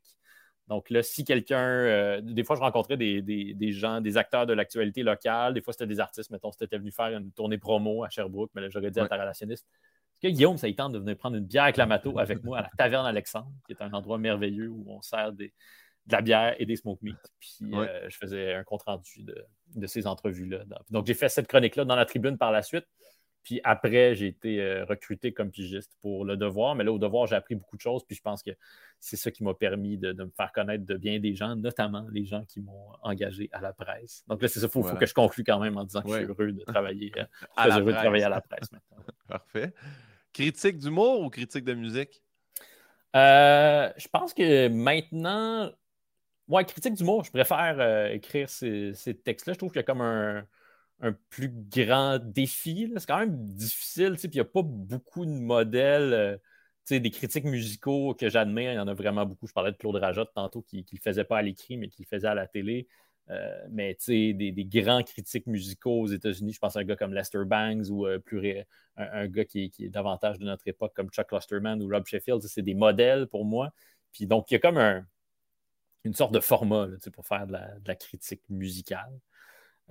Donc 0.70 0.88
là, 0.88 1.02
si 1.02 1.24
quelqu'un. 1.24 1.58
Euh, 1.58 2.20
des 2.22 2.44
fois, 2.44 2.54
je 2.54 2.60
rencontrais 2.60 2.96
des, 2.96 3.72
gens, 3.72 4.00
des 4.00 4.16
acteurs 4.16 4.46
de 4.46 4.52
l'actualité 4.52 5.02
locale. 5.02 5.52
Des 5.52 5.60
fois, 5.60 5.72
c'était 5.72 5.88
des 5.88 5.98
artistes. 5.98 6.30
Mettons, 6.30 6.52
c'était 6.52 6.78
venu 6.78 6.92
faire 6.92 7.08
une 7.08 7.32
tournée 7.32 7.58
promo 7.58 8.04
à 8.04 8.08
Sherbrooke, 8.08 8.52
mais 8.54 8.62
là, 8.62 8.68
j'aurais 8.70 8.92
dit 8.92 9.00
à 9.00 9.08
ta 9.08 9.16
relationniste 9.16 9.66
Est-ce 9.66 10.28
que 10.28 10.32
Guillaume, 10.32 10.56
ça 10.56 10.68
y 10.68 10.76
tente 10.76 10.92
de 10.92 10.98
venir 11.00 11.16
prendre 11.16 11.36
une 11.36 11.44
bière 11.44 11.72
clamato 11.72 12.16
avec 12.20 12.44
moi 12.44 12.58
à 12.58 12.62
la 12.62 12.70
Taverne 12.78 13.04
Alexandre, 13.04 13.50
qui 13.66 13.72
est 13.72 13.82
un 13.82 13.92
endroit 13.92 14.18
merveilleux 14.18 14.68
où 14.68 14.84
on 14.86 15.02
sert 15.02 15.32
des, 15.32 15.52
de 16.06 16.12
la 16.12 16.22
bière 16.22 16.54
et 16.60 16.66
des 16.66 16.76
smoke 16.76 17.00
meat. 17.02 17.18
Puis 17.40 17.58
je 18.08 18.16
faisais 18.16 18.54
un 18.54 18.62
compte 18.62 18.82
rendu 18.82 19.24
de, 19.24 19.44
de 19.74 19.86
ces 19.88 20.06
entrevues-là. 20.06 20.60
Donc, 20.90 21.04
j'ai 21.04 21.14
fait 21.14 21.28
cette 21.28 21.48
chronique-là 21.48 21.84
dans 21.84 21.96
la 21.96 22.04
tribune 22.04 22.38
par 22.38 22.52
la 22.52 22.62
suite. 22.62 22.86
Puis 23.42 23.60
après, 23.64 24.14
j'ai 24.14 24.26
été 24.26 24.60
euh, 24.60 24.84
recruté 24.84 25.32
comme 25.32 25.50
pigiste 25.50 25.96
pour 26.00 26.24
le 26.24 26.36
devoir. 26.36 26.74
Mais 26.74 26.84
là, 26.84 26.92
au 26.92 26.98
devoir, 26.98 27.26
j'ai 27.26 27.36
appris 27.36 27.54
beaucoup 27.54 27.76
de 27.76 27.80
choses. 27.80 28.04
Puis 28.04 28.16
je 28.16 28.22
pense 28.22 28.42
que 28.42 28.50
c'est 28.98 29.16
ça 29.16 29.30
qui 29.30 29.42
m'a 29.44 29.54
permis 29.54 29.96
de, 29.96 30.12
me 30.12 30.30
faire 30.36 30.52
connaître 30.52 30.84
de 30.84 30.96
bien 30.96 31.18
des 31.20 31.34
gens, 31.34 31.56
notamment 31.56 32.06
les 32.12 32.24
gens 32.24 32.44
qui 32.44 32.60
m'ont 32.60 32.92
engagé 33.02 33.48
à 33.52 33.60
la 33.60 33.72
presse. 33.72 34.24
Donc 34.28 34.42
là, 34.42 34.48
c'est 34.48 34.60
ça, 34.60 34.66
il 34.66 34.70
faut, 34.70 34.82
que 34.82 35.06
je 35.06 35.14
conclue 35.14 35.44
quand 35.44 35.58
même 35.58 35.76
en 35.78 35.84
disant 35.84 36.02
que 36.02 36.10
je 36.10 36.16
suis 36.16 36.24
heureux 36.24 36.52
de 36.52 36.64
travailler, 36.66 37.12
euh, 37.16 37.24
à, 37.56 37.68
la 37.68 37.78
heureux 37.78 37.92
de 37.92 37.98
travailler 37.98 38.24
à 38.24 38.28
la 38.28 38.40
presse 38.40 38.70
maintenant. 38.72 39.04
Parfait. 39.28 39.72
Critique 40.32 40.78
d'humour 40.78 41.22
ou 41.22 41.30
critique 41.30 41.64
de 41.64 41.74
musique? 41.74 42.22
Euh, 43.16 43.90
je 43.96 44.06
pense 44.08 44.34
que 44.34 44.68
maintenant, 44.68 45.72
Ouais, 46.50 46.64
critique 46.64 46.94
d'humour, 46.94 47.22
je 47.22 47.30
préfère 47.30 47.76
euh, 47.78 48.08
écrire 48.08 48.50
ces, 48.50 48.92
textes-là. 49.24 49.52
Je 49.52 49.58
trouve 49.58 49.70
qu'il 49.70 49.78
y 49.78 49.84
a 49.84 49.84
comme 49.84 50.00
un, 50.00 50.44
plus 51.28 51.50
grand 51.50 52.18
défi. 52.18 52.92
C'est 52.96 53.06
quand 53.06 53.18
même 53.18 53.36
difficile, 53.54 54.14
puis 54.16 54.28
il 54.28 54.34
n'y 54.34 54.40
a 54.40 54.44
pas 54.44 54.62
beaucoup 54.62 55.24
de 55.26 55.30
modèles. 55.30 56.12
Euh, 56.12 56.36
des 56.90 57.10
critiques 57.10 57.44
musicaux 57.44 58.14
que 58.14 58.28
j'admire, 58.28 58.72
il 58.72 58.74
y 58.74 58.78
en 58.80 58.88
a 58.88 58.94
vraiment 58.94 59.24
beaucoup. 59.24 59.46
Je 59.46 59.52
parlais 59.52 59.70
de 59.70 59.76
Claude 59.76 59.94
Rajotte 59.94 60.32
tantôt 60.34 60.60
qui 60.62 60.78
ne 60.78 60.82
le 60.92 60.98
faisait 60.98 61.22
pas 61.22 61.38
à 61.38 61.42
l'écrit, 61.42 61.76
mais 61.76 61.88
qui 61.88 62.02
le 62.02 62.08
faisait 62.08 62.26
à 62.26 62.34
la 62.34 62.48
télé. 62.48 62.88
Euh, 63.28 63.66
mais 63.70 63.96
des, 64.08 64.32
des 64.50 64.64
grands 64.64 65.04
critiques 65.04 65.46
musicaux 65.46 66.00
aux 66.00 66.08
États-Unis, 66.08 66.52
je 66.52 66.58
pense 66.58 66.76
à 66.76 66.80
un 66.80 66.84
gars 66.84 66.96
comme 66.96 67.14
Lester 67.14 67.44
Bangs 67.46 67.88
ou 67.90 68.08
plus 68.24 68.64
un, 68.96 69.28
gars 69.28 69.44
qui, 69.44 69.72
est 69.78 69.88
davantage 69.88 70.40
de 70.40 70.44
notre 70.46 70.66
époque 70.66 70.92
comme 70.96 71.10
Chuck 71.10 71.30
Lusterman 71.30 71.80
ou 71.80 71.88
Rob 71.88 72.04
Sheffield, 72.06 72.42
c'est 72.42 72.62
des 72.62 72.74
modèles 72.74 73.28
pour 73.28 73.44
moi. 73.44 73.70
Puis 74.12 74.26
donc, 74.26 74.50
il 74.50 74.54
y 74.54 74.56
a 74.56 74.60
comme 74.60 74.78
un, 74.78 75.06
une 76.04 76.14
sorte 76.14 76.32
de 76.32 76.40
format 76.40 76.88
pour 77.12 77.26
faire 77.26 77.46
de 77.46 77.58
la, 77.84 77.94
critique 77.94 78.42
musicale. 78.48 79.20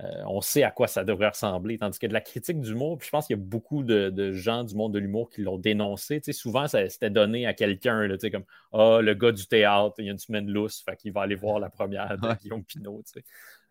Euh, 0.02 0.22
on 0.26 0.40
sait 0.40 0.62
à 0.62 0.70
quoi 0.70 0.86
ça 0.86 1.04
devrait 1.04 1.28
ressembler. 1.28 1.78
Tandis 1.78 1.98
que 1.98 2.06
de 2.06 2.12
la 2.12 2.20
critique 2.20 2.60
d'humour, 2.60 2.98
puis 2.98 3.06
je 3.06 3.10
pense 3.10 3.26
qu'il 3.26 3.36
y 3.36 3.40
a 3.40 3.42
beaucoup 3.42 3.82
de, 3.82 4.32
gens 4.32 4.64
du 4.64 4.74
monde 4.74 4.94
de 4.94 4.98
l'humour 4.98 5.28
qui 5.30 5.42
l'ont 5.42 5.58
dénoncé. 5.58 6.20
souvent, 6.32 6.66
ça 6.68 6.88
c'était 6.88 7.10
donné 7.10 7.46
à 7.46 7.54
quelqu'un, 7.54 8.08
comme 8.30 8.44
Ah, 8.72 9.00
le 9.02 9.14
gars 9.14 9.32
du 9.32 9.46
théâtre, 9.46 9.96
il 9.98 10.06
y 10.06 10.08
a 10.08 10.12
une 10.12 10.18
semaine 10.18 10.50
lousse, 10.50 10.82
fait 10.82 10.96
qu'il 10.96 11.12
va 11.12 11.22
aller 11.22 11.34
voir 11.34 11.58
la 11.58 11.70
première 11.70 12.16
de 12.18 12.34
Guillaume 12.40 12.64
Pinot. 12.64 13.02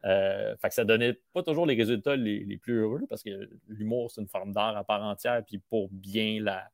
Euh, 0.05 0.55
fait 0.57 0.69
que 0.69 0.73
ça 0.73 0.85
donnait 0.85 1.19
pas 1.33 1.43
toujours 1.43 1.65
les 1.65 1.75
résultats 1.75 2.15
les, 2.15 2.45
les 2.45 2.57
plus 2.57 2.79
heureux 2.79 3.01
parce 3.09 3.21
que 3.21 3.49
l'humour, 3.67 4.11
c'est 4.11 4.21
une 4.21 4.29
forme 4.29 4.53
d'art 4.53 4.77
à 4.77 4.83
part 4.83 5.03
entière. 5.03 5.43
Puis 5.45 5.57
pour 5.57 5.89
bien 5.91 6.41
la, 6.41 6.69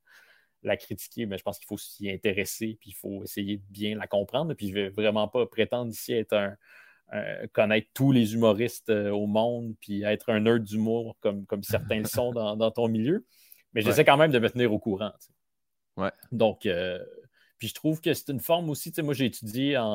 la 0.63 0.77
critiquer, 0.77 1.25
mais 1.25 1.37
je 1.37 1.43
pense 1.43 1.57
qu'il 1.57 1.67
faut 1.67 1.77
s'y 1.77 2.09
intéresser, 2.09 2.77
puis 2.79 2.91
il 2.91 2.95
faut 2.95 3.23
essayer 3.23 3.57
de 3.57 3.63
bien 3.69 3.95
la 3.95 4.07
comprendre. 4.07 4.53
Puis 4.53 4.67
je 4.67 4.77
ne 4.77 4.81
vais 4.81 4.89
vraiment 4.89 5.27
pas 5.27 5.45
prétendre 5.45 5.91
ici 5.91 6.13
être 6.13 6.33
un, 6.33 6.55
connaître 7.53 7.87
tous 7.93 8.11
les 8.11 8.33
humoristes 8.33 8.89
euh, 8.89 9.11
au 9.11 9.27
monde, 9.27 9.75
puis 9.79 10.03
être 10.03 10.29
un 10.29 10.39
nerd 10.41 10.63
d'humour 10.63 11.15
comme, 11.21 11.45
comme 11.45 11.63
certains 11.63 11.99
le 11.99 12.05
sont 12.05 12.31
dans, 12.31 12.71
ton 12.71 12.87
milieu. 12.87 13.25
Mais 13.73 13.81
j'essaie 13.81 14.05
quand 14.05 14.17
même 14.17 14.31
de 14.31 14.39
me 14.39 14.49
tenir 14.49 14.73
au 14.73 14.79
courant. 14.79 15.11
Ouais. 15.97 16.11
Donc, 16.31 16.65
euh, 16.65 16.99
puis 17.57 17.67
je 17.67 17.73
trouve 17.73 18.01
que 18.01 18.13
c'est 18.13 18.29
une 18.29 18.39
forme 18.39 18.69
aussi. 18.69 18.91
Moi, 19.01 19.13
j'ai 19.13 19.25
étudié 19.25 19.77
en, 19.77 19.85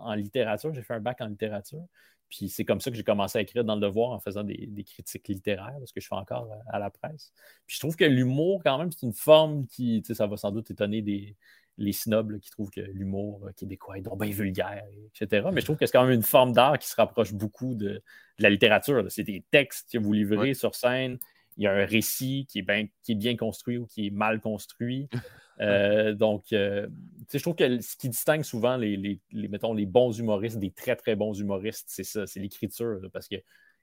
en 0.00 0.14
littérature, 0.14 0.72
j'ai 0.72 0.82
fait 0.82 0.94
un 0.94 1.00
bac 1.00 1.20
en 1.20 1.26
littérature. 1.26 1.86
Puis 2.28 2.48
c'est 2.48 2.64
comme 2.64 2.80
ça 2.80 2.90
que 2.90 2.96
j'ai 2.96 3.04
commencé 3.04 3.38
à 3.38 3.40
écrire 3.40 3.64
dans 3.64 3.74
le 3.74 3.80
devoir 3.80 4.10
en 4.10 4.20
faisant 4.20 4.42
des, 4.42 4.84
critiques 4.84 5.28
littéraires, 5.28 5.76
ce 5.84 5.92
que 5.92 6.00
je 6.00 6.08
fais 6.08 6.14
encore 6.14 6.48
à, 6.68 6.78
la 6.78 6.90
presse. 6.90 7.32
Puis 7.66 7.76
je 7.76 7.80
trouve 7.80 7.96
que 7.96 8.04
l'humour, 8.04 8.62
quand 8.64 8.78
même, 8.78 8.90
c'est 8.90 9.06
une 9.06 9.12
forme 9.12 9.66
qui, 9.66 10.02
ça 10.12 10.26
va 10.26 10.36
sans 10.36 10.50
doute 10.50 10.70
étonner 10.70 11.02
des, 11.02 11.36
les 11.78 11.92
snobs 11.92 12.38
qui 12.38 12.50
trouvent 12.50 12.70
que 12.70 12.80
l'humour 12.80 13.50
québécois 13.56 13.98
est 13.98 14.02
donc 14.02 14.20
bien 14.20 14.30
vulgaire, 14.30 14.84
etc. 15.14 15.48
Mais 15.52 15.60
je 15.60 15.66
trouve 15.66 15.76
que 15.76 15.86
c'est 15.86 15.92
quand 15.92 16.04
même 16.04 16.14
une 16.14 16.22
forme 16.22 16.52
d'art 16.52 16.78
qui 16.78 16.88
se 16.88 16.96
rapproche 16.96 17.32
beaucoup 17.32 17.74
de, 17.74 18.02
la 18.38 18.50
littérature. 18.50 19.04
C'est 19.08 19.24
des 19.24 19.44
textes 19.50 19.90
que 19.92 19.98
vous 19.98 20.12
livrez 20.12 20.54
sur 20.54 20.74
scène. 20.74 21.18
Il 21.56 21.64
y 21.64 21.66
a 21.66 21.72
un 21.72 21.86
récit 21.86 22.46
qui 22.48 22.58
est, 22.58 22.62
bien, 22.62 22.86
qui 23.02 23.12
est 23.12 23.16
bien 23.16 23.36
construit 23.36 23.78
ou 23.78 23.86
qui 23.86 24.06
est 24.06 24.10
mal 24.10 24.40
construit. 24.40 25.08
Euh, 25.62 26.12
donc, 26.12 26.52
euh, 26.52 26.86
je 27.32 27.38
trouve 27.38 27.54
que 27.54 27.80
ce 27.80 27.96
qui 27.96 28.10
distingue 28.10 28.42
souvent 28.42 28.76
les, 28.76 28.94
les, 28.98 29.48
mettons, 29.48 29.72
les 29.72 29.86
bons 29.86 30.12
humoristes 30.12 30.58
des 30.58 30.70
très, 30.70 30.96
très 30.96 31.16
bons 31.16 31.32
humoristes, 31.32 31.86
c'est 31.88 32.04
ça, 32.04 32.26
c'est 32.26 32.40
l'écriture. 32.40 33.00
Parce 33.10 33.26
que 33.26 33.36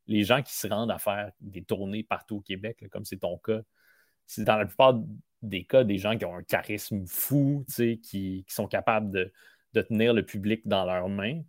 les 0.05 0.23
gens 0.23 0.43
qui 0.43 0.53
se 0.53 0.67
rendent 0.67 0.91
à 0.91 0.99
faire 0.99 1.31
des 1.41 1.63
tournées 1.63 2.03
partout 2.03 2.35
au 2.35 2.41
Québec, 2.41 2.85
comme 2.91 3.05
c'est 3.05 3.17
ton 3.17 3.39
cas, 3.39 3.61
c'est 4.27 4.43
dans 4.43 4.57
la 4.57 4.67
plupart 4.67 5.01
des 5.43 5.63
cas 5.63 5.83
des 5.83 5.97
gens 5.97 6.17
qui 6.17 6.25
ont 6.25 6.35
un 6.35 6.43
charisme 6.43 7.05
fou, 7.05 7.65
qui, 7.67 7.99
qui 7.99 8.45
sont 8.47 8.67
capables 8.67 9.11
de, 9.11 9.31
tenir 9.81 10.13
le 10.13 10.23
public 10.23 10.61
dans 10.67 10.85
leurs 10.85 11.09
mains. 11.09 11.41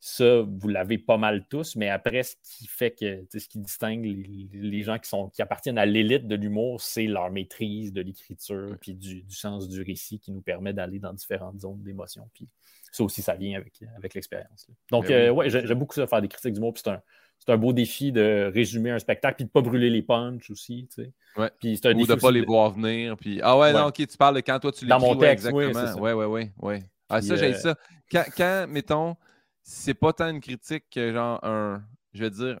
ça, 0.00 0.42
vous 0.42 0.68
l'avez 0.68 0.98
pas 0.98 1.16
mal 1.16 1.46
tous, 1.48 1.76
mais 1.76 1.88
après, 1.88 2.22
ce 2.22 2.36
qui 2.42 2.66
fait 2.66 2.90
que, 2.90 3.26
ce 3.32 3.48
qui 3.48 3.58
distingue 3.58 4.04
les, 4.52 4.82
gens 4.82 4.98
qui, 4.98 5.08
sont, 5.08 5.30
qui 5.30 5.42
appartiennent 5.42 5.78
à 5.78 5.86
l'élite 5.86 6.26
de 6.26 6.36
l'humour, 6.36 6.80
c'est 6.80 7.06
leur 7.06 7.30
maîtrise 7.30 7.92
de 7.92 8.02
l'écriture, 8.02 8.76
puis 8.80 8.94
du, 8.94 9.24
sens 9.30 9.68
du 9.68 9.82
récit 9.82 10.20
qui 10.20 10.30
nous 10.30 10.42
permet 10.42 10.72
d'aller 10.72 10.98
dans 10.98 11.12
différentes 11.12 11.60
zones 11.60 11.82
d'émotion. 11.82 12.28
Puis 12.34 12.48
ça 12.92 13.02
aussi, 13.02 13.22
ça 13.22 13.34
vient 13.34 13.58
avec, 13.58 13.82
avec 13.96 14.14
l'expérience. 14.14 14.68
Donc, 14.90 15.08
ben 15.08 15.28
euh, 15.28 15.30
ouais, 15.30 15.48
j'aime 15.48 15.78
beaucoup 15.78 15.94
ça, 15.94 16.06
faire 16.06 16.20
des 16.20 16.28
critiques 16.28 16.52
d'humour, 16.52 16.74
puis 16.74 16.82
c'est 16.84 16.90
un, 16.90 17.02
c'est 17.40 17.52
un 17.52 17.56
beau 17.56 17.72
défi 17.72 18.12
de 18.12 18.50
résumer 18.54 18.90
un 18.90 18.98
spectacle 18.98 19.36
puis 19.36 19.44
de 19.44 19.48
ne 19.48 19.52
pas 19.52 19.62
brûler 19.62 19.88
les 19.88 20.02
punchs 20.02 20.50
aussi. 20.50 20.86
Tu 20.94 21.04
sais. 21.04 21.12
ouais. 21.38 21.50
puis 21.58 21.80
un 21.84 21.94
Ou 21.96 22.06
de 22.06 22.12
ne 22.12 22.20
pas 22.20 22.30
les 22.30 22.44
voir 22.44 22.70
venir. 22.70 23.16
Puis... 23.16 23.40
Ah 23.42 23.58
ouais, 23.58 23.72
non, 23.72 23.86
ok, 23.86 24.06
tu 24.06 24.16
parles 24.18 24.36
de 24.36 24.40
quand 24.40 24.58
toi 24.58 24.70
tu 24.70 24.84
les 24.84 24.90
Dans 24.90 25.00
mon 25.00 25.16
texte, 25.16 25.46
exactement. 25.46 26.00
Oui, 26.00 26.12
oui, 26.12 26.24
oui. 26.26 26.50
oui, 26.60 26.78
Ah, 27.08 27.22
ça, 27.22 27.36
j'ai 27.36 27.54
euh, 27.54 27.58
ça. 27.58 27.74
Quand, 28.12 28.24
quand, 28.36 28.66
mettons, 28.68 29.16
c'est 29.62 29.94
pas 29.94 30.12
tant 30.12 30.28
une 30.28 30.40
critique 30.40 30.84
que 30.90 31.12
genre 31.12 31.42
un, 31.42 31.82
je 32.12 32.24
veux 32.24 32.30
dire, 32.30 32.60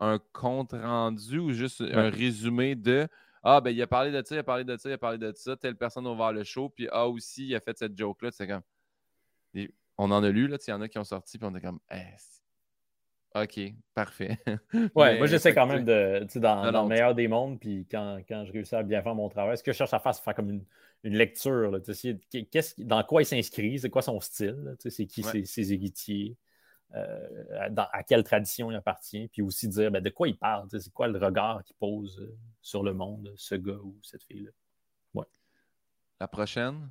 un 0.00 0.18
compte 0.32 0.72
rendu 0.72 1.38
ou 1.38 1.52
juste 1.52 1.82
un 1.82 2.08
résumé 2.08 2.74
de 2.76 3.06
Ah, 3.42 3.60
ben 3.60 3.70
il 3.70 3.82
a 3.82 3.86
parlé 3.86 4.10
de 4.10 4.22
ça, 4.24 4.34
il 4.34 4.38
a 4.38 4.42
parlé 4.42 4.64
de 4.64 4.76
ça, 4.78 4.88
il 4.88 4.94
a 4.94 4.98
parlé 4.98 5.18
de 5.18 5.32
ça, 5.36 5.54
telle 5.56 5.76
personne 5.76 6.04
va 6.04 6.14
voir 6.14 6.32
le 6.32 6.44
show, 6.44 6.70
puis 6.70 6.88
Ah 6.90 7.06
aussi, 7.08 7.48
il 7.48 7.54
a 7.54 7.60
fait 7.60 7.76
cette 7.76 7.96
joke-là. 7.96 8.30
C'est 8.30 8.48
comme. 8.48 8.62
On 9.98 10.10
en 10.10 10.24
a 10.24 10.30
lu, 10.30 10.48
là, 10.48 10.56
il 10.66 10.70
y 10.70 10.72
en 10.72 10.80
a 10.80 10.88
qui 10.88 10.98
ont 10.98 11.04
sorti, 11.04 11.38
puis 11.38 11.46
on 11.48 11.54
est 11.54 11.60
comme 11.60 11.78
OK, 13.34 13.60
parfait. 13.94 14.38
ouais, 14.94 15.18
moi 15.18 15.26
j'essaie 15.26 15.52
quand 15.52 15.66
même 15.66 15.84
de, 15.84 16.24
dans, 16.38 16.70
dans 16.70 16.82
le 16.82 16.88
meilleur 16.88 17.14
des 17.16 17.26
mondes, 17.26 17.58
puis 17.58 17.86
quand, 17.90 18.18
quand, 18.28 18.44
je 18.44 18.52
réussis 18.52 18.76
à 18.76 18.84
bien 18.84 19.02
faire 19.02 19.14
mon 19.14 19.28
travail, 19.28 19.58
ce 19.58 19.62
que 19.62 19.72
je 19.72 19.76
cherche 19.76 19.92
à 19.92 19.98
faire, 19.98 20.14
c'est 20.14 20.22
faire 20.22 20.34
comme 20.34 20.50
une, 20.50 20.64
une 21.02 21.16
lecture, 21.16 21.70
là, 21.70 21.78
dans 22.78 23.02
quoi 23.04 23.22
il 23.22 23.26
s'inscrit, 23.26 23.78
c'est 23.78 23.90
quoi 23.90 24.02
son 24.02 24.20
style, 24.20 24.76
c'est 24.78 25.06
qui 25.06 25.22
ses, 25.22 25.72
héritiers, 25.72 26.36
euh, 26.94 27.66
à 27.76 28.02
quelle 28.04 28.22
tradition 28.22 28.70
il 28.70 28.76
appartient, 28.76 29.28
puis 29.28 29.42
aussi 29.42 29.68
dire 29.68 29.90
ben, 29.90 30.02
de 30.02 30.10
quoi 30.10 30.28
il 30.28 30.38
parle, 30.38 30.68
c'est 30.70 30.92
quoi 30.92 31.08
le 31.08 31.18
regard 31.18 31.62
qu'il 31.64 31.76
pose 31.76 32.20
euh, 32.20 32.36
sur 32.62 32.82
le 32.84 32.94
monde, 32.94 33.32
ce 33.36 33.56
gars 33.56 33.80
ou 33.82 33.96
cette 34.02 34.22
fille-là. 34.22 34.50
Ouais. 35.12 35.26
La 36.20 36.28
prochaine? 36.28 36.88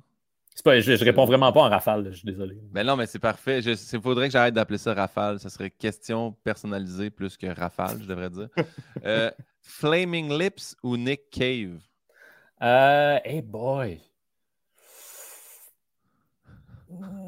Pas, 0.62 0.80
je, 0.80 0.94
je, 0.96 1.04
réponds 1.04 1.24
vraiment 1.24 1.52
pas 1.52 1.60
en 1.62 1.68
rafale, 1.68 2.06
je 2.10 2.18
suis 2.18 2.26
désolé. 2.26 2.56
Mais 2.72 2.84
non, 2.84 2.96
mais 2.96 3.06
c'est 3.06 3.18
parfait. 3.18 3.60
Il 3.60 4.00
faudrait 4.00 4.28
que 4.28 4.32
j'arrête 4.32 4.54
d'appeler 4.54 4.78
ça 4.78 4.94
rafale. 4.94 5.40
Ça 5.40 5.50
serait 5.50 5.70
question 5.70 6.32
personnalisée 6.44 7.10
plus 7.10 7.36
que 7.36 7.46
rafale, 7.46 7.98
je 8.00 8.06
devrais 8.06 8.30
dire. 8.30 8.48
Euh, 9.04 9.30
Flaming 9.60 10.32
Lips 10.32 10.76
ou 10.82 10.96
Nick 10.96 11.28
Cave? 11.30 11.78
Euh, 12.62 13.18
hey 13.24 13.42
boy. 13.42 14.00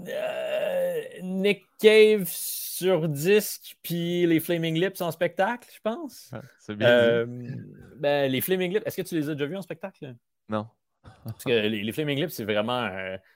Euh, 0.09 1.01
Nick 1.23 1.65
Cave 1.79 2.25
sur 2.27 3.09
disque, 3.09 3.77
puis 3.83 4.27
les 4.27 4.41
Flaming 4.41 4.79
Lips 4.79 5.01
en 5.01 5.11
spectacle, 5.11 5.69
je 5.75 5.81
pense. 5.83 6.31
c'est 6.59 6.77
bien. 6.77 7.27
ben, 7.97 8.31
les 8.31 8.41
Flaming 8.41 8.73
Lips, 8.73 8.87
est-ce 8.87 8.97
que 8.97 9.03
tu 9.03 9.17
les 9.17 9.29
as 9.29 9.35
déjà 9.35 9.47
vus 9.47 9.57
en 9.57 9.63
spectacle? 9.63 10.15
Non. 10.49 10.67
Parce 11.33 11.45
que 11.45 11.67
les, 11.67 11.93
Flaming 11.93 12.21
Lips, 12.21 12.31
c'est 12.31 12.45
vraiment 12.45 12.89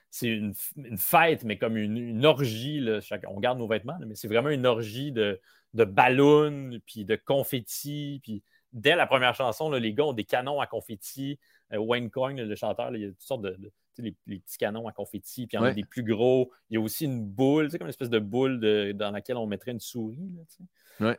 c'est 0.09 0.27
une, 0.27 0.53
fête, 0.97 1.43
mais 1.43 1.57
comme 1.57 1.77
une, 1.77 2.25
orgie. 2.25 2.85
on 3.27 3.39
garde 3.39 3.59
nos 3.59 3.67
vêtements, 3.67 3.97
mais 4.05 4.15
c'est 4.15 4.27
vraiment 4.27 4.49
une 4.49 4.65
orgie 4.65 5.11
de, 5.11 5.39
de 5.73 5.83
ballons, 5.85 6.79
puis 6.85 7.05
de 7.05 7.15
confettis. 7.15 8.19
Puis 8.23 8.43
dès 8.73 8.95
la 8.95 9.07
première 9.07 9.35
chanson, 9.35 9.69
les 9.71 9.93
gars 9.93 10.05
ont 10.05 10.13
des 10.13 10.25
canons 10.25 10.59
à 10.59 10.67
confettis. 10.67 11.39
Euh, 11.73 11.77
Wayne 11.77 12.09
Coyne, 12.09 12.41
le 12.41 12.55
chanteur, 12.55 12.93
il 12.95 13.01
y 13.01 13.05
a 13.05 13.09
toutes 13.09 13.21
sortes 13.21 13.41
de, 13.41 13.57
les, 13.97 14.15
petits 14.39 14.57
canons 14.57 14.87
à 14.87 14.91
confettis, 14.91 15.47
puis 15.47 15.57
il 15.57 15.61
y 15.61 15.63
en 15.63 15.65
a 15.65 15.73
des 15.73 15.83
plus 15.83 16.03
gros. 16.03 16.51
Il 16.69 16.75
y 16.75 16.77
a 16.77 16.81
aussi 16.81 17.05
une 17.05 17.23
boule, 17.25 17.69
comme 17.71 17.83
une 17.83 17.89
espèce 17.89 18.09
de 18.09 18.19
boule 18.19 18.59
dans 18.95 19.11
laquelle 19.11 19.37
on 19.37 19.47
mettrait 19.47 19.71
une 19.71 19.79
souris. 19.79 20.31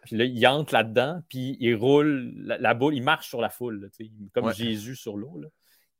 Puis 0.02 0.16
là, 0.16 0.24
il 0.24 0.46
entre 0.46 0.74
là-dedans, 0.74 1.22
puis 1.28 1.56
il 1.60 1.74
roule 1.74 2.32
la, 2.36 2.74
boule, 2.74 2.94
il 2.94 3.02
marche 3.02 3.28
sur 3.28 3.40
la 3.40 3.50
foule, 3.50 3.90
comme 4.32 4.52
Jésus 4.52 4.96
sur 4.96 5.16
l'eau. 5.16 5.40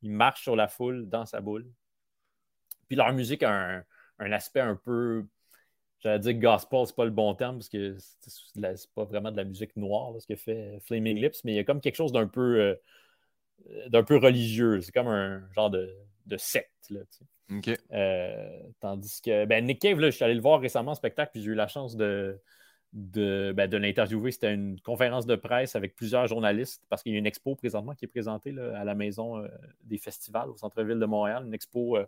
Il 0.02 0.10
marche 0.10 0.42
sur 0.42 0.56
la 0.56 0.68
foule 0.68 1.08
dans 1.08 1.26
sa 1.26 1.40
boule. 1.40 1.66
Puis 2.88 2.96
leur 2.96 3.12
musique 3.12 3.42
a 3.42 3.84
un, 4.18 4.32
aspect 4.32 4.60
un 4.60 4.76
peu. 4.76 5.24
J'allais 6.00 6.18
dire 6.18 6.34
gospel, 6.34 6.86
c'est 6.86 6.96
pas 6.96 7.04
le 7.04 7.10
bon 7.10 7.34
terme 7.34 7.56
parce 7.56 7.68
que 7.68 7.96
c'est 7.98 8.92
pas 8.94 9.04
vraiment 9.04 9.30
de 9.30 9.36
la 9.36 9.44
musique 9.44 9.76
noire 9.76 10.12
ce 10.20 10.26
que 10.26 10.34
fait 10.34 10.80
Flaming 10.84 11.16
Lips, 11.16 11.44
mais 11.44 11.52
il 11.52 11.56
y 11.56 11.60
a 11.60 11.64
comme 11.64 11.80
quelque 11.80 11.94
chose 11.94 12.10
d'un 12.10 12.26
peu, 12.26 12.60
euh, 12.60 13.88
d'un 13.88 14.02
peu 14.02 14.16
religieux. 14.16 14.80
C'est 14.80 14.90
comme 14.90 15.06
un 15.06 15.48
genre 15.52 15.70
de, 15.70 15.88
secte. 16.36 16.90
Là, 16.90 17.00
euh, 17.92 18.60
tandis 18.80 19.20
que 19.22 19.44
ben, 19.44 19.64
Nick 19.64 19.80
Cave, 19.80 20.00
je 20.00 20.10
suis 20.10 20.24
allé 20.24 20.34
le 20.34 20.40
voir 20.40 20.60
récemment 20.60 20.92
en 20.92 20.96
spectacle, 20.96 21.30
puis 21.32 21.42
j'ai 21.42 21.50
eu 21.50 21.54
la 21.54 21.68
chance 21.68 21.96
de, 21.96 22.40
de, 22.92 23.52
ben, 23.56 23.68
de 23.68 23.76
l'interviewer. 23.76 24.32
C'était 24.32 24.52
une 24.52 24.80
conférence 24.80 25.26
de 25.26 25.36
presse 25.36 25.76
avec 25.76 25.94
plusieurs 25.94 26.26
journalistes 26.26 26.84
parce 26.88 27.02
qu'il 27.02 27.12
y 27.12 27.14
a 27.16 27.18
une 27.18 27.26
expo 27.26 27.54
présentement 27.54 27.94
qui 27.94 28.04
est 28.04 28.08
présentée 28.08 28.54
à 28.58 28.84
la 28.84 28.94
maison 28.94 29.38
euh, 29.38 29.48
des 29.84 29.98
festivals 29.98 30.50
au 30.50 30.56
centre-ville 30.56 30.98
de 30.98 31.06
Montréal, 31.06 31.44
une 31.46 31.54
expo 31.54 31.96
euh, 31.96 32.06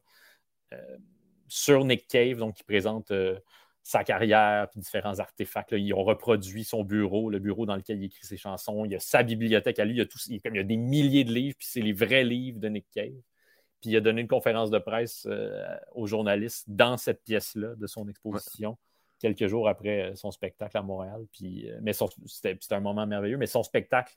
euh, 0.73 0.97
sur 1.49 1.85
Nick 1.85 2.07
Cave, 2.09 2.39
donc 2.39 2.55
qui 2.55 2.65
présente 2.65 3.13
sa 3.83 4.03
carrière 4.03 4.69
et 4.75 4.79
différents 4.79 5.19
artefacts. 5.19 5.73
Ils 5.73 5.93
ont 5.93 6.05
reproduit 6.05 6.65
son 6.65 6.85
bureau, 6.85 7.29
le 7.31 7.39
bureau 7.39 7.67
dans 7.67 7.77
lequel 7.77 7.99
il 7.99 8.07
écrit 8.07 8.25
ses 8.25 8.39
chansons. 8.39 8.85
Il 8.85 8.93
y 8.93 8.95
a 8.95 9.01
sa 9.01 9.23
bibliothèque 9.23 9.79
à 9.79 9.85
lui. 9.85 9.95
Il 9.95 9.99
y 9.99 10.01
a, 10.01 10.07
tout, 10.07 10.19
il 10.29 10.41
y 10.43 10.59
a 10.59 10.63
des 10.63 10.77
milliers 10.77 11.25
de 11.25 11.33
livres, 11.33 11.57
puis 11.59 11.69
c'est 11.71 11.83
les 11.83 11.93
vrais 11.93 12.25
livres 12.25 12.59
de 12.61 12.69
Nick 12.69 12.87
Cave. 12.91 13.13
Puis 13.81 13.91
il 13.91 13.97
a 13.97 14.01
donné 14.01 14.23
une 14.23 14.29
conférence 14.29 14.71
de 14.71 14.79
presse 14.79 15.29
aux 15.93 16.07
journalistes 16.07 16.65
dans 16.67 16.97
cette 16.97 17.23
pièce-là 17.25 17.75
de 17.77 17.87
son 17.87 18.09
exposition 18.09 18.79
quelques 19.19 19.47
jours 19.47 19.69
après 19.69 20.03
euh, 20.03 20.15
son 20.15 20.31
spectacle 20.31 20.77
à 20.77 20.83
Montréal. 20.83 21.27
Puis, 21.33 21.71
euh, 21.71 21.79
mais 21.83 21.93
c'était 22.27 22.59
un 22.71 22.81
moment 22.81 23.07
merveilleux. 23.07 23.37
Mais 23.37 23.47
son 23.47 23.63
spectacle 23.63 24.15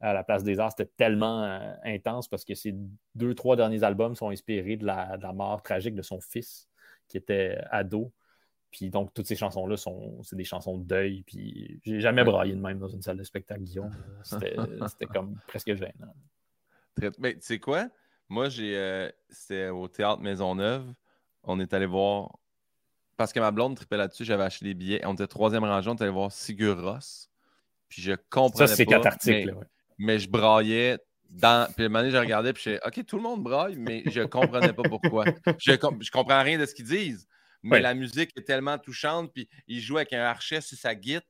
à 0.00 0.14
la 0.14 0.24
Place 0.24 0.42
des 0.44 0.58
Arts, 0.60 0.72
c'était 0.76 0.90
tellement 0.96 1.44
euh, 1.44 1.74
intense 1.84 2.28
parce 2.28 2.44
que 2.44 2.54
ses 2.54 2.74
deux, 3.14 3.34
trois 3.34 3.56
derniers 3.56 3.82
albums 3.82 4.14
sont 4.14 4.30
inspirés 4.30 4.76
de 4.76 4.86
la, 4.86 5.18
mort 5.34 5.62
tragique 5.62 5.94
de 5.94 6.02
son 6.02 6.20
fils 6.20 6.68
qui 7.08 7.16
était 7.16 7.58
ado. 7.70 8.12
Puis 8.70 8.88
donc, 8.88 9.12
toutes 9.12 9.26
ces 9.26 9.36
chansons-là 9.36 9.76
sont 9.76 10.22
c'est 10.22 10.36
des 10.36 10.44
chansons 10.44 10.78
de 10.78 10.84
deuil. 10.84 11.22
Puis 11.24 11.80
j'ai 11.84 12.00
jamais 12.00 12.22
braillé 12.22 12.54
de 12.54 12.60
même 12.60 12.78
dans 12.78 12.88
une 12.88 13.02
salle 13.02 13.16
de 13.16 13.24
spectacle, 13.24 13.62
Guillaume. 13.62 13.90
C'était 14.22 14.54
comme 15.12 15.38
presque 15.48 15.74
gênant. 15.74 16.14
Mais 17.18 17.34
tu 17.34 17.40
sais 17.42 17.58
quoi? 17.58 17.88
Moi, 18.28 18.48
j'ai 18.48 19.10
c'était 19.28 19.70
au 19.70 19.88
Théâtre 19.88 20.22
Maisonneuve. 20.22 20.86
On 21.42 21.58
est 21.58 21.74
allé 21.74 21.86
voir 21.86 22.38
parce 23.20 23.34
que 23.34 23.40
ma 23.40 23.50
blonde 23.50 23.76
tripait 23.76 23.98
là-dessus, 23.98 24.24
j'avais 24.24 24.44
acheté 24.44 24.64
des 24.64 24.72
billets. 24.72 25.02
On 25.04 25.12
était 25.12 25.26
troisième 25.26 25.62
rangée, 25.62 25.90
on 25.90 25.92
était 25.92 26.04
allé 26.04 26.10
voir 26.10 26.32
Sigur 26.32 26.82
Ross. 26.82 27.28
Puis 27.90 28.00
je 28.00 28.12
comprenais 28.30 28.66
Ça, 28.66 28.74
c'est 28.74 28.86
cathartique. 28.86 29.44
Mais, 29.44 29.52
mais, 29.98 30.18
je 30.18 30.30
braillais 30.30 30.96
dans. 31.28 31.70
Puis 31.74 31.82
le 31.82 31.90
moment 31.90 32.08
j'ai 32.08 32.18
regardé, 32.18 32.54
puis 32.54 32.62
je 32.64 32.78
OK, 32.82 33.04
tout 33.04 33.16
le 33.16 33.22
monde 33.22 33.42
braille, 33.42 33.76
mais 33.76 34.04
je 34.06 34.22
comprenais 34.22 34.72
pas 34.72 34.84
pourquoi. 34.84 35.26
Je, 35.58 35.72
je 35.72 36.10
comprends 36.10 36.42
rien 36.42 36.58
de 36.58 36.64
ce 36.64 36.74
qu'ils 36.74 36.86
disent. 36.86 37.28
Mais 37.62 37.80
la 37.80 37.92
musique 37.92 38.30
est 38.38 38.46
tellement 38.46 38.78
touchante, 38.78 39.30
puis 39.34 39.50
il 39.66 39.80
joue 39.80 39.98
avec 39.98 40.14
un 40.14 40.22
archet 40.22 40.62
sur 40.62 40.78
sa 40.78 40.94
guitare. 40.94 41.20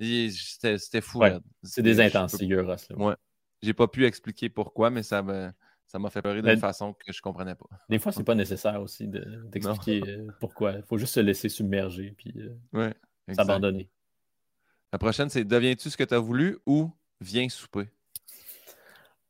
C'était 0.00 1.02
fou. 1.02 1.22
C'est 1.62 1.82
des 1.82 2.00
intenses, 2.00 2.36
Sigur 2.36 2.64
Ross. 2.66 2.88
Ouais. 2.96 3.16
J'ai 3.60 3.74
pas 3.74 3.86
pu 3.86 4.06
expliquer 4.06 4.48
pourquoi, 4.48 4.88
mais 4.88 5.02
ça 5.02 5.22
me 5.22 5.52
ça 5.86 5.98
m'a 5.98 6.10
fait 6.10 6.22
pleurer 6.22 6.42
d'une 6.42 6.58
façon 6.58 6.92
que 6.92 7.12
je 7.12 7.18
ne 7.18 7.22
comprenais 7.22 7.54
pas. 7.54 7.66
Des 7.88 7.98
fois, 7.98 8.12
c'est 8.12 8.24
pas 8.24 8.34
nécessaire 8.34 8.80
aussi 8.80 9.08
d'expliquer 9.08 10.02
euh, 10.06 10.26
pourquoi. 10.40 10.72
Il 10.72 10.82
faut 10.82 10.98
juste 10.98 11.14
se 11.14 11.20
laisser 11.20 11.48
submerger 11.48 12.14
puis 12.16 12.34
euh, 12.74 12.92
s'abandonner. 13.32 13.90
La 14.92 14.98
prochaine, 14.98 15.28
c'est 15.28 15.44
deviens-tu 15.44 15.90
ce 15.90 15.96
que 15.96 16.04
tu 16.04 16.14
as 16.14 16.18
voulu 16.18 16.58
ou 16.66 16.90
viens 17.20 17.48
souper? 17.48 17.88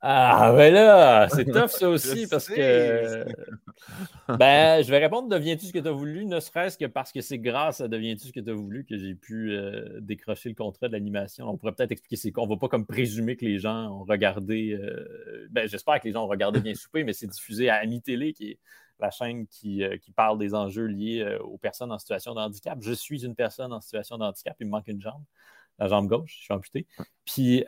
Ah, 0.07 0.53
ben 0.55 0.71
là, 0.71 1.31
c'est 1.31 1.47
tough 1.47 1.69
ça 1.69 1.89
aussi 1.89 2.27
parce 2.27 2.47
que. 2.47 3.25
Ben, 4.37 4.83
je 4.85 4.91
vais 4.91 4.99
répondre 4.99 5.31
Deviens-tu 5.31 5.65
ce 5.65 5.73
que 5.73 5.79
tu 5.79 5.89
as 5.89 5.93
voulu, 5.93 6.27
ne 6.27 6.41
serait-ce 6.41 6.77
que 6.77 6.85
parce 6.85 7.11
que 7.11 7.23
c'est 7.23 7.39
grâce 7.39 7.81
à 7.81 7.89
Deviens-tu 7.89 8.27
ce 8.27 8.33
que 8.33 8.41
tu 8.41 8.51
as 8.51 8.55
voulu 8.55 8.85
que 8.85 8.99
j'ai 8.99 9.15
pu 9.15 9.53
euh, 9.53 10.01
décrocher 10.03 10.51
le 10.51 10.57
contrat 10.57 10.89
de 10.89 10.93
l'animation. 10.93 11.49
On 11.49 11.57
pourrait 11.57 11.73
peut-être 11.73 11.93
expliquer 11.93 12.17
c'est 12.17 12.33
quoi. 12.33 12.43
On 12.43 12.47
ne 12.47 12.53
va 12.53 12.59
pas 12.59 12.69
comme 12.69 12.85
présumer 12.85 13.37
que 13.37 13.47
les 13.47 13.59
gens 13.59 13.99
ont 13.99 14.05
regardé. 14.05 14.79
Euh, 14.79 15.49
ben, 15.51 15.67
j'espère 15.67 15.99
que 16.01 16.07
les 16.07 16.13
gens 16.13 16.25
ont 16.25 16.29
regardé 16.29 16.61
Bien 16.61 16.75
Souper, 16.75 17.03
mais 17.03 17.15
c'est 17.15 17.27
diffusé 17.27 17.71
à 17.71 17.77
Ami 17.77 18.03
Télé, 18.03 18.35
qui 18.35 18.51
est 18.51 18.59
la 19.01 19.11
chaîne 19.11 19.47
qui, 19.47 19.83
euh, 19.83 19.97
qui 19.97 20.13
parle 20.13 20.39
des 20.39 20.55
enjeux 20.55 20.87
liés 20.87 21.39
aux 21.41 21.57
personnes 21.57 21.93
en 21.93 21.99
situation 21.99 22.35
de 22.35 22.41
handicap. 22.41 22.79
Je 22.83 22.93
suis 22.93 23.25
une 23.25 23.35
personne 23.35 23.73
en 23.73 23.81
situation 23.81 24.19
de 24.19 24.25
handicap, 24.25 24.55
il 24.61 24.67
me 24.67 24.73
manque 24.73 24.89
une 24.89 25.01
jambe, 25.01 25.23
la 25.79 25.89
jambe 25.89 26.09
gauche, 26.09 26.37
je 26.41 26.45
suis 26.45 26.53
amputé. 26.53 26.87
Puis 27.25 27.65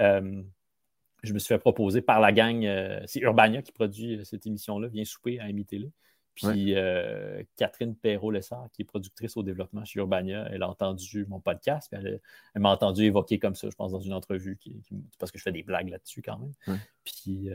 je 1.27 1.35
me 1.35 1.39
suis 1.39 1.49
fait 1.49 1.59
proposer 1.59 2.03
par 2.03 2.21
la 2.21 2.33
gang, 2.33 2.65
euh, 2.65 3.01
c'est 3.07 3.21
Urbania 3.21 3.63
qui 3.63 3.73
produit 3.73 4.17
euh, 4.17 4.25
cette 4.25 4.47
émission-là, 4.47 4.89
Viens 4.89 5.05
souper 5.05 5.39
à 5.41 5.51
MITL. 5.53 5.91
Puis 6.35 6.75
euh, 6.75 7.43
Catherine 7.57 7.97
Perrault-Lessard, 7.97 8.69
qui 8.75 8.83
est 8.83 8.85
productrice 8.85 9.39
au 9.39 9.43
développement 9.43 9.87
chez 9.87 10.01
Urbania, 10.01 10.47
elle 10.51 10.63
a 10.63 10.69
entendu 10.69 11.25
mon 11.29 11.41
podcast. 11.41 11.91
Elle, 11.93 12.21
m'a 12.55 12.71
entendu 12.71 13.05
évoquer 13.05 13.39
comme 13.39 13.55
ça, 13.55 13.71
je 13.71 13.75
pense, 13.75 13.93
dans 13.93 14.01
une 14.01 14.13
entrevue, 14.13 14.59
qui, 14.59 14.83
parce 15.19 15.33
que 15.33 15.39
je 15.39 15.43
fais 15.43 15.53
des 15.53 15.63
blagues 15.63 15.89
là-dessus 15.89 16.21
quand 16.21 16.39
même. 16.39 16.79
Puis 17.05 17.49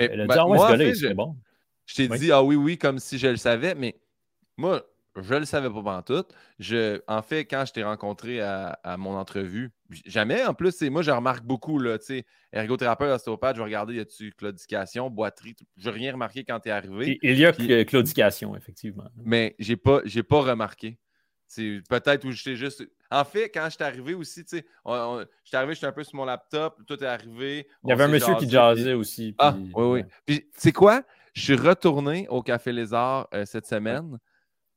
elle 0.00 0.20
a 0.22 0.26
dit 0.26 0.34
Ah 0.36 0.48
ouais, 0.48 0.58
ce 0.58 0.68
gars-là, 0.68 0.94
c'est 0.94 1.14
bon. 1.14 1.36
Je 1.86 1.94
t'ai 1.94 2.08
dit 2.08 2.32
Ah 2.32 2.42
oui, 2.42 2.56
oui, 2.56 2.76
comme 2.76 2.98
si 2.98 3.18
je 3.18 3.28
le 3.28 3.36
savais, 3.36 3.76
mais 3.76 3.94
moi, 4.56 4.84
je 5.16 5.34
ne 5.34 5.40
le 5.40 5.44
savais 5.44 5.68
pas 5.68 5.82
pendant 5.82 6.02
tout. 6.02 6.24
Je, 6.58 7.00
en 7.06 7.22
fait, 7.22 7.40
quand 7.40 7.64
je 7.66 7.72
t'ai 7.72 7.84
rencontré 7.84 8.40
à, 8.40 8.96
mon 8.98 9.16
entrevue, 9.16 9.70
jamais, 10.06 10.44
en 10.44 10.54
plus, 10.54 10.80
moi, 10.82 11.02
je 11.02 11.10
remarque 11.10 11.44
beaucoup, 11.44 11.78
là, 11.78 11.98
tu 11.98 12.06
sais, 12.06 12.26
ergothérapeute, 12.52 13.10
ostéopathe, 13.10 13.56
je 13.56 13.60
vais 13.60 13.64
regarder, 13.64 13.94
y 13.94 14.00
a-tu 14.00 14.32
claudication, 14.32 15.10
boiterie, 15.10 15.54
je 15.76 15.88
n'ai 15.88 15.94
rien 15.94 16.12
remarqué 16.12 16.44
quand 16.44 16.60
tu 16.60 16.68
es 16.68 16.72
arrivé. 16.72 17.18
Il 17.22 17.38
y 17.38 17.46
a 17.46 17.84
claudication, 17.84 18.56
effectivement. 18.56 19.08
Mais 19.24 19.54
je 19.58 19.72
n'ai 19.72 19.76
pas, 19.76 20.00
pas 20.28 20.40
remarqué. 20.40 20.98
Peut-être 21.56 22.24
où 22.24 22.32
j'étais 22.32 22.56
juste. 22.56 22.84
En 23.10 23.24
fait, 23.24 23.50
quand 23.50 23.66
je 23.66 23.74
suis 23.74 23.84
arrivé 23.84 24.14
aussi, 24.14 24.44
tu 24.44 24.56
sais, 24.56 24.66
je 24.86 25.26
suis 25.44 25.56
arrivé, 25.56 25.74
j'étais 25.74 25.86
un 25.86 25.92
peu 25.92 26.02
sur 26.02 26.16
mon 26.16 26.24
laptop, 26.24 26.80
tout 26.86 27.00
est 27.02 27.06
arrivé. 27.06 27.68
Il 27.84 27.90
y 27.90 27.92
avait 27.92 28.04
un 28.04 28.08
monsieur 28.08 28.34
qui 28.34 28.48
jazzait 28.48 28.94
aussi. 28.94 29.34
Ah, 29.38 29.54
oui, 29.74 29.84
oui. 29.84 30.04
Puis, 30.26 30.48
c'est 30.56 30.72
quoi? 30.72 31.02
Je 31.32 31.42
suis 31.42 31.56
retourné 31.56 32.26
au 32.28 32.42
Café 32.42 32.72
Lézard 32.72 33.28
euh, 33.34 33.44
cette 33.44 33.66
semaine. 33.66 34.18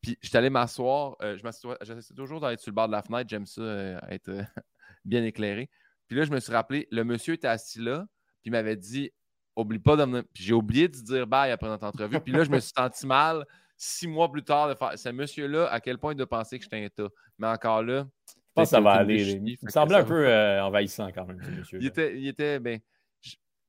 Puis, 0.02 0.18
je 0.22 0.28
suis 0.28 0.38
allé 0.38 0.50
m'asseoir. 0.50 1.16
Euh, 1.22 1.38
j'essaie 1.82 2.14
toujours 2.14 2.40
d'être 2.42 2.60
sur 2.60 2.72
le 2.72 2.76
bord 2.76 2.88
de 2.88 2.94
la 2.94 3.02
fenêtre. 3.02 3.30
J'aime 3.30 3.46
ça, 3.46 3.62
euh, 3.62 4.00
être 4.10 4.32
bien 5.06 5.24
éclairé. 5.24 5.70
Puis 6.08 6.18
là, 6.18 6.24
je 6.24 6.32
me 6.32 6.40
suis 6.40 6.52
rappelé, 6.52 6.88
le 6.92 7.04
monsieur 7.04 7.34
était 7.34 7.48
assis 7.48 7.80
là, 7.80 8.06
puis 8.42 8.50
il 8.50 8.52
m'avait 8.52 8.78
dit 8.78 9.12
Oublie 9.58 9.80
pas 9.80 9.96
de 9.96 10.06
me. 10.06 10.22
Puis 10.22 10.44
j'ai 10.44 10.54
oublié 10.54 10.88
de 10.88 10.96
dire 10.96 11.26
bye 11.26 11.52
après 11.52 11.68
notre 11.68 11.86
entrevue. 11.86 12.20
Puis 12.20 12.32
là, 12.32 12.44
je 12.44 12.50
me 12.50 12.60
suis 12.60 12.72
senti 12.76 13.08
mal 13.08 13.44
six 13.76 14.08
mois 14.08 14.32
plus 14.32 14.44
tard 14.44 14.70
de 14.70 14.76
faire. 14.76 14.98
Ce 14.98 15.10
monsieur-là, 15.10 15.68
à 15.68 15.80
quel 15.80 15.98
point 15.98 16.14
il 16.14 16.16
doit 16.16 16.28
penser 16.28 16.58
que 16.58 16.64
j'étais 16.64 16.84
un 16.84 16.90
tas. 16.90 17.10
Mais 17.38 17.48
encore 17.48 17.84
là. 17.84 18.08
Je 18.28 18.34
pense 18.54 18.70
que 18.70 18.76
ça 18.76 18.82
va 18.82 18.94
aller. 18.94 19.34
Il 19.34 19.58
me 19.62 19.70
semblait 19.70 19.98
un 19.98 20.04
peu 20.04 20.28
euh, 20.28 20.64
envahissant 20.64 21.12
quand 21.12 21.26
même, 21.26 21.42
ce 21.44 21.50
monsieur. 21.52 21.80
Il 21.80 21.88
était, 21.88 22.20
il 22.20 22.28
était, 22.28 22.60
ben, 22.60 22.80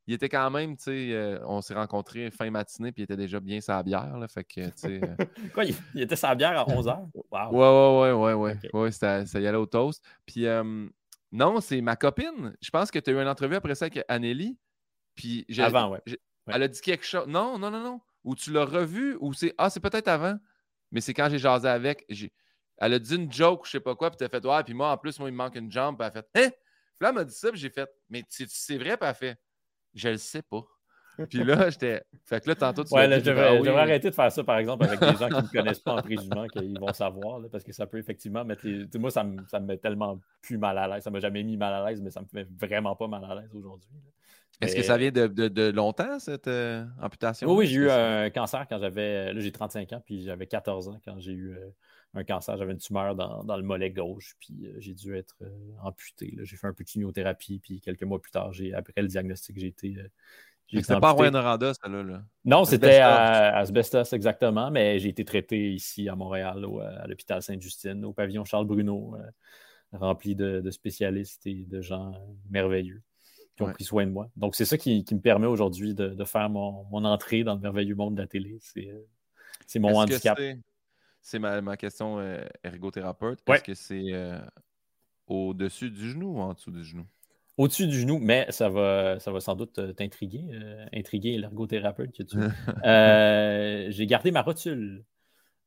il 0.09 0.15
était 0.15 0.29
quand 0.29 0.51
même, 0.51 0.77
tu 0.77 0.85
sais, 0.85 1.13
euh, 1.13 1.39
on 1.47 1.61
s'est 1.61 1.75
rencontrés 1.75 2.31
fin 2.31 2.51
matinée, 2.51 2.91
puis 2.93 3.03
il 3.03 3.05
était 3.05 3.17
déjà 3.17 3.39
bien 3.39 3.61
sa 3.61 3.83
bière, 3.83 4.19
là, 4.19 4.27
fait 4.27 4.43
que, 4.43 4.67
tu 4.67 4.73
sais... 4.75 5.01
Euh, 5.05 5.25
Quoi, 5.55 5.65
il, 5.65 6.01
était 6.01 6.17
sa 6.17 6.35
bière 6.35 6.59
à 6.59 6.65
11h? 6.67 7.09
Wow. 7.31 7.53
Ouais, 7.53 8.13
ouais, 8.13 8.13
ouais, 8.13 8.33
ouais, 8.33 8.55
ouais. 8.55 8.71
Ouais, 8.73 8.91
ça, 8.91 9.23
y 9.23 9.47
allait 9.47 9.59
au 9.59 9.67
toast. 9.67 10.03
Puis, 10.27 10.47
non, 11.31 11.61
c'est 11.61 11.81
ma 11.81 11.97
copine. 11.97 12.57
Je 12.61 12.71
pense 12.71 12.91
que 12.91 12.99
tu 12.99 13.11
as 13.11 13.13
eu 13.13 13.21
une 13.21 13.29
entrevue 13.29 13.57
après 13.57 13.75
ça 13.75 13.85
avec 13.85 14.03
Anneli. 14.09 14.59
Puis 15.15 15.47
Avant, 15.59 15.91
ouais. 15.91 16.01
Elle 16.47 16.63
a 16.63 16.69
dit 16.69 16.81
quelque 16.81 17.05
chose. 17.05 17.27
Non, 17.27 17.59
non, 17.59 17.71
non, 17.71 17.83
non. 17.83 18.01
Ou 18.25 18.35
tu 18.35 18.51
l'as 18.51 18.65
revu, 18.65 19.17
ou 19.21 19.35
c'est. 19.35 19.55
Ah, 19.59 19.69
c'est 19.69 19.81
peut-être 19.81 20.09
avant. 20.09 20.39
Mais 20.91 21.01
c'est 21.01 21.13
quand 21.13 21.29
j'ai 21.29 21.39
jasé 21.39 21.69
avec. 21.69 22.07
Elle 22.79 22.95
a 22.95 22.99
dit 22.99 23.17
une 23.17 23.31
joke, 23.31 23.67
je 23.67 23.73
sais 23.73 23.81
pas 23.81 23.95
quoi, 23.95 24.11
puis 24.11 24.17
t'as 24.17 24.29
fait, 24.29 24.45
ouais, 24.45 24.65
puis 24.65 24.73
moi, 24.73 24.93
en 24.93 24.97
plus, 24.97 25.19
moi, 25.19 25.29
il 25.29 25.33
me 25.33 25.37
manque 25.37 25.57
une 25.57 25.71
jambe, 25.71 25.99
puis 25.99 26.07
elle 26.07 26.19
a 26.19 26.23
fait, 26.23 26.29
hein? 26.35 26.51
Puis 26.51 27.05
là, 27.05 27.09
elle 27.09 27.15
m'a 27.15 27.25
dit 27.25 27.35
ça, 27.35 27.51
puis 27.51 27.61
j'ai 27.61 27.71
fait, 27.71 27.91
mais 28.09 28.25
c'est 28.29 28.79
vrai, 28.79 28.97
puis 28.97 28.99
elle 29.03 29.09
a 29.09 29.15
fait, 29.15 29.39
je 29.95 30.09
le 30.11 30.17
sais 30.17 30.43
pas. 30.43 30.65
Puis 31.27 31.43
là, 31.43 31.69
j'étais. 31.71 32.03
Fait 32.25 32.41
que 32.41 32.49
là, 32.49 32.55
tantôt, 32.55 32.85
tu 32.85 32.95
ouais, 32.95 33.09
là, 33.09 33.19
je 33.19 33.25
devrais, 33.25 33.61
ah 33.69 33.81
arrêter 33.81 34.11
de 34.11 34.15
faire 34.15 34.31
ça, 34.31 34.45
par 34.45 34.59
exemple, 34.59 34.85
avec 34.85 35.01
des 35.01 35.17
gens 35.17 35.29
qui 35.29 35.35
ne 35.35 35.43
me 35.43 35.53
connaissent 35.53 35.81
pas 35.81 35.95
en 35.95 36.03
présumant 36.03 36.47
qu'ils 36.47 36.79
vont 36.79 36.93
savoir, 36.93 37.41
parce 37.51 37.65
que 37.65 37.73
ça 37.73 37.87
peut 37.87 37.99
effectivement 37.99 38.45
mettre 38.45 38.67
les. 38.67 38.87
Moi, 38.99 39.11
ça 39.11 39.25
me, 39.25 39.45
ça 39.47 39.59
me 39.61 39.67
met 39.67 39.79
tellement 39.79 40.21
plus 40.43 40.59
mal 40.59 40.79
à 40.79 40.87
l'aise. 40.87 41.03
Ça 41.03 41.11
ne 41.11 41.15
m'a 41.15 41.21
jamais 41.21 41.43
mis 41.43 41.57
mal 41.57 41.73
à 41.75 41.89
l'aise, 41.89 42.01
mais 42.01 42.11
ça 42.11 42.21
me 42.21 42.27
fait 42.27 42.47
vraiment 42.57 42.95
pas 42.95 43.09
mal 43.09 43.25
à 43.25 43.35
l'aise 43.35 43.55
aujourd'hui. 43.55 43.91
Est-ce 44.61 44.75
que 44.75 44.83
ça 44.83 44.97
vient 44.97 45.11
de, 45.11 45.71
longtemps, 45.71 46.19
cette 46.19 46.49
euh, 46.49 46.85
amputation? 47.01 47.53
Oui, 47.55 47.67
j'ai 47.67 47.77
eu 47.77 47.91
un 47.91 48.31
cancer 48.31 48.67
quand 48.69 48.79
j'avais. 48.79 49.33
Là, 49.33 49.41
j'ai 49.41 49.53
35 49.53 49.93
ans, 49.93 50.03
puis 50.05 50.23
j'avais 50.23 50.47
14 50.47 50.89
ans 50.89 51.01
quand 51.05 51.19
j'ai 51.19 51.33
eu 51.33 51.53
euh, 51.53 51.69
un 52.19 52.25
cancer. 52.25 52.57
J'avais 52.57 52.73
une 52.73 52.79
tumeur 52.79 53.15
dans, 53.15 53.57
le 53.57 53.63
mollet 53.63 53.91
gauche, 53.91 54.37
puis 54.41 54.67
euh, 54.67 54.75
j'ai 54.79 54.95
dû 54.95 55.17
être 55.17 55.37
amputé. 55.83 56.37
J'ai 56.43 56.57
fait 56.57 56.67
un 56.67 56.73
peu 56.73 56.85
de 56.85 56.89
chimiothérapie, 56.89 57.59
puis 57.61 57.81
quelques 57.81 58.03
mois 58.03 58.21
plus 58.21 58.31
tard, 58.31 58.53
après 58.75 59.03
le 59.03 59.09
diagnostic, 59.09 59.59
j'ai 59.59 59.69
été. 59.69 59.97
C'était 60.71 61.01
pas 61.01 61.09
à 61.09 61.13
Rwanda, 61.13 61.73
ça 61.73 61.89
là? 61.89 62.23
Non, 62.45 62.65
c'était 62.65 62.99
à 62.99 63.57
Asbestos, 63.57 64.13
exactement, 64.13 64.71
mais 64.71 64.99
j'ai 64.99 65.09
été 65.09 65.25
traité 65.25 65.73
ici 65.73 66.11
à 66.11 66.15
Montréal, 66.15 66.67
à 67.01 67.07
l'hôpital 67.07 67.41
Sainte-Justine, 67.41 68.05
au 68.05 68.13
pavillon 68.13 68.45
Charles 68.45 68.67
Bruno, 68.67 69.17
rempli 69.93 70.35
de, 70.35 70.71
spécialistes 70.71 71.47
et 71.47 71.65
de 71.67 71.81
gens 71.81 72.13
merveilleux 72.51 73.03
qui 73.57 73.63
ont 73.63 73.73
pris 73.73 73.85
soin 73.85 74.07
de 74.07 74.13
moi. 74.13 74.31
Donc, 74.37 74.55
c'est 74.55 74.65
ça 74.65 74.79
qui, 74.79 75.05
me 75.11 75.21
permet 75.21 75.47
aujourd'hui 75.47 75.95
de, 75.95 76.25
faire 76.25 76.49
mon, 76.49 77.05
entrée 77.05 77.45
dans 77.45 77.55
le 77.55 77.61
merveilleux 77.61 77.95
monde 77.95 78.15
de 78.15 78.23
la 78.23 78.29
télé. 78.29 78.59
C'est 78.61 78.89
euh, 78.89 79.81
mon 79.81 79.99
handicap. 79.99 80.39
C'est 81.21 81.39
ma, 81.39 81.77
question 81.77 82.19
euh, 82.19 82.45
ergothérapeute. 82.65 83.41
Est-ce 83.49 83.63
que 83.63 83.75
c'est 83.75 84.13
euh, 84.13 84.41
au-dessus 85.27 85.91
du 85.91 86.11
genou 86.11 86.37
ou 86.37 86.41
en 86.41 86.55
dessous 86.55 86.71
du 86.71 86.85
genou? 86.85 87.07
Au-dessus 87.57 87.87
du 87.89 88.01
genou, 88.01 88.19
mais 88.19 88.47
ça 88.51 88.69
va, 88.69 89.19
ça 89.19 89.33
va 89.33 89.41
sans 89.41 89.57
doute 89.57 89.95
t'intriguer, 89.97 90.45
intriguer 90.93 91.37
l'ergothérapeute 91.39 92.13
que 92.13 92.23
tu 92.23 92.37
J'ai 93.93 94.07
gardé 94.07 94.31
ma 94.31 94.43
rotule. 94.43 95.05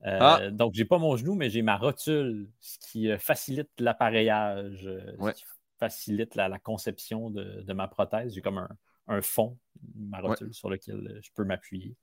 Ah! 0.04 0.50
Donc, 0.52 0.74
j'ai 0.74 0.86
pas 0.86 0.98
mon 0.98 1.18
genou, 1.18 1.36
mais 1.36 1.50
j'ai 1.50 1.62
ma 1.62 1.78
rotule, 1.78 2.50
ce 2.60 2.80
qui 2.80 3.10
facilite 3.20 3.70
l'appareillage, 3.78 4.90
facilite 5.80 6.36
la, 6.36 6.60
conception 6.60 7.30
de, 7.30 7.74
ma 7.74 7.90
prothèse. 7.90 8.34
J'ai 8.34 8.42
comme 8.42 8.66
un, 9.08 9.22
fond, 9.22 9.58
ma 9.96 10.22
rotule, 10.22 10.54
sur 10.54 10.70
lequel 10.70 11.20
je 11.22 11.30
peux 11.36 11.44
m'appuyer. 11.44 11.96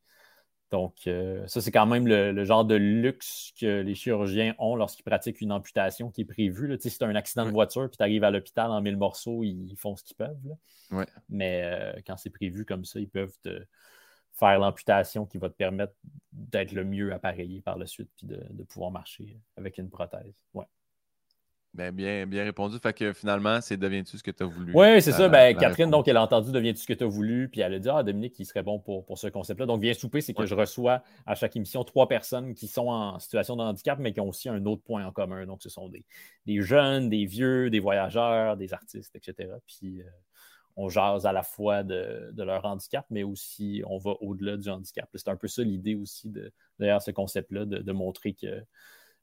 Donc, 0.71 1.07
euh, 1.07 1.47
ça, 1.47 1.61
c'est 1.61 1.71
quand 1.71 1.87
même 1.87 2.07
le, 2.07 2.45
genre 2.45 2.65
de 2.65 2.75
luxe 2.75 3.53
que 3.59 3.81
les 3.81 3.95
chirurgiens 3.95 4.55
ont 4.59 4.77
lorsqu'ils 4.77 5.03
pratiquent 5.03 5.41
une 5.41 5.53
amputation 5.53 6.11
qui 6.11 6.23
est 6.23 6.27
prévue. 6.27 6.77
Si 6.79 6.91
tu 6.91 7.05
as 7.05 7.07
un 7.07 7.15
accident 7.15 7.47
de 7.47 7.51
voiture 7.51 7.89
puis 7.89 7.97
tu 7.97 8.03
arrives 8.03 8.25
à 8.25 8.31
l'hôpital 8.31 8.71
en 8.71 8.81
mille 8.83 8.99
morceaux, 8.99 9.45
ils 9.45 9.75
font 9.77 9.97
ce 9.97 10.05
qu'ils 10.05 10.17
peuvent. 10.17 10.57
Mais 11.29 11.63
euh, 11.65 12.01
quand 12.07 12.17
c'est 12.17 12.31
prévu 12.31 12.65
comme 12.65 12.85
ça, 12.85 13.01
ils 13.01 13.09
peuvent 13.09 13.37
te 13.43 13.65
faire 14.33 14.59
l'amputation 14.59 15.27
qui 15.27 15.39
va 15.39 15.49
te 15.49 15.55
permettre 15.55 15.95
d'être 16.33 16.73
le 16.73 16.85
mieux 16.85 17.13
appareillé 17.13 17.61
par 17.61 17.77
la 17.77 17.87
suite 17.87 18.11
puis 18.17 18.27
de, 18.27 18.41
de 18.51 18.63
pouvoir 18.63 18.91
marcher 18.91 19.41
avec 19.57 19.79
une 19.79 19.91
prothèse. 19.91 20.35
Ouais. 20.55 20.67
Ben, 21.75 21.95
bien, 21.95 22.27
bien 22.27 22.45
répondu. 22.45 22.79
Fait 22.79 22.93
que 22.93 23.13
finalement, 23.13 23.61
c'est 23.61 23.77
deviens-tu 23.77 24.19
ce 24.19 24.23
que 24.23 24.31
tu 24.31 24.43
as 24.43 24.47
voulu? 24.47 24.73
Oui, 24.75 25.01
c'est 25.03 25.13
ça. 25.13 25.29
Ben, 25.29 25.57
Catherine, 25.57 25.91
donc, 25.91 26.09
elle 26.09 26.17
a 26.17 26.23
entendu 26.23 26.51
deviens-tu 26.51 26.81
ce 26.81 26.87
que 26.87 26.95
tu 26.95 27.05
as 27.05 27.07
voulu? 27.07 27.49
Puis 27.49 27.61
elle 27.61 27.75
a 27.75 27.79
dit 27.79 27.89
Ah, 27.89 28.03
Dominique, 28.03 28.39
il 28.39 28.47
serait 28.47 28.63
bon 28.63 28.79
pour, 28.79 29.05
pour 29.05 29.19
ce 29.19 29.29
concept-là. 29.29 29.67
Donc, 29.67 29.81
Viens 29.81 29.95
souper, 29.95 30.21
c'est 30.21 30.35
que 30.35 30.47
je 30.47 30.55
reçois 30.55 31.03
à 31.27 31.35
chaque 31.35 31.55
émission 31.57 31.85
trois 31.85 32.09
personnes 32.09 32.55
qui 32.55 32.67
sont 32.69 32.89
en 32.89 33.19
situation 33.19 33.55
de 33.57 33.63
handicap, 33.63 33.99
mais 33.99 34.13
qui 34.13 34.21
ont 34.21 34.29
aussi 34.29 34.49
un 34.49 34.65
autre 34.67 34.83
point 34.83 35.07
en 35.07 35.13
commun. 35.13 35.47
Donc, 35.47 35.63
ce 35.63 35.69
sont 35.69 35.89
des, 35.89 36.05
des 36.47 36.61
jeunes, 36.63 37.09
des 37.09 37.27
vieux, 37.27 37.71
des 37.71 37.81
voyageurs, 37.81 38.57
des 38.57 38.73
artistes, 38.73 39.15
etc. 39.15 39.51
Puis, 39.67 40.01
euh, 40.01 40.05
on 40.77 40.89
jase 40.89 41.27
à 41.27 41.33
la 41.33 41.43
fois 41.43 41.83
de, 41.83 42.31
de, 42.33 42.43
leur 42.45 42.65
handicap, 42.65 43.05
mais 43.11 43.25
aussi 43.25 43.83
on 43.85 43.99
va 43.99 44.13
au-delà 44.21 44.57
du 44.57 44.69
handicap. 44.69 45.09
C'est 45.13 45.29
un 45.29 45.37
peu 45.37 45.49
ça 45.49 45.63
l'idée 45.63 45.97
aussi 45.97 46.31
de, 46.31 46.53
derrière 46.79 47.03
ce 47.03 47.11
concept-là, 47.11 47.65
de, 47.67 47.79
de 47.79 47.93
montrer 47.93 48.33
que 48.33 48.65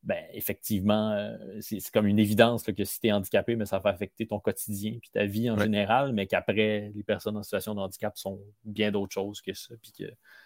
ben, 0.06 0.23
effectivement, 0.34 1.14
euh, 1.14 1.36
c'est 1.61 1.90
comme 1.91 2.06
une 2.06 2.19
évidence 2.19 2.64
que 2.64 2.84
si 2.84 2.99
tu 2.99 3.07
es 3.07 3.11
handicapé, 3.11 3.56
mais 3.56 3.65
ça 3.65 3.80
va 3.80 3.90
affecter 3.90 4.27
ton 4.27 4.40
quotidien 4.40 4.99
puis 5.02 5.10
ta 5.10 5.26
vie 5.26 5.49
en 5.49 5.57
général, 5.57 6.14
mais 6.14 6.27
qu'après, 6.27 6.91
les 6.94 7.03
personnes 7.03 7.36
en 7.38 7.41
situation 7.41 7.73
de 7.73 7.80
handicap 7.80 8.15
sont 8.15 8.40
bien 8.64 8.91
d'autres 8.91 9.14
choses 9.14 9.41
que 9.41 9.53
ça. 9.56 9.73
Puis 9.82 9.94
que 9.94 10.03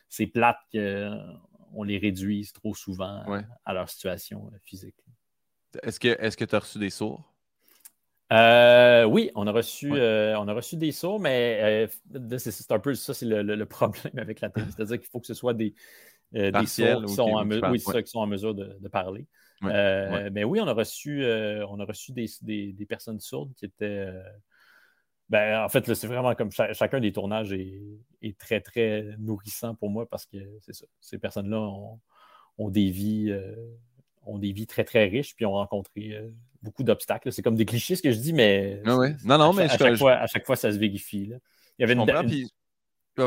c'est 0.07 0.27
plate 0.27 0.59
qu'on 0.71 1.83
les 1.83 1.97
réduise 1.97 2.53
trop 2.53 2.73
souvent 2.73 3.21
à, 3.65 3.73
leur 3.73 3.89
situation 3.89 4.49
euh, 4.53 4.57
physique. 4.63 4.95
Est-ce 5.83 5.99
que 5.99 6.45
tu 6.45 6.55
as 6.55 6.59
reçu 6.59 6.79
des 6.79 6.89
sourds? 6.89 7.29
Euh, 8.31 9.03
oui, 9.03 9.29
on 9.35 9.45
a 9.45 9.51
reçu, 9.51 9.91
on 9.91 10.47
a 10.47 10.53
reçu 10.53 10.77
des 10.77 10.93
sourds, 10.93 11.19
mais 11.19 11.89
c'est 12.37 12.71
un 12.71 12.79
peu 12.79 12.93
ça, 12.93 13.13
c'est 13.13 13.25
le, 13.25 13.65
problème 13.65 14.17
avec 14.17 14.39
la 14.39 14.49
télé. 14.49 14.67
C'est-à-dire 14.73 14.99
qu'il 14.99 15.09
faut 15.09 15.19
que 15.19 15.27
ce 15.27 15.33
soit 15.33 15.53
des, 15.53 15.75
des 16.31 16.65
sourds 16.65 17.03
qui 17.03 17.13
sont, 17.13 17.23
en, 17.23 17.45
oui, 17.71 17.79
qui 17.79 18.09
sont 18.09 18.19
en 18.19 18.27
mesure 18.27 18.55
de 18.55 18.87
parler. 18.87 19.27
Euh, 19.63 20.29
mais 20.31 20.43
oui, 20.43 20.59
on 20.61 20.67
a 20.67 20.73
reçu, 20.73 21.23
euh, 21.23 21.65
on 21.67 21.79
a 21.79 21.85
reçu 21.85 22.11
des, 22.13 22.85
personnes 22.87 23.19
sourdes 23.19 23.53
qui 23.55 23.65
étaient. 23.65 23.85
Euh, 23.85 24.23
ben, 25.29 25.63
en 25.63 25.69
fait, 25.69 25.93
c'est 25.93 26.07
vraiment 26.07 26.33
comme 26.33 26.51
chacun 26.51 26.99
des 26.99 27.11
tournages 27.11 27.51
est, 27.53 28.37
très, 28.37 28.61
très 28.61 29.05
nourrissant 29.19 29.75
pour 29.75 29.89
moi 29.89 30.09
parce 30.09 30.25
que 30.25 30.37
c'est 30.59 30.73
ça. 30.73 30.85
Ces 31.01 31.19
personnes-là 31.19 31.59
ont, 32.57 32.69
des 32.69 32.89
vies, 32.89 33.31
ont 34.25 34.39
des 34.39 34.51
vies 34.51 34.65
très, 34.65 34.83
très 34.83 35.05
riches 35.05 35.35
puis 35.35 35.45
ont 35.45 35.53
rencontré 35.53 36.19
beaucoup 36.63 36.83
d'obstacles. 36.83 37.31
C'est 37.31 37.43
comme 37.43 37.55
des 37.55 37.65
clichés 37.65 37.95
ce 37.95 38.01
que 38.01 38.11
je 38.11 38.17
dis, 38.17 38.33
mais. 38.33 38.81
Non, 38.85 38.97
non, 39.23 39.53
mais 39.53 39.63
à, 39.63 39.77
chaque 39.77 39.97
fois, 39.97 40.13
à 40.13 40.25
chaque 40.25 40.45
fois, 40.47 40.55
ça 40.55 40.71
se 40.71 40.77
vérifie. 40.77 41.27
Là. 41.27 41.37
Il 41.77 41.83
y 41.83 41.85
avait 41.85 41.93
une, 41.93 42.05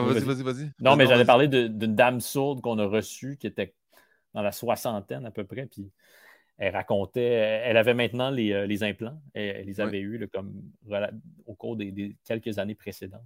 Vas-y, 0.00 0.20
vas-y, 0.24 0.42
vas-y. 0.42 0.70
Non, 0.80 0.96
mais 0.96 1.06
j'allais 1.06 1.24
parler 1.24 1.48
d'une 1.48 1.94
dame 1.94 2.20
sourde 2.20 2.60
qu'on 2.60 2.78
a 2.78 2.86
reçue 2.86 3.36
qui 3.36 3.46
était 3.46 3.74
dans 4.34 4.42
la 4.42 4.52
soixantaine 4.52 5.26
à 5.26 5.30
peu 5.30 5.44
près. 5.44 5.66
Puis 5.66 5.90
elle 6.58 6.74
racontait, 6.74 7.22
elle 7.22 7.76
avait 7.76 7.94
maintenant 7.94 8.30
les, 8.30 8.52
euh, 8.52 8.82
implants, 8.82 9.20
elle, 9.34 9.66
les 9.66 9.80
avait 9.80 10.00
eus 10.00 10.28
comme, 10.32 10.62
au 11.46 11.54
cours 11.54 11.76
des, 11.76 12.16
quelques 12.24 12.58
années 12.58 12.74
précédentes. 12.74 13.20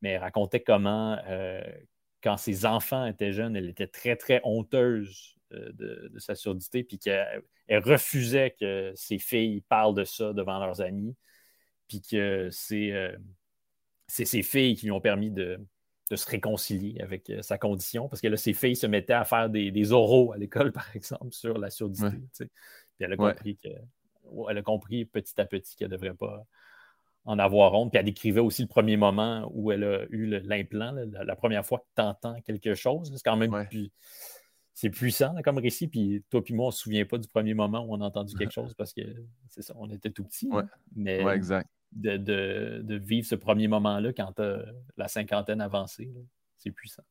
Mais 0.00 0.10
elle 0.10 0.20
racontait 0.20 0.60
comment, 0.60 1.18
euh, 1.28 1.62
quand 2.22 2.36
ses 2.36 2.66
enfants 2.66 3.06
étaient 3.06 3.32
jeunes, 3.32 3.54
elle 3.56 3.68
était 3.68 3.86
très, 3.86 4.16
très 4.16 4.40
honteuse 4.44 5.36
euh, 5.52 5.70
de, 5.74 6.18
sa 6.18 6.34
surdité, 6.34 6.82
puis 6.82 6.98
qu'elle 6.98 7.42
refusait 7.68 8.56
que 8.58 8.92
ses 8.96 9.18
filles 9.18 9.60
parlent 9.68 9.94
de 9.94 10.04
ça 10.04 10.32
devant 10.32 10.58
leurs 10.58 10.80
amis, 10.80 11.14
puis 11.88 12.00
que 12.00 12.48
c'est 12.50 13.14
ses 14.08 14.42
filles 14.42 14.74
qui 14.76 14.86
lui 14.86 14.92
ont 14.92 15.00
permis 15.00 15.30
de, 15.30 15.58
se 16.16 16.28
réconcilier 16.28 17.00
avec 17.00 17.30
euh, 17.30 17.42
sa 17.42 17.58
condition, 17.58 18.08
parce 18.08 18.20
que 18.20 18.28
là, 18.28 18.36
ses 18.36 18.52
filles 18.52 18.76
se 18.76 18.86
mettaient 18.86 19.12
à 19.12 19.24
faire 19.24 19.48
des, 19.50 19.92
oraux 19.92 20.32
à 20.32 20.36
l'école, 20.36 20.72
par 20.72 20.88
exemple, 20.94 21.32
sur 21.32 21.58
la 21.58 21.70
surdité. 21.70 22.16
Puis 22.38 22.48
elle 23.00 23.12
a 23.12 23.16
compris 23.16 23.56
que 23.56 23.68
elle 24.48 24.58
a 24.58 24.62
compris 24.62 25.04
petit 25.04 25.38
à 25.40 25.44
petit 25.44 25.76
qu'elle 25.76 25.90
ne 25.90 25.96
devrait 25.96 26.14
pas 26.14 26.46
en 27.24 27.38
avoir 27.38 27.74
honte. 27.74 27.90
Puis 27.90 27.98
elle 27.98 28.04
décrivait 28.04 28.40
aussi 28.40 28.62
le 28.62 28.68
premier 28.68 28.96
moment 28.96 29.50
où 29.52 29.72
elle 29.72 29.84
a 29.84 30.04
eu 30.10 30.26
l'implant, 30.26 30.92
la, 30.92 31.36
première 31.36 31.64
fois 31.66 31.78
que 31.78 31.84
tu 31.96 32.02
entends 32.02 32.40
quelque 32.42 32.74
chose. 32.74 33.12
C'est 33.14 33.22
quand 33.22 33.36
même. 33.36 33.66
C'est 34.74 34.88
puissant 34.90 35.34
comme 35.44 35.58
récit. 35.58 35.86
Puis 35.86 36.24
toi 36.30 36.42
puis 36.42 36.54
moi, 36.54 36.66
on 36.66 36.68
ne 36.68 36.72
se 36.72 36.80
souvient 36.80 37.04
pas 37.04 37.18
du 37.18 37.28
premier 37.28 37.54
moment 37.54 37.84
où 37.84 37.94
on 37.94 38.00
a 38.00 38.06
entendu 38.06 38.34
quelque 38.34 38.52
chose 38.52 38.74
parce 38.74 38.92
que 38.92 39.02
c'est 39.48 39.62
ça, 39.62 39.74
on 39.76 39.90
était 39.90 40.10
tout 40.10 40.24
petits. 40.24 40.50
Mais 40.94 41.22
exact. 41.34 41.68
De, 41.92 42.96
vivre 42.96 43.26
ce 43.26 43.34
premier 43.34 43.68
moment-là 43.68 44.12
quand 44.12 44.32
tu 44.32 44.42
la 44.96 45.08
cinquantaine 45.08 45.60
avancée, 45.60 46.10
c'est 46.56 46.70
puissant. 46.70 47.02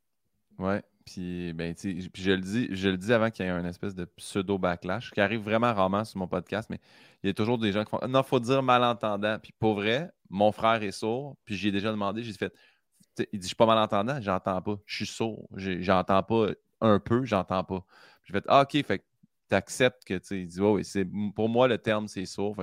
Ouais. 0.58 0.84
Puis, 1.06 1.54
ben, 1.54 1.74
je 1.76 2.32
le 2.32 2.42
dis, 2.42 2.68
je 2.72 2.90
le 2.90 2.98
dis 2.98 3.12
avant 3.12 3.32
qu'il 3.32 3.46
y 3.46 3.48
ait 3.48 3.52
un 3.52 3.66
espèce 3.66 3.96
de 3.96 4.06
pseudo 4.06 4.58
backlash 4.58 5.12
qui 5.12 5.20
arrive 5.20 5.42
vraiment 5.42 5.74
rarement 5.74 6.06
sur 6.06 6.20
mon 6.20 6.28
podcast, 6.28 6.70
mais 6.70 6.80
il 7.24 7.28
y 7.28 7.30
a 7.30 7.34
toujours 7.34 7.58
des 7.58 7.72
gens 7.72 7.84
qui 7.84 7.90
font 7.90 8.00
Non, 8.08 8.24
faut 8.24 8.40
dire 8.40 8.62
malentendant. 8.62 9.38
Puis 9.40 9.54
pour 9.58 9.76
vrai, 9.76 10.12
mon 10.30 10.52
frère 10.52 10.84
est 10.84 10.92
sourd, 10.92 11.38
puis 11.44 11.56
j'ai 11.56 11.72
déjà 11.72 11.92
demandé, 11.92 12.24
j'ai 12.24 12.34
fait 12.34 12.54
Il 13.32 13.40
dit 13.40 13.42
Je 13.42 13.48
suis 13.48 13.56
pas 13.56 13.66
malentendant, 13.66 14.22
j'entends 14.22 14.62
pas. 14.62 14.80
Je 14.86 14.96
suis 14.98 15.06
sourd, 15.08 15.48
j'entends 15.56 16.24
pas 16.24 16.50
un 16.82 17.00
peu, 17.00 17.26
j'entends 17.26 17.64
pas. 17.64 17.84
J'ai 18.24 18.34
fait 18.34 18.46
Ah, 18.48 18.62
ok, 18.62 18.86
fait 18.86 19.00
que 19.00 19.04
tu 19.50 19.56
acceptes 19.56 20.04
que 20.06 20.18
tu 20.18 20.46
dit 20.46 20.62
oui, 20.62 20.84
pour 21.36 21.50
moi, 21.50 21.68
le 21.68 21.78
terme, 21.78 22.08
c'est 22.08 22.26
sourd. 22.26 22.56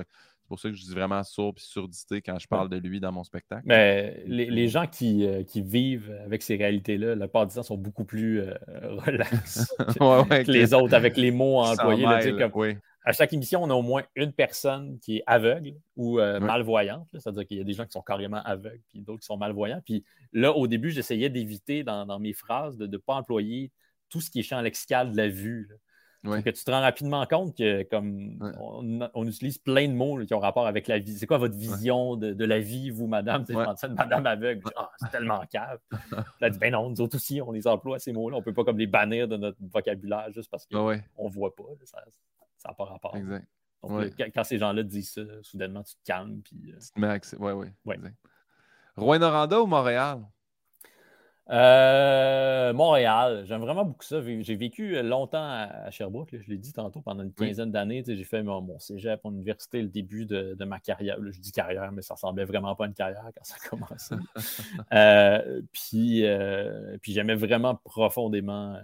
Pour 0.49 0.59
ça 0.59 0.69
que 0.69 0.75
je 0.75 0.81
dis 0.83 0.93
vraiment 0.93 1.23
sourd 1.23 1.53
et 1.55 1.61
surdité 1.61 2.21
quand 2.21 2.37
je 2.39 2.47
parle 2.47 2.67
de 2.67 2.77
lui 2.77 2.99
dans 2.99 3.11
mon 3.11 3.23
spectacle. 3.23 3.63
Mais 3.65 4.21
les, 4.25 4.67
gens 4.67 4.87
qui, 4.87 5.25
euh, 5.25 5.43
qui, 5.43 5.61
vivent 5.61 6.11
avec 6.25 6.41
ces 6.41 6.57
réalités-là, 6.57 7.15
la 7.15 7.27
part 7.27 7.47
du 7.47 7.55
temps, 7.55 7.63
sont 7.63 7.77
beaucoup 7.77 8.03
plus 8.03 8.41
euh, 8.41 8.53
relax 8.97 9.73
que, 9.77 10.51
les 10.51 10.73
autres 10.73 10.93
avec 10.93 11.15
les 11.15 11.31
mots 11.31 11.59
employés. 11.59 12.05
À 13.05 13.13
chaque 13.13 13.31
émission, 13.31 13.63
on 13.63 13.69
a 13.69 13.73
au 13.73 13.81
moins 13.81 14.03
une 14.15 14.33
personne 14.33 14.99
qui 14.99 15.17
est 15.17 15.23
aveugle 15.25 15.75
ou 15.95 16.19
euh, 16.19 16.39
malvoyante. 16.39 17.07
C'est-à-dire 17.13 17.47
qu'il 17.47 17.57
y 17.57 17.61
a 17.61 17.63
des 17.63 17.73
gens 17.73 17.85
qui 17.85 17.93
sont 17.93 18.01
carrément 18.01 18.41
aveugles 18.43 18.81
et 18.93 18.99
d'autres 18.99 19.21
qui 19.21 19.27
sont 19.27 19.37
malvoyants. 19.37 19.81
Puis 19.85 20.03
là, 20.33 20.51
au 20.51 20.67
début, 20.67 20.91
j'essayais 20.91 21.29
d'éviter 21.29 21.83
dans, 21.83 22.19
mes 22.19 22.33
phrases 22.33 22.77
de 22.77 22.87
ne 22.87 22.97
pas 22.97 23.13
employer 23.13 23.71
tout 24.09 24.19
ce 24.19 24.29
qui 24.29 24.39
est 24.39 24.43
champ 24.43 24.59
lexical 24.61 25.11
de 25.11 25.17
la 25.17 25.29
vue 25.29 25.69
que 26.23 26.49
tu 26.49 26.63
te 26.63 26.71
rends 26.71 26.81
rapidement 26.81 27.25
compte 27.25 27.55
que 27.55 27.83
comme 27.83 28.37
on, 29.13 29.27
utilise 29.27 29.57
plein 29.57 29.87
de 29.87 29.93
mots 29.93 30.23
qui 30.25 30.33
ont 30.33 30.39
rapport 30.39 30.67
avec 30.67 30.87
la 30.87 30.99
vie. 30.99 31.17
C'est 31.17 31.27
quoi 31.27 31.37
votre 31.37 31.55
vision 31.55 32.15
de, 32.15 32.45
la 32.45 32.59
vie, 32.59 32.89
vous, 32.89 33.07
madame? 33.07 33.45
C'est 33.45 33.53
de 33.53 33.93
madame 33.93 34.25
aveugle. 34.25 34.61
Ah, 34.75 34.91
c'est 34.97 35.11
tellement 35.11 35.41
cave. 35.51 35.79
Elle 36.41 36.51
dit, 36.51 36.59
ben 36.59 36.71
non, 36.73 36.89
nous 36.89 37.01
autres 37.01 37.15
aussi, 37.15 37.41
on 37.41 37.51
les 37.51 37.67
emploie, 37.67 37.99
ces 37.99 38.11
mots-là. 38.11 38.37
On 38.37 38.39
ne 38.39 38.43
peut 38.43 38.53
pas 38.53 38.63
comme 38.63 38.77
les 38.77 38.87
bannir 38.87 39.27
de 39.27 39.37
notre 39.37 39.57
vocabulaire 39.71 40.31
juste 40.31 40.49
parce 40.49 40.65
qu'on 40.65 40.91
ne 40.93 41.29
voit 41.29 41.55
pas. 41.55 41.63
Ça 41.83 42.69
n'a 42.69 42.73
pas 42.73 42.85
rapport. 42.85 43.15
Exact. 43.15 43.47
Donc, 43.81 44.13
quand 44.33 44.43
ces 44.43 44.57
gens-là 44.57 44.83
disent 44.83 45.13
ça, 45.13 45.21
soudainement, 45.41 45.83
tu 45.83 45.95
te 45.95 46.03
calmes. 46.03 46.41
Puis, 46.41 46.73
euh, 46.73 46.79
Tu 46.79 46.91
te 46.91 46.99
mets 46.99 47.19
Oui, 47.39 47.51
oui. 47.53 47.67
Ouais. 47.85 47.97
Rouen-Noranda 48.97 49.61
ou 49.61 49.65
Montréal? 49.65 50.21
Euh, 51.51 52.73
Montréal, 52.73 53.43
j'aime 53.47 53.61
vraiment 53.61 53.83
beaucoup 53.83 54.03
ça. 54.03 54.21
J'ai 54.21 54.55
vécu 54.55 55.01
longtemps 55.01 55.43
à 55.43 55.89
Sherbrooke, 55.89 56.35
je 56.39 56.49
l'ai 56.49 56.57
dit 56.57 56.73
tantôt, 56.73 57.01
pendant 57.01 57.23
une 57.23 57.33
quinzaine 57.33 57.71
d'années. 57.71 58.03
J'ai 58.05 58.23
fait 58.23 58.43
mon, 58.43 58.77
cégep 58.77 59.21
en 59.23 59.31
université, 59.31 59.81
le 59.81 59.87
début 59.87 60.25
de, 60.25 60.55
ma 60.63 60.79
carrière. 60.79 61.17
je 61.19 61.39
dis 61.39 61.51
carrière, 61.51 61.91
mais 61.91 62.03
ça 62.03 62.13
ressemblait 62.13 62.45
vraiment 62.45 62.75
pas 62.75 62.85
à 62.85 62.87
une 62.87 62.93
carrière 62.93 63.23
quand 63.35 63.43
ça 63.43 63.55
a 63.63 63.69
commencé. 63.69 64.15
Euh, 64.93 65.61
puis 65.71 66.25
euh, 66.25 66.97
puis 67.01 67.13
j'aimais 67.13 67.35
vraiment 67.35 67.75
profondément 67.75 68.77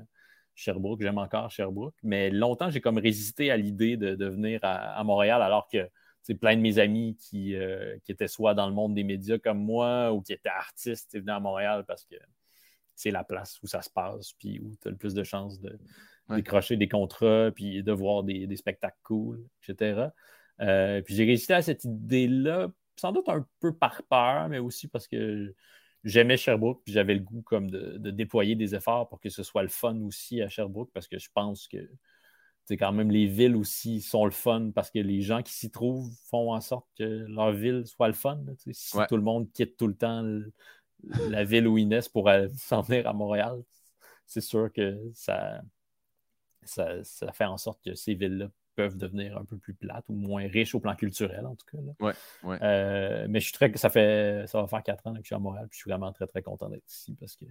Sherbrooke. 0.53 1.01
J'aime 1.01 1.17
encore 1.17 1.49
Sherbrooke. 1.49 1.95
Mais 2.03 2.29
longtemps, 2.29 2.69
j'ai 2.69 2.81
comme 2.81 2.97
résisté 2.97 3.51
à 3.51 3.57
l'idée 3.57 3.97
de, 3.97 4.25
venir 4.25 4.59
à, 4.63 5.03
Montréal 5.03 5.41
alors 5.41 5.67
que 5.67 5.89
c'est 6.21 6.35
plein 6.35 6.55
de 6.55 6.61
mes 6.61 6.79
amis 6.79 7.17
qui, 7.17 7.55
qui, 8.03 8.11
étaient 8.11 8.27
soit 8.27 8.53
dans 8.53 8.67
le 8.67 8.73
monde 8.73 8.93
des 8.93 9.03
médias 9.03 9.37
comme 9.37 9.59
moi 9.59 10.11
ou 10.11 10.21
qui 10.21 10.33
étaient 10.33 10.49
artistes 10.49 11.17
venaient 11.17 11.31
à 11.31 11.39
Montréal 11.39 11.85
parce 11.87 12.05
que 12.05 12.15
c'est 12.95 13.11
la 13.11 13.23
place 13.23 13.61
où 13.61 13.67
ça 13.67 13.81
se 13.81 13.89
passe, 13.89 14.34
puis 14.34 14.59
où 14.59 14.76
tu 14.81 14.88
as 14.88 14.91
le 14.91 14.97
plus 14.97 15.13
de 15.13 15.23
chances 15.23 15.59
de 15.59 15.77
décrocher 16.30 16.76
des 16.76 16.88
contrats, 16.88 17.51
puis 17.53 17.84
de 17.84 17.91
voir 17.91 18.23
des, 18.23 18.55
spectacles 18.55 18.97
cool, 19.03 19.45
etc. 19.61 20.07
Euh, 20.61 21.01
puis 21.01 21.15
j'ai 21.15 21.26
résisté 21.26 21.53
à 21.53 21.61
cette 21.61 21.84
idée-là, 21.84 22.69
sans 22.95 23.11
doute 23.11 23.30
un 23.30 23.45
peu 23.59 23.76
par 23.76 24.01
peur, 24.03 24.49
mais 24.49 24.59
aussi 24.59 24.88
parce 24.88 25.07
que 25.07 25.53
j'aimais 26.03 26.38
Sherbrooke, 26.38 26.81
puis 26.84 26.93
j'avais 26.93 27.15
le 27.15 27.19
goût 27.19 27.41
comme 27.41 27.69
de, 27.69 27.97
déployer 28.11 28.55
des 28.55 28.73
efforts 28.76 29.09
pour 29.09 29.19
que 29.19 29.30
ce 29.30 29.43
soit 29.43 29.63
le 29.63 29.69
fun 29.69 29.99
aussi 30.01 30.41
à 30.41 30.49
Sherbrooke, 30.49 30.91
parce 30.93 31.07
que 31.07 31.19
je 31.19 31.30
pense 31.34 31.67
que 31.67 31.89
c'est 32.65 32.77
quand 32.77 32.91
même 32.91 33.11
les 33.11 33.27
villes 33.27 33.55
aussi 33.55 34.01
sont 34.01 34.26
le 34.26 34.31
fun 34.31 34.72
parce 34.73 34.89
que 34.89 34.97
les 34.97 35.22
gens 35.22 35.43
qui 35.43 35.53
s'y 35.53 35.69
trouvent 35.69 36.11
font 36.30 36.51
en 36.51 36.61
sorte 36.61 36.88
que 36.97 37.03
leur 37.03 37.51
ville 37.51 37.85
soit 37.85 38.07
le 38.07 38.15
fun. 38.15 38.39
si 38.72 38.97
tout 39.07 39.17
le 39.17 39.22
monde 39.22 39.51
quitte 39.51 39.77
tout 39.77 39.85
le 39.88 39.95
temps 39.95 40.23
la 41.30 41.44
ville 41.44 41.68
où 41.68 41.77
Inès 41.77 42.10
pourrait 42.10 42.49
s'en 42.57 42.82
venir 42.82 43.07
à 43.07 43.14
Montréal, 43.14 43.61
c'est 44.26 44.41
sûr 44.41 44.72
que 44.73 44.99
ça, 45.14 45.61
ça, 46.64 47.03
fait 47.34 47.45
en 47.45 47.57
sorte 47.57 47.84
que 47.84 47.95
ces 47.95 48.15
villes-là 48.15 48.49
peuvent 48.76 48.98
devenir 48.98 49.38
un 49.38 49.45
peu 49.45 49.57
plus 49.57 49.73
plates 49.73 50.06
ou 50.10 50.14
moins 50.14 50.48
riches 50.48 50.76
au 50.76 50.80
plan 50.80 50.95
culturel, 50.95 51.45
en 51.45 51.56
tout 51.56 51.65
cas. 51.72 51.77
Ouais, 52.44 52.57
euh, 52.61 53.26
mais 53.30 53.40
je 53.40 53.45
suis 53.45 53.53
très. 53.53 53.76
Ça 53.77 53.90
fait. 53.90 54.45
Ça 54.48 54.61
va 54.61 54.68
faire 54.68 54.84
quatre 54.84 55.07
ans 55.07 55.14
que 55.14 55.22
je 55.22 55.27
suis 55.27 55.36
à 55.36 55.40
Montréal, 55.40 55.68
puis 55.69 55.77
je 55.77 55.82
suis 55.84 55.90
vraiment 55.90 56.11
très, 56.11 56.27
très 56.27 56.41
content 56.41 56.69
d'être 56.69 56.88
ici 56.88 57.15
parce 57.18 57.36
que 57.36 57.45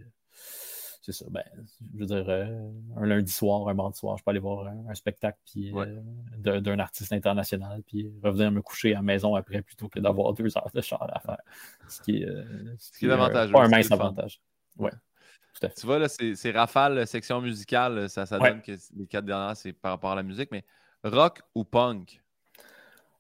c'est 1.04 1.12
ça. 1.12 1.26
Ben, 1.28 1.44
je 1.92 1.98
veux 1.98 2.06
dire, 2.06 2.24
euh, 2.28 2.70
un 2.96 3.04
lundi 3.04 3.30
soir, 3.30 3.68
un 3.68 3.74
mardi 3.74 3.98
soir, 3.98 4.16
je 4.16 4.24
peux 4.24 4.30
aller 4.30 4.40
voir 4.40 4.66
un, 4.66 4.94
spectacle 4.94 5.38
puis, 5.44 5.70
euh, 5.74 6.60
d'un 6.60 6.78
artiste 6.78 7.12
international, 7.12 7.82
puis 7.86 8.10
revenir 8.22 8.50
me 8.50 8.62
coucher 8.62 8.92
à 8.92 8.96
la 8.96 9.02
maison 9.02 9.34
après 9.34 9.60
plutôt 9.60 9.88
que 9.88 10.00
d'avoir 10.00 10.32
deux 10.32 10.56
heures 10.56 10.70
de 10.72 10.80
char 10.80 11.06
à 11.14 11.20
faire. 11.20 11.40
Ce 11.88 12.00
qui 12.00 12.22
est, 12.22 12.26
euh, 12.26 12.74
ce. 12.78 13.06
Pas 13.52 13.64
un 13.64 13.68
mince 13.68 13.92
avantage. 13.92 14.40
Ouais. 14.78 14.92
Tu 15.60 15.86
vois, 15.86 15.98
là, 15.98 16.08
c'est 16.08 16.50
rafale, 16.50 17.06
section 17.06 17.40
musicale, 17.42 18.08
ça, 18.08 18.24
ça 18.24 18.38
donne 18.38 18.62
que 18.62 18.72
les 18.96 19.06
quatre 19.06 19.26
dernières, 19.26 19.56
c'est 19.56 19.74
par 19.74 19.92
rapport 19.92 20.12
à 20.12 20.16
la 20.16 20.22
musique, 20.22 20.50
mais 20.50 20.64
rock 21.04 21.42
ou 21.54 21.64
punk? 21.64 22.23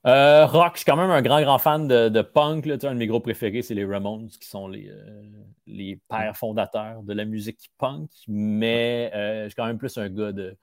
Euh, 0.06 0.44
rock, 0.44 0.72
je 0.74 0.78
suis 0.80 0.84
quand 0.84 0.98
même 0.98 1.10
un 1.10 1.22
grand, 1.22 1.40
grand 1.40 1.58
fan 1.58 1.88
de, 1.88 2.22
punk. 2.22 2.66
Là. 2.66 2.76
un 2.82 2.92
de 2.94 2.98
mes 2.98 3.06
gros 3.06 3.20
préférés, 3.20 3.62
c'est 3.62 3.74
les 3.74 3.86
Ramones, 3.86 4.28
qui 4.28 4.46
sont 4.46 4.68
les, 4.68 4.90
euh, 4.90 5.22
les 5.66 5.98
pères 6.10 6.36
fondateurs 6.36 7.02
de 7.02 7.14
la 7.14 7.24
musique 7.24 7.70
punk. 7.78 8.10
Mais 8.28 9.10
euh, 9.14 9.44
je 9.44 9.48
suis 9.48 9.54
quand 9.54 9.66
même 9.66 9.78
plus 9.78 9.96
un 9.96 10.10
gars 10.10 10.32
de, 10.32 10.56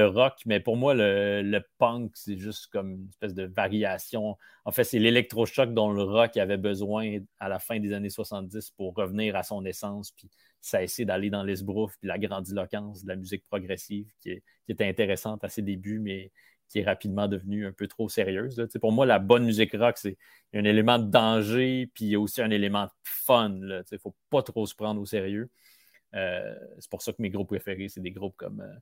rock. 0.00 0.34
Mais 0.46 0.60
pour 0.60 0.76
moi, 0.76 0.94
le, 0.94 1.60
punk, 1.78 2.12
c'est 2.14 2.38
juste 2.38 2.68
comme 2.68 2.92
une 2.92 3.08
espèce 3.08 3.34
de 3.34 3.44
variation. 3.44 4.38
En 4.64 4.70
fait, 4.70 4.84
c'est 4.84 5.00
l'électrochoc 5.00 5.74
dont 5.74 5.90
le 5.92 6.04
rock 6.04 6.36
avait 6.36 6.56
besoin 6.56 7.18
à 7.40 7.48
la 7.48 7.58
fin 7.58 7.80
des 7.80 7.92
années 7.92 8.10
70 8.10 8.70
pour 8.70 8.94
revenir 8.94 9.34
à 9.34 9.42
son 9.42 9.64
essence, 9.64 10.12
puis 10.12 10.30
cesser 10.60 11.04
d'aller 11.04 11.30
dans 11.30 11.42
l'esbrouf, 11.42 11.96
puis 11.98 12.08
la 12.08 12.18
grandiloquence 12.18 13.02
de 13.02 13.08
la 13.08 13.16
musique 13.16 13.44
progressive 13.50 14.06
qui, 14.20 14.40
qui 14.64 14.72
était 14.72 14.88
intéressante 14.88 15.42
à 15.44 15.48
ses 15.48 15.62
débuts, 15.62 15.98
mais 15.98 16.30
qui 16.68 16.80
est 16.80 16.84
rapidement 16.84 17.28
devenue 17.28 17.66
un 17.66 17.72
peu 17.72 17.86
trop 17.86 18.08
sérieuse. 18.08 18.66
Pour 18.80 18.92
moi, 18.92 19.06
la 19.06 19.18
bonne 19.18 19.44
musique 19.44 19.72
rock, 19.72 19.96
c'est 19.98 20.16
un 20.54 20.64
élément 20.64 20.98
de 20.98 21.10
danger, 21.10 21.90
puis 21.94 22.06
il 22.06 22.10
y 22.10 22.14
a 22.14 22.20
aussi 22.20 22.42
un 22.42 22.50
élément 22.50 22.84
de 22.84 22.90
fun. 23.04 23.50
Il 23.54 23.84
ne 23.90 23.98
faut 23.98 24.14
pas 24.30 24.42
trop 24.42 24.66
se 24.66 24.74
prendre 24.74 25.00
au 25.00 25.06
sérieux. 25.06 25.50
Euh, 26.14 26.54
c'est 26.78 26.90
pour 26.90 27.02
ça 27.02 27.12
que 27.12 27.20
mes 27.20 27.30
groupes 27.30 27.48
préférés, 27.48 27.88
c'est 27.88 28.00
des 28.00 28.12
groupes 28.12 28.36
comme. 28.36 28.60
Euh, 28.60 28.74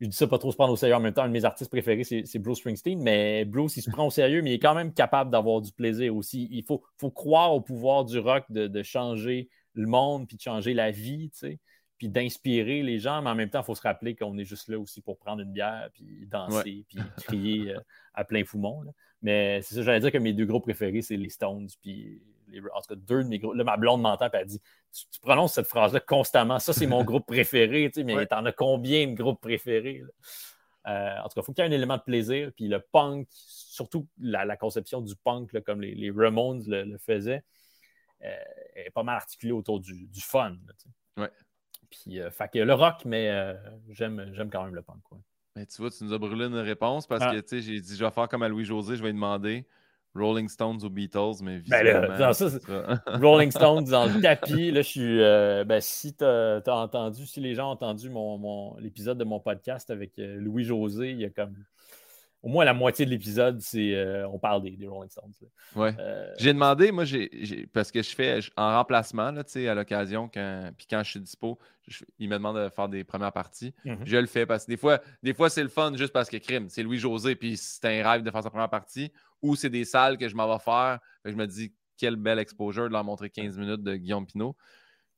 je 0.00 0.06
dis 0.06 0.16
ça 0.16 0.28
pas 0.28 0.38
trop 0.38 0.52
se 0.52 0.56
prendre 0.56 0.72
au 0.72 0.76
sérieux 0.76 0.94
en 0.94 1.00
même 1.00 1.12
temps. 1.12 1.24
Un 1.24 1.28
de 1.28 1.32
mes 1.32 1.44
artistes 1.44 1.70
préférés, 1.70 2.04
c'est 2.04 2.38
Bruce 2.38 2.58
Springsteen, 2.58 3.00
mais 3.00 3.44
Bruce, 3.44 3.76
il 3.76 3.82
se 3.82 3.90
prend 3.90 4.06
au 4.06 4.10
sérieux, 4.10 4.42
mais 4.42 4.50
il 4.50 4.54
est 4.54 4.60
quand 4.60 4.74
même 4.74 4.92
capable 4.92 5.30
d'avoir 5.30 5.60
du 5.60 5.72
plaisir 5.72 6.14
aussi. 6.14 6.46
Il 6.52 6.64
faut, 6.64 6.80
croire 7.10 7.52
au 7.52 7.60
pouvoir 7.60 8.04
du 8.04 8.18
rock 8.20 8.44
de, 8.48 8.82
changer 8.84 9.48
le 9.74 9.88
monde 9.88 10.28
puis 10.28 10.36
de 10.36 10.42
changer 10.42 10.72
la 10.72 10.92
vie. 10.92 11.32
Puis 11.98 12.08
d'inspirer 12.08 12.82
les 12.82 12.98
gens, 12.98 13.20
mais 13.22 13.30
en 13.30 13.34
même 13.34 13.50
temps, 13.50 13.60
il 13.60 13.64
faut 13.64 13.74
se 13.74 13.82
rappeler 13.82 14.14
qu'on 14.14 14.38
est 14.38 14.44
juste 14.44 14.68
là 14.68 14.78
aussi 14.78 15.02
pour 15.02 15.18
prendre 15.18 15.42
une 15.42 15.52
bière, 15.52 15.90
puis 15.92 16.26
danser, 16.26 16.84
puis 16.88 16.98
crier 17.24 17.74
euh, 17.74 17.80
à 18.14 18.24
plein 18.24 18.44
poumon. 18.44 18.84
Mais 19.20 19.60
c'est 19.62 19.74
ça, 19.74 19.82
j'allais 19.82 20.00
dire 20.00 20.12
que 20.12 20.18
mes 20.18 20.32
deux 20.32 20.46
groupes 20.46 20.62
préférés, 20.62 21.02
c'est 21.02 21.16
les 21.16 21.28
Stones, 21.28 21.68
puis 21.82 22.22
les, 22.46 22.60
en 22.60 22.80
tout 22.80 22.94
cas, 22.94 22.94
deux 22.94 23.24
de 23.24 23.28
mes 23.28 23.38
groupes. 23.40 23.54
Là, 23.54 23.64
ma 23.64 23.76
blonde 23.76 24.00
m'entend, 24.00 24.30
puis 24.30 24.40
elle 24.40 24.46
dit 24.46 24.60
tu, 24.92 25.20
prononces 25.20 25.54
cette 25.54 25.66
phrase-là 25.66 26.00
constamment. 26.00 26.58
Ça, 26.60 26.72
c'est 26.72 26.86
mon 26.86 27.02
groupe 27.04 27.26
préféré, 27.26 27.90
tu 27.92 28.00
sais, 28.00 28.04
mais 28.04 28.26
t'en 28.26 28.44
as 28.44 28.52
combien 28.52 29.08
de 29.08 29.14
groupes 29.14 29.40
préférés 29.40 30.02
euh, 30.86 31.18
en 31.18 31.28
tout 31.28 31.34
cas, 31.34 31.40
il 31.42 31.44
faut 31.44 31.52
qu'il 31.52 31.64
y 31.64 31.66
ait 31.66 31.70
un 31.70 31.74
élément 31.74 31.98
de 31.98 32.02
plaisir. 32.02 32.50
Puis 32.56 32.66
le 32.66 32.80
punk, 32.80 33.26
surtout 33.30 34.08
la, 34.18 34.56
conception 34.56 35.02
du 35.02 35.14
punk, 35.16 35.60
comme 35.62 35.82
les, 35.82 36.10
Ramones 36.10 36.62
le, 36.66 36.96
faisaient, 36.98 37.42
euh, 38.24 38.36
est 38.74 38.90
pas 38.90 39.02
mal 39.02 39.16
articulée 39.16 39.52
autour 39.52 39.80
du, 39.80 40.06
du 40.06 40.20
fun. 40.20 40.56
ouais. 41.18 41.30
Puis, 41.90 42.20
euh, 42.20 42.30
fait 42.30 42.50
que 42.52 42.58
le 42.58 42.74
rock, 42.74 43.04
mais 43.04 43.30
euh, 43.30 43.54
j'aime, 43.90 44.30
j'aime 44.32 44.50
quand 44.50 44.64
même 44.64 44.74
le 44.74 44.82
punk. 44.82 45.02
Mais 45.56 45.66
tu 45.66 45.80
vois, 45.80 45.90
tu 45.90 46.04
nous 46.04 46.12
as 46.12 46.18
brûlé 46.18 46.46
une 46.46 46.56
réponse 46.56 47.06
parce 47.06 47.22
ah. 47.24 47.32
que, 47.32 47.40
tu 47.40 47.48
sais, 47.48 47.60
j'ai 47.60 47.80
dit, 47.80 47.96
je 47.96 48.04
vais 48.04 48.10
faire 48.10 48.28
comme 48.28 48.42
à 48.42 48.48
Louis-José, 48.48 48.96
je 48.96 49.02
vais 49.02 49.08
lui 49.08 49.14
demander 49.14 49.66
Rolling 50.14 50.48
Stones 50.48 50.82
ou 50.84 50.90
Beatles, 50.90 51.42
mais 51.42 51.60
ben 51.68 51.82
là, 51.84 52.32
ça, 52.32 52.48
Rolling 53.06 53.50
Stones 53.50 53.84
dans 53.84 54.06
le 54.06 54.20
tapis. 54.22 54.70
Là, 54.70 54.82
je 54.82 54.88
suis. 54.88 55.22
Euh, 55.22 55.64
ben, 55.64 55.80
si 55.80 56.14
tu 56.14 56.24
as, 56.24 56.62
entendu, 56.66 57.26
si 57.26 57.40
les 57.40 57.54
gens 57.54 57.68
ont 57.68 57.72
entendu 57.72 58.10
mon, 58.10 58.76
l'épisode 58.78 59.18
de 59.18 59.24
mon 59.24 59.40
podcast 59.40 59.90
avec 59.90 60.12
Louis-José, 60.16 61.10
il 61.10 61.20
y 61.20 61.24
a 61.24 61.30
comme 61.30 61.54
au 62.48 62.50
moins 62.50 62.64
la 62.64 62.72
moitié 62.72 63.04
de 63.04 63.10
l'épisode, 63.10 63.60
c'est 63.60 63.94
euh, 63.94 64.26
on 64.28 64.38
parle 64.38 64.62
des, 64.62 64.86
Rolling 64.86 65.10
Stones. 65.10 65.34
Ouais. 65.76 65.94
Euh, 65.98 66.32
j'ai 66.38 66.54
demandé, 66.54 66.90
moi, 66.92 67.04
j'ai, 67.04 67.68
parce 67.74 67.92
que 67.92 68.02
je 68.02 68.14
fais 68.14 68.40
en 68.56 68.76
remplacement 68.78 69.30
là, 69.30 69.42
à 69.42 69.74
l'occasion, 69.74 70.30
quand, 70.32 70.70
puis 70.74 70.86
quand 70.88 71.02
je 71.04 71.10
suis 71.10 71.20
dispo, 71.20 71.58
il 72.18 72.30
me 72.30 72.36
demande 72.36 72.56
de 72.56 72.70
faire 72.70 72.88
des 72.88 73.04
premières 73.04 73.34
parties. 73.34 73.74
Mhm. 73.84 73.98
Je 74.02 74.16
le 74.16 74.26
fais 74.26 74.46
parce 74.46 74.64
que 74.64 74.70
des 74.70 74.78
fois, 74.78 74.98
des 75.22 75.34
fois 75.34 75.50
c'est 75.50 75.62
le 75.62 75.68
fun 75.68 75.94
juste 75.94 76.14
parce 76.14 76.30
que 76.30 76.38
crime, 76.38 76.70
c'est 76.70 76.82
Louis-José, 76.82 77.34
puis 77.36 77.58
c'est 77.58 77.84
un 77.84 78.10
rêve 78.10 78.22
de 78.22 78.30
faire 78.30 78.42
sa 78.42 78.48
première 78.48 78.70
partie, 78.70 79.12
ou 79.42 79.54
c'est 79.54 79.70
des 79.70 79.84
salles 79.84 80.16
que 80.16 80.26
je 80.26 80.34
m'en 80.34 80.50
vais 80.50 80.62
faire. 80.62 81.00
je 81.26 81.34
me 81.34 81.46
dis, 81.46 81.74
quelle 81.98 82.16
belle 82.16 82.38
exposure 82.38 82.84
de 82.84 82.92
leur 82.92 83.04
montrer 83.04 83.28
15 83.28 83.58
minutes 83.58 83.82
de 83.82 83.94
Guillaume 83.94 84.24
Pinot. 84.24 84.56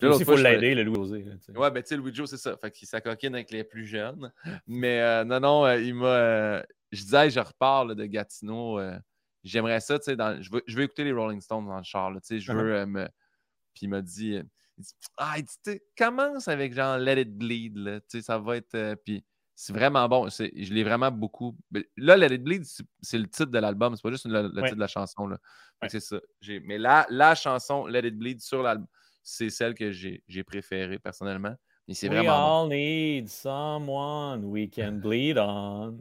il 0.03 0.25
faut 0.25 0.35
l'aider, 0.35 0.75
le 0.75 0.83
Louis-José. 0.83 1.27
Ouais, 1.55 1.71
ben 1.71 1.81
tu 1.81 1.91
sais, 1.91 1.97
Louis-José, 1.97 2.37
c'est 2.37 2.43
ça. 2.43 2.57
Fait 2.57 2.73
qu'il 2.73 2.89
s'acoquine 2.89 3.37
avec 3.37 3.53
les 3.53 3.63
plus 3.63 3.87
jeunes. 3.87 4.33
Mais 4.67 5.01
euh, 5.01 5.23
non, 5.23 5.39
non, 5.39 5.71
il 5.77 5.95
m'a 5.95 6.65
je 6.91 7.03
disais, 7.03 7.31
je 7.31 7.41
repars 7.41 7.87
de 7.87 8.05
Gatineau. 8.05 8.79
Euh, 8.79 8.99
j'aimerais 9.45 9.81
ça, 9.81 9.99
tu 9.99 10.05
sais, 10.05 10.17
je, 10.43 10.51
veux, 10.51 10.63
je 10.67 10.77
veux 10.77 10.83
écouter 10.83 11.05
les 11.05 11.13
Rolling 11.13 11.41
Stones 11.41 11.67
dans 11.67 11.79
le 11.79 11.85
char. 11.85 12.13
tu 12.15 12.21
sais, 12.23 12.41
je 12.41 12.53
veux 12.53 12.75
euh, 12.75 12.87
me. 12.87 13.07
Puis 13.75 13.83
il 13.87 13.89
m'a 13.89 14.03
dit, 14.03 14.37
euh, 14.37 14.43
ah, 15.17 15.35
il 15.39 15.45
dit, 15.45 15.81
commence 15.97 16.49
avec 16.49 16.75
genre 16.75 16.99
Let 16.99 17.21
It 17.21 17.37
Bleed, 17.37 17.77
là, 17.77 18.01
tu 18.01 18.07
sais, 18.09 18.23
ça 18.23 18.39
va 18.39 18.57
être. 18.57 18.95
puis 19.05 19.25
c'est 19.55 19.75
vraiment 19.75 20.09
bon. 20.09 20.27
Je 20.31 20.73
l'ai 20.73 20.85
vraiment 20.85 21.11
beaucoup. 21.11 21.55
Là, 21.99 22.17
Let 22.17 22.35
It 22.35 22.43
Bleed, 22.43 22.65
c'est 23.03 23.19
le 23.19 23.29
titre 23.29 23.51
de 23.51 23.59
l'album, 23.59 23.95
c'est 23.95 24.03
pas 24.03 24.11
juste 24.11 24.25
le, 24.27 24.49
titre 24.49 24.75
de 24.75 24.81
la 24.81 24.87
chanson. 24.87 25.27
Là. 25.27 25.39
C'est 25.89 26.01
ça. 26.01 26.19
Mais 26.65 26.79
là, 26.79 27.07
la 27.11 27.35
chanson 27.35 27.87
Let 27.87 28.09
It 28.09 28.17
Bleed 28.17 28.41
sur 28.41 28.63
l'album, 28.63 28.87
c'est 29.23 29.51
celle 29.51 29.75
que 29.75 29.93
j'ai 29.93 30.45
préférée 30.45 30.99
personnellement. 30.99 31.55
We 31.91 32.29
all 32.29 32.69
need 32.69 33.29
someone 33.29 34.45
we 34.45 34.69
can 34.69 34.93
bleed 35.03 35.39
on. 35.39 35.99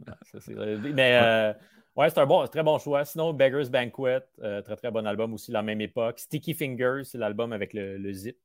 Mais 0.94 1.18
euh, 1.20 1.52
ouais, 1.96 2.10
c'est 2.10 2.18
un 2.18 2.26
bon, 2.26 2.46
très 2.46 2.62
bon 2.62 2.78
choix. 2.78 3.04
Sinon, 3.04 3.32
Beggar's 3.32 3.68
Banquet, 3.68 4.22
euh, 4.42 4.62
très 4.62 4.76
très 4.76 4.90
bon 4.90 5.04
album 5.06 5.34
aussi, 5.34 5.50
la 5.50 5.62
même 5.62 5.80
époque. 5.80 6.20
Sticky 6.20 6.54
Fingers, 6.54 7.02
c'est 7.04 7.18
l'album 7.18 7.52
avec 7.52 7.72
le, 7.74 8.12
zip. 8.12 8.36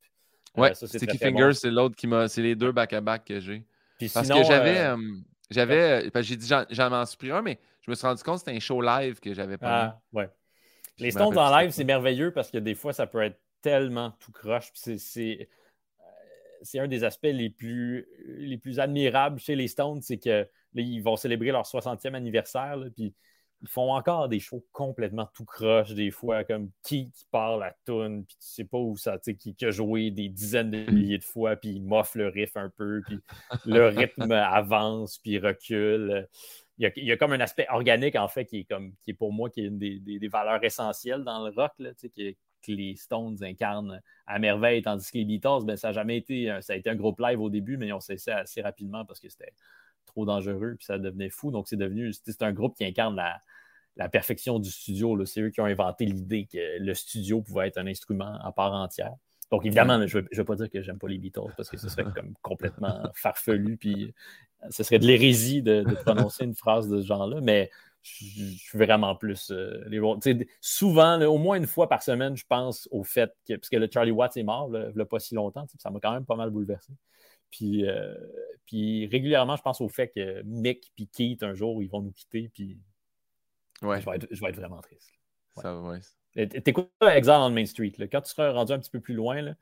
Euh, 0.58 0.62
ouais, 0.62 0.74
Sticky 0.74 1.18
Fingers, 1.20 1.54
c'est 1.54 1.70
l'autre 1.70 1.96
qui 1.96 2.08
m'a. 2.08 2.28
C'est 2.28 2.42
les 2.42 2.56
deux 2.56 2.72
back-à-back 2.72 3.26
que 3.26 3.40
j'ai. 3.40 3.64
Parce 4.14 4.28
que 4.28 4.44
j'avais. 4.44 4.96
j'avais. 5.52 6.10
J'ai 6.22 6.36
dit, 6.38 6.48
j'en 6.48 6.90
m'en 6.90 7.06
suis 7.06 7.18
pris 7.18 7.32
un, 7.32 7.44
mais 7.44 7.60
je 7.82 7.92
me 7.92 7.96
suis 7.96 8.08
rendu 8.08 8.24
compte 8.24 8.36
que 8.36 8.40
c'était 8.40 8.58
un 8.58 8.60
show 8.60 8.82
live 8.82 9.20
que 9.20 9.34
j'avais 9.36 9.58
pas. 9.58 9.84
Ah, 9.84 10.02
ouais. 10.14 10.30
Les 10.98 11.12
Stones 11.12 11.38
en 11.38 11.56
live, 11.60 11.70
c'est 11.70 11.84
merveilleux 11.84 12.32
parce 12.32 12.50
que 12.50 12.58
des 12.58 12.74
fois, 12.74 12.92
ça 12.92 13.06
peut 13.06 13.22
être 13.22 13.40
tellement 13.62 14.12
tout 14.20 14.32
croche. 14.32 14.72
C'est 14.74 14.98
c'est 14.98 15.48
un 16.76 16.88
des 16.88 17.04
aspects 17.04 17.24
les 17.32 17.50
plus, 17.50 18.08
les 18.26 18.58
plus 18.58 18.80
admirables 18.80 19.40
chez 19.40 19.56
les 19.56 19.68
Stones, 19.68 20.02
c'est 20.02 20.18
que 20.18 20.48
ils 20.74 21.02
vont 21.02 21.16
célébrer 21.16 21.52
leur 21.52 21.66
60e 21.66 22.14
anniversaire, 22.14 22.78
puis 22.96 23.14
ils 23.62 23.68
font 23.68 23.94
encore 23.94 24.30
des 24.30 24.40
shows 24.40 24.66
complètement 24.72 25.28
tout 25.34 25.46
croche, 25.46 25.94
des 25.94 26.12
fois, 26.12 26.44
comme 26.44 26.70
qui, 26.84 27.10
qui 27.12 27.26
part 27.32 27.58
la 27.58 27.76
tune, 27.86 28.26
puis 28.26 28.38
tu 28.40 28.48
sais 28.48 28.64
pas 28.66 28.78
où 28.78 28.96
ça, 28.98 29.18
qui, 29.18 29.56
qui 29.56 29.66
a 29.66 29.72
joué 29.72 30.12
des 30.12 30.30
dizaines 30.30 30.72
de 30.72 30.92
milliers 30.92 31.18
de 31.18 31.24
fois, 31.24 31.56
puis 31.56 31.70
il 31.70 31.84
moffe 31.84 32.16
le 32.16 32.28
riff 32.28 32.56
un 32.58 32.70
peu, 32.70 33.02
puis 33.06 33.20
le 33.66 33.88
rythme 33.88 34.32
avance, 34.32 35.18
puis 35.20 35.40
recule. 35.40 36.28
Il 36.78 36.92
y, 36.98 37.12
a, 37.12 37.18
comme 37.18 37.32
un 37.32 37.40
aspect 37.40 37.68
organique, 37.70 38.18
en 38.18 38.28
fait, 38.28 38.46
qui 38.46 38.60
est, 38.60 38.64
comme, 38.66 38.94
qui 39.02 39.12
est 39.12 39.14
pour 39.14 39.32
moi 39.32 39.50
qui 39.50 39.62
est 39.62 39.68
une 39.68 39.80
des, 39.80 40.28
valeurs 40.28 40.62
essentielles 40.62 41.24
dans 41.24 41.48
le 41.48 41.54
rock, 41.56 41.72
là, 41.80 41.92
qui, 41.94 42.38
les 42.72 42.96
Stones 42.96 43.38
incarnent 43.42 44.02
à 44.28 44.40
merveille, 44.40 44.82
tandis 44.82 45.12
que 45.12 45.18
les 45.18 45.26
Beatles, 45.26 45.66
ben, 45.66 45.78
ça 45.78 45.90
a 45.90 45.92
jamais 45.92 46.18
été, 46.18 46.56
ça 46.62 46.74
a 46.74 46.76
été 46.76 46.90
un 46.90 46.96
groupe 46.96 47.20
live 47.20 47.42
au 47.42 47.50
début, 47.50 47.78
mais 47.78 47.92
ont 47.92 48.00
cessé 48.00 48.32
assez 48.32 48.62
rapidement 48.62 49.06
parce 49.06 49.20
que 49.20 49.30
c'était 49.30 49.54
trop 50.06 50.26
dangereux, 50.26 50.76
puis 50.78 50.86
ça 50.86 50.98
devenait 50.98 51.30
fou. 51.30 51.52
Donc, 51.52 51.68
c'est 51.68 51.76
devenu, 51.76 52.14
c'est 52.14 52.42
un 52.42 52.54
groupe 52.54 52.76
qui 52.76 52.86
incarne 52.86 53.16
la, 53.16 54.10
perfection 54.10 54.60
du 54.60 54.70
studio. 54.70 55.24
C'est 55.26 55.42
eux 55.42 55.50
qui 55.50 55.62
ont 55.62 55.66
inventé 55.66 56.06
l'idée 56.06 56.48
que 56.52 56.80
le 56.80 56.94
studio 56.94 57.42
pouvait 57.42 57.68
être 57.68 57.78
un 57.78 57.88
instrument 57.88 58.38
à 58.44 58.52
part 58.52 58.74
entière. 58.74 59.14
Donc, 59.52 59.66
évidemment, 59.66 60.06
je 60.08 60.18
ne 60.20 60.24
veux, 60.36 60.44
pas 60.44 60.56
dire 60.56 60.70
que 60.70 60.82
j'aime 60.82 60.98
pas 60.98 61.08
les 61.08 61.18
Beatles 61.18 61.54
parce 61.56 61.70
que 61.70 61.78
ce 61.78 61.88
serait 61.88 62.04
comme 62.04 62.34
complètement 62.42 63.04
farfelu, 63.14 63.78
puis 63.78 64.14
ce 64.70 64.84
serait 64.84 65.00
de 65.00 65.06
l'hérésie 65.06 65.62
de, 65.62 65.84
de, 65.84 65.94
prononcer 65.96 66.46
une 66.46 66.56
phrase 66.56 66.90
de 66.90 67.00
ce 67.00 67.06
genre-là, 67.06 67.42
mais 67.42 67.70
je, 68.06 68.56
suis 68.56 68.78
vraiment 68.78 69.16
plus 69.16 69.52
euh, 69.52 69.84
les 69.88 70.48
Souvent, 70.62 71.20
au 71.22 71.38
moins 71.38 71.58
une 71.58 71.66
fois 71.66 71.90
par 71.90 72.04
semaine, 72.04 72.38
je 72.38 72.46
pense 72.48 72.88
au 72.92 73.04
fait 73.04 73.32
que, 73.48 73.56
parce 73.56 73.70
que 73.70 73.78
le 73.78 73.90
Charlie 73.92 74.12
Watts 74.12 74.38
est 74.38 74.44
mort 74.44 74.70
il 74.74 74.96
n'y 74.96 75.02
a 75.02 75.06
pas 75.06 75.20
si 75.20 75.34
longtemps, 75.34 75.66
ça 75.80 75.90
m'a 75.90 76.00
quand 76.00 76.14
même 76.14 76.26
pas 76.26 76.36
mal 76.36 76.52
bouleversé. 76.52 76.94
Puis, 77.50 77.88
euh, 77.88 78.14
puis 78.66 79.08
régulièrement, 79.08 79.56
je 79.56 79.62
pense 79.64 79.82
au 79.82 79.90
fait 79.90 80.10
que 80.10 80.44
Mick 80.44 80.92
et 81.00 81.08
Keith, 81.08 81.42
un 81.42 81.56
jour, 81.56 81.82
ils 81.82 81.90
vont 81.90 82.02
nous 82.02 82.12
quitter, 82.12 82.50
puis 82.54 82.78
ouais. 83.82 84.02
je, 84.02 84.06
vais 84.06 84.50
être, 84.50 84.56
vraiment 84.56 84.82
triste. 84.82 85.12
Ça 85.56 85.74
va, 85.74 85.98
T'écoutes 86.36 86.92
Exile 87.02 87.36
on 87.38 87.50
Main 87.50 87.66
Street. 87.66 87.94
Quand 88.12 88.22
tu 88.22 88.30
seras 88.30 88.52
rendu 88.52 88.74
un 88.74 88.80
petit 88.80 88.92
peu 88.92 89.00
plus 89.00 89.14
loin, 89.14 89.42
là, 89.42 89.56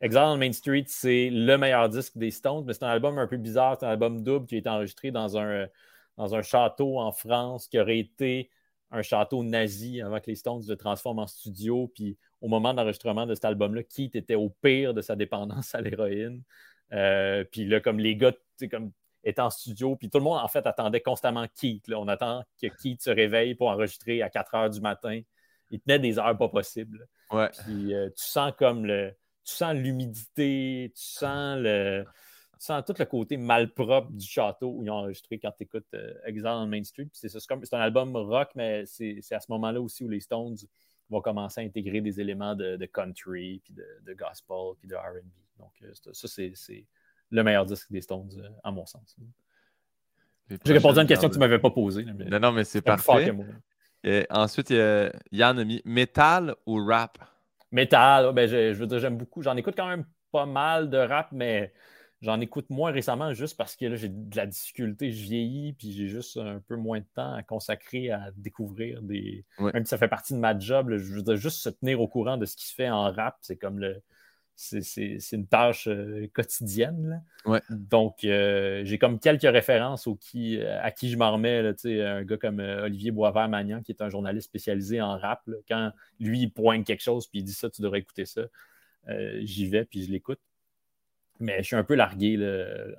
Exile 0.00 0.22
on 0.22 0.36
Main 0.36 0.52
Street, 0.52 0.84
c'est 0.88 1.30
le 1.30 1.56
meilleur 1.56 1.88
disque 1.88 2.18
des 2.18 2.32
Stones, 2.32 2.64
mais 2.66 2.74
c'est 2.74 2.82
un 2.82 2.88
album 2.88 3.18
un 3.18 3.26
peu 3.26 3.36
bizarre. 3.36 3.76
C'est 3.78 3.86
un 3.86 3.90
album 3.90 4.22
double 4.22 4.46
qui 4.46 4.56
a 4.56 4.58
été 4.58 4.68
enregistré 4.68 5.12
dans 5.12 5.38
un, 5.38 5.66
dans 6.16 6.34
un 6.34 6.42
château 6.42 6.98
en 6.98 7.12
France 7.12 7.68
qui 7.68 7.78
aurait 7.78 7.98
été 7.98 8.50
un 8.90 9.02
château 9.02 9.42
nazi 9.42 10.00
avant 10.00 10.20
que 10.20 10.30
les 10.30 10.36
Stones 10.36 10.62
se 10.62 10.72
transforment 10.72 11.20
en 11.20 11.26
studio. 11.26 11.90
Puis 11.94 12.16
au 12.40 12.48
moment 12.48 12.74
d'enregistrement 12.74 13.26
de 13.26 13.34
cet 13.34 13.44
album-là, 13.44 13.82
Keith 13.82 14.14
était 14.14 14.34
au 14.34 14.50
pire 14.50 14.94
de 14.94 15.02
sa 15.02 15.16
dépendance 15.16 15.74
à 15.74 15.80
l'héroïne. 15.80 16.42
Euh, 16.92 17.44
puis 17.44 17.64
là, 17.64 17.80
comme 17.80 17.98
les 17.98 18.16
gars 18.16 18.32
comme, 18.70 18.92
étaient 19.24 19.42
en 19.42 19.50
studio, 19.50 19.96
puis 19.96 20.08
tout 20.08 20.18
le 20.18 20.24
monde, 20.24 20.38
en 20.38 20.48
fait, 20.48 20.66
attendait 20.66 21.00
constamment 21.00 21.46
Keith. 21.58 21.84
On 21.92 22.08
attend 22.08 22.44
que 22.60 22.68
Keith 22.68 23.02
se 23.02 23.10
réveille 23.10 23.54
pour 23.54 23.68
enregistrer 23.68 24.22
à 24.22 24.30
4 24.30 24.54
heures 24.54 24.70
du 24.70 24.80
matin. 24.80 25.20
Il 25.70 25.80
tenait 25.80 25.98
des 25.98 26.18
heures 26.18 26.36
pas 26.38 26.48
possibles. 26.48 27.08
Puis 27.64 27.92
euh, 27.92 28.08
tu 28.10 28.24
sens 28.24 28.52
comme 28.56 28.86
le. 28.86 29.12
Tu 29.44 29.54
sens 29.54 29.74
l'humidité, 29.74 30.92
tu 30.96 31.02
sens 31.02 31.58
le 31.60 32.04
sens 32.58 32.84
tout 32.84 32.94
le 32.98 33.04
côté 33.04 33.36
malpropre 33.36 34.10
du 34.10 34.26
château 34.26 34.72
où 34.72 34.84
ils 34.84 34.90
ont 34.90 34.94
enregistré 34.94 35.38
quand 35.38 35.52
tu 35.52 35.64
écoutes 35.64 35.86
euh, 35.94 36.14
Exile 36.24 36.48
on 36.48 36.66
Main 36.66 36.84
Street. 36.84 37.08
C'est 37.12 37.74
un 37.74 37.80
album 37.80 38.16
rock, 38.16 38.50
mais 38.54 38.84
c'est 38.86 39.20
à 39.32 39.40
ce 39.40 39.50
moment-là 39.52 39.80
aussi 39.80 40.04
où 40.04 40.08
les 40.08 40.20
Stones 40.20 40.56
vont 41.10 41.20
commencer 41.20 41.60
à 41.60 41.64
intégrer 41.64 42.00
des 42.00 42.20
éléments 42.20 42.54
de, 42.54 42.84
country, 42.86 43.60
puis 43.64 43.74
de, 43.74 44.14
gospel, 44.14 44.74
puis 44.78 44.88
de 44.88 44.96
RB. 44.96 45.24
Donc, 45.58 45.72
euh, 45.82 45.92
ça, 46.12 46.28
c'est 46.28 46.86
le 47.30 47.42
meilleur 47.42 47.66
disque 47.66 47.90
des 47.90 48.00
Stones, 48.00 48.30
euh, 48.38 48.48
à 48.64 48.70
mon 48.70 48.86
sens. 48.86 49.16
J'ai 50.48 50.72
répondu 50.72 50.98
à 50.98 51.02
une 51.02 51.08
question 51.08 51.28
que 51.28 51.34
tu 51.34 51.40
ne 51.40 51.44
m'avais 51.44 51.58
pas 51.58 51.70
posée. 51.70 52.04
non, 52.04 52.38
non, 52.38 52.52
mais 52.52 52.64
c'est 52.64 52.82
parfait. 52.82 53.32
ensuite, 54.30 54.70
Yann 54.70 55.58
a 55.58 55.64
mis 55.64 55.82
métal 55.84 56.54
ou 56.66 56.84
rap? 56.84 57.18
Métal, 57.72 58.32
ben, 58.32 58.48
je, 58.48 58.72
je 58.72 58.78
veux 58.78 58.86
dire, 58.86 59.00
j'aime 59.00 59.18
beaucoup. 59.18 59.42
J'en 59.42 59.56
écoute 59.56 59.74
quand 59.76 59.88
même 59.88 60.04
pas 60.30 60.46
mal 60.46 60.88
de 60.88 60.98
rap, 60.98 61.32
mais 61.32 61.72
J'en 62.22 62.40
écoute 62.40 62.70
moins 62.70 62.92
récemment 62.92 63.34
juste 63.34 63.58
parce 63.58 63.76
que 63.76 63.84
là, 63.84 63.96
j'ai 63.96 64.08
de 64.08 64.36
la 64.36 64.46
difficulté, 64.46 65.12
je 65.12 65.22
vieillis, 65.22 65.74
puis 65.74 65.92
j'ai 65.92 66.08
juste 66.08 66.38
un 66.38 66.60
peu 66.66 66.76
moins 66.76 67.00
de 67.00 67.06
temps 67.14 67.34
à 67.34 67.42
consacrer 67.42 68.10
à 68.10 68.30
découvrir 68.36 69.02
des. 69.02 69.44
Même 69.58 69.84
si 69.84 69.90
ça 69.90 69.98
fait 69.98 70.08
partie 70.08 70.32
de 70.32 70.38
ma 70.38 70.58
job, 70.58 70.96
je 70.96 71.20
veux 71.20 71.36
juste 71.36 71.58
se 71.58 71.68
tenir 71.68 72.00
au 72.00 72.08
courant 72.08 72.38
de 72.38 72.46
ce 72.46 72.56
qui 72.56 72.66
se 72.66 72.74
fait 72.74 72.88
en 72.88 73.12
rap, 73.12 73.36
c'est 73.42 73.56
comme 73.56 73.78
le. 73.78 74.00
C'est 74.58 75.18
une 75.32 75.46
tâche 75.46 75.86
euh, 75.86 76.30
quotidienne. 76.32 77.22
Donc, 77.68 78.24
euh, 78.24 78.80
j'ai 78.86 78.96
comme 78.96 79.20
quelques 79.20 79.42
références 79.42 80.08
qui, 80.18 80.58
euh, 80.58 80.82
à 80.82 80.90
qui 80.90 81.10
je 81.10 81.18
m'en 81.18 81.32
remets. 81.32 81.60
Là, 81.60 81.74
un 81.84 82.24
gars 82.24 82.38
comme 82.38 82.60
Olivier 82.60 83.10
Boisvert-Magnan, 83.10 83.82
qui 83.82 83.92
est 83.92 84.00
un 84.00 84.08
journaliste 84.08 84.46
spécialisé 84.48 85.02
en 85.02 85.18
rap, 85.18 85.42
quand 85.68 85.92
lui, 86.20 86.44
il 86.44 86.50
pointe 86.50 86.86
quelque 86.86 87.02
chose 87.02 87.26
puis 87.26 87.40
il 87.40 87.42
dit 87.42 87.52
ça, 87.52 87.68
tu 87.68 87.82
devrais 87.82 87.98
écouter 87.98 88.24
ça, 88.24 88.44
j'y 89.42 89.68
vais 89.68 89.84
puis 89.84 90.02
je 90.02 90.10
l'écoute. 90.10 90.40
Mais 91.40 91.58
je 91.58 91.66
suis 91.66 91.76
un 91.76 91.84
peu 91.84 91.94
largué 91.94 92.36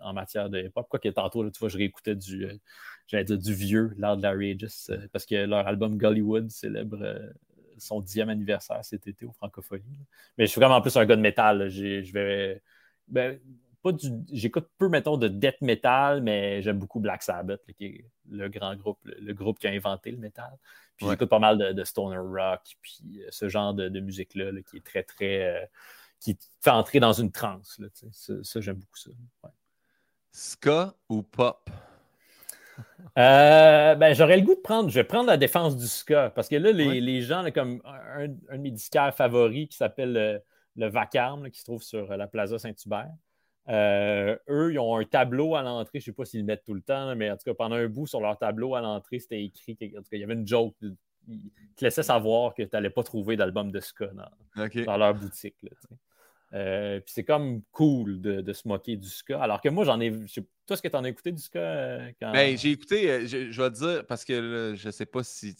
en 0.01 0.13
matière 0.13 0.49
de 0.49 0.59
hip-hop. 0.59 0.87
Quoi 0.89 0.99
que 0.99 1.09
tantôt, 1.09 1.49
tu 1.49 1.59
vois, 1.59 1.69
je 1.69 1.77
réécoutais 1.77 2.15
du, 2.15 2.45
euh, 2.45 3.23
du 3.23 3.53
vieux, 3.53 3.93
Loud 3.97 4.19
Outrageous, 4.19 4.89
euh, 4.91 5.07
parce 5.11 5.25
que 5.25 5.35
leur 5.45 5.67
album 5.67 5.97
Gollywood 5.97 6.49
célèbre 6.49 7.01
euh, 7.01 7.29
son 7.77 8.01
dixième 8.01 8.29
anniversaire 8.29 8.83
cet 8.83 9.07
été 9.07 9.25
au 9.25 9.31
Francophonie. 9.31 10.05
Mais 10.37 10.45
je 10.45 10.51
suis 10.51 10.59
vraiment 10.59 10.81
plus 10.81 10.95
un 10.97 11.05
gars 11.05 11.15
de 11.15 11.21
métal. 11.21 11.69
Je 11.69 12.11
vais. 12.11 12.61
Ben, 13.07 13.39
j'écoute 14.31 14.67
peu, 14.77 14.89
mettons, 14.89 15.17
de 15.17 15.27
death 15.27 15.61
metal, 15.61 16.21
mais 16.21 16.61
j'aime 16.61 16.79
beaucoup 16.79 16.99
Black 16.99 17.23
Sabbath, 17.23 17.61
qui 17.77 17.85
est 17.85 18.05
le 18.29 18.49
grand 18.49 18.75
groupe, 18.75 18.99
le, 19.05 19.33
groupe 19.33 19.59
qui 19.59 19.67
a 19.67 19.71
inventé 19.71 20.11
le 20.11 20.17
métal. 20.17 20.51
Puis 20.97 21.07
j'écoute 21.07 21.29
pas 21.29 21.39
mal 21.39 21.75
de, 21.75 21.83
stoner 21.83 22.17
rock, 22.17 22.61
puis 22.81 23.21
ce 23.29 23.47
genre 23.47 23.73
de, 23.73 23.99
musique-là 23.99 24.51
qui 24.69 24.77
est 24.77 24.83
très, 24.83 25.03
très 25.03 25.69
qui 26.19 26.35
te 26.35 26.43
fait 26.61 26.69
entrer 26.69 26.99
dans 26.99 27.13
une 27.13 27.31
transe. 27.31 27.79
ça, 28.11 28.61
j'aime 28.61 28.77
beaucoup 28.77 28.97
ça. 28.97 29.11
Ska 30.31 30.93
ou 31.09 31.23
pop? 31.23 31.69
Euh, 33.17 33.95
ben, 33.95 34.13
j'aurais 34.13 34.37
le 34.37 34.43
goût 34.43 34.53
de 34.53 34.59
prendre. 34.59 34.89
Je 34.89 34.93
vais 34.93 35.03
prendre 35.03 35.25
la 35.25 35.37
défense 35.37 35.75
du 35.75 35.87
ska. 35.87 36.29
Parce 36.29 36.47
que 36.47 36.55
là, 36.55 36.71
les, 36.71 37.21
gens, 37.21 37.43
comme 37.51 37.81
un, 37.83 38.27
de 38.27 38.57
mes 38.57 38.69
disquaires 38.69 39.15
favoris 39.15 39.69
qui 39.69 39.77
s'appelle 39.77 40.43
le, 40.75 40.87
Vacarme, 40.87 41.49
qui 41.49 41.59
se 41.59 41.65
trouve 41.65 41.81
sur 41.81 42.15
la 42.15 42.27
Plaza 42.27 42.59
Saint-Hubert. 42.59 43.09
Euh, 43.69 44.37
eux, 44.47 44.71
ils 44.73 44.79
ont 44.79 44.95
un 44.95 45.03
tableau 45.03 45.55
à 45.55 45.61
l'entrée. 45.61 45.99
Je 45.99 46.09
ne 46.09 46.13
sais 46.13 46.15
pas 46.15 46.25
s'ils 46.25 46.41
le 46.41 46.45
mettent 46.45 46.63
tout 46.63 46.73
le 46.73 46.81
temps, 46.81 47.15
mais 47.15 47.31
en 47.31 47.37
tout 47.37 47.43
cas, 47.45 47.53
pendant 47.53 47.75
un 47.75 47.87
bout 47.87 48.07
sur 48.07 48.21
leur 48.21 48.37
tableau 48.37 48.75
à 48.75 48.81
l'entrée, 48.81 49.19
c'était 49.19 49.43
écrit. 49.43 49.77
En 49.97 50.01
tout 50.01 50.09
cas, 50.09 50.17
il 50.17 50.21
y 50.21 50.23
avait 50.23 50.35
une 50.35 50.47
joke. 50.47 50.75
Ils 51.27 51.51
te 51.75 51.83
laissaient 51.83 52.03
savoir 52.03 52.53
que 52.53 52.63
tu 52.63 52.69
n'allais 52.73 52.89
pas 52.89 53.03
trouver 53.03 53.35
d'album 53.35 53.71
de 53.71 53.79
ska 53.79 54.07
dans, 54.55 54.97
leur 54.97 55.13
boutique. 55.13 55.55
Euh, 56.53 56.99
puis 57.01 57.13
c'est 57.13 57.23
comme 57.23 57.61
cool 57.71 58.21
de, 58.21 58.53
se 58.53 58.67
moquer 58.67 58.95
du 58.95 59.09
ska. 59.09 59.41
Alors 59.41 59.61
que 59.61 59.69
moi, 59.69 59.83
j'en 59.83 59.99
ai. 59.99 60.11
Toi, 60.11 60.73
est-ce 60.73 60.81
que 60.81 60.87
tu 60.87 60.95
en 60.95 61.03
as 61.03 61.09
écouté 61.09 61.31
du 61.31 61.41
ska 61.41 61.59
euh, 61.59 62.11
quand... 62.21 62.31
Ben, 62.31 62.57
j'ai 62.57 62.71
écouté, 62.71 63.27
je, 63.27 63.61
vais 63.61 63.69
te 63.69 63.75
dire, 63.75 64.05
parce 64.05 64.23
que 64.23 64.73
je 64.75 64.89
sais 64.89 65.05
pas 65.05 65.23
si. 65.23 65.55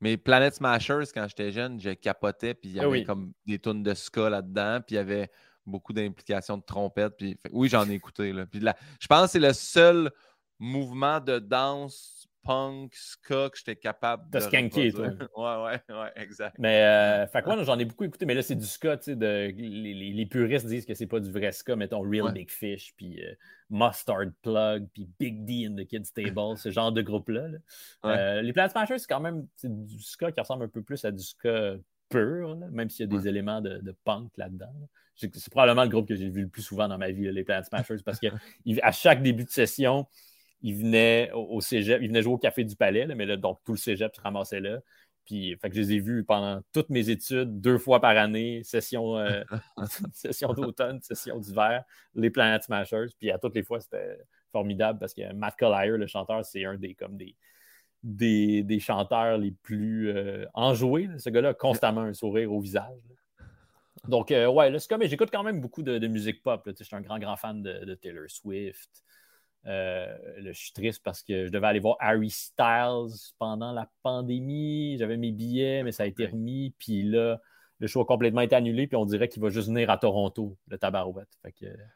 Mais 0.00 0.16
Planet 0.16 0.54
Smashers, 0.54 1.04
quand 1.12 1.26
j'étais 1.28 1.50
jeune, 1.50 1.80
je 1.80 1.90
capotais, 1.90 2.54
puis 2.54 2.70
il 2.70 2.76
y 2.76 2.80
ah 2.80 2.84
avait 2.84 3.02
comme 3.02 3.32
des 3.46 3.58
tonnes 3.58 3.82
de 3.82 3.94
ska 3.94 4.30
là-dedans, 4.30 4.80
puis 4.86 4.94
il 4.94 4.98
y 4.98 5.00
avait 5.00 5.28
beaucoup 5.66 5.92
d'implications 5.92 6.56
de 6.56 6.62
trompette. 6.62 7.16
Puis, 7.16 7.36
oui, 7.50 7.68
j'en 7.68 7.88
ai 7.88 7.94
écouté. 7.94 8.32
Là. 8.32 8.46
Puis 8.46 8.60
je 8.60 9.06
pense 9.06 9.26
que 9.26 9.30
c'est 9.32 9.38
le 9.40 9.52
seul 9.52 10.10
mouvement 10.58 11.20
de 11.20 11.38
danse 11.38 12.17
punk, 12.42 12.94
ska 12.94 13.50
que 13.50 13.58
j'étais 13.58 13.76
capable 13.76 14.30
de. 14.30 14.40
skanker, 14.40 14.92
toi. 14.92 15.06
ouais, 15.36 15.80
ouais, 15.88 15.96
ouais, 15.96 16.12
exact. 16.16 16.56
Mais, 16.58 16.82
euh, 16.82 17.26
fait 17.26 17.42
quoi, 17.42 17.62
j'en 17.64 17.78
ai 17.78 17.84
beaucoup 17.84 18.04
écouté, 18.04 18.26
mais 18.26 18.34
là, 18.34 18.42
c'est 18.42 18.54
du 18.54 18.66
ska, 18.66 18.96
tu 18.96 19.04
sais. 19.04 19.16
De, 19.16 19.52
les, 19.56 20.12
les, 20.12 20.26
puristes 20.26 20.66
disent 20.66 20.86
que 20.86 20.94
c'est 20.94 21.06
pas 21.06 21.20
du 21.20 21.30
vrai 21.30 21.52
ska, 21.52 21.76
mettons 21.76 22.00
Real 22.00 22.32
Big 22.32 22.50
Fish, 22.50 22.94
puis 22.96 23.22
euh, 23.24 23.34
Mustard 23.70 24.30
Plug, 24.42 24.86
puis 24.92 25.08
Big 25.18 25.44
D 25.44 25.66
in 25.66 25.74
the 25.74 25.86
Kids 25.86 26.12
Table, 26.14 26.56
ce 26.56 26.70
genre 26.70 26.92
de 26.92 27.02
groupe-là. 27.02 27.48
Euh, 28.04 28.42
les 28.42 28.52
Planet 28.52 28.72
Smashers, 28.72 28.98
c'est 28.98 29.08
quand 29.08 29.20
même 29.20 29.46
du 29.62 30.00
ska 30.02 30.32
qui 30.32 30.40
ressemble 30.40 30.64
un 30.64 30.68
peu 30.68 30.82
plus 30.82 31.04
à 31.04 31.10
du 31.10 31.22
ska 31.22 31.74
pur, 32.08 32.56
même 32.70 32.88
s'il 32.88 33.10
y 33.10 33.14
a 33.14 33.18
des 33.18 33.28
éléments 33.28 33.60
de, 33.60 33.78
de 33.78 33.94
punk 34.04 34.30
là-dedans. 34.36 34.72
C'est 35.14 35.50
probablement 35.50 35.82
le 35.82 35.88
groupe 35.88 36.06
que 36.06 36.14
j'ai 36.14 36.28
vu 36.28 36.42
le 36.42 36.48
plus 36.48 36.62
souvent 36.62 36.86
dans 36.86 36.96
ma 36.96 37.10
vie, 37.10 37.30
les 37.32 37.42
Planet 37.42 37.66
Smashers, 37.66 38.02
parce 38.04 38.20
qu'à 38.20 38.30
chaque 38.92 39.22
début 39.22 39.44
de 39.44 39.50
session, 39.50 40.06
il 40.62 40.76
venait 40.76 41.30
au, 41.32 41.60
cégep, 41.60 42.00
il 42.02 42.08
venait 42.08 42.22
jouer 42.22 42.34
au 42.34 42.38
Café 42.38 42.64
du 42.64 42.76
Palais, 42.76 43.06
mais 43.14 43.26
là, 43.26 43.36
donc 43.36 43.60
tout 43.64 43.72
le 43.72 43.78
cégep 43.78 44.14
se 44.14 44.20
ramassait 44.20 44.60
là. 44.60 44.80
Puis, 45.24 45.54
fait 45.60 45.68
que 45.68 45.76
je 45.76 45.82
les 45.82 45.92
ai 45.92 46.00
vus 46.00 46.24
pendant 46.24 46.62
toutes 46.72 46.88
mes 46.88 47.10
études, 47.10 47.60
deux 47.60 47.76
fois 47.76 48.00
par 48.00 48.16
année, 48.16 48.62
session, 48.64 49.18
euh, 49.18 49.42
session 50.14 50.54
d'automne, 50.54 51.02
session 51.02 51.38
d'hiver, 51.38 51.84
les 52.14 52.30
Planet 52.30 52.62
Smashers. 52.62 53.08
Puis 53.18 53.30
à 53.30 53.38
toutes 53.38 53.54
les 53.54 53.62
fois, 53.62 53.78
c'était 53.80 54.18
formidable 54.52 54.98
parce 54.98 55.12
que 55.12 55.30
Matt 55.34 55.54
Collier, 55.58 55.98
le 55.98 56.06
chanteur, 56.06 56.44
c'est 56.46 56.64
un 56.64 56.76
des 56.76 56.94
comme 56.94 57.18
des, 57.18 57.36
des, 58.02 58.80
chanteurs 58.80 59.38
les 59.38 59.50
plus 59.50 60.10
euh, 60.10 60.46
enjoués. 60.54 61.08
Ce 61.18 61.28
gars-là 61.30 61.50
a 61.50 61.54
constamment 61.54 62.02
un 62.02 62.14
sourire 62.14 62.52
au 62.52 62.60
visage. 62.60 62.96
Donc, 64.06 64.30
euh, 64.30 64.46
ouais, 64.46 64.70
là, 64.70 64.78
c'est 64.78 64.88
comme 64.88 65.02
j'écoute 65.02 65.28
quand 65.30 65.42
même 65.42 65.60
beaucoup 65.60 65.82
de, 65.82 66.06
musique 66.06 66.42
pop. 66.42 66.66
Je 66.66 66.84
suis 66.84 66.96
un 66.96 67.00
grand, 67.00 67.18
grand 67.18 67.36
fan 67.36 67.62
de, 67.62 67.94
Taylor 67.94 68.24
Swift. 68.28 69.04
Euh, 69.68 70.06
je 70.38 70.52
suis 70.52 70.72
triste 70.72 71.02
parce 71.04 71.22
que 71.22 71.46
je 71.46 71.50
devais 71.50 71.66
aller 71.66 71.80
voir 71.80 71.96
Harry 72.00 72.30
Styles 72.30 73.32
pendant 73.38 73.72
la 73.72 73.90
pandémie. 74.02 74.96
J'avais 74.98 75.16
mes 75.16 75.30
billets, 75.30 75.82
mais 75.82 75.92
ça 75.92 76.04
a 76.04 76.06
été 76.06 76.26
remis. 76.26 76.74
Puis 76.78 77.02
là, 77.02 77.38
le 77.78 77.86
show 77.86 78.00
a 78.00 78.06
complètement 78.06 78.40
été 78.40 78.56
annulé. 78.56 78.86
Puis 78.86 78.96
on 78.96 79.04
dirait 79.04 79.28
qu'il 79.28 79.42
va 79.42 79.50
juste 79.50 79.68
venir 79.68 79.90
à 79.90 79.98
Toronto, 79.98 80.56
le 80.68 80.78
tabarouette. 80.78 81.28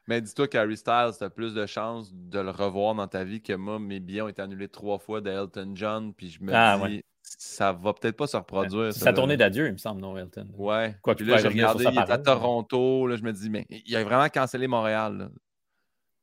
Mais 0.07 0.21
dis-toi 0.21 0.49
qu'Harry 0.49 0.77
Styles, 0.77 1.13
tu 1.17 1.25
as 1.25 1.31
plus 1.31 1.55
de 1.55 1.65
chances 1.65 2.13
de 2.15 2.41
le 2.41 2.51
revoir 2.51 2.95
dans 2.95 3.09
ta 3.09 3.25
vie 3.25 3.41
que 3.41 3.55
moi. 3.55 3.79
Mes 3.79 4.01
billets 4.01 4.23
ont 4.23 4.29
été 4.29 4.43
annulés 4.43 4.69
trois 4.69 4.99
fois 4.99 5.23
d'Elton 5.23 5.73
John. 5.75 6.13
Puis 6.13 6.29
je 6.29 6.43
me 6.43 6.53
ah, 6.55 6.79
dis, 6.87 7.03
ça 7.23 7.73
va 7.73 7.95
peut-être 7.95 8.17
pas 8.17 8.27
se 8.27 8.37
reproduire. 8.37 8.93
Ça, 8.93 9.15
tournée 9.15 9.39
d'adieu, 9.39 9.67
il 9.67 9.73
me 9.73 9.79
semble, 9.79 10.03
non, 10.03 10.17
Elton? 10.19 10.49
Ouais. 10.59 10.95
Quoi 11.01 11.15
puis 11.15 11.25
là, 11.25 11.39
j'ai 11.39 11.49
regardé, 11.49 11.85
il 11.91 11.99
est 11.99 12.11
à 12.11 12.19
Toronto. 12.19 13.07
Là, 13.07 13.17
je 13.17 13.23
me 13.23 13.33
dis, 13.33 13.49
mais 13.49 13.67
il 13.71 13.97
a 13.97 14.05
vraiment 14.05 14.29
cancellé 14.29 14.67
Montréal. 14.67 15.31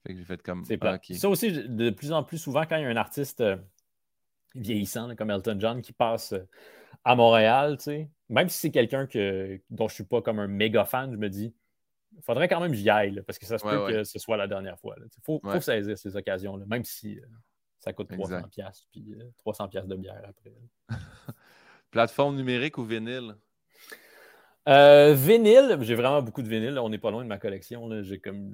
Fait 0.04 0.14
que 0.14 0.20
j'ai 0.20 0.26
fait 0.26 0.42
comme. 0.42 0.64
C'est 0.66 0.84
ah, 0.84 1.00
Ça 1.14 1.30
aussi, 1.30 1.52
de 1.52 1.90
plus 1.90 2.12
en 2.12 2.24
plus 2.24 2.38
souvent, 2.38 2.66
quand 2.66 2.78
il 2.78 2.84
y 2.84 2.86
a 2.86 2.90
un 2.90 2.96
artiste 2.96 3.42
euh, 3.42 3.58
vieillissant 4.56 5.16
comme 5.16 5.30
Elton 5.30 5.58
John 5.60 5.82
qui 5.82 5.94
passe 5.94 6.34
euh, 6.34 6.48
à 7.04 7.16
Montréal, 7.16 7.78
tu 7.78 7.84
sais, 7.84 8.10
même 8.30 8.50
si 8.50 8.58
c'est 8.58 8.72
quelqu'un 8.72 9.08
que, 9.08 9.60
dont 9.70 9.88
je 9.88 9.94
ne 9.94 9.96
suis 9.96 10.04
pas 10.04 10.22
comme 10.22 10.40
un 10.40 10.48
méga 10.48 10.86
fan, 10.86 11.12
je 11.12 11.18
me 11.18 11.30
dis, 11.30 11.54
il 12.16 12.24
faudrait 12.24 12.48
quand 12.48 12.60
même 12.60 12.72
que 12.72 12.78
j'y 12.78 12.90
aille, 12.90 13.22
parce 13.26 13.40
que 13.40 13.46
ça 13.46 13.58
se 13.58 13.64
peut 13.64 13.88
que 13.88 14.04
ce 14.04 14.20
soit 14.20 14.38
la 14.38 14.48
dernière 14.48 14.80
fois. 14.80 14.96
Il 14.98 15.22
faut, 15.24 15.42
faut, 15.44 15.62
saisir 15.62 15.98
ces 15.98 16.16
occasions-là, 16.16 16.66
même 16.66 16.84
si 16.84 17.20
euh, 17.20 17.26
ça 17.80 17.94
coûte 17.94 18.12
300$ 18.12 18.86
puis 18.92 19.16
300$ 19.46 19.88
de 19.88 19.96
bière 19.96 20.22
après. 20.28 20.54
Plateforme 21.92 22.36
numérique 22.36 22.78
ou 22.78 22.84
vinyle? 22.84 23.36
Euh, 24.68 25.14
vinyle, 25.16 25.78
j'ai 25.82 25.96
vraiment 25.96 26.22
beaucoup 26.22 26.42
de 26.42 26.50
vinyle. 26.50 26.78
On 26.80 26.90
n'est 26.90 26.98
pas 26.98 27.12
loin 27.12 27.24
de 27.24 27.30
ma 27.30 27.38
collection. 27.38 27.90
J'ai 28.04 28.20
comme 28.20 28.54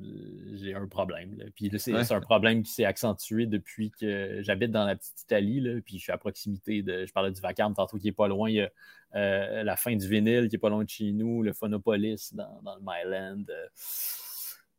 j'ai 0.53 0.73
un 0.73 0.87
problème. 0.87 1.35
Puis 1.55 1.71
c'est 1.77 2.11
un 2.11 2.21
problème 2.21 2.63
qui 2.63 2.71
s'est 2.71 2.85
accentué 2.85 3.47
depuis 3.47 3.91
que 3.91 4.41
j'habite 4.41 4.71
dans 4.71 4.85
la 4.85 4.95
petite 4.95 5.21
Italie. 5.21 5.59
Là, 5.59 5.81
puis 5.83 5.97
je 5.97 6.03
suis 6.03 6.11
à 6.11 6.17
proximité 6.17 6.83
de. 6.83 7.05
Je 7.05 7.11
parlais 7.11 7.31
du 7.31 7.41
vacarme 7.41 7.73
tantôt 7.73 7.97
qui 7.97 8.07
est 8.09 8.13
pas 8.13 8.27
loin. 8.27 8.49
Il 8.49 8.55
y 8.55 8.61
a 8.61 8.69
euh, 9.15 9.63
la 9.63 9.75
fin 9.75 9.95
du 9.95 10.07
vinyle 10.07 10.47
qui 10.47 10.55
est 10.55 10.59
pas 10.59 10.69
loin 10.69 10.83
de 10.83 10.89
chez 10.89 11.11
nous, 11.11 11.41
le 11.41 11.53
Phonopolis 11.53 12.33
dans, 12.33 12.61
dans 12.63 12.75
le 12.75 12.81
Myland. 12.81 13.43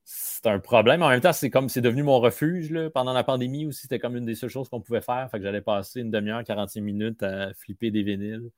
c'est 0.05 0.47
un 0.47 0.59
problème. 0.61 1.03
En 1.03 1.09
même 1.09 1.21
temps, 1.21 1.33
c'est 1.33 1.51
comme 1.51 1.69
c'est 1.69 1.81
devenu 1.81 2.03
mon 2.03 2.21
refuge 2.21 2.71
là. 2.71 2.89
pendant 2.89 3.13
la 3.13 3.25
pandémie 3.25 3.67
aussi. 3.67 3.83
C'était 3.83 3.99
comme 3.99 4.17
une 4.17 4.25
des 4.27 4.37
seules 4.37 4.51
choses 4.51 4.69
qu'on 4.69 4.81
pouvait 4.81 5.01
faire. 5.03 5.29
Fait 5.31 5.39
que 5.39 5.45
j'allais 5.45 5.61
passer 5.61 6.01
une 6.01 6.11
demi-heure, 6.11 6.45
45 6.45 6.81
minutes 6.81 7.23
à 7.23 7.53
flipper 7.55 7.91
des 7.91 8.03
vinyles. 8.03 8.51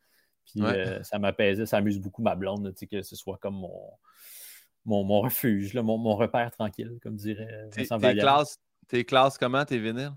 Puis 0.50 0.62
euh, 0.64 1.02
ça 1.02 1.18
m'apaisait, 1.18 1.66
ça 1.66 1.78
amuse 1.78 1.98
beaucoup 1.98 2.22
ma 2.22 2.34
blonde, 2.34 2.74
que 2.90 3.02
ce 3.02 3.16
soit 3.16 3.38
comme 3.38 3.56
mon, 3.56 5.04
mon, 5.04 5.20
refuge, 5.20 5.74
mon, 5.74 5.98
mon, 5.98 6.16
repère 6.16 6.50
tranquille, 6.50 6.98
comme 7.02 7.16
dirait 7.16 7.68
Vincent 7.76 7.98
Tes 7.98 8.16
classes, 8.16 8.60
tes 8.88 9.04
classes 9.04 9.38
comment, 9.38 9.64
tes 9.64 9.78
vinyles? 9.78 10.12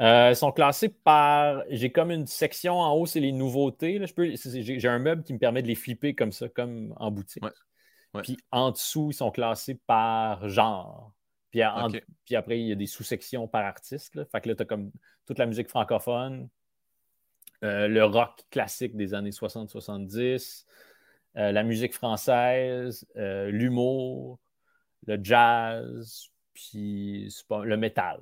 Euh, 0.00 0.32
sont 0.34 0.50
classés 0.50 0.88
par. 0.88 1.62
J'ai 1.68 1.92
comme 1.92 2.10
une 2.10 2.26
section 2.26 2.80
en 2.80 2.94
haut, 2.94 3.04
c'est 3.04 3.20
les 3.20 3.32
nouveautés. 3.32 4.00
J'ai 4.06 4.88
un 4.88 4.98
meuble 4.98 5.22
qui 5.22 5.34
me 5.34 5.38
permet 5.38 5.60
de 5.60 5.66
les 5.66 5.74
flipper 5.74 6.14
comme 6.14 6.32
ça, 6.32 6.48
comme 6.48 6.94
en 6.96 7.10
boutique. 7.10 7.44
Puis 8.22 8.38
en 8.50 8.70
dessous, 8.70 9.08
ils 9.10 9.14
sont 9.14 9.30
classés 9.30 9.78
par 9.86 10.48
genre. 10.48 11.12
Puis, 11.50 11.60
puis 12.24 12.36
après, 12.36 12.60
il 12.60 12.68
y 12.68 12.72
a 12.72 12.76
des 12.76 12.86
sous-sections 12.86 13.46
par 13.46 13.64
artiste. 13.64 14.14
Là. 14.14 14.24
Fait 14.24 14.40
que 14.40 14.48
là, 14.48 14.54
tu 14.54 14.62
as 14.62 14.64
comme 14.66 14.90
toute 15.26 15.38
la 15.38 15.46
musique 15.46 15.68
francophone, 15.68 16.48
euh, 17.62 17.88
le 17.88 18.04
rock 18.04 18.42
classique 18.50 18.96
des 18.96 19.12
années 19.12 19.30
60-70, 19.30 20.64
euh, 21.36 21.52
la 21.52 21.62
musique 21.62 21.94
française, 21.94 23.06
euh, 23.16 23.50
l'humour, 23.50 24.38
le 25.06 25.18
jazz, 25.22 26.28
puis 26.54 27.28
le 27.50 27.76
métal. 27.76 28.20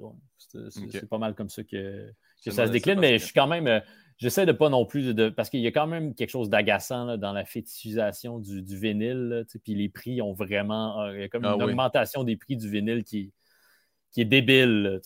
C'est 0.70 1.08
pas 1.08 1.18
mal 1.18 1.34
comme 1.34 1.48
ça 1.48 1.62
que, 1.62 2.12
ça 2.46 2.66
se 2.66 2.72
décline, 2.72 2.98
mais 2.98 3.18
je 3.18 3.24
suis 3.24 3.34
quand 3.34 3.46
même. 3.46 3.82
J'essaie 4.16 4.46
de 4.46 4.52
pas 4.52 4.68
non 4.68 4.84
plus 4.84 5.14
de. 5.14 5.28
Parce 5.28 5.48
qu'il 5.50 5.60
y 5.60 5.66
a 5.68 5.70
quand 5.70 5.86
même 5.86 6.14
quelque 6.14 6.30
chose 6.30 6.50
d'agaçant 6.50 7.16
dans 7.16 7.32
la 7.32 7.44
fétichisation 7.44 8.40
du, 8.40 8.62
vinyle. 8.76 9.46
puis 9.62 9.74
les 9.76 9.88
prix 9.88 10.20
ont 10.20 10.32
vraiment. 10.32 11.08
Il 11.12 11.20
y 11.20 11.22
a 11.22 11.28
comme 11.28 11.44
ah 11.44 11.54
une 11.54 11.62
augmentation 11.62 12.24
des 12.24 12.36
prix 12.36 12.56
du 12.56 12.68
vinyle 12.68 13.04
qui, 13.04 13.32
qui 14.10 14.20
est 14.20 14.24
débile. 14.24 15.00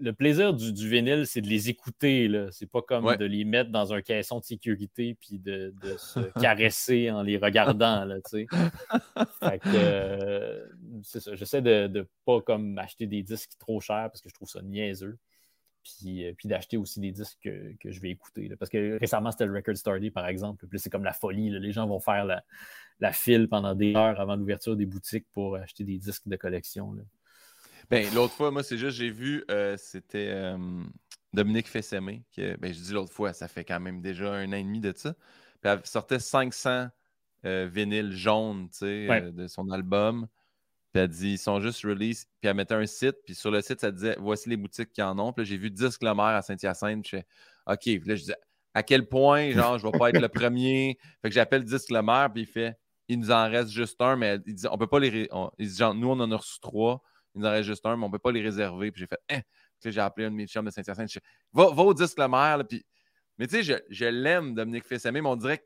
Le 0.00 0.12
plaisir 0.12 0.54
du, 0.54 0.72
du 0.72 0.88
vinyle, 0.88 1.26
c'est 1.26 1.40
de 1.40 1.46
les 1.46 1.68
écouter. 1.68 2.30
C'est 2.50 2.70
pas 2.70 2.82
comme 2.82 3.16
de 3.16 3.24
les 3.24 3.44
mettre 3.44 3.70
dans 3.70 3.92
un 3.92 4.00
caisson 4.00 4.38
de 4.38 4.44
sécurité 4.44 5.16
puis 5.20 5.38
de, 5.38 5.72
se 5.98 6.20
caresser 6.40 7.10
en 7.10 7.22
les 7.22 7.36
regardant. 7.36 8.04
Là, 8.04 8.16
euh, 9.66 10.66
c'est 11.02 11.20
ça. 11.20 11.34
J'essaie 11.34 11.62
de 11.62 11.88
ne 11.88 12.04
pas 12.24 12.40
comme 12.40 12.78
acheter 12.78 13.06
des 13.06 13.22
disques 13.22 13.52
trop 13.58 13.80
chers 13.80 14.08
parce 14.10 14.20
que 14.20 14.28
je 14.28 14.34
trouve 14.34 14.48
ça 14.48 14.62
niaiseux. 14.62 15.18
Puis, 15.82 16.26
euh, 16.26 16.32
puis 16.36 16.48
d'acheter 16.48 16.76
aussi 16.76 17.00
des 17.00 17.10
disques 17.10 17.38
que, 17.42 17.90
je 17.90 18.00
vais 18.00 18.10
écouter. 18.10 18.50
Parce 18.58 18.70
que 18.70 18.98
récemment, 18.98 19.30
c'était 19.30 19.46
le 19.46 19.54
Record 19.54 19.76
Store 19.76 19.98
par 20.12 20.26
exemple. 20.26 20.66
Puis 20.66 20.78
c'est 20.78 20.90
comme 20.90 21.04
la 21.04 21.12
folie. 21.12 21.50
Les 21.50 21.72
gens 21.72 21.86
vont 21.86 22.00
faire 22.00 22.24
la, 22.24 22.42
la 23.00 23.12
file 23.12 23.48
pendant 23.48 23.74
des 23.74 23.94
heures 23.94 24.20
avant 24.20 24.36
l'ouverture 24.36 24.76
des 24.76 24.86
boutiques 24.86 25.26
pour 25.32 25.56
acheter 25.56 25.84
des 25.84 25.98
disques 25.98 26.26
de 26.26 26.36
collection. 26.36 26.96
Ben, 27.90 28.06
l'autre 28.14 28.34
fois, 28.34 28.50
moi, 28.50 28.62
c'est 28.62 28.78
juste, 28.78 28.96
j'ai 28.96 29.10
vu, 29.10 29.44
euh, 29.50 29.76
c'était 29.76 30.54
Dominique 31.32 31.68
Fessemé, 31.68 32.24
que, 32.34 32.56
ben, 32.56 32.72
je 32.72 32.80
dis 32.80 32.92
l'autre 32.92 33.12
fois, 33.12 33.32
ça 33.32 33.48
fait 33.48 33.64
quand 33.64 33.80
même 33.80 34.00
déjà 34.00 34.32
un 34.32 34.48
an 34.52 34.56
et 34.56 34.64
demi 34.64 34.80
de 34.80 34.92
ça. 34.96 35.14
Puis 35.60 35.70
elle 35.70 35.84
sortait 35.84 36.18
500 36.18 36.88
euh, 37.46 37.68
vinyles 37.72 38.12
jaunes, 38.12 38.68
tu 38.70 38.78
sais, 38.78 39.08
euh, 39.10 39.30
de 39.30 39.46
son 39.46 39.70
album. 39.70 40.26
Puis 40.92 41.02
elle 41.02 41.08
dit, 41.08 41.32
ils 41.32 41.38
sont 41.38 41.60
juste 41.60 41.84
release. 41.84 42.26
Puis 42.40 42.48
elle 42.48 42.56
mettait 42.56 42.74
un 42.74 42.86
site, 42.86 43.16
puis 43.24 43.34
sur 43.34 43.50
le 43.50 43.60
site, 43.60 43.80
ça 43.80 43.90
disait, 43.90 44.16
voici 44.18 44.48
les 44.48 44.56
boutiques 44.56 44.92
qui 44.92 45.02
en 45.02 45.18
ont. 45.18 45.32
Puis 45.32 45.44
là, 45.44 45.48
j'ai 45.48 45.56
vu 45.56 45.70
Disque 45.70 46.02
Le 46.02 46.14
Maire 46.14 46.26
à 46.26 46.42
Saint-Hyacinthe. 46.42 47.04
Je 47.06 47.10
fais, 47.10 47.26
OK. 47.66 47.82
Puis 47.82 48.02
là, 48.04 48.16
je 48.16 48.20
disais, 48.20 48.36
à 48.74 48.82
quel 48.82 49.08
point, 49.08 49.52
genre, 49.52 49.78
je 49.78 49.86
vais 49.86 49.96
pas 49.96 50.10
être 50.10 50.20
le 50.20 50.28
premier? 50.28 50.98
Fait 51.22 51.28
que 51.28 51.34
j'appelle 51.34 51.64
Disque 51.64 51.90
Le 51.90 52.02
Maire, 52.02 52.30
puis 52.32 52.42
il 52.42 52.46
fait, 52.46 52.76
il 53.08 53.20
nous 53.20 53.30
en 53.30 53.48
reste 53.48 53.70
juste 53.70 54.00
un, 54.00 54.16
mais 54.16 54.38
il 54.46 54.54
dit, 54.54 54.66
on 54.68 54.78
peut 54.78 54.86
pas 54.86 54.98
les. 54.98 55.28
il 55.58 55.68
dit, 55.68 55.76
genre, 55.76 55.94
nous, 55.94 56.08
on 56.08 56.18
en 56.18 56.30
a 56.32 56.36
reçu 56.36 56.58
trois 56.60 57.02
il 57.34 57.40
nous 57.40 57.46
en 57.46 57.50
reste 57.50 57.68
juste 57.68 57.86
un, 57.86 57.96
mais 57.96 58.04
on 58.04 58.08
ne 58.08 58.12
peut 58.12 58.18
pas 58.18 58.32
les 58.32 58.42
réserver. 58.42 58.90
Puis 58.90 59.00
j'ai 59.00 59.06
fait, 59.06 59.20
hein? 59.30 59.40
j'ai 59.84 60.00
appelé 60.00 60.26
un 60.26 60.30
de 60.30 60.36
mes 60.36 60.46
chums 60.46 60.64
de 60.64 60.70
Saint-Hyacinthe. 60.70 61.18
Va, 61.52 61.70
va 61.70 61.82
au 61.82 61.94
disque 61.94 62.18
le 62.18 62.28
maire, 62.28 62.62
puis 62.68 62.84
mais 63.40 63.46
tu 63.46 63.56
sais, 63.56 63.62
je, 63.62 63.72
je 63.88 64.04
l'aime, 64.04 64.54
Dominique 64.54 64.84
Fils-Aimé, 64.84 65.22
mais 65.22 65.28
on 65.30 65.36
dirait 65.36 65.56
que 65.56 65.64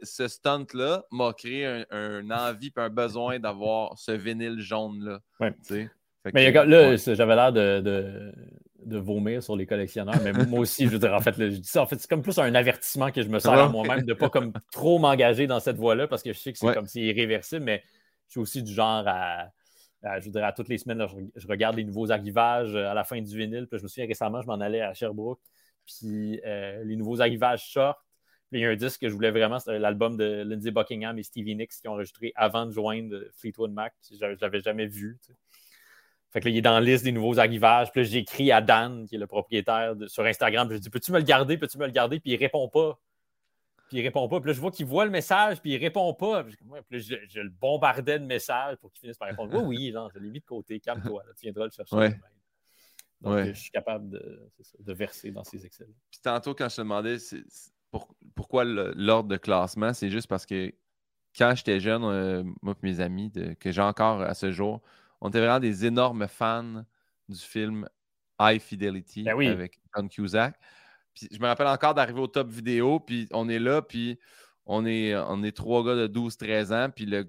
ce 0.00 0.28
stunt-là 0.28 1.04
m'a 1.10 1.32
créé 1.32 1.66
un, 1.90 2.30
envie 2.30 2.68
et 2.68 2.80
un 2.80 2.88
besoin 2.88 3.38
d'avoir 3.40 3.98
ce 3.98 4.12
vinyle 4.12 4.60
jaune-là. 4.60 5.18
Ouais. 5.40 5.52
Mais 6.32 6.52
là, 6.52 6.96
j'avais 6.96 7.34
l'air 7.34 7.52
de, 7.52 7.80
de, 8.84 8.98
vomir 8.98 9.42
sur 9.42 9.56
les 9.56 9.66
collectionneurs, 9.66 10.20
mais 10.22 10.32
moi 10.32 10.60
aussi, 10.60 10.84
je 10.84 10.90
veux 10.90 11.00
dire, 11.00 11.14
en 11.14 11.20
fait, 11.20 11.34
je 11.36 11.46
dis 11.46 11.68
ça, 11.68 11.82
en 11.82 11.86
fait, 11.86 11.98
c'est 11.98 12.08
comme 12.08 12.22
plus 12.22 12.38
un 12.38 12.54
avertissement 12.54 13.10
que 13.10 13.22
je 13.22 13.28
me 13.28 13.40
sers 13.40 13.52
à 13.52 13.68
moi-même 13.68 14.02
de 14.02 14.12
ne 14.12 14.14
pas 14.14 14.30
comme 14.30 14.52
trop 14.70 15.00
m'engager 15.00 15.48
dans 15.48 15.58
cette 15.58 15.78
voie-là 15.78 16.06
parce 16.06 16.22
que 16.22 16.32
je 16.32 16.38
sais 16.38 16.52
que 16.52 16.58
c'est 16.58 16.74
comme 16.74 16.86
c'est 16.86 17.00
irréversible, 17.00 17.64
mais 17.64 17.82
je 18.28 18.32
suis 18.32 18.40
aussi 18.40 18.62
du 18.62 18.72
genre 18.72 19.02
à, 19.04 19.48
je 20.20 20.30
veux 20.30 20.44
à 20.44 20.52
toutes 20.52 20.68
les 20.68 20.78
semaines, 20.78 21.06
je, 21.34 21.46
regarde 21.46 21.76
les 21.76 21.84
nouveaux 21.84 22.10
arrivages 22.10 22.74
à 22.74 22.94
la 22.94 23.04
fin 23.04 23.20
du 23.20 23.36
vinyle. 23.36 23.66
Puis 23.66 23.78
je 23.78 23.82
me 23.84 23.88
souviens 23.88 24.06
récemment, 24.06 24.42
je 24.42 24.46
m'en 24.46 24.60
allais 24.60 24.80
à 24.80 24.94
Sherbrooke 24.94 25.40
puis 25.86 26.40
euh, 26.44 26.84
les 26.84 26.96
nouveaux 26.96 27.20
arrivages 27.20 27.70
sortent. 27.70 28.00
Puis 28.50 28.60
il 28.60 28.62
y 28.62 28.66
a 28.66 28.70
un 28.70 28.76
disque 28.76 29.00
que 29.00 29.08
je 29.08 29.14
voulais 29.14 29.30
vraiment, 29.30 29.58
c'est 29.58 29.78
l'album 29.78 30.16
de 30.16 30.44
Lindsey 30.46 30.70
Buckingham 30.70 31.18
et 31.18 31.22
Stevie 31.22 31.56
Nicks 31.56 31.80
qui 31.80 31.88
ont 31.88 31.92
enregistré 31.92 32.32
avant 32.36 32.66
de 32.66 32.70
joindre 32.70 33.16
Fleetwood 33.36 33.72
Mac. 33.72 33.92
Je 34.08 34.24
ne 34.24 34.36
l'avais 34.40 34.60
jamais 34.60 34.86
vu. 34.86 35.18
Fait 36.30 36.40
que 36.40 36.46
là, 36.46 36.50
il 36.50 36.58
est 36.58 36.62
dans 36.62 36.74
la 36.74 36.80
liste 36.80 37.02
des 37.02 37.12
nouveaux 37.12 37.40
arrivages. 37.40 37.90
Puis 37.90 38.04
j'écris 38.04 38.52
à 38.52 38.60
Dan, 38.60 39.06
qui 39.06 39.16
est 39.16 39.18
le 39.18 39.26
propriétaire, 39.26 39.94
sur 40.06 40.24
Instagram. 40.24 40.68
Puis 40.68 40.76
je 40.76 40.82
dis 40.82 40.90
Peux-tu 40.90 41.10
me 41.10 41.18
le 41.18 41.24
garder? 41.24 41.58
Peux-tu 41.58 41.78
me 41.78 41.86
le 41.86 41.92
garder 41.92 42.20
Puis 42.20 42.32
il 42.32 42.36
répond 42.36 42.68
pas. 42.68 42.98
Puis 43.88 43.98
il 43.98 44.02
répond 44.02 44.28
pas. 44.28 44.40
Puis 44.40 44.48
là, 44.48 44.52
je 44.54 44.60
vois 44.60 44.70
qu'il 44.70 44.86
voit 44.86 45.04
le 45.04 45.10
message, 45.10 45.60
puis 45.60 45.72
il 45.72 45.76
répond 45.78 46.12
pas. 46.14 46.44
Puis, 46.44 46.56
là, 46.70 46.98
je, 46.98 47.40
le 47.40 47.50
bombardais 47.50 48.18
de 48.18 48.24
messages 48.24 48.76
pour 48.76 48.90
qu'il 48.90 49.00
finisse 49.00 49.16
par 49.16 49.28
répondre 49.28 49.54
Oui, 49.54 49.76
oui, 49.76 49.92
genre, 49.92 50.10
je 50.12 50.18
l'ai 50.18 50.30
mis 50.30 50.40
de 50.40 50.44
côté, 50.44 50.80
calme-toi, 50.80 51.22
tu 51.36 51.42
viendras 51.42 51.66
le 51.66 51.70
chercher. 51.70 52.16
Donc, 53.20 53.44
je 53.44 53.52
suis 53.52 53.70
capable 53.70 54.10
de, 54.10 54.92
verser 54.92 55.30
dans 55.30 55.44
ces 55.44 55.64
excès. 55.64 55.86
Puis 56.10 56.20
tantôt, 56.20 56.54
quand 56.54 56.68
je 56.68 56.76
te 56.76 56.80
demandais 56.80 57.16
pourquoi 58.34 58.64
l'ordre 58.64 59.28
de 59.28 59.36
classement, 59.36 59.92
c'est 59.92 60.10
juste 60.10 60.28
parce 60.28 60.46
que 60.46 60.72
quand 61.36 61.54
j'étais 61.54 61.80
jeune, 61.80 62.04
euh, 62.04 62.42
moi 62.62 62.74
et 62.82 62.86
mes 62.86 63.00
amis, 63.00 63.30
que 63.60 63.70
j'ai 63.70 63.82
encore 63.82 64.22
à 64.22 64.34
ce 64.34 64.52
jour, 64.52 64.82
on 65.20 65.28
était 65.28 65.38
vraiment 65.38 65.60
des 65.60 65.84
énormes 65.84 66.28
fans 66.28 66.84
du 67.28 67.38
film 67.38 67.88
High 68.40 68.60
Fidelity 68.60 69.24
ben 69.24 69.40
avec 69.48 69.80
John 69.94 70.08
Cusack. 70.08 70.58
Puis 71.16 71.28
je 71.32 71.38
me 71.40 71.46
rappelle 71.46 71.66
encore 71.66 71.94
d'arriver 71.94 72.20
au 72.20 72.28
top 72.28 72.48
vidéo, 72.48 73.00
puis 73.00 73.26
on 73.32 73.48
est 73.48 73.58
là, 73.58 73.82
puis 73.82 74.18
on 74.66 74.86
est, 74.86 75.16
on 75.16 75.42
est 75.42 75.56
trois 75.56 75.84
gars 75.84 75.96
de 75.96 76.06
12-13 76.06 76.72
ans, 76.72 76.90
puis 76.94 77.06
le 77.06 77.28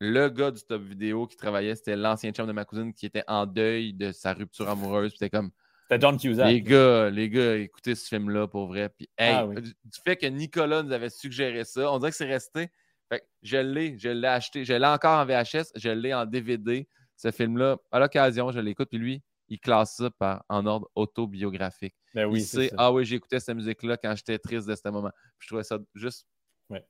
le 0.00 0.28
gars 0.28 0.50
du 0.50 0.62
top 0.62 0.82
vidéo 0.82 1.26
qui 1.26 1.36
travaillait, 1.36 1.74
c'était 1.74 1.96
l'ancien 1.96 2.32
chum 2.32 2.46
de 2.46 2.52
ma 2.52 2.64
cousine 2.64 2.92
qui 2.92 3.06
était 3.06 3.24
en 3.26 3.46
deuil 3.46 3.92
de 3.92 4.12
sa 4.12 4.32
rupture 4.32 4.68
amoureuse. 4.68 5.12
C'était 5.12 5.30
comme. 5.30 5.50
C'était 5.88 6.00
John 6.00 6.18
Cusack. 6.18 6.46
Les 6.46 6.62
gars, 6.62 7.10
les 7.10 7.28
gars, 7.28 7.56
écoutez 7.56 7.94
ce 7.94 8.08
film-là 8.08 8.48
pour 8.48 8.66
vrai. 8.68 8.88
Puis, 8.88 9.08
ah 9.18 9.46
du 9.46 10.00
fait 10.04 10.16
que 10.16 10.26
Nicolas 10.26 10.82
nous 10.82 10.92
avait 10.92 11.10
suggéré 11.10 11.64
ça, 11.64 11.90
on 11.92 11.98
dirait 11.98 12.10
que 12.10 12.16
c'est 12.16 12.24
resté. 12.24 12.70
Fait 13.10 13.22
je 13.42 13.58
l'ai, 13.58 13.98
je 13.98 14.08
l'ai 14.08 14.28
acheté. 14.28 14.64
Je 14.64 14.72
l'ai 14.72 14.86
encore 14.86 15.18
en 15.18 15.26
VHS, 15.26 15.72
je 15.76 15.90
l'ai 15.90 16.14
en 16.14 16.24
DVD, 16.24 16.88
ce 17.16 17.30
film-là. 17.30 17.76
À 17.92 17.98
l'occasion, 18.00 18.50
je 18.50 18.60
l'écoute. 18.60 18.88
Puis 18.88 18.98
lui, 18.98 19.22
il 19.48 19.60
classe 19.60 19.96
ça 19.96 20.10
par, 20.10 20.44
en 20.48 20.66
ordre 20.66 20.88
autobiographique. 20.94 21.94
Ben 22.14 22.26
oui, 22.26 22.40
c'est 22.40 22.70
ah 22.76 22.92
oui, 22.92 23.04
j'écoutais 23.04 23.40
cette 23.40 23.56
musique-là 23.56 23.96
quand 23.96 24.14
j'étais 24.16 24.38
triste 24.38 24.68
de 24.68 24.74
ce 24.74 24.88
moment. 24.88 25.10
je 25.38 25.46
trouvais 25.48 25.64
ça 25.64 25.78
juste 25.94 26.26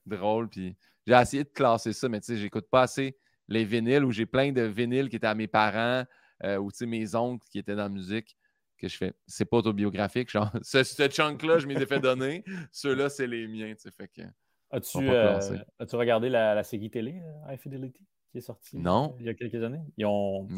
drôle. 0.07 0.49
Puis 0.49 0.77
j'ai 1.07 1.15
essayé 1.15 1.45
de 1.45 1.49
classer 1.49 1.93
ça, 1.93 2.09
mais 2.09 2.21
tu 2.21 2.27
sais, 2.27 2.37
j'écoute 2.37 2.67
pas 2.71 2.83
assez 2.83 3.17
les 3.49 3.65
vinyles 3.65 4.05
où 4.05 4.11
j'ai 4.11 4.27
plein 4.27 4.53
de 4.53 4.63
vinyles 4.63 5.09
qui 5.09 5.17
étaient 5.17 5.27
à 5.27 5.35
mes 5.35 5.49
parents 5.49 6.05
euh, 6.45 6.59
ou 6.59 6.71
mes 6.87 7.15
oncles 7.15 7.47
qui 7.51 7.59
étaient 7.59 7.77
dans 7.77 7.83
la 7.83 7.89
musique 7.89 8.37
que 8.79 8.89
je 8.89 8.97
fais. 8.97 9.15
C'est 9.27 9.45
pas 9.45 9.59
autobiographique. 9.59 10.31
Genre, 10.31 10.51
ce, 10.63 10.83
chunk-là, 10.83 11.59
je 11.59 11.67
m'y 11.67 11.75
ai 11.75 11.87
fait 11.87 12.01
donner. 12.01 12.45
Ceux-là, 12.73 13.09
c'est 13.09 13.27
les 13.27 13.47
miens. 13.47 13.75
Fait 13.97 14.09
que, 14.09 14.23
as-tu, 14.71 15.09
euh, 15.09 15.39
as-tu 15.79 15.97
regardé 15.97 16.29
la, 16.29 16.55
la, 16.55 16.63
série 16.63 16.91
télé 16.91 17.21
euh, 17.23 17.53
High 17.53 17.59
Fidelity 17.59 18.05
qui 18.31 18.39
est 18.39 18.43
sortie 18.43 18.79
non. 18.79 19.15
il 19.21 19.27
y 19.27 19.29
a 19.29 19.35
quelques 19.35 19.63
années? 19.63 19.83
Ils 19.97 20.07
ont, 20.07 20.49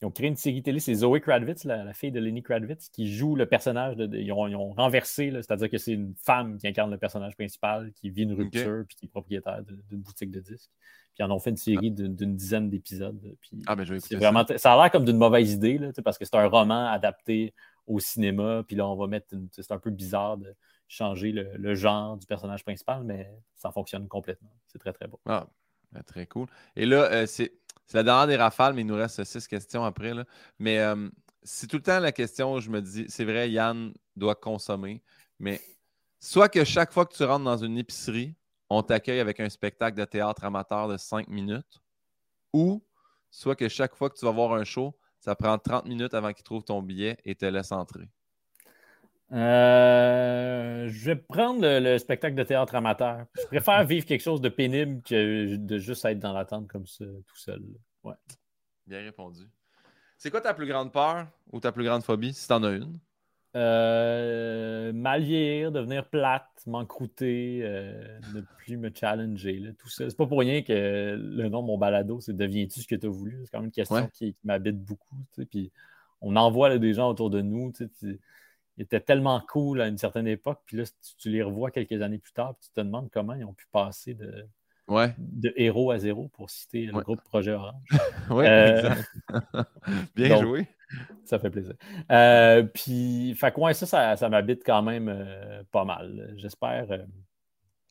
ils 0.00 0.06
ont 0.06 0.10
créé 0.10 0.28
une 0.28 0.36
série 0.36 0.62
télé, 0.62 0.78
c'est 0.78 0.94
Zoe 0.94 1.18
Kravitz, 1.18 1.64
la, 1.64 1.92
fille 1.92 2.12
de 2.12 2.20
Lenny 2.20 2.42
Kravitz, 2.42 2.88
qui 2.90 3.12
joue 3.12 3.34
le 3.34 3.46
personnage. 3.46 3.96
De, 3.96 4.16
ils, 4.16 4.32
ont, 4.32 4.72
renversé, 4.72 5.30
c'est-à-dire 5.32 5.68
que 5.68 5.78
c'est 5.78 5.92
une 5.92 6.14
femme 6.24 6.56
qui 6.58 6.68
incarne 6.68 6.90
le 6.90 6.98
personnage 6.98 7.34
principal, 7.34 7.92
qui 7.94 8.10
vit 8.10 8.22
une 8.22 8.34
rupture, 8.34 8.84
puis 8.86 8.96
qui 8.96 9.06
est 9.06 9.08
propriétaire 9.08 9.62
d'une 9.64 10.00
boutique 10.00 10.30
de 10.30 10.40
disques. 10.40 10.70
Puis 11.14 11.20
ils 11.20 11.24
en 11.24 11.30
ont 11.32 11.40
fait 11.40 11.50
une 11.50 11.56
série 11.56 11.90
d'une 11.90 12.36
dizaine 12.36 12.70
d'épisodes. 12.70 13.20
Ah, 13.66 13.74
ben 13.74 13.84
je 13.84 13.94
vraiment, 14.16 14.46
ça. 14.46 14.58
ça 14.58 14.74
a 14.74 14.82
l'air 14.82 14.90
comme 14.92 15.04
d'une 15.04 15.18
mauvaise 15.18 15.52
idée, 15.52 15.78
là, 15.78 15.90
parce 16.04 16.16
que 16.16 16.24
c'est 16.24 16.36
un 16.36 16.46
roman 16.46 16.86
adapté 16.86 17.52
au 17.88 17.98
cinéma, 17.98 18.62
puis 18.66 18.76
là, 18.76 18.86
on 18.86 18.94
va 18.94 19.08
mettre. 19.08 19.34
C'est 19.50 19.72
un 19.72 19.78
peu 19.78 19.90
bizarre 19.90 20.36
de 20.36 20.54
changer 20.86 21.32
le, 21.32 21.74
genre 21.74 22.16
du 22.16 22.26
personnage 22.26 22.62
principal, 22.62 23.02
mais 23.02 23.30
ça 23.56 23.72
fonctionne 23.72 24.06
complètement. 24.06 24.52
C'est 24.68 24.78
très, 24.78 24.92
très 24.92 25.08
beau. 25.08 25.20
Ah, 25.26 25.48
ben, 25.92 26.02
très 26.02 26.26
cool. 26.26 26.46
Et 26.76 26.86
là, 26.86 27.10
euh, 27.10 27.26
c'est 27.26 27.52
c'est 27.88 27.96
la 27.96 28.02
dernière 28.02 28.26
des 28.26 28.36
rafales, 28.36 28.74
mais 28.74 28.82
il 28.82 28.86
nous 28.86 28.94
reste 28.94 29.24
six 29.24 29.48
questions 29.48 29.82
après. 29.82 30.12
Mais 30.58 30.78
euh, 30.78 31.08
c'est 31.42 31.66
tout 31.66 31.76
le 31.76 31.82
temps 31.82 31.98
la 31.98 32.12
question 32.12 32.52
où 32.52 32.60
je 32.60 32.68
me 32.68 32.82
dis, 32.82 33.06
c'est 33.08 33.24
vrai, 33.24 33.50
Yann 33.50 33.94
doit 34.14 34.34
consommer, 34.34 35.02
mais 35.38 35.60
soit 36.20 36.50
que 36.50 36.64
chaque 36.64 36.92
fois 36.92 37.06
que 37.06 37.14
tu 37.14 37.24
rentres 37.24 37.44
dans 37.44 37.56
une 37.56 37.78
épicerie, 37.78 38.34
on 38.68 38.82
t'accueille 38.82 39.20
avec 39.20 39.40
un 39.40 39.48
spectacle 39.48 39.96
de 39.96 40.04
théâtre 40.04 40.44
amateur 40.44 40.86
de 40.88 40.98
cinq 40.98 41.28
minutes, 41.28 41.80
ou 42.52 42.84
soit 43.30 43.56
que 43.56 43.68
chaque 43.68 43.94
fois 43.94 44.10
que 44.10 44.18
tu 44.18 44.26
vas 44.26 44.32
voir 44.32 44.52
un 44.52 44.64
show, 44.64 44.94
ça 45.18 45.34
prend 45.34 45.58
30 45.58 45.86
minutes 45.86 46.12
avant 46.12 46.32
qu'ils 46.32 46.44
trouvent 46.44 46.64
ton 46.64 46.82
billet 46.82 47.16
et 47.24 47.34
te 47.34 47.46
laissent 47.46 47.72
entrer. 47.72 48.08
Euh, 49.32 50.88
je 50.88 51.04
vais 51.04 51.16
prendre 51.16 51.60
le, 51.62 51.98
spectacle 51.98 52.34
de 52.34 52.42
théâtre 52.42 52.74
amateur. 52.74 53.26
Je 53.36 53.46
préfère 53.46 53.84
vivre 53.86 54.06
quelque 54.06 54.22
chose 54.22 54.40
de 54.40 54.48
pénible 54.48 55.02
que 55.02 55.56
de 55.56 55.78
juste 55.78 56.04
être 56.04 56.18
dans 56.18 56.32
l'attente 56.32 56.68
comme 56.68 56.86
ça, 56.86 57.04
tout 57.04 57.36
seul. 57.36 57.62
Ouais. 58.04 58.14
Bien 58.86 59.02
répondu. 59.02 59.42
C'est 60.16 60.30
quoi 60.30 60.40
ta 60.40 60.54
plus 60.54 60.66
grande 60.66 60.92
peur 60.92 61.28
ou 61.52 61.60
ta 61.60 61.72
plus 61.72 61.84
grande 61.84 62.02
phobie, 62.02 62.32
si 62.32 62.48
t'en 62.48 62.62
as 62.64 62.72
une? 62.72 62.98
Euh, 63.56 64.92
mal 64.92 65.22
vieillir, 65.22 65.72
devenir 65.72 66.08
plate, 66.08 66.48
m'encrouter, 66.66 67.60
euh, 67.62 68.18
ne 68.34 68.40
plus 68.40 68.76
me 68.76 68.90
challenger. 68.94 69.74
tout 69.78 69.88
ça. 69.88 70.08
C'est 70.08 70.16
pas 70.16 70.26
pour 70.26 70.38
rien 70.38 70.62
que 70.62 71.16
le 71.18 71.48
nom 71.48 71.62
de 71.62 71.66
mon 71.66 71.78
balado, 71.78 72.20
c'est 72.20 72.36
Deviens-tu 72.36 72.80
ce 72.80 72.88
que 72.88 72.94
tu 72.94 73.06
as 73.06 73.10
voulu? 73.10 73.40
C'est 73.44 73.50
quand 73.50 73.58
même 73.58 73.66
une 73.66 73.72
question 73.72 74.08
qui, 74.12 74.34
m'habite 74.44 74.78
beaucoup. 74.78 75.16
Puis 75.50 75.72
on 76.20 76.36
envoie 76.36 76.76
des 76.78 76.94
gens 76.94 77.08
autour 77.08 77.30
de 77.30 77.40
nous. 77.40 77.72
Tu 77.72 77.88
il 78.78 78.82
était 78.82 79.00
tellement 79.00 79.42
cool 79.48 79.80
à 79.80 79.88
une 79.88 79.98
certaine 79.98 80.28
époque, 80.28 80.60
puis 80.64 80.76
là, 80.76 80.84
tu, 81.18 81.30
les 81.30 81.42
revois 81.42 81.72
quelques 81.72 82.00
années 82.00 82.18
plus 82.18 82.32
tard, 82.32 82.54
puis 82.54 82.68
tu 82.68 82.74
te 82.74 82.80
demandes 82.80 83.10
comment 83.12 83.34
ils 83.34 83.44
ont 83.44 83.52
pu 83.52 83.66
passer 83.72 84.14
de, 84.14 84.46
de 85.18 85.52
héros 85.56 85.90
à 85.90 85.98
zéro, 85.98 86.28
pour 86.28 86.48
citer 86.48 86.86
le 86.86 86.92
groupe 86.92 87.20
Projet 87.24 87.52
Orange. 87.52 87.82
oui, 88.30 88.44
euh, 88.46 88.94
Bien 90.14 90.40
joué. 90.40 90.68
Ça 91.24 91.40
fait 91.40 91.50
plaisir. 91.50 91.74
Euh, 92.12 92.62
puis, 92.62 93.34
fait 93.34 93.52
ça, 93.74 94.16
ça, 94.16 94.28
m'habite 94.28 94.62
quand 94.64 94.82
même 94.82 95.08
euh, 95.08 95.64
pas 95.72 95.84
mal. 95.84 96.34
J'espère. 96.36 96.86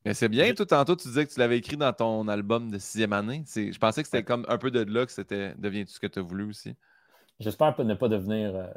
Mais 0.06 0.14
c'est 0.14 0.30
bien, 0.30 0.54
tout 0.54 0.64
tantôt, 0.64 0.96
tu 0.96 1.10
disais 1.10 1.26
que 1.26 1.34
tu 1.34 1.40
l'avais 1.40 1.58
écrit 1.58 1.76
dans 1.76 1.92
ton 1.92 2.30
album 2.30 2.72
de 2.72 2.78
sixième 2.78 3.12
année. 3.12 3.44
Je 3.46 3.78
pensais 3.78 4.04
que 4.04 4.08
c'était 4.08 4.24
comme 4.24 4.46
un 4.48 4.58
peu 4.58 4.72
de 4.72 4.90
là 4.90 5.06
que 5.06 5.12
c'était 5.12 5.54
Deviens-tu 5.58 5.92
ce 5.92 6.00
que 6.00 6.08
tu 6.08 6.20
as 6.20 6.22
voulu 6.22 6.46
aussi. 6.46 6.78
J'espère 7.42 7.76
ne 7.84 7.94
pas 7.94 8.08
devenir 8.08 8.70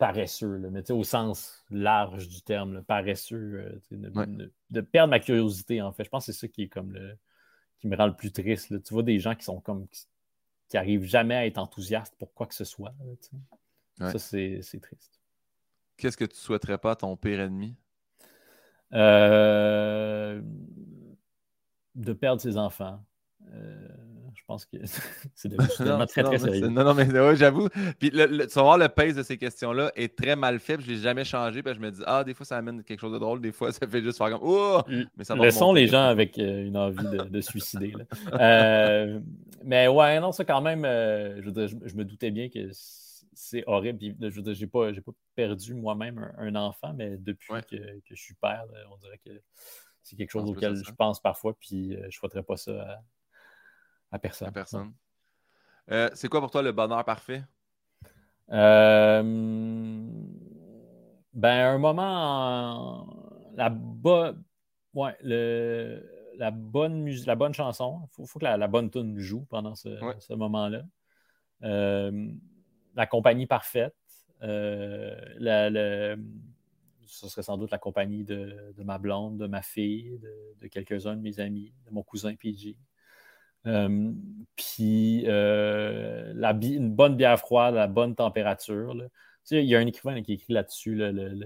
paresseux, 0.00 0.58
mais 0.72 0.90
au 0.90 1.04
sens 1.04 1.62
large 1.70 2.26
du 2.26 2.40
terme, 2.40 2.82
paresseux, 2.82 3.80
euh, 3.92 4.50
de, 4.70 4.80
perdre 4.80 5.10
ma 5.10 5.20
curiosité, 5.20 5.82
en 5.82 5.92
fait. 5.92 6.04
Je 6.04 6.08
pense 6.08 6.24
que 6.24 6.32
c'est 6.32 6.40
ça 6.40 6.48
qui 6.48 6.62
est 6.62 6.68
comme 6.68 6.92
le 6.92 7.16
qui 7.80 7.86
me 7.86 7.96
rend 7.96 8.06
le 8.06 8.16
plus 8.16 8.32
triste. 8.32 8.82
Tu 8.82 8.94
vois 8.94 9.02
des 9.02 9.18
gens 9.18 9.34
qui 9.34 9.44
sont 9.44 9.60
comme 9.60 9.86
qui, 10.68 10.76
arrivent 10.76 11.04
jamais 11.04 11.34
à 11.34 11.46
être 11.46 11.58
enthousiastes 11.58 12.14
pour 12.18 12.32
quoi 12.32 12.46
que 12.46 12.54
ce 12.54 12.64
soit. 12.64 12.94
Ça, 13.98 14.18
c'est 14.18 14.80
triste. 14.80 15.20
Qu'est-ce 15.98 16.16
que 16.16 16.24
tu 16.24 16.36
souhaiterais 16.36 16.78
pas 16.78 16.92
à 16.92 16.96
ton 16.96 17.14
pire 17.16 17.40
ennemi? 17.40 17.76
Euh, 18.94 20.40
de 21.94 22.12
perdre 22.14 22.40
ses 22.40 22.56
enfants. 22.56 23.04
Euh, 23.52 23.88
je 24.40 24.44
pense 24.46 24.64
que 24.64 24.76
c'est 25.34 25.48
devenu 25.48 25.68
très, 26.08 26.22
très 26.22 26.38
sérieux. 26.38 26.68
Non, 26.68 26.84
non, 26.84 26.94
mais 26.94 27.06
j'avoue. 27.36 27.68
Puis 27.98 28.10
le, 28.10 28.46
tu 28.46 28.54
vas 28.54 28.62
voir, 28.62 28.78
le 28.78 28.88
pace 28.88 29.14
de 29.14 29.22
ces 29.22 29.36
questions-là 29.36 29.92
est 29.94 30.16
très 30.16 30.34
mal 30.34 30.58
fait. 30.58 30.80
Je 30.80 30.86
ne 30.90 30.94
l'ai 30.94 31.00
jamais 31.00 31.24
changé. 31.24 31.62
Puis 31.62 31.74
je 31.74 31.80
me 31.80 31.90
dis, 31.90 32.02
ah, 32.06 32.24
des 32.24 32.32
fois, 32.34 32.46
ça 32.46 32.56
amène 32.56 32.82
quelque 32.82 33.00
chose 33.00 33.12
de 33.12 33.18
drôle. 33.18 33.40
Des 33.40 33.52
fois, 33.52 33.70
ça 33.72 33.86
fait 33.86 34.02
juste 34.02 34.18
faire 34.18 34.30
comme, 34.30 34.40
oh! 34.42 34.80
Mais 35.16 35.24
ça 35.24 35.34
Laissons 35.36 35.72
les 35.72 35.86
gens 35.86 36.04
avec 36.04 36.38
euh, 36.38 36.66
une 36.66 36.76
envie 36.76 37.04
de, 37.30 37.40
suicider. 37.40 37.92
Euh, 38.32 39.20
mais 39.64 39.88
ouais, 39.88 40.20
non, 40.20 40.32
ça 40.32 40.44
quand 40.44 40.60
même, 40.60 40.84
euh, 40.84 41.40
je, 41.42 41.96
me 41.96 42.04
doutais 42.04 42.30
bien 42.30 42.48
que 42.48 42.70
c'est 43.34 43.64
horrible. 43.66 43.98
je 44.20 44.40
veux 44.40 44.54
dire, 44.54 44.68
pas, 44.70 44.92
pas 44.92 45.12
perdu 45.34 45.74
moi-même 45.74 46.32
un, 46.38 46.54
enfant, 46.54 46.92
mais 46.94 47.16
depuis 47.18 47.52
que, 47.68 47.76
je 48.08 48.14
suis 48.14 48.34
père, 48.34 48.64
on 48.90 48.96
dirait 48.98 49.20
que 49.24 49.30
c'est 50.02 50.16
quelque 50.16 50.30
chose 50.30 50.48
auquel 50.48 50.76
je 50.76 50.92
pense 50.92 51.20
parfois. 51.20 51.54
Puis 51.58 51.92
je 51.94 52.06
ne 52.06 52.10
souhaiterais 52.10 52.42
pas 52.42 52.56
ça 52.56 53.00
à 54.10 54.16
à 54.16 54.18
personne. 54.18 54.52
personne. 54.52 54.92
Euh, 55.90 56.08
c'est 56.14 56.28
quoi 56.28 56.40
pour 56.40 56.50
toi 56.50 56.62
le 56.62 56.72
bonheur 56.72 57.04
parfait? 57.04 57.44
Euh, 58.50 59.22
ben, 61.32 61.74
un 61.74 61.78
moment, 61.78 63.06
la, 63.54 63.72
ouais, 64.94 65.16
le... 65.22 66.02
la 66.36 66.50
bonne 66.50 67.02
musique, 67.02 67.26
la 67.26 67.36
bonne 67.36 67.54
chanson. 67.54 68.02
Il 68.18 68.26
faut, 68.26 68.38
que 68.38 68.44
la, 68.44 68.68
bonne 68.68 68.90
tune 68.90 69.18
joue 69.18 69.46
pendant 69.48 69.74
ce, 69.74 70.34
moment-là. 70.34 70.82
Euh, 71.62 72.30
la 72.94 73.06
compagnie 73.06 73.46
parfaite. 73.46 73.94
Ce 74.40 75.14
serait 77.28 77.42
sans 77.42 77.58
doute 77.58 77.72
la 77.72 77.78
compagnie 77.78 78.24
de, 78.24 78.72
ma 78.78 78.98
blonde, 78.98 79.38
de 79.38 79.46
ma 79.46 79.62
fille, 79.62 80.20
de, 80.60 80.66
quelques-uns 80.68 81.16
de 81.16 81.20
mes 81.20 81.40
amis, 81.40 81.72
de 81.86 81.90
mon 81.90 82.02
cousin 82.02 82.34
PG. 82.34 82.76
Euh, 83.66 84.12
puis 84.56 85.24
euh, 85.26 86.32
une 86.62 86.92
bonne 86.92 87.16
bière 87.16 87.38
froide, 87.38 87.74
la 87.74 87.86
bonne 87.86 88.14
température. 88.14 88.94
il 89.50 89.64
y 89.64 89.74
a 89.74 89.78
un 89.78 89.86
écrivain 89.86 90.22
qui 90.22 90.34
écrit 90.34 90.52
là-dessus 90.52 90.94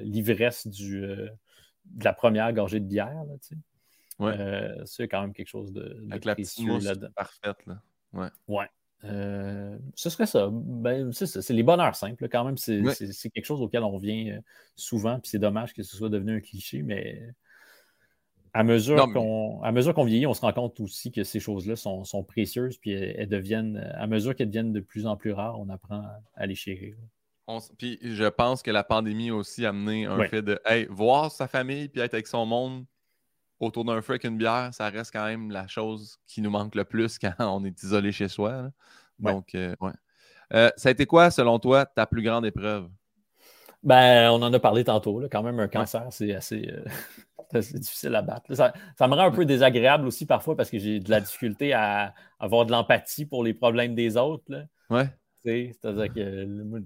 l'ivresse 0.02 0.66
de 0.66 1.30
la 2.02 2.12
première 2.12 2.52
gorgée 2.52 2.80
de 2.80 2.86
bière. 2.86 3.24
c'est 4.84 5.08
quand 5.08 5.22
même 5.22 5.32
quelque 5.32 5.48
chose 5.48 5.72
de, 5.72 6.04
Avec 6.10 6.24
la 6.24 6.34
petite 6.34 7.08
parfaite. 7.14 7.66
Là. 7.66 7.82
Ouais. 8.12 8.28
ouais. 8.48 8.68
Euh, 9.04 9.76
ce 9.94 10.10
serait 10.10 10.26
ça. 10.26 10.48
Ben, 10.50 11.12
c'est 11.12 11.50
les 11.50 11.62
bonheurs 11.62 11.96
simples. 11.96 12.28
Quand 12.28 12.44
même, 12.44 12.56
c'est 12.56 12.82
quelque 13.30 13.44
chose 13.44 13.60
auquel 13.60 13.82
on 13.82 13.90
revient 13.90 14.32
euh, 14.32 14.40
souvent. 14.76 15.18
Puis 15.20 15.30
c'est 15.30 15.38
dommage 15.38 15.74
que 15.74 15.82
ce 15.82 15.96
soit 15.96 16.08
devenu 16.08 16.36
un 16.36 16.40
cliché, 16.40 16.82
mais 16.82 17.22
à 18.54 18.62
mesure 18.62 19.94
qu'on 19.94 20.04
vieillit, 20.04 20.26
on 20.26 20.34
se 20.34 20.40
rend 20.40 20.52
compte 20.52 20.78
aussi 20.80 21.10
que 21.10 21.24
ces 21.24 21.40
choses-là 21.40 21.76
sont, 21.76 22.24
précieuses. 22.24 22.78
Puis 22.78 22.92
elles, 22.92 23.28
deviennent, 23.28 23.76
à 23.94 24.06
mesure 24.06 24.34
qu'elles 24.34 24.48
deviennent 24.48 24.72
de 24.72 24.80
plus 24.80 25.06
en 25.06 25.16
plus 25.16 25.32
rares, 25.32 25.58
on 25.60 25.68
apprend 25.68 26.04
à 26.34 26.46
les 26.46 26.54
chérir. 26.54 26.96
puis 27.76 27.98
je 28.02 28.28
pense 28.28 28.62
que 28.62 28.70
la 28.70 28.84
pandémie 28.84 29.30
a 29.30 29.34
aussi 29.34 29.66
amené 29.66 30.06
un 30.06 30.24
fait 30.28 30.42
de 30.42 30.58
voir 30.90 31.30
sa 31.32 31.48
famille 31.48 31.88
puis 31.88 32.00
être 32.00 32.14
avec 32.14 32.28
son 32.28 32.46
monde 32.46 32.84
autour 33.60 33.84
d'un 33.84 34.02
feu 34.02 34.12
avec 34.12 34.24
une 34.24 34.36
bière, 34.36 34.70
ça 34.72 34.88
reste 34.90 35.12
quand 35.12 35.24
même 35.24 35.50
la 35.50 35.66
chose 35.66 36.18
qui 36.26 36.40
nous 36.40 36.50
manque 36.50 36.74
le 36.74 36.84
plus 36.84 37.18
quand 37.18 37.32
on 37.38 37.64
est 37.64 37.82
isolé 37.82 38.12
chez 38.12 38.28
soi. 38.28 38.70
Donc, 39.18 39.54
euh, 39.54 39.74
ouais. 39.80 39.92
Euh, 40.52 40.70
ça 40.76 40.90
a 40.90 40.92
été 40.92 41.06
quoi, 41.06 41.30
selon 41.30 41.58
toi, 41.58 41.86
ta 41.86 42.06
plus 42.06 42.22
grande 42.22 42.44
épreuve? 42.44 42.88
Ben, 43.82 44.30
on 44.30 44.42
en 44.42 44.52
a 44.52 44.58
parlé 44.58 44.84
tantôt. 44.84 45.22
Quand 45.30 45.42
même, 45.42 45.60
un 45.60 45.68
cancer, 45.68 46.06
c'est 46.10 46.34
assez, 46.34 46.68
euh, 46.70 46.84
difficile 47.52 48.14
à 48.14 48.22
battre. 48.22 48.54
Ça, 48.54 48.72
me 49.00 49.14
rend 49.14 49.26
un 49.26 49.30
peu 49.30 49.44
désagréable 49.44 50.06
aussi 50.06 50.26
parfois 50.26 50.56
parce 50.56 50.70
que 50.70 50.78
j'ai 50.78 51.00
de 51.00 51.10
la 51.10 51.20
difficulté 51.20 51.72
à 51.72 52.14
avoir 52.38 52.66
de 52.66 52.72
l'empathie 52.72 53.26
pour 53.26 53.44
les 53.44 53.54
problèmes 53.54 53.94
des 53.94 54.16
autres. 54.16 54.44
Là. 54.48 54.64
Ouais. 54.90 55.08
C'est-à-dire 55.44 56.12
que 56.12 56.82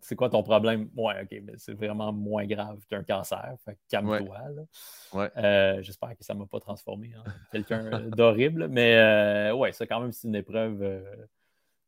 c'est 0.00 0.16
quoi 0.16 0.28
ton 0.28 0.42
problème? 0.42 0.88
Ouais, 0.96 1.14
OK, 1.22 1.42
mais 1.42 1.52
c'est 1.56 1.74
vraiment 1.74 2.12
moins 2.12 2.46
grave 2.46 2.78
qu'un 2.88 3.02
cancer. 3.02 3.54
Fait 3.64 3.78
calme-toi. 3.88 5.30
Euh, 5.36 5.82
j'espère 5.82 6.16
que 6.16 6.24
ça 6.24 6.34
ne 6.34 6.40
m'a 6.40 6.46
pas 6.46 6.60
transformé 6.60 7.12
en 7.16 7.30
quelqu'un 7.50 8.00
d'horrible. 8.08 8.68
Mais 8.68 8.96
euh, 8.96 9.54
ouais, 9.54 9.72
c'est 9.72 9.86
quand 9.86 10.00
même 10.00 10.12
une 10.24 10.34
épreuve. 10.34 10.82
Euh, 10.82 11.02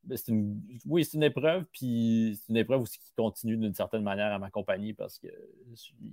ben, 0.06 0.18
une, 0.28 0.60
oui, 0.86 1.04
c'est 1.04 1.16
une 1.16 1.22
épreuve, 1.22 1.64
puis 1.72 2.38
c'est 2.40 2.50
une 2.50 2.58
épreuve 2.58 2.82
aussi 2.82 2.98
qui 2.98 3.12
continue 3.16 3.56
d'une 3.56 3.74
certaine 3.74 4.02
manière 4.02 4.32
à 4.32 4.38
m'accompagner 4.38 4.94
parce 4.94 5.18
qu'il 5.18 5.30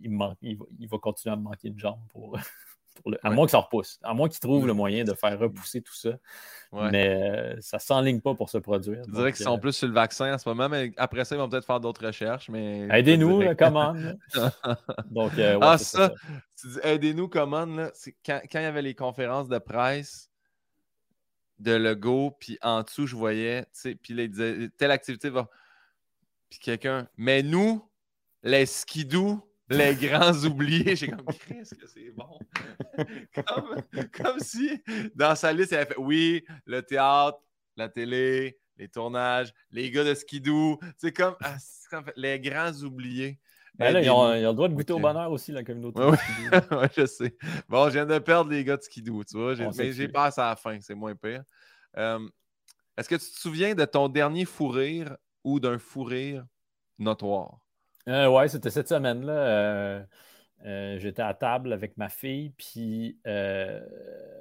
il, 0.02 0.58
il, 0.80 0.88
va 0.88 0.98
continuer 0.98 1.34
à 1.34 1.36
me 1.36 1.44
manquer 1.44 1.70
de 1.70 1.80
jambes 1.80 2.00
pour, 2.10 2.38
à 3.24 3.30
moins 3.30 3.46
que 3.46 3.52
ça 3.52 3.60
repousse, 3.60 4.00
à 4.04 4.14
moins 4.14 4.30
qu'ils 4.30 4.40
trouvent 4.40 4.68
le 4.68 4.74
moyen 4.74 5.04
de 5.04 5.14
faire 5.14 5.38
repousser 5.38 5.82
tout 5.82 5.96
ça. 5.96 6.12
Mais 6.74 7.08
euh, 7.08 7.58
ça 7.60 7.78
ne 7.78 7.82
s'enligne 7.82 8.22
pas 8.22 8.34
pour 8.34 8.50
se 8.50 8.58
produire. 8.58 9.04
Je 9.08 9.12
dirais 9.12 9.34
qu'ils 9.34 9.44
sont 9.44 9.58
euh, 9.58 9.60
plus 9.60 9.74
sur 9.74 9.88
le 9.88 9.94
vaccin 9.94 10.34
en 10.34 10.38
ce 10.38 10.48
moment, 10.48 10.70
mais 10.70 10.94
après 10.98 11.26
ça, 11.26 11.36
ils 11.36 11.38
vont 11.38 11.50
peut-être 11.50 11.66
faire 11.66 11.80
d'autres 11.80 12.06
recherches. 12.06 12.50
Mais 12.50 12.88
aidez-nous, 12.92 13.56
commande. 13.56 14.18
Donc, 15.12 15.38
euh, 15.38 15.60
ah, 15.62 15.78
ça, 15.78 16.14
aidez-nous, 16.84 17.28
commande. 17.28 17.92
Quand, 18.26 18.40
quand 18.50 18.60
il 18.60 18.64
y 18.64 18.66
avait 18.66 18.82
les 18.82 18.96
conférences 18.96 19.50
de 19.50 19.58
presse 19.58 20.31
de 21.62 21.74
Lego, 21.74 22.32
puis 22.40 22.58
en 22.62 22.82
dessous, 22.84 23.06
je 23.06 23.16
voyais, 23.16 23.66
puis 24.02 24.14
là, 24.14 24.24
il 24.24 24.30
disait 24.30 24.70
telle 24.78 24.92
activité 24.92 25.30
va. 25.30 25.50
Puis 26.50 26.60
quelqu'un, 26.60 27.08
mais 27.18 27.44
nous, 27.44 27.88
les 28.44 28.66
skidoo, 28.66 29.42
les 29.70 29.96
grands 29.96 30.34
oubliés. 30.44 30.96
J'ai 30.96 31.08
comme, 31.08 31.26
qu'est-ce 31.48 31.76
que 31.76 31.88
c'est 31.88 32.12
bon? 32.12 32.40
comme, 34.14 34.40
si 34.40 34.82
dans 35.16 35.36
sa 35.36 35.54
liste, 35.54 35.72
elle 35.72 35.80
avait 35.80 35.94
fait 35.94 36.00
oui, 36.00 36.44
le 36.66 36.82
théâtre, 36.82 37.40
la 37.78 37.90
télé, 37.90 38.60
les 38.78 38.90
tournages, 38.90 39.54
les 39.70 39.92
gars 39.92 40.04
de 40.04 40.14
skidoo. 40.14 40.80
C'est 40.98 41.16
comme, 41.16 41.36
ah, 41.42 41.58
les 42.16 42.40
grands 42.40 42.74
oubliés. 42.84 43.40
Ben 43.76 43.94
là, 43.94 44.02
ils, 44.02 44.10
ont, 44.10 44.34
le 44.34 44.54
droit 44.54 44.68
de 44.68 44.74
goûter 44.74 44.94
au 44.94 45.00
bonheur 45.00 45.32
aussi, 45.32 45.52
la 45.52 45.64
communauté. 45.64 46.02
Oui, 46.04 46.18
ouais, 46.78 46.90
je 46.96 47.06
sais. 47.06 47.36
Bon, 47.68 47.86
je 47.86 47.94
viens 47.94 48.06
de 48.06 48.20
perdre 48.20 48.52
les 48.52 48.64
gars 48.64 48.78
de 48.78 48.82
skidoo, 48.82 49.24
tu 49.24 49.38
vois. 49.38 49.56
Mais 49.78 49.92
j'ai 49.94 50.08
passé 50.08 50.42
à 50.42 50.50
la 50.50 50.56
fin, 50.56 50.78
c'est 50.82 50.96
moins 50.96 51.16
pire. 51.16 51.44
Euh, 51.98 52.20
est-ce 52.98 53.10
que 53.10 53.16
tu 53.16 53.32
te 53.32 53.40
souviens 53.40 53.74
de 53.74 53.86
ton 53.86 54.10
dernier 54.10 54.46
fou 54.46 54.68
rire 54.68 55.16
ou 55.44 55.60
d'un 55.60 55.80
fou 55.80 56.04
rire 56.04 56.46
notoire? 57.00 57.60
Euh, 58.08 58.28
oui, 58.28 58.50
c'était 58.50 58.70
cette 58.70 58.90
semaine-là. 58.90 59.34
Euh, 59.34 60.04
euh, 60.66 61.00
j'étais 61.00 61.22
à 61.22 61.34
table 61.34 61.74
avec 61.74 61.98
ma 61.98 62.10
fille, 62.10 62.52
puis 62.58 63.20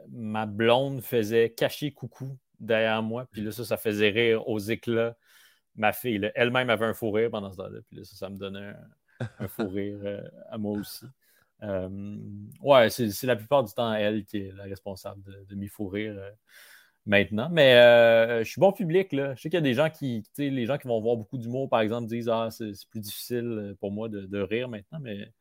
ma 0.08 0.46
blonde 0.46 1.02
faisait 1.02 1.50
cacher 1.50 1.92
coucou 1.92 2.36
derrière 2.58 3.02
moi, 3.02 3.26
puis 3.30 3.40
là, 3.40 3.52
ça, 3.52 3.64
ça 3.64 3.76
faisait 3.76 4.10
rire 4.10 4.46
aux 4.48 4.58
éclats 4.58 5.16
ma 5.76 5.92
fille. 5.92 6.30
Elle-même 6.34 6.68
avait 6.68 6.84
un 6.84 6.94
fou 6.94 7.10
rire 7.10 7.30
pendant 7.30 7.50
ce 7.52 7.56
temps-là, 7.56 7.78
puis 7.86 7.96
là, 7.98 8.04
ça, 8.04 8.16
ça 8.16 8.28
me 8.28 8.36
donnait 8.36 8.58
un, 8.58 8.76
fou 9.48 9.68
rire 9.68 10.22
à 10.50 10.58
moi 10.58 10.78
aussi. 10.78 11.06
ouais, 12.62 12.90
c'est 12.90 13.24
la 13.24 13.36
plupart 13.36 13.64
du 13.64 13.72
temps 13.72 13.92
elle 13.92 14.24
qui 14.24 14.38
est 14.38 14.52
la 14.52 14.64
responsable 14.64 15.22
de, 15.22 15.44
de 15.48 15.54
m'y 15.54 15.68
fou 15.68 15.88
rire 15.88 16.16
maintenant. 17.06 17.48
Mais 17.50 17.74
euh, 17.74 18.42
je 18.44 18.50
suis 18.50 18.60
bon 18.60 18.72
public. 18.72 19.12
Là. 19.12 19.34
Je 19.34 19.42
sais 19.42 19.50
qu'il 19.50 19.56
y 19.56 19.58
a 19.58 19.62
des 19.62 19.74
gens 19.74 19.90
qui, 19.90 20.24
les 20.38 20.66
gens 20.66 20.78
qui 20.78 20.88
vont 20.88 21.00
voir 21.00 21.16
beaucoup 21.16 21.38
d'humour, 21.38 21.68
par 21.68 21.80
exemple, 21.80 22.08
disent 22.08 22.28
Ah, 22.28 22.48
c'est 22.50 22.72
plus 22.88 23.00
difficile 23.00 23.46
euh, 23.46 23.74
pour 23.80 23.92
moi 23.92 24.08
de, 24.08 24.40
rire 24.40 24.68
maintenant. 24.68 24.98
Mais 25.00 25.32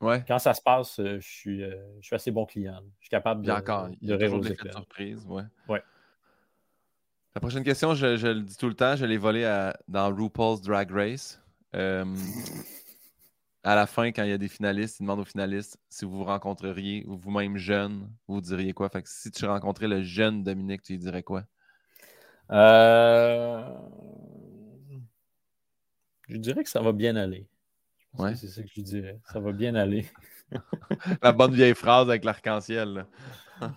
ouais. 0.00 0.24
quand 0.26 0.38
ça 0.38 0.54
se 0.54 0.62
passe, 0.62 0.98
euh, 0.98 1.18
je 1.20 1.28
suis, 1.28 1.60
je 1.60 2.06
suis 2.06 2.16
assez 2.16 2.30
bon 2.30 2.46
client. 2.46 2.80
Je 3.00 3.06
suis 3.06 3.10
capable 3.10 3.44
de, 3.44 3.52
encore, 3.52 3.88
de 4.00 4.14
rire 4.14 4.34
aux 4.34 4.42
surprise, 4.42 5.24
ouais. 5.26 5.44
ouais. 5.68 5.82
La 7.34 7.40
prochaine 7.40 7.62
question, 7.62 7.94
je, 7.94 8.26
le 8.26 8.42
dis 8.42 8.56
tout 8.56 8.68
le 8.68 8.74
temps, 8.74 8.96
je 8.96 9.04
l'ai 9.04 9.18
volée 9.18 9.70
dans 9.86 10.12
RuPaul's 10.12 10.60
Drag 10.62 10.90
Race 10.90 11.40
à 13.64 13.74
la 13.74 13.86
fin, 13.86 14.12
quand 14.12 14.22
il 14.22 14.30
y 14.30 14.32
a 14.32 14.38
des 14.38 14.48
finalistes, 14.48 15.00
ils 15.00 15.02
demandent 15.02 15.20
aux 15.20 15.24
finalistes 15.24 15.78
si 15.88 16.04
vous 16.04 16.18
vous 16.18 16.24
rencontreriez 16.24 17.04
vous-même 17.06 17.56
jeune, 17.56 18.10
vous 18.26 18.40
diriez 18.40 18.72
quoi? 18.72 18.88
Fait 18.88 19.02
que 19.02 19.08
si 19.08 19.30
tu 19.30 19.44
rencontrais 19.46 19.88
le 19.88 20.02
jeune 20.02 20.42
Dominique, 20.42 20.82
tu 20.82 20.92
lui 20.92 20.98
dirais 20.98 21.22
quoi? 21.22 21.44
Euh, 22.50 23.62
je 26.28 26.36
dirais 26.36 26.62
que 26.62 26.70
ça 26.70 26.80
va 26.80 26.92
bien 26.92 27.16
aller. 27.16 27.46
Ouais. 28.16 28.34
C'est 28.36 28.48
ça 28.48 28.62
que 28.62 28.68
je 28.74 28.80
dirais. 28.80 29.20
Ça 29.30 29.40
va 29.40 29.52
bien 29.52 29.74
aller. 29.74 30.06
La 31.22 31.32
bonne 31.32 31.52
vieille 31.52 31.74
phrase 31.74 32.08
avec 32.08 32.24
l'arc-en-ciel. 32.24 33.06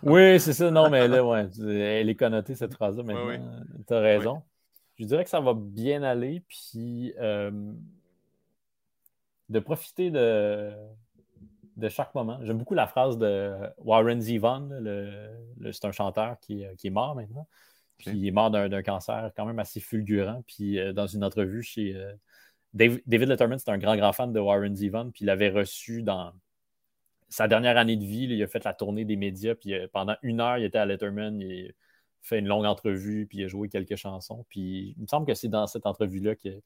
oui, 0.04 0.40
c'est 0.40 0.54
ça. 0.54 0.72
Non, 0.72 0.90
mais 0.90 1.08
là, 1.08 1.26
ouais, 1.26 1.48
elle 1.60 2.10
est 2.10 2.16
connotée, 2.16 2.56
cette 2.56 2.74
phrase-là 2.74 3.04
maintenant. 3.04 3.64
Tu 3.88 3.94
as 3.94 4.00
raison. 4.00 4.42
Je 4.98 5.06
dirais 5.06 5.24
que 5.24 5.30
ça 5.30 5.40
va 5.42 5.54
bien 5.54 6.04
aller. 6.04 6.44
Puis, 6.48 7.14
euh, 7.20 7.52
de 9.52 9.60
profiter 9.60 10.10
de, 10.12 10.72
de 11.76 11.90
chaque 11.90 12.16
moment. 12.16 12.40
J'aime 12.44 12.58
beaucoup 12.58 12.74
la 12.74 12.88
phrase 12.88 13.18
de 13.18 13.54
Warren 13.80 14.22
Zevon, 14.22 14.70
c'est 15.72 15.86
un 15.86 15.92
chanteur 15.92 16.40
qui, 16.40 16.64
est 16.64 16.90
mort 16.90 17.16
maintenant. 17.16 17.48
Puis 17.98 18.12
il 18.12 18.28
est 18.28 18.32
mort 18.32 18.50
d'un 18.50 18.82
cancer 18.82 19.32
quand 19.36 19.46
même 19.46 19.60
assez 19.60 19.80
fulgurant. 19.80 20.44
Puis 20.48 20.80
euh, 20.80 20.94
dans 20.94 21.06
une 21.06 21.24
entrevue 21.24 21.62
chez 21.62 21.96
euh, 21.96 22.14
David, 22.74 23.30
Letterman, 23.30 23.60
c'est 23.60 23.70
un 23.70 23.78
grand, 23.78 23.96
grand 23.96 24.14
fan 24.14 24.34
de 24.34 24.40
Warren 24.40 24.76
Zevon. 24.76 25.12
Puis 25.12 25.24
il 25.24 25.26
l'avait 25.26 25.50
reçu 25.50 26.02
dans 26.02 26.34
sa 27.30 27.48
dernière 27.48 27.78
année 27.78 27.98
de 27.98 28.06
vie. 28.06 28.24
il 28.24 28.42
a 28.42 28.48
fait 28.48 28.64
la 28.64 28.74
tournée 28.74 29.06
des 29.06 29.18
médias. 29.18 29.54
Puis 29.54 29.74
euh, 29.74 29.88
pendant 29.92 30.16
une 30.24 30.40
heure, 30.40 30.58
il 30.58 30.66
était 30.66 30.80
à 30.80 30.86
Letterman. 30.86 31.40
Il 31.40 31.68
a 31.68 31.72
fait 32.22 32.40
une 32.40 32.48
longue 32.48 32.66
entrevue. 32.66 33.28
Puis 33.28 33.40
il 33.40 33.44
a 33.44 33.48
joué 33.48 33.70
quelques 33.70 33.98
chansons. 33.98 34.46
Puis 34.50 34.96
il 34.98 35.02
me 35.04 35.08
semble 35.08 35.28
que 35.28 35.36
c'est 35.36 35.50
dans 35.50 35.68
cette 35.68 35.86
entrevue-là 35.86 36.36
que 36.36 36.62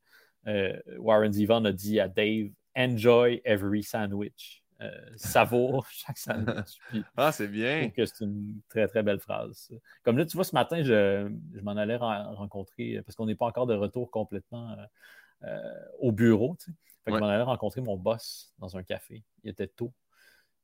Warren 0.99 1.33
Zevon 1.33 1.65
a 1.65 1.71
dit 1.71 1.99
à 1.99 2.07
Dave 2.07 2.51
enjoy 2.75 3.41
every 3.45 3.83
sandwich. 3.83 4.63
Euh, 4.81 4.91
savoure 5.15 5.87
chaque 5.91 6.17
sandwich. 6.17 6.79
ah, 7.17 7.31
c'est 7.31 7.47
bien. 7.47 7.89
que 7.89 8.05
c'est 8.05 8.25
une 8.25 8.59
très, 8.69 8.87
très 8.87 9.03
belle 9.03 9.19
phrase. 9.19 9.71
Comme 10.03 10.17
là, 10.17 10.25
tu 10.25 10.35
vois, 10.35 10.43
ce 10.43 10.53
matin, 10.53 10.83
je, 10.83 11.29
m'en 11.61 11.77
allais 11.77 11.95
rencontrer, 11.95 13.01
parce 13.05 13.15
qu'on 13.15 13.25
n'est 13.25 13.35
pas 13.35 13.45
encore 13.45 13.67
de 13.67 13.75
retour 13.75 14.11
complètement 14.11 14.71
euh, 14.71 14.85
euh, 15.43 15.85
au 15.99 16.11
bureau. 16.11 16.57
Tu 16.59 16.71
sais. 16.71 16.77
Fait 17.05 17.11
que 17.11 17.17
je 17.17 17.21
m'en 17.21 17.29
allais 17.29 17.43
rencontrer 17.43 17.81
mon 17.81 17.97
boss 17.97 18.53
dans 18.57 18.75
un 18.77 18.83
café. 18.83 19.23
Il 19.43 19.51
était 19.51 19.67
tôt. 19.67 19.93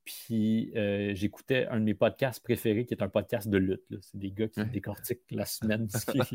Puis 0.03 0.71
euh, 0.75 1.13
j'écoutais 1.13 1.67
un 1.67 1.79
de 1.79 1.85
mes 1.85 1.93
podcasts 1.93 2.43
préférés 2.43 2.85
qui 2.85 2.93
est 2.93 3.03
un 3.03 3.09
podcast 3.09 3.47
de 3.47 3.57
lutte. 3.57 3.83
C'est 4.01 4.17
des 4.17 4.31
gars 4.31 4.47
qui 4.47 4.63
décortiquent 4.65 5.21
la 5.29 5.45
semaine, 5.45 5.87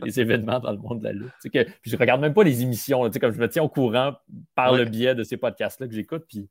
les 0.02 0.20
événements 0.20 0.60
dans 0.60 0.70
le 0.70 0.78
monde 0.78 1.00
de 1.00 1.04
la 1.04 1.12
lutte. 1.12 1.32
Que, 1.52 1.64
puis 1.64 1.90
je 1.90 1.96
regarde 1.96 2.20
même 2.20 2.34
pas 2.34 2.44
les 2.44 2.62
émissions. 2.62 3.10
comme 3.10 3.32
je 3.32 3.40
me 3.40 3.48
tiens 3.48 3.64
au 3.64 3.68
courant 3.68 4.14
par 4.54 4.74
le 4.74 4.84
biais 4.84 5.14
de 5.14 5.24
ces 5.24 5.36
podcasts-là 5.36 5.88
que 5.88 5.94
j'écoute. 5.94 6.24
Puis 6.28 6.48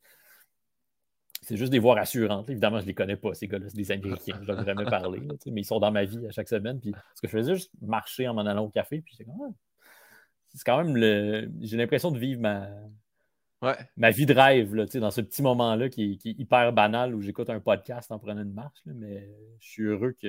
c'est 1.41 1.57
juste 1.57 1.71
des 1.71 1.79
voix 1.79 1.95
rassurantes. 1.95 2.49
Évidemment, 2.49 2.79
je 2.79 2.83
ne 2.83 2.87
les 2.87 2.95
connais 2.95 3.15
pas, 3.15 3.33
ces 3.33 3.47
gars-là. 3.47 3.67
C'est 3.69 3.77
des 3.77 3.91
Américains. 3.91 4.37
Je 4.41 4.47
devrais 4.47 4.65
jamais 4.65 4.85
parler. 4.85 5.21
mais 5.45 5.61
ils 5.61 5.65
sont 5.65 5.79
dans 5.79 5.91
ma 5.91 6.03
vie 6.03 6.25
à 6.27 6.31
chaque 6.31 6.49
semaine. 6.49 6.79
Puis 6.81 6.91
ce 7.13 7.21
que 7.21 7.27
je 7.27 7.37
faisais, 7.37 7.55
juste 7.55 7.71
marcher 7.81 8.27
en 8.27 8.33
m'en 8.33 8.45
allant 8.45 8.65
au 8.65 8.69
café. 8.69 9.01
Puis 9.01 9.15
c'est 9.17 9.25
ah, 9.29 9.49
c'est 10.53 10.63
quand 10.65 10.83
même 10.83 10.97
le. 10.97 11.49
J'ai 11.61 11.77
l'impression 11.77 12.11
de 12.11 12.17
vivre 12.17 12.41
ma, 12.41 12.67
ma 13.97 14.11
vie 14.11 14.25
de 14.25 14.33
rêve, 14.33 14.75
là, 14.75 14.85
dans 14.85 15.11
ce 15.11 15.21
petit 15.21 15.41
moment-là 15.41 15.89
qui, 15.89 16.19
est 16.23 16.29
hyper 16.39 16.73
banal 16.73 17.15
où 17.15 17.21
j'écoute 17.21 17.49
un 17.49 17.59
podcast 17.59 18.11
en 18.11 18.19
prenant 18.19 18.41
une 18.41 18.53
marche. 18.53 18.79
mais 18.85 19.27
je 19.59 19.67
suis 19.67 19.83
heureux 19.83 20.15
que, 20.21 20.27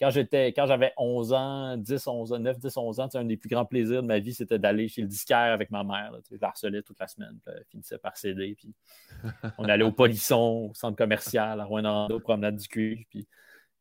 quand 0.00 0.10
j'étais 0.10 0.48
quand 0.48 0.66
j'avais 0.66 0.92
11 0.96 1.32
ans, 1.32 1.76
10, 1.76 2.06
11 2.06 2.32
ans, 2.32 2.38
9, 2.38 2.58
10, 2.58 2.76
11 2.76 3.00
ans, 3.00 3.08
un 3.14 3.24
des 3.24 3.36
plus 3.36 3.48
grands 3.48 3.64
plaisirs 3.64 4.02
de 4.02 4.08
ma 4.08 4.18
vie, 4.18 4.34
c'était 4.34 4.58
d'aller 4.58 4.88
chez 4.88 5.02
le 5.02 5.08
disquaire 5.08 5.52
avec 5.52 5.70
ma 5.70 5.84
mère. 5.84 6.12
je 6.30 6.36
la 6.40 6.48
harcelais 6.48 6.82
toute 6.82 7.00
la 7.00 7.06
semaine, 7.06 7.38
puis 7.44 7.54
elle 7.56 7.64
finissait 7.70 7.98
par 7.98 8.16
céder. 8.16 8.54
Puis 8.56 8.74
on 9.58 9.64
allait 9.64 9.84
au 9.84 9.92
Polisson, 9.92 10.68
au 10.70 10.74
centre 10.74 10.96
commercial, 10.96 11.60
à 11.60 11.64
Rouen-Noranda, 11.64 12.18
promenade 12.20 12.56
du 12.56 12.68
cuivre, 12.68 13.02
puis 13.10 13.26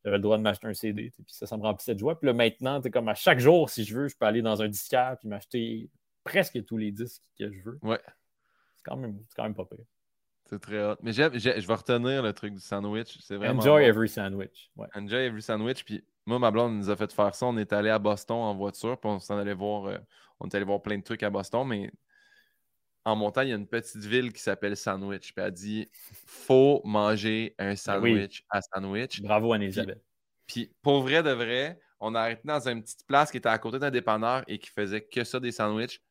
j'avais 0.03 0.17
le 0.17 0.23
droit 0.23 0.37
de 0.37 0.43
m'acheter 0.43 0.67
un 0.67 0.73
CD. 0.73 1.11
Puis 1.15 1.23
ça, 1.27 1.45
ça 1.45 1.57
me 1.57 1.63
remplissait 1.63 1.93
de 1.93 1.99
joie. 1.99 2.19
Puis 2.19 2.27
là, 2.27 2.33
maintenant, 2.33 2.81
comme 2.81 3.07
à 3.07 3.15
chaque 3.15 3.39
jour, 3.39 3.69
si 3.69 3.83
je 3.83 3.95
veux, 3.95 4.07
je 4.07 4.17
peux 4.17 4.25
aller 4.25 4.41
dans 4.41 4.61
un 4.61 4.67
disquaire 4.67 5.17
puis 5.19 5.29
m'acheter 5.29 5.89
presque 6.23 6.63
tous 6.65 6.77
les 6.77 6.91
disques 6.91 7.23
que 7.37 7.51
je 7.51 7.61
veux. 7.61 7.79
Ouais. 7.81 7.99
C'est 8.83 8.91
quand, 8.91 8.97
même, 8.97 9.19
quand 9.35 9.43
même 9.43 9.55
pas 9.55 9.65
pire. 9.65 9.85
C'est 10.45 10.59
très 10.59 10.83
hot. 10.83 10.95
Mais 11.01 11.13
je 11.13 11.21
vais 11.67 11.73
retenir 11.73 12.21
le 12.21 12.33
truc 12.33 12.53
du 12.53 12.59
sandwich. 12.59 13.17
C'est 13.21 13.37
vraiment. 13.37 13.59
Enjoy 13.59 13.83
every 13.83 14.09
sandwich. 14.09 14.69
Enjoy 14.93 15.25
every 15.25 15.41
sandwich. 15.41 15.85
Puis 15.85 16.03
moi, 16.25 16.39
ma 16.39 16.51
blonde 16.51 16.75
nous 16.75 16.89
a 16.89 16.95
fait 16.95 17.11
faire 17.13 17.33
ça. 17.33 17.45
On 17.45 17.57
est 17.57 17.71
allé 17.71 17.89
à 17.89 17.99
Boston 17.99 18.37
en 18.37 18.55
voiture. 18.55 18.99
Puis 18.99 19.09
on 19.09 19.19
s'en 19.19 19.37
allait 19.37 19.53
voir. 19.53 19.85
Euh, 19.85 19.97
on 20.39 20.47
est 20.47 20.55
allé 20.55 20.65
voir 20.65 20.81
plein 20.81 20.97
de 20.97 21.03
trucs 21.03 21.23
à 21.23 21.29
Boston. 21.29 21.65
Mais 21.67 21.91
en 23.05 23.15
montagne, 23.15 23.47
il 23.47 23.51
y 23.51 23.53
a 23.53 23.57
une 23.57 23.67
petite 23.67 24.03
ville 24.03 24.33
qui 24.33 24.41
s'appelle 24.41 24.75
Sandwich. 24.75 25.33
Puis 25.33 25.41
elle 25.41 25.43
a 25.45 25.51
dit 25.51 25.89
faut 26.25 26.81
manger 26.83 27.55
un 27.57 27.69
ben 27.69 27.75
sandwich 27.75 28.45
à 28.49 28.61
sandwich. 28.61 29.21
Bravo, 29.21 29.53
Anne-Elisabeth. 29.53 30.01
Puis, 30.45 30.65
puis 30.65 30.75
pour 30.81 31.01
vrai 31.01 31.23
de 31.23 31.31
vrai, 31.31 31.79
on 32.01 32.15
a 32.15 32.19
arrêté 32.19 32.41
dans 32.43 32.67
une 32.67 32.81
petite 32.81 33.07
place 33.07 33.31
qui 33.31 33.37
était 33.37 33.47
à 33.47 33.57
côté 33.57 33.79
d'un 33.79 33.91
dépanneur 33.91 34.43
et 34.47 34.59
qui 34.59 34.69
faisait 34.69 35.01
que 35.01 35.23
ça 35.23 35.39
des 35.39 35.53
sandwichs 35.53 36.01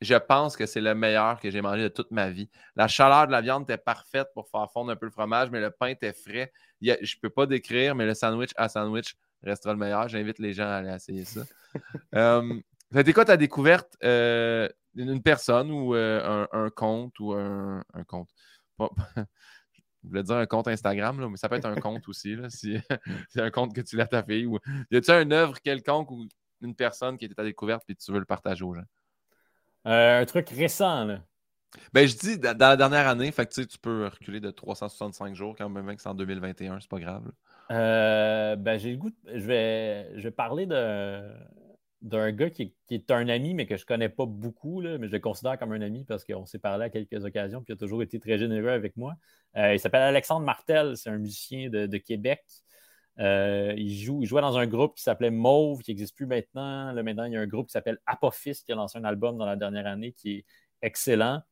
je 0.00 0.14
pense 0.14 0.56
que 0.56 0.66
c'est 0.66 0.80
le 0.80 0.94
meilleur 0.94 1.40
que 1.40 1.50
j'ai 1.50 1.60
mangé 1.60 1.82
de 1.82 1.88
toute 1.88 2.10
ma 2.10 2.30
vie. 2.30 2.48
La 2.76 2.88
chaleur 2.88 3.26
de 3.26 3.32
la 3.32 3.40
viande 3.40 3.62
était 3.64 3.78
parfaite 3.78 4.28
pour 4.34 4.48
faire 4.48 4.70
fondre 4.72 4.90
un 4.90 4.96
peu 4.96 5.06
le 5.06 5.12
fromage, 5.12 5.50
mais 5.50 5.60
le 5.60 5.70
pain 5.70 5.86
était 5.88 6.12
frais. 6.12 6.52
je 6.80 6.90
ne 6.92 7.20
peux 7.20 7.30
pas 7.30 7.46
décrire, 7.46 7.94
mais 7.94 8.06
le 8.06 8.14
sandwich 8.14 8.50
à 8.56 8.68
sandwich 8.68 9.16
restera 9.42 9.72
le 9.72 9.78
meilleur. 9.78 10.08
J'invite 10.08 10.38
les 10.38 10.52
gens 10.52 10.66
à 10.66 10.76
aller 10.76 10.92
essayer 10.92 11.24
ça. 11.24 11.42
euh, 12.14 12.60
C'était 12.92 13.12
quoi 13.12 13.24
ta 13.24 13.36
découverte 13.36 13.96
euh, 14.02 14.68
d'une 14.94 15.22
personne 15.22 15.70
ou 15.70 15.94
euh, 15.94 16.46
un, 16.52 16.70
compte 16.70 17.18
ou 17.20 17.32
un, 17.32 17.82
compte? 18.06 18.30
je 19.16 20.08
voulais 20.08 20.22
dire 20.22 20.36
un 20.36 20.46
compte 20.46 20.68
Instagram, 20.68 21.28
mais 21.30 21.36
ça 21.36 21.48
peut 21.48 21.56
être 21.56 21.66
un 21.66 21.76
compte 21.76 22.08
aussi, 22.08 22.36
si 22.48 22.78
c'est 23.30 23.40
un 23.40 23.50
compte 23.50 23.74
que 23.74 23.80
tu 23.80 23.96
l'as 23.96 24.06
ta 24.06 24.22
fille. 24.22 24.46
Ou... 24.46 24.58
Y 24.90 24.96
a-tu 24.96 25.10
une 25.12 25.32
œuvre 25.32 25.60
quelconque 25.60 26.10
ou 26.10 26.26
une 26.60 26.74
personne 26.74 27.16
qui 27.16 27.24
était 27.26 27.34
ta 27.34 27.44
découverte 27.44 27.84
et 27.88 27.94
tu 27.94 28.12
veux 28.12 28.18
le 28.18 28.24
partager 28.24 28.64
aux 28.64 28.74
gens? 28.74 28.84
Euh, 29.86 30.20
un 30.20 30.24
truc 30.24 30.48
récent, 30.50 31.04
là. 31.04 31.20
Ben, 31.92 32.06
je 32.06 32.16
dis 32.16 32.38
dans 32.38 32.56
la 32.56 32.76
dernière 32.76 33.08
année, 33.08 33.30
fait 33.32 33.46
que, 33.46 33.62
tu 33.62 33.78
peux 33.78 34.06
reculer 34.06 34.40
de 34.40 34.50
365 34.50 35.34
jours 35.34 35.54
quand 35.56 35.68
même, 35.68 35.94
que 35.94 36.00
c'est 36.00 36.08
en 36.08 36.14
2021, 36.14 36.80
c'est 36.80 36.88
pas 36.88 37.00
grave. 37.00 37.30
Euh, 37.70 38.56
ben, 38.56 38.78
j'ai 38.78 38.92
le 38.92 38.96
goût. 38.96 39.10
Je, 39.26 39.44
vais, 39.44 40.10
je 40.16 40.22
vais 40.22 40.30
parler 40.30 40.66
d'un 40.66 42.32
gars 42.32 42.50
qui, 42.50 42.74
est 42.90 43.10
un 43.10 43.28
ami, 43.28 43.54
mais 43.54 43.66
que 43.66 43.76
je 43.76 43.84
connais 43.84 44.08
pas 44.08 44.26
beaucoup, 44.26 44.80
là, 44.80 44.98
mais 44.98 45.08
je 45.08 45.12
le 45.12 45.20
considère 45.20 45.58
comme 45.58 45.72
un 45.72 45.80
ami 45.80 46.04
parce 46.04 46.24
qu'on 46.24 46.46
s'est 46.46 46.58
parlé 46.58 46.84
à 46.84 46.90
quelques 46.90 47.24
occasions, 47.24 47.60
puis 47.60 47.72
il 47.72 47.76
a 47.76 47.78
toujours 47.78 48.02
été 48.02 48.20
très 48.20 48.38
généreux 48.38 48.70
avec 48.70 48.96
moi. 48.96 49.14
Euh, 49.56 49.74
il 49.74 49.80
s'appelle 49.80 50.02
Alexandre 50.02 50.46
Martel, 50.46 50.96
c'est 50.96 51.10
un 51.10 51.18
musicien 51.18 51.68
de 51.70 51.96
Québec. 51.98 52.44
Euh, 53.20 53.74
il, 53.76 53.96
jouait 53.96 54.40
dans 54.40 54.58
un 54.58 54.66
groupe 54.66 54.96
qui 54.96 55.02
s'appelait 55.02 55.30
Mauve, 55.30 55.82
qui 55.82 55.90
n'existe 55.90 56.16
plus 56.16 56.26
maintenant. 56.26 56.92
Là, 56.92 57.02
maintenant, 57.02 57.24
il 57.24 57.32
y 57.32 57.36
a 57.36 57.40
un 57.40 57.46
groupe 57.46 57.66
qui 57.66 57.72
s'appelle 57.72 57.98
Apophis 58.06 58.62
qui 58.64 58.72
a 58.72 58.74
lancé 58.74 58.98
un 58.98 59.04
album 59.04 59.38
dans 59.38 59.46
la 59.46 59.56
dernière 59.56 59.86
année 59.86 60.12
qui 60.12 60.38
est 60.38 60.44
excellent. 60.82 61.42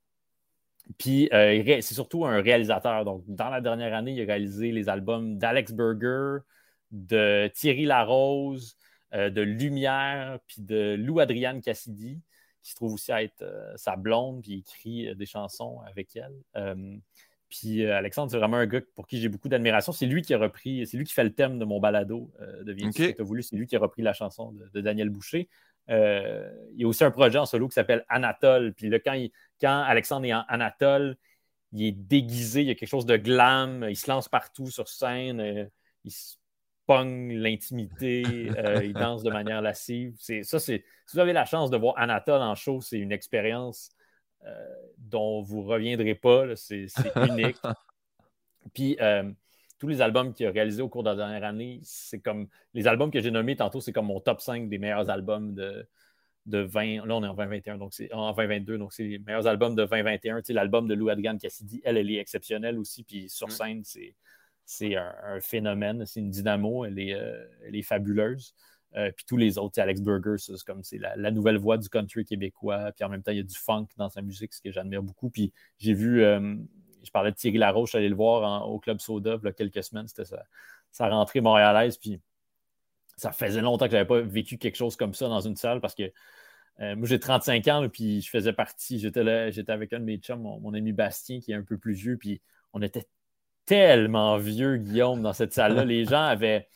Puis, 0.98 1.28
euh, 1.32 1.62
c'est 1.80 1.94
surtout 1.94 2.26
un 2.26 2.42
réalisateur. 2.42 3.04
Donc, 3.04 3.22
dans 3.28 3.48
la 3.48 3.60
dernière 3.60 3.94
année, 3.94 4.12
il 4.12 4.22
a 4.22 4.24
réalisé 4.24 4.72
les 4.72 4.88
albums 4.88 5.38
d'Alex 5.38 5.72
Burger, 5.72 6.44
de 6.90 7.48
Thierry 7.54 7.84
Larose, 7.84 8.76
euh, 9.14 9.30
de 9.30 9.42
Lumière, 9.42 10.40
puis 10.48 10.62
de 10.62 10.96
Lou 10.98 11.20
Adriane 11.20 11.60
Cassidy, 11.60 12.20
qui 12.62 12.70
se 12.70 12.74
trouve 12.74 12.94
aussi 12.94 13.12
être 13.12 13.44
sa 13.76 13.96
blonde, 13.96 14.42
puis 14.42 14.52
il 14.52 14.58
écrit 14.58 15.16
des 15.16 15.26
chansons 15.26 15.80
avec 15.86 16.16
elle. 16.16 17.00
Puis 17.52 17.84
euh, 17.84 17.94
Alexandre, 17.94 18.30
c'est 18.30 18.38
vraiment 18.38 18.56
un 18.56 18.66
gars 18.66 18.80
pour 18.94 19.06
qui 19.06 19.20
j'ai 19.20 19.28
beaucoup 19.28 19.50
d'admiration. 19.50 19.92
C'est 19.92 20.06
lui 20.06 20.22
qui 20.22 20.32
a 20.32 20.38
repris, 20.38 20.86
c'est 20.86 20.96
lui 20.96 21.04
qui 21.04 21.12
fait 21.12 21.22
le 21.22 21.34
thème 21.34 21.58
de 21.58 21.66
mon 21.66 21.80
balado 21.80 22.32
euh, 22.40 22.64
de 22.64 22.72
Viens 22.72 22.90
tu 22.90 23.14
voulu. 23.18 23.42
C'est 23.42 23.56
lui 23.56 23.66
qui 23.66 23.76
a 23.76 23.78
repris 23.78 24.00
la 24.00 24.14
chanson 24.14 24.52
de, 24.72 24.80
Daniel 24.80 25.10
Boucher. 25.10 25.50
Euh, 25.90 26.50
il 26.72 26.80
y 26.80 26.84
a 26.84 26.88
aussi 26.88 27.04
un 27.04 27.10
projet 27.10 27.38
en 27.38 27.44
solo 27.44 27.68
qui 27.68 27.74
s'appelle 27.74 28.06
Anatole. 28.08 28.72
Puis 28.72 28.88
là, 28.88 28.98
quand, 29.00 29.14
quand 29.60 29.82
Alexandre 29.82 30.24
est 30.24 30.32
en 30.32 30.44
Anatole, 30.48 31.16
il 31.72 31.84
est 31.84 31.92
déguisé, 31.92 32.62
il 32.62 32.68
y 32.68 32.70
a 32.70 32.74
quelque 32.74 32.88
chose 32.88 33.04
de 33.04 33.18
glam, 33.18 33.86
il 33.88 33.96
se 33.96 34.10
lance 34.10 34.30
partout 34.30 34.70
sur 34.70 34.88
scène, 34.88 35.70
il 36.04 36.10
se 36.10 36.36
pogne 36.86 37.34
l'intimité, 37.34 38.22
il 38.82 38.92
danse 38.94 39.22
de 39.22 39.30
manière 39.30 39.60
lascive. 39.62 40.14
Ça, 40.18 40.58
si 40.58 40.82
vous 41.12 41.18
avez 41.18 41.34
la 41.34 41.44
chance 41.44 41.70
de 41.70 41.76
voir 41.76 41.98
Anatole 41.98 42.40
en 42.40 42.54
show, 42.54 42.80
c'est 42.80 42.98
une 42.98 43.12
expérience 43.12 43.90
dont 44.98 45.42
vous 45.42 45.62
ne 45.62 45.66
reviendrez 45.66 46.14
pas. 46.14 46.56
C'est 46.56 46.86
unique. 47.28 47.58
Puis 48.74 48.96
euh, 49.00 49.30
tous 49.78 49.88
les 49.88 50.00
albums 50.00 50.32
qu'il 50.32 50.46
a 50.46 50.50
réalisés 50.50 50.82
au 50.82 50.88
cours 50.88 51.02
de 51.02 51.10
la 51.10 51.16
dernière 51.16 51.44
année, 51.44 51.80
c'est 51.82 52.20
comme 52.20 52.48
les 52.74 52.86
albums 52.86 53.10
que 53.10 53.20
j'ai 53.20 53.30
nommés 53.30 53.56
tantôt, 53.56 53.80
c'est 53.80 53.92
comme 53.92 54.06
mon 54.06 54.20
top 54.20 54.40
5 54.40 54.68
des 54.68 54.78
meilleurs 54.78 55.10
albums 55.10 55.54
de, 55.54 55.86
de 56.46 56.58
20. 56.58 57.06
Là, 57.06 57.16
on 57.16 57.24
est 57.24 57.28
en 57.28 57.34
2021, 57.34 57.78
donc 57.78 57.92
c'est 57.94 58.12
en 58.12 58.32
2022, 58.32 58.78
donc 58.78 58.92
c'est 58.92 59.04
les 59.04 59.18
meilleurs 59.18 59.46
albums 59.46 59.74
de 59.74 59.84
2021. 59.84 60.38
Tu 60.38 60.46
sais, 60.46 60.52
l'album 60.52 60.86
de 60.86 60.94
Lou 60.94 61.08
Adgan 61.08 61.36
Cassidy, 61.38 61.80
elle, 61.84 61.96
elle 61.96 62.10
est 62.10 62.18
exceptionnelle 62.18 62.78
aussi. 62.78 63.04
Puis 63.04 63.28
sur 63.28 63.48
mm. 63.48 63.50
scène, 63.50 63.82
c'est 64.64 64.96
un, 64.96 65.40
phénomène, 65.40 66.06
c'est 66.06 66.20
une 66.20 66.30
dynamo, 66.30 66.84
elle 66.84 66.98
est, 66.98 67.14
euh, 67.14 67.44
elle 67.66 67.76
est 67.76 67.82
fabuleuse. 67.82 68.54
Euh, 68.96 69.10
puis 69.10 69.24
tous 69.26 69.36
les 69.36 69.58
autres, 69.58 69.80
Alex 69.80 70.00
Burger, 70.00 70.34
c'est 70.38 70.52
comme 70.64 70.82
c'est 70.82 70.98
la, 70.98 71.30
nouvelle 71.30 71.56
voix 71.56 71.78
du 71.78 71.88
country 71.88 72.24
québécois. 72.24 72.92
Puis 72.92 73.04
en 73.04 73.08
même 73.08 73.22
temps, 73.22 73.32
il 73.32 73.38
y 73.38 73.40
a 73.40 73.44
du 73.44 73.56
funk 73.56 73.86
dans 73.96 74.10
sa 74.10 74.22
musique, 74.22 74.52
ce 74.52 74.60
que 74.60 74.70
j'admire 74.70 75.02
beaucoup. 75.02 75.30
Puis 75.30 75.52
j'ai 75.78 75.94
vu, 75.94 76.22
euh, 76.22 76.56
je 77.02 77.10
parlais 77.10 77.30
de 77.30 77.36
Thierry 77.36 77.58
Laroche, 77.58 77.92
j'allais 77.92 78.08
le 78.08 78.14
voir 78.14 78.68
au 78.68 78.78
Club 78.78 79.00
Soda 79.00 79.38
il 79.42 79.46
y 79.46 79.48
a 79.48 79.52
quelques 79.52 79.82
semaines. 79.82 80.08
C'était 80.08 80.36
sa, 80.90 81.08
rentrée 81.08 81.40
montréalaise. 81.40 81.96
Puis 81.96 82.20
ça 83.16 83.32
faisait 83.32 83.62
longtemps 83.62 83.86
que 83.86 83.92
je 83.92 83.96
n'avais 83.96 84.08
pas 84.08 84.20
vécu 84.20 84.58
quelque 84.58 84.76
chose 84.76 84.96
comme 84.96 85.14
ça 85.14 85.28
dans 85.28 85.40
une 85.40 85.56
salle 85.56 85.80
parce 85.80 85.94
que 85.94 86.12
euh, 86.80 86.96
moi, 86.96 87.06
j'ai 87.06 87.20
35 87.20 87.68
ans, 87.68 87.88
puis 87.88 88.22
je 88.22 88.30
faisais 88.30 88.52
partie, 88.52 88.98
j'étais 88.98 89.52
j'étais 89.52 89.72
avec 89.72 89.92
un 89.92 90.00
de 90.00 90.04
mes 90.04 90.16
chums, 90.16 90.40
mon, 90.40 90.72
ami 90.74 90.92
Bastien, 90.92 91.40
qui 91.40 91.52
est 91.52 91.54
un 91.54 91.62
peu 91.62 91.76
plus 91.76 91.92
vieux, 91.92 92.16
puis 92.16 92.40
on 92.72 92.80
était 92.80 93.06
tellement 93.66 94.38
vieux, 94.38 94.78
Guillaume, 94.78 95.22
dans 95.22 95.34
cette 95.34 95.52
salle-là. 95.52 95.84
Les 95.84 96.06
gens 96.06 96.22
avaient 96.22 96.66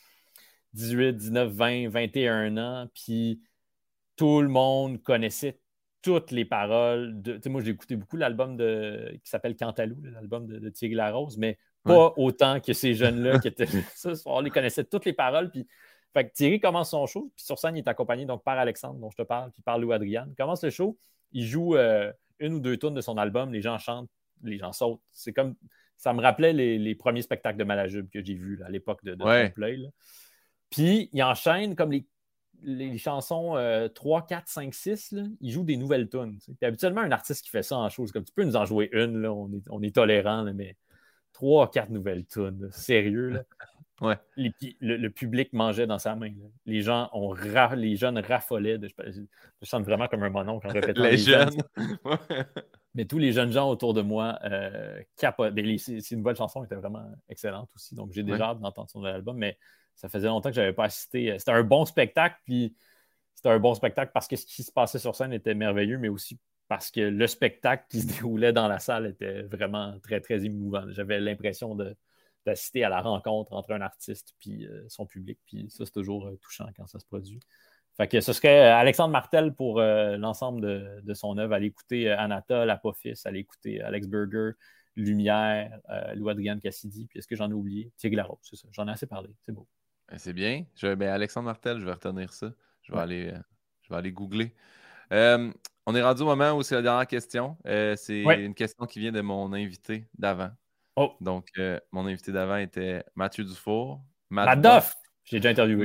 18, 0.77 1.15
19, 1.15 1.53
20, 1.53 1.89
21 1.89 2.57
ans, 2.59 2.89
puis 2.95 3.41
tout 4.17 4.43
le 4.43 4.49
monde 4.49 5.03
connaissait 5.03 5.59
toutes 6.03 6.31
les 6.31 6.45
paroles. 6.45 7.21
De, 7.23 7.41
moi, 7.49 7.63
j'ai 7.63 7.71
écouté 7.71 7.97
beaucoup 7.97 8.17
l'album 8.17 8.57
qui 8.57 9.31
s'appelle 9.31 9.57
Cantalou, 9.57 9.97
l'album 10.03 10.47
de, 10.47 10.69
Thierry 10.69 10.95
Larose, 10.95 11.39
mais 11.39 11.59
pas 11.83 12.13
autant 12.17 12.61
que 12.61 12.73
ces 12.73 12.95
jeunes-là 12.95 13.39
qui 13.39 13.49
étaient. 13.49 13.67
Ça, 13.95 14.13
on 14.27 14.41
les 14.41 14.51
connaissait 14.51 14.85
toutes 14.85 15.05
les 15.05 15.13
paroles. 15.13 15.51
Puis, 15.51 15.67
fait 16.13 16.31
Thierry 16.33 16.61
commence 16.61 16.91
son 16.91 17.07
show, 17.07 17.33
puis 17.37 17.45
sur 17.45 17.59
scène, 17.59 17.77
il 17.77 17.81
est 17.81 17.89
accompagné 17.89 18.27
donc 18.27 18.45
par 18.45 18.59
Alexandre, 18.59 18.99
dont 18.99 19.11
je 19.11 19.17
te 19.17 19.23
parle, 19.23 19.53
puis 19.53 19.63
par 19.63 19.79
Lou 19.79 19.93
Adriane. 19.93 20.29
Il 20.31 20.37
commence 20.37 20.63
le 20.63 20.71
show, 20.71 20.99
il 21.33 21.45
joue 21.45 21.77
euh, 21.77 22.13
une 22.39 22.55
ou 22.55 22.61
deux 22.61 22.77
tonnes 22.77 22.95
de 22.95 23.01
son 23.01 23.17
album, 23.19 23.53
les 23.53 23.63
gens 23.63 23.79
chantent, 23.79 24.11
les 24.43 24.59
gens 24.59 24.73
sautent. 24.73 25.01
C'est 25.13 25.33
comme. 25.33 25.55
Ça 25.99 26.13
me 26.13 26.21
rappelait 26.21 26.53
les, 26.53 26.95
premiers 26.95 27.23
spectacles 27.23 27.57
de 27.57 27.65
Malajube 27.65 28.11
que 28.11 28.23
j'ai 28.23 28.35
vus 28.35 28.63
à 28.63 28.69
l'époque 28.69 29.03
de, 29.03 29.15
de 29.15 29.49
Play. 29.49 29.79
Puis 30.71 31.11
il 31.13 31.23
enchaîne 31.23 31.77
comme 31.77 31.93
les, 31.93 32.07
les 32.63 32.99
chansons 32.99 33.55
3, 33.95 34.27
4, 34.27 34.49
5, 34.49 34.75
6, 34.75 35.15
il 35.41 35.51
joue 35.51 35.65
des 35.65 35.77
nouvelles 35.77 36.09
tunes. 36.09 36.39
Puis 36.39 36.67
habituellement, 36.67 37.03
un 37.03 37.13
artiste 37.13 37.45
qui 37.45 37.51
fait 37.51 37.63
ça 37.63 37.77
en 37.77 37.89
chose, 37.89 38.13
comme 38.13 38.25
tu 38.25 38.33
peux 38.33 38.45
nous 38.45 38.57
en 38.57 38.65
jouer 38.65 38.89
une, 38.93 39.23
là, 39.23 39.33
on, 39.33 39.51
est, 39.53 39.63
on 39.71 39.83
est 39.83 39.95
tolérant, 39.95 40.45
mais 40.55 40.77
3, 41.33 41.71
4 41.71 41.91
nouvelles 41.91 42.27
tunes, 42.27 42.69
sérieux. 42.71 43.29
Là. 43.29 43.43
Ouais. 44.03 44.19
le, 44.37 45.09
public 45.09 45.55
mangeait 45.55 45.87
dans 45.87 45.99
sa 45.99 46.15
main. 46.17 46.31
Les 46.67 46.83
gens 46.83 47.09
ont 47.15 47.33
les 47.75 47.97
jeunes 47.97 48.19
raffolaient. 48.19 48.77
De, 48.77 48.89
je, 48.89 49.21
me 49.21 49.27
sens 49.63 49.83
vraiment 49.83 50.07
comme 50.07 50.23
un 50.23 50.29
monon 50.29 50.61
en 50.63 50.69
répétant. 50.69 51.03
les, 51.05 51.17
jeunes. 51.17 51.57
Mais 52.95 53.07
tous 53.07 53.19
les 53.19 53.33
jeunes 53.33 53.53
gens 53.53 53.71
autour 53.71 53.95
de 53.95 54.03
moi 54.03 54.39
euh, 54.45 55.01
C'est 55.17 56.11
une 56.11 56.23
bonne 56.23 56.37
chanson, 56.37 56.61
elle 56.61 56.67
était 56.67 56.75
vraiment 56.75 57.11
excellente 57.31 57.71
aussi. 57.75 57.95
Donc, 57.95 58.13
j'ai 58.13 58.23
déjà 58.23 58.51
hâte 58.51 58.61
d'entendre 58.61 58.91
son 58.91 59.03
album, 59.05 59.39
mais 59.39 59.59
ça 59.97 60.09
faisait 60.09 60.29
longtemps 60.29 60.51
que 60.51 60.57
je 60.57 60.61
n'avais 60.61 60.73
pas 60.73 60.85
assisté. 60.85 61.35
C'était 61.39 61.53
un 61.53 61.63
bon 61.65 61.85
spectacle, 61.85 62.37
puis 62.45 62.77
c'était 63.35 63.51
un 63.51 63.59
bon 63.59 63.75
spectacle 63.75 64.13
parce 64.15 64.29
que 64.29 64.37
ce 64.37 64.47
qui 64.47 64.63
se 64.63 64.73
passait 64.73 64.99
sur 64.99 65.15
scène 65.17 65.33
était 65.33 65.55
merveilleux, 65.55 65.99
mais 65.99 66.09
aussi 66.09 66.39
parce 66.69 66.91
que 66.91 67.01
le 67.01 67.27
spectacle 67.27 67.85
qui 67.89 68.01
se 68.01 68.07
déroulait 68.15 68.53
dans 68.53 68.69
la 68.69 68.79
salle 68.79 69.07
était 69.07 69.43
vraiment 69.43 69.99
très, 70.01 70.21
très 70.21 70.45
émouvant. 70.45 70.85
J'avais 70.91 71.21
l'impression 71.21 71.77
d'assister 72.45 72.85
à 72.85 72.89
la 72.89 73.01
rencontre 73.01 73.53
entre 73.53 73.73
un 73.73 73.81
artiste 73.81 74.35
et 74.47 74.67
euh, 74.67 74.85
son 74.89 75.07
public, 75.07 75.39
puis 75.47 75.67
ça, 75.71 75.85
c'est 75.85 75.93
toujours 75.93 76.27
euh, 76.27 76.37
touchant 76.43 76.67
quand 76.77 76.87
ça 76.87 76.99
se 76.99 77.07
produit. 77.07 77.41
Fait 77.97 78.09
que 78.09 78.21
ce 78.21 78.33
serait 78.33 78.71
euh, 78.71 78.77
Alexandre 78.77 79.13
Martel 79.13 79.55
pour 79.55 79.81
l'ensemble 79.81 81.03
de, 81.03 81.15
son 81.15 81.39
œuvre. 81.39 81.55
Allez 81.55 81.69
écouter 81.69 82.11
Anatole, 82.11 82.69
Apophis, 82.71 83.21
allez 83.25 83.41
écouter 83.41 83.81
Alex 83.81 84.07
Berger, 84.07 84.53
Lumière, 84.97 85.79
Louis 86.15 86.31
Adrien 86.31 86.59
Cassidy, 86.59 87.07
puis 87.07 87.19
est-ce 87.19 87.27
que 87.27 87.37
j'en 87.37 87.51
ai 87.51 87.55
oublié? 87.55 87.93
Thierry 87.97 88.17
Larose, 88.17 88.39
c'est 88.43 88.57
ça. 88.57 88.69
J'en 88.73 88.87
ai 88.89 88.93
assez 88.93 89.07
parlé, 89.07 89.31
c'est 89.45 89.53
beau. 89.53 89.67
Ben, 90.09 90.19
c'est 90.19 90.33
bien. 90.33 90.65
Ben, 90.83 91.09
Alexandre 91.09 91.47
Martel, 91.47 91.79
je 91.81 91.85
vais 91.85 91.93
retenir 91.93 92.33
ça. 92.33 92.53
Je 92.83 92.93
vais, 92.93 92.99
aller, 92.99 93.35
je 93.83 93.89
vais 93.89 93.97
aller 93.97 94.13
googler. 94.13 94.55
On 95.89 95.95
est 95.95 96.03
rendu 96.03 96.23
au 96.23 96.27
moment 96.27 96.53
où 96.53 96.65
c'est 96.65 96.75
la 96.75 96.83
dernière 96.83 97.07
question. 97.07 97.57
Euh, 97.65 97.95
c'est 97.97 98.23
une 98.23 98.55
question 98.55 98.87
qui 98.87 98.99
vient 98.99 99.13
de 99.13 99.21
mon 99.21 99.53
invité 99.53 100.09
d'avant. 100.19 100.51
Oh. 100.97 101.15
Donc, 101.21 101.49
euh, 101.59 101.79
mon 101.93 102.07
invité 102.07 102.33
d'avant 102.33 102.57
était 102.57 103.05
Mathieu 103.15 103.45
Dufour. 103.45 104.03
Matt, 104.29 104.61
Duff. 104.61 104.97
J'ai 105.25 105.39
déjà 105.39 105.51
interviewé. 105.51 105.85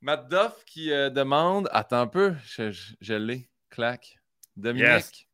Matt 0.00 0.28
Duff 0.28 0.64
qui 0.64 0.90
euh, 0.90 1.10
demande 1.10 1.68
Attends 1.70 2.00
un 2.00 2.06
peu, 2.08 2.34
je, 2.44 3.14
l'ai. 3.14 3.48
Clac. 3.70 4.18
Dominique, 4.56 5.28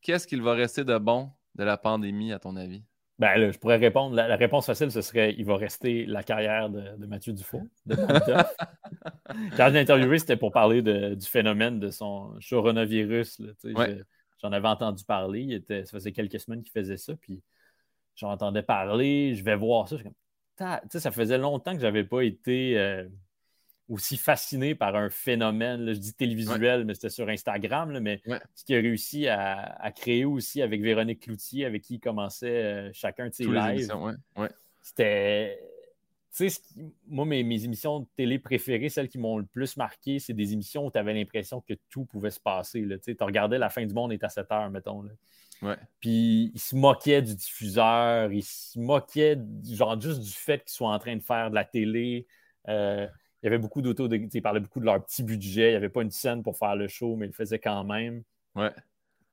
qu'est-ce 0.00 0.26
qu'il 0.26 0.42
va 0.42 0.54
rester 0.54 0.82
de 0.82 0.98
bon 0.98 1.30
de 1.54 1.62
la 1.62 1.76
pandémie, 1.76 2.32
à 2.32 2.40
ton 2.40 2.56
avis? 2.56 2.82
Ben 3.18 3.36
là, 3.36 3.50
je 3.50 3.58
pourrais 3.58 3.76
répondre. 3.76 4.14
La, 4.14 4.36
réponse 4.36 4.66
facile, 4.66 4.90
ce 4.90 5.00
serait 5.00 5.34
il 5.38 5.46
va 5.46 5.56
rester 5.56 6.04
la 6.04 6.22
carrière 6.22 6.68
de, 6.68 7.06
Mathieu 7.06 7.32
Dufault. 7.32 7.66
Quand 7.88 9.68
je 9.68 9.72
l'ai 9.72 9.80
interviewé, 9.80 10.18
c'était 10.18 10.36
pour 10.36 10.52
parler 10.52 10.82
du 10.82 11.26
phénomène 11.26 11.80
de 11.80 11.90
son 11.90 12.38
coronavirus. 12.50 13.40
J'en 14.42 14.52
avais 14.52 14.68
entendu 14.68 15.04
parler. 15.04 15.40
Il 15.40 15.52
était, 15.54 15.86
ça 15.86 15.92
faisait 15.92 16.12
quelques 16.12 16.40
semaines 16.40 16.62
qu'il 16.62 16.72
faisait 16.72 16.98
ça. 16.98 17.14
Puis 17.16 17.42
j'en 18.16 18.30
entendais 18.30 18.62
parler. 18.62 19.34
Je 19.34 19.42
vais 19.42 19.56
voir 19.56 19.88
ça. 19.88 19.96
ça 20.90 21.10
faisait 21.10 21.38
longtemps 21.38 21.72
que 21.72 21.80
je 21.80 21.86
n'avais 21.86 22.04
pas 22.04 22.20
été. 22.20 22.78
Euh, 22.78 23.08
aussi 23.88 24.16
fasciné 24.16 24.74
par 24.74 24.96
un 24.96 25.10
phénomène, 25.10 25.92
je 25.92 25.98
dis 25.98 26.14
télévisuel, 26.14 26.84
mais 26.84 26.94
c'était 26.94 27.10
sur 27.10 27.28
Instagram, 27.28 27.98
mais 28.00 28.20
ce 28.54 28.64
qu'il 28.64 28.76
a 28.76 28.80
réussi 28.80 29.28
à, 29.28 29.92
créer 29.94 30.24
aussi 30.24 30.62
avec 30.62 30.82
Véronique 30.82 31.20
Cloutier, 31.20 31.64
avec 31.64 31.82
qui 31.82 31.94
il 31.94 32.00
commençait 32.00 32.64
euh, 32.64 32.90
chacun 32.92 33.28
de 33.28 33.34
ses 33.34 33.44
lives. 33.44 33.92
C'était. 34.82 35.58
Tu 36.36 36.50
sais, 36.50 36.60
moi, 37.08 37.24
mes, 37.24 37.40
émissions 37.40 38.00
de 38.00 38.06
télé 38.14 38.38
préférées, 38.38 38.90
celles 38.90 39.08
qui 39.08 39.16
m'ont 39.16 39.38
le 39.38 39.46
plus 39.46 39.78
marqué, 39.78 40.18
c'est 40.18 40.34
des 40.34 40.52
émissions 40.52 40.86
où 40.86 40.90
tu 40.90 40.98
avais 40.98 41.14
l'impression 41.14 41.62
que 41.62 41.72
tout 41.88 42.04
pouvait 42.04 42.30
se 42.30 42.40
passer. 42.40 42.86
Tu 43.02 43.16
regardais 43.20 43.56
La 43.56 43.70
fin 43.70 43.86
du 43.86 43.94
monde 43.94 44.12
est 44.12 44.22
à 44.22 44.28
7 44.28 44.52
heures, 44.52 44.70
mettons. 44.70 45.02
Là. 45.02 45.12
Puis 46.00 46.52
il 46.54 46.60
se 46.60 46.76
moquait 46.76 47.22
du 47.22 47.34
diffuseur, 47.34 48.30
il 48.30 48.42
se 48.42 48.78
moquait 48.78 49.38
genre 49.70 49.98
juste 49.98 50.20
du 50.20 50.32
fait 50.32 50.62
qu'ils 50.62 50.74
soient 50.74 50.92
en 50.92 50.98
train 50.98 51.16
de 51.16 51.22
faire 51.22 51.48
de 51.50 51.54
la 51.54 51.64
télé. 51.64 52.26
Euh, 52.68 53.06
il 53.46 53.50
y 53.50 53.54
avait 53.54 53.58
beaucoup 53.62 53.80
d'auto, 53.80 54.08
ils 54.10 54.42
parlaient 54.42 54.58
beaucoup 54.58 54.80
de 54.80 54.84
leur 54.84 55.04
petit 55.04 55.22
budget. 55.22 55.68
Il 55.68 55.70
n'y 55.70 55.76
avait 55.76 55.88
pas 55.88 56.02
une 56.02 56.10
scène 56.10 56.42
pour 56.42 56.58
faire 56.58 56.74
le 56.74 56.88
show, 56.88 57.14
mais 57.14 57.26
ils 57.26 57.28
le 57.28 57.32
faisaient 57.32 57.60
quand 57.60 57.84
même. 57.84 58.24
Ouais. 58.56 58.72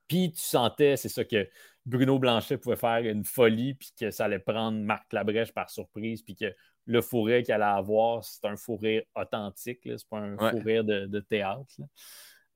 Puis 0.08 0.32
tu 0.32 0.42
sentais, 0.42 0.98
c'est 0.98 1.10
ça 1.10 1.26
que 1.26 1.50
Bruno 1.84 2.20
Blanchet 2.20 2.60
pouvait 2.60 2.76
faire 2.76 3.00
une 3.00 3.24
folie, 3.24 3.74
puis 3.74 3.92
que 4.00 4.12
ça 4.12 4.26
allait 4.26 4.38
prendre 4.38 4.78
Marc 4.78 5.12
Labrèche 5.12 5.52
par 5.52 5.72
surprise, 5.72 6.22
puis 6.22 6.36
que 6.36 6.54
le 6.86 7.02
fourré 7.02 7.42
qu'il 7.42 7.56
allait 7.56 7.64
avoir, 7.64 8.24
c'est 8.24 8.46
un 8.46 8.56
fourré 8.56 9.08
authentique, 9.16 9.80
c'est 9.84 10.08
pas 10.08 10.20
un 10.20 10.38
fourré 10.38 10.84
de, 10.84 11.20
théâtre. 11.22 11.74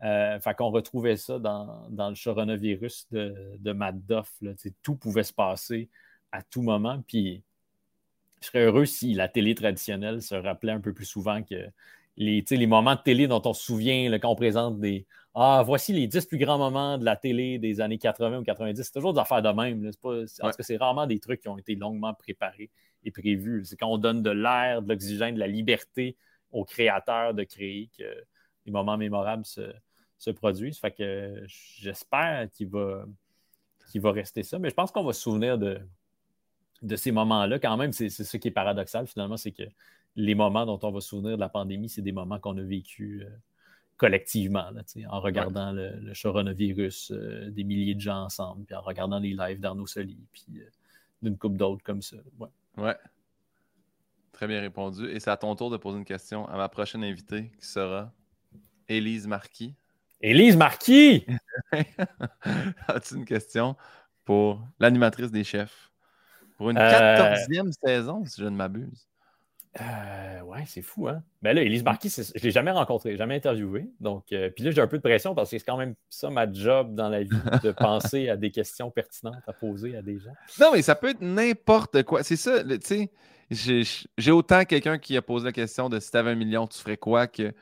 Euh, 0.04 0.40
fait 0.40 0.54
qu'on 0.54 0.70
retrouvait 0.70 1.18
ça 1.18 1.40
dans, 1.40 1.88
le 1.90 2.24
coronavirus 2.24 3.08
de, 3.10 3.56
de 3.58 3.72
Matt 3.72 3.96
Duff. 4.06 4.32
Tout 4.84 4.96
pouvait 4.96 5.24
se 5.24 5.34
passer 5.34 5.90
à 6.32 6.44
tout 6.44 6.62
moment. 6.62 7.02
Puis 7.08 7.44
je 8.41 8.47
serais 8.47 8.64
heureux 8.64 8.85
si 8.85 9.14
la 9.14 9.27
télé 9.27 9.55
traditionnelle 9.55 10.22
se 10.22 10.35
rappelait 10.35 10.73
un 10.73 10.80
peu 10.80 10.93
plus 10.93 11.05
souvent 11.05 11.43
que 11.43 11.55
les, 12.18 12.43
les 12.49 12.68
moments 12.68 12.95
de 12.95 13.01
télé 13.01 13.27
dont 13.27 13.41
on 13.45 13.53
se 13.53 13.64
souvient 13.64 14.11
quand 14.19 14.31
on 14.31 14.35
présente 14.35 14.80
des 14.80 15.05
Ah, 15.35 15.64
voici 15.65 15.93
les 15.93 16.07
10 16.07 16.26
plus 16.26 16.38
grands 16.38 16.57
moments 16.57 16.97
de 16.97 17.05
la 17.05 17.15
télé 17.15 17.59
des 17.59 17.80
années 17.80 17.99
80 17.99 18.39
ou 18.39 18.43
90. 18.43 18.84
C'est 18.84 18.91
toujours 18.91 19.14
des 19.14 19.19
affaires 19.19 19.41
de 19.41 19.49
même. 19.49 19.91
Parce 20.41 20.57
que 20.57 20.64
c'est 20.64 20.77
rarement 20.77 21.05
des 21.05 21.19
trucs 21.19 21.41
qui 21.41 21.47
ont 21.47 21.57
été 21.57 21.76
longuement 21.76 22.14
préparés 22.14 22.72
et 23.03 23.11
prévus. 23.11 23.65
C'est 23.65 23.77
quand 23.77 23.91
on 23.91 23.97
donne 23.99 24.23
de 24.23 24.31
l'air, 24.31 24.81
de 24.81 24.89
l'oxygène, 24.89 25.35
de 25.35 25.39
la 25.39 25.47
liberté 25.47 26.18
aux 26.51 26.65
créateurs 26.65 27.34
de 27.34 27.43
créer 27.43 27.89
que 27.97 28.03
les 28.65 28.72
moments 28.72 28.97
mémorables 28.97 29.45
se, 29.45 30.31
produisent. 30.31 30.80
Fait 30.80 30.91
que 30.91 31.43
j'espère 31.45 32.49
qu'il 32.51 32.69
va, 32.69 33.05
qu'il 33.91 34.01
va 34.01 34.11
rester 34.11 34.43
ça. 34.43 34.57
Mais 34.57 34.69
je 34.69 34.76
pense 34.76 34.91
qu'on 34.91 35.03
va 35.03 35.14
se 35.14 35.22
souvenir 35.22 35.57
de, 35.59 35.80
de 36.82 36.95
ces 36.95 37.12
moments-là, 37.12 37.60
quand 37.60 37.78
même, 37.78 37.91
c'est 37.91 38.10
ce 38.10 38.38
qui 38.38 38.48
est 38.48 38.52
paradoxal 38.52 39.08
finalement, 39.08 39.38
c'est 39.38 39.52
que 39.52 39.64
les 40.16 40.36
moments 40.36 40.66
dont 40.66 40.80
on 40.82 40.91
va 40.91 40.99
se 40.99 41.10
souvenir 41.10 41.36
de 41.36 41.40
la 41.40 41.49
pandémie, 41.49 41.90
c'est 41.90 42.02
des 42.02 42.12
moments 42.12 42.40
qu'on 42.40 42.58
a 42.58 42.64
vécu 42.64 43.24
euh, 43.24 43.30
collectivement, 43.98 44.70
en 45.10 45.20
regardant 45.20 45.72
le, 45.72 46.14
coronavirus, 46.22 47.12
euh, 47.12 47.49
des 47.49 47.64
milliers 47.64 47.95
de 47.95 48.02
gens 48.02 48.24
ensemble, 48.24 48.66
puis 48.66 48.76
en 48.76 48.82
regardant 48.82 49.20
les 49.20 49.34
lives 49.34 49.60
d'Arnaud 49.60 49.88
Soli, 49.88 50.18
puis 50.32 50.45
euh, 50.60 50.70
d'une 51.22 51.38
coupe 51.38 51.58
d'autres 51.58 51.84
comme 51.84 52.02
ça. 52.02 52.18
Ouais. 52.40 52.49
ouais. 52.78 52.95
Très 54.32 54.48
bien 54.48 54.62
répondu. 54.62 55.10
Et 55.10 55.20
c'est 55.20 55.32
à 55.32 55.38
ton 55.38 55.56
tour 55.56 55.72
de 55.72 55.78
poser 55.78 55.98
une 55.98 56.06
question 56.06 56.48
à 56.48 56.58
ma 56.58 56.70
prochaine 56.70 57.04
invitée 57.04 57.52
qui 57.60 57.66
sera 57.66 58.12
Élise 58.88 59.28
Marquis. 59.28 59.76
Élise 60.22 60.56
Marquis! 60.56 61.26
As-tu 62.88 63.16
une 63.16 63.26
question 63.26 63.76
pour 64.26 64.68
l'animatrice 64.80 65.32
des 65.32 65.44
chefs? 65.44 65.91
Pour 66.58 66.70
une 66.72 66.78
euh, 66.78 66.90
quatorzième 66.90 67.72
saison, 67.72 68.26
si 68.26 68.42
je 68.42 68.46
ne 68.48 68.56
m'abuse. 68.56 69.08
Euh, 69.80 70.42
ouais, 70.42 70.64
c'est 70.66 70.82
fou, 70.82 71.08
hein? 71.08 71.24
Mais 71.42 71.52
ben 71.52 71.58
là, 71.58 71.62
Elise 71.62 71.84
Marquis, 71.84 72.10
je 72.10 72.22
ne 72.22 72.44
l'ai 72.44 72.52
jamais 72.52 72.72
rencontrée, 72.72 73.16
jamais 73.16 73.36
interviewée. 73.36 73.92
Donc, 74.00 74.32
euh, 74.32 74.50
puis 74.50 74.64
là, 74.64 74.72
j'ai 74.72 74.82
un 74.82 74.88
peu 74.88 74.98
de 74.98 75.04
pression 75.04 75.36
parce 75.36 75.52
que 75.52 75.60
c'est 75.60 75.66
quand 75.66 75.78
même 75.78 75.94
ça 76.10 76.32
ma 76.32 76.52
job 76.52 76.96
dans 76.96 77.10
la 77.10 77.22
vie, 77.22 77.30
de 77.64 77.72
penser 77.78 78.30
à 78.30 78.38
des 78.38 78.50
questions 78.50 78.90
pertinentes 78.90 79.44
à 79.46 79.54
poser 79.54 79.96
à 79.96 80.02
des 80.02 80.18
gens. 80.18 80.34
Non, 80.60 80.72
mais 80.74 80.82
ça 80.82 80.96
peut 80.96 81.10
être 81.10 81.22
n'importe 81.22 82.02
quoi. 82.04 82.24
C'est 82.24 82.38
ça, 82.38 82.64
tu 82.64 82.80
sais, 82.82 83.12
j'ai 84.18 84.32
autant 84.32 84.66
quelqu'un 84.66 84.98
qui 84.98 85.16
a 85.16 85.22
posé 85.22 85.46
la 85.46 85.52
question 85.52 85.90
de 85.90 86.00
si 86.00 86.10
tu 86.10 86.18
avais 86.18 86.32
un 86.32 86.36
million, 86.36 86.66
tu 86.66 86.80
ferais 86.80 86.98
quoi 86.98 87.28
que. 87.28 87.54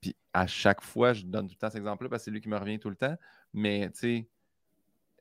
Puis 0.00 0.16
à 0.32 0.46
chaque 0.46 0.82
fois, 0.82 1.12
je 1.12 1.24
donne 1.24 1.46
tout 1.46 1.54
le 1.54 1.58
temps 1.58 1.70
cet 1.70 1.78
exemple-là 1.78 2.10
parce 2.10 2.22
que 2.22 2.24
c'est 2.24 2.30
lui 2.32 2.40
qui 2.40 2.48
me 2.48 2.58
revient 2.58 2.78
tout 2.78 2.90
le 2.90 2.96
temps. 2.96 3.14
Mais, 3.52 3.88
tu 3.90 3.98
sais, 3.98 4.28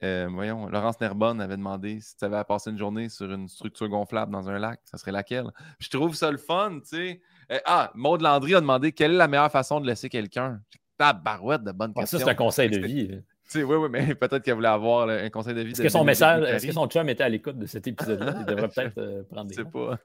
euh, 0.04 0.28
voyons, 0.30 0.68
Laurence 0.68 1.00
Nerbonne 1.00 1.40
avait 1.40 1.56
demandé 1.56 2.00
si 2.02 2.18
tu 2.18 2.26
avais 2.26 2.36
à 2.36 2.44
passer 2.44 2.72
une 2.72 2.78
journée 2.78 3.08
sur 3.08 3.32
une 3.32 3.48
structure 3.48 3.88
gonflable 3.88 4.32
dans 4.32 4.50
un 4.50 4.60
lac, 4.60 4.82
ça 4.84 4.98
serait 4.98 5.14
laquelle? 5.14 5.48
Je 5.80 5.90
trouve 5.90 6.14
ça 6.14 6.30
le 6.30 6.38
fun, 6.38 6.80
tu 6.82 6.98
sais. 6.98 7.22
Euh, 7.52 7.60
ah, 7.66 7.92
Maud 7.96 8.22
Landry 8.22 8.56
a 8.56 8.62
demandé 8.62 8.92
quelle 8.92 9.12
est 9.12 9.18
la 9.18 9.30
meilleure 9.30 9.52
façon 9.52 9.80
de 9.80 9.88
laisser 9.88 10.10
quelqu'un. 10.10 10.62
barouette 11.00 11.64
de 11.64 11.72
bonne 11.72 11.94
question. 11.94 12.20
Ça, 12.20 12.26
c'est 12.26 12.32
un 12.32 12.36
conseil 12.36 12.70
de 12.70 12.80
vie. 12.80 13.22
Oui, 13.56 13.64
oui, 13.64 13.88
mais 13.90 14.16
peut-être 14.16 14.42
qu'elle 14.44 14.56
voulait 14.56 14.68
avoir 14.68 15.08
un 15.08 15.30
conseil 15.30 15.54
de 15.54 15.62
vie. 15.62 15.72
Est-ce 15.72 15.82
que 15.82 15.90
son 15.90 16.04
message, 16.04 16.44
est-ce 16.50 16.68
que 16.68 16.74
son 16.74 16.88
chum 16.88 17.08
était 17.08 17.24
à 17.24 17.30
l'écoute 17.30 17.58
de 17.58 17.66
cet 17.66 17.88
épisode-là? 17.88 18.36
Il 18.40 18.46
devrait 18.46 18.68
peut-être 18.76 18.98
euh, 18.98 19.24
prendre 19.24 19.50
des. 19.50 19.56
Je 19.56 19.62
sais 19.62 19.70
pas. 19.70 20.00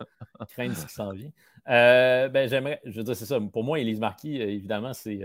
craindre 0.47 0.77
ce 0.77 0.87
qui 0.87 0.93
s'en 0.93 1.11
vient. 1.11 1.31
ben, 1.67 2.49
j'aimerais, 2.49 2.81
je 2.85 2.99
veux 2.99 3.05
dire, 3.05 3.17
c'est 3.17 3.27
ça. 3.27 3.41
Pour 3.41 3.65
moi, 3.65 3.81
Élise 3.81 3.99
Marquis, 3.99 4.41
évidemment, 4.41 4.93
c'est, 4.93 5.21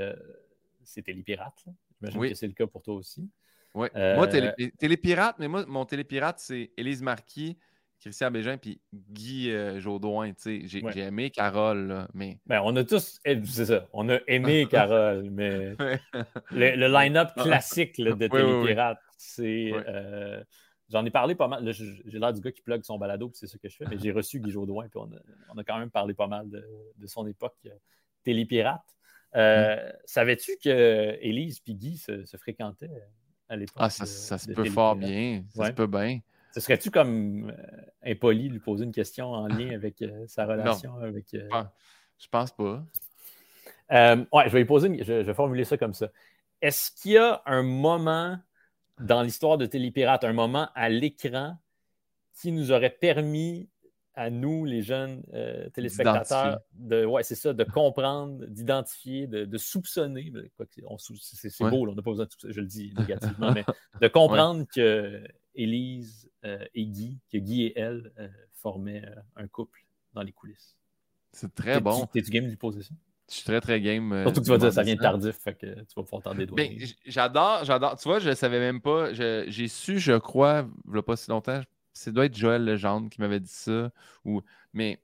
c'est 0.83 1.03
Télépirate. 1.03 1.65
J'imagine 2.01 2.29
que 2.29 2.35
c'est 2.35 2.47
le 2.47 2.53
cas 2.53 2.65
pour 2.65 2.81
toi 2.81 2.95
aussi. 2.95 3.29
Oui. 3.73 3.87
Moi, 3.95 4.27
euh, 4.35 4.51
Télépirate, 4.77 5.37
mais 5.39 5.47
moi, 5.47 5.65
mon 5.67 5.85
Télépirate, 5.85 6.39
c'est 6.39 6.71
Élise 6.77 7.01
Marquis, 7.01 7.57
Christian 7.99 8.29
Bégin 8.29 8.57
puis 8.57 8.79
Guy 8.93 9.49
euh, 9.49 9.79
Jodoin. 9.79 10.31
J'ai 10.45 10.99
aimé 10.99 11.31
Carole, 11.31 12.07
mais. 12.13 12.39
Ben, 12.45 12.61
on 12.63 12.75
a 12.75 12.83
tous. 12.83 13.19
C'est 13.23 13.65
ça. 13.65 13.87
On 13.91 14.09
a 14.09 14.19
aimé 14.27 14.67
Carole, 14.71 15.29
mais 15.31 15.75
le, 16.51 16.87
line-up 16.87 17.29
ah. 17.35 17.43
classique 17.43 17.99
de 17.99 18.27
Télépirate, 18.27 18.99
c'est. 19.17 19.71
Euh, 19.73 20.43
j'en 20.91 21.03
ai 21.03 21.11
parlé 21.11 21.33
pas 21.33 21.47
mal. 21.47 21.67
J'ai 21.71 22.19
l'air 22.19 22.33
du 22.33 22.41
gars 22.41 22.51
qui 22.51 22.61
plug 22.61 22.83
son 22.83 22.99
balado, 22.99 23.29
puis 23.29 23.37
c'est 23.39 23.47
ça 23.47 23.57
que 23.57 23.69
je 23.69 23.75
fais. 23.75 23.85
Mais 23.89 23.97
j'ai 23.97 24.11
reçu 24.11 24.39
Guy 24.39 24.51
Jodoin, 24.51 24.87
puis 24.87 24.99
on 24.99 25.57
a, 25.57 25.63
quand 25.63 25.79
même 25.79 25.89
parlé 25.89 26.13
pas 26.13 26.27
mal 26.27 26.47
de, 26.47 27.07
son 27.07 27.25
époque 27.25 27.57
Télépirate. 28.23 28.85
Mm. 29.33 29.93
Savais-tu 30.05 30.57
que 30.63 31.17
Élise 31.21 31.59
et 31.65 31.73
Guy 31.73 31.97
se 31.97 32.37
fréquentaient 32.37 32.91
ah, 33.75 33.89
ça, 33.89 34.37
se 34.37 34.51
peut 34.51 34.65
fort 34.65 34.95
bien. 34.95 35.43
Ça 35.55 35.67
se 35.67 35.71
peut 35.71 35.87
bien. 35.87 36.19
Ce 36.53 36.59
serait-tu 36.59 36.91
comme 36.91 37.49
euh, 37.49 37.81
impoli 38.03 38.47
de 38.47 38.53
lui 38.53 38.59
poser 38.59 38.85
une 38.85 38.91
question 38.91 39.31
en 39.31 39.47
lien 39.47 39.73
avec 39.73 40.01
euh, 40.01 40.25
sa 40.27 40.45
relation 40.47 40.95
avec. 40.97 41.33
Euh, 41.33 41.49
je 42.19 42.27
pense 42.29 42.51
pas. 42.51 42.85
ouais, 43.89 44.43
je 44.45 44.49
vais 44.49 44.59
lui 44.59 44.65
poser 44.65 45.03
je, 45.03 45.13
vais 45.13 45.33
formuler 45.33 45.63
ça 45.63 45.77
comme 45.77 45.93
ça. 45.95 46.09
Est-ce 46.61 46.91
qu'il 46.91 47.13
y 47.13 47.17
a 47.17 47.41
un 47.45 47.63
moment 47.63 48.37
dans 48.99 49.23
l'histoire 49.23 49.57
de 49.57 49.65
Télépirate, 49.65 50.23
un 50.23 50.33
moment 50.33 50.69
à 50.75 50.89
l'écran 50.89 51.57
qui 52.39 52.51
nous 52.51 52.71
aurait 52.71 52.91
permis 52.91 53.69
à 54.15 54.29
nous, 54.29 54.65
les 54.65 54.81
jeunes 54.81 55.23
euh, 55.33 55.69
téléspectateurs, 55.69 56.59
de, 56.73 57.05
ouais, 57.05 57.23
c'est 57.23 57.35
ça, 57.35 57.53
de 57.53 57.63
comprendre, 57.63 58.45
d'identifier, 58.45 59.27
de, 59.27 59.57
soupçonner. 59.57 60.31
C'est 60.59 61.49
beau, 61.61 61.87
on 61.87 61.95
n'a 61.95 62.01
pas 62.01 62.11
besoin 62.11 62.25
de 62.25 62.51
je 62.51 62.59
le 62.59 62.67
dis 62.67 62.93
négativement, 62.97 63.51
mais 63.51 63.65
de 63.99 64.07
comprendre 64.07 64.65
que 64.73 65.23
Élise 65.55 66.29
euh, 66.45 66.63
et 66.75 66.85
Guy, 66.85 67.19
que 67.31 67.37
Guy 67.37 67.63
et 67.63 67.79
elle 67.79 68.11
euh, 68.19 68.27
formaient 68.53 69.03
un 69.35 69.47
couple 69.47 69.83
dans 70.13 70.21
les 70.21 70.31
coulisses. 70.31 70.75
C'est 71.31 71.53
très 71.53 71.79
bon. 71.79 72.05
T'es-tu 72.07 72.29
game 72.29 72.45
de 72.45 72.49
lui 72.49 72.57
poser 72.57 72.83
ça? 72.83 72.93
Je 73.29 73.35
suis 73.35 73.45
très, 73.45 73.61
très 73.61 73.81
game. 73.81 74.21
Surtout 74.23 74.41
que 74.41 74.45
tu 74.45 74.51
vas 74.51 74.57
dire 74.57 74.73
ça 74.73 74.83
vient 74.83 74.97
tardif, 74.97 75.37
fait 75.37 75.55
que 75.55 75.65
tu 75.65 75.95
vas 75.95 76.03
pouvoir 76.03 76.21
t'en 76.21 76.35
des 76.35 76.45
ben, 76.45 76.77
j'adore, 77.05 77.63
j'adore. 77.63 77.97
Tu 77.97 78.07
vois, 78.07 78.19
je 78.19 78.29
ne 78.29 78.35
savais 78.35 78.59
même 78.59 78.81
pas. 78.81 79.13
J'ai 79.13 79.67
su, 79.67 79.97
je 79.99 80.17
crois, 80.17 80.67
il 80.85 80.91
n'y 80.91 80.99
a 80.99 81.01
pas 81.01 81.15
si 81.15 81.31
longtemps, 81.31 81.61
ça 81.93 82.11
doit 82.11 82.25
être 82.25 82.35
Joël 82.35 82.65
Legendre 82.65 83.09
qui 83.09 83.21
m'avait 83.21 83.39
dit 83.39 83.51
ça. 83.51 83.91
Ou... 84.25 84.41
Mais 84.73 84.99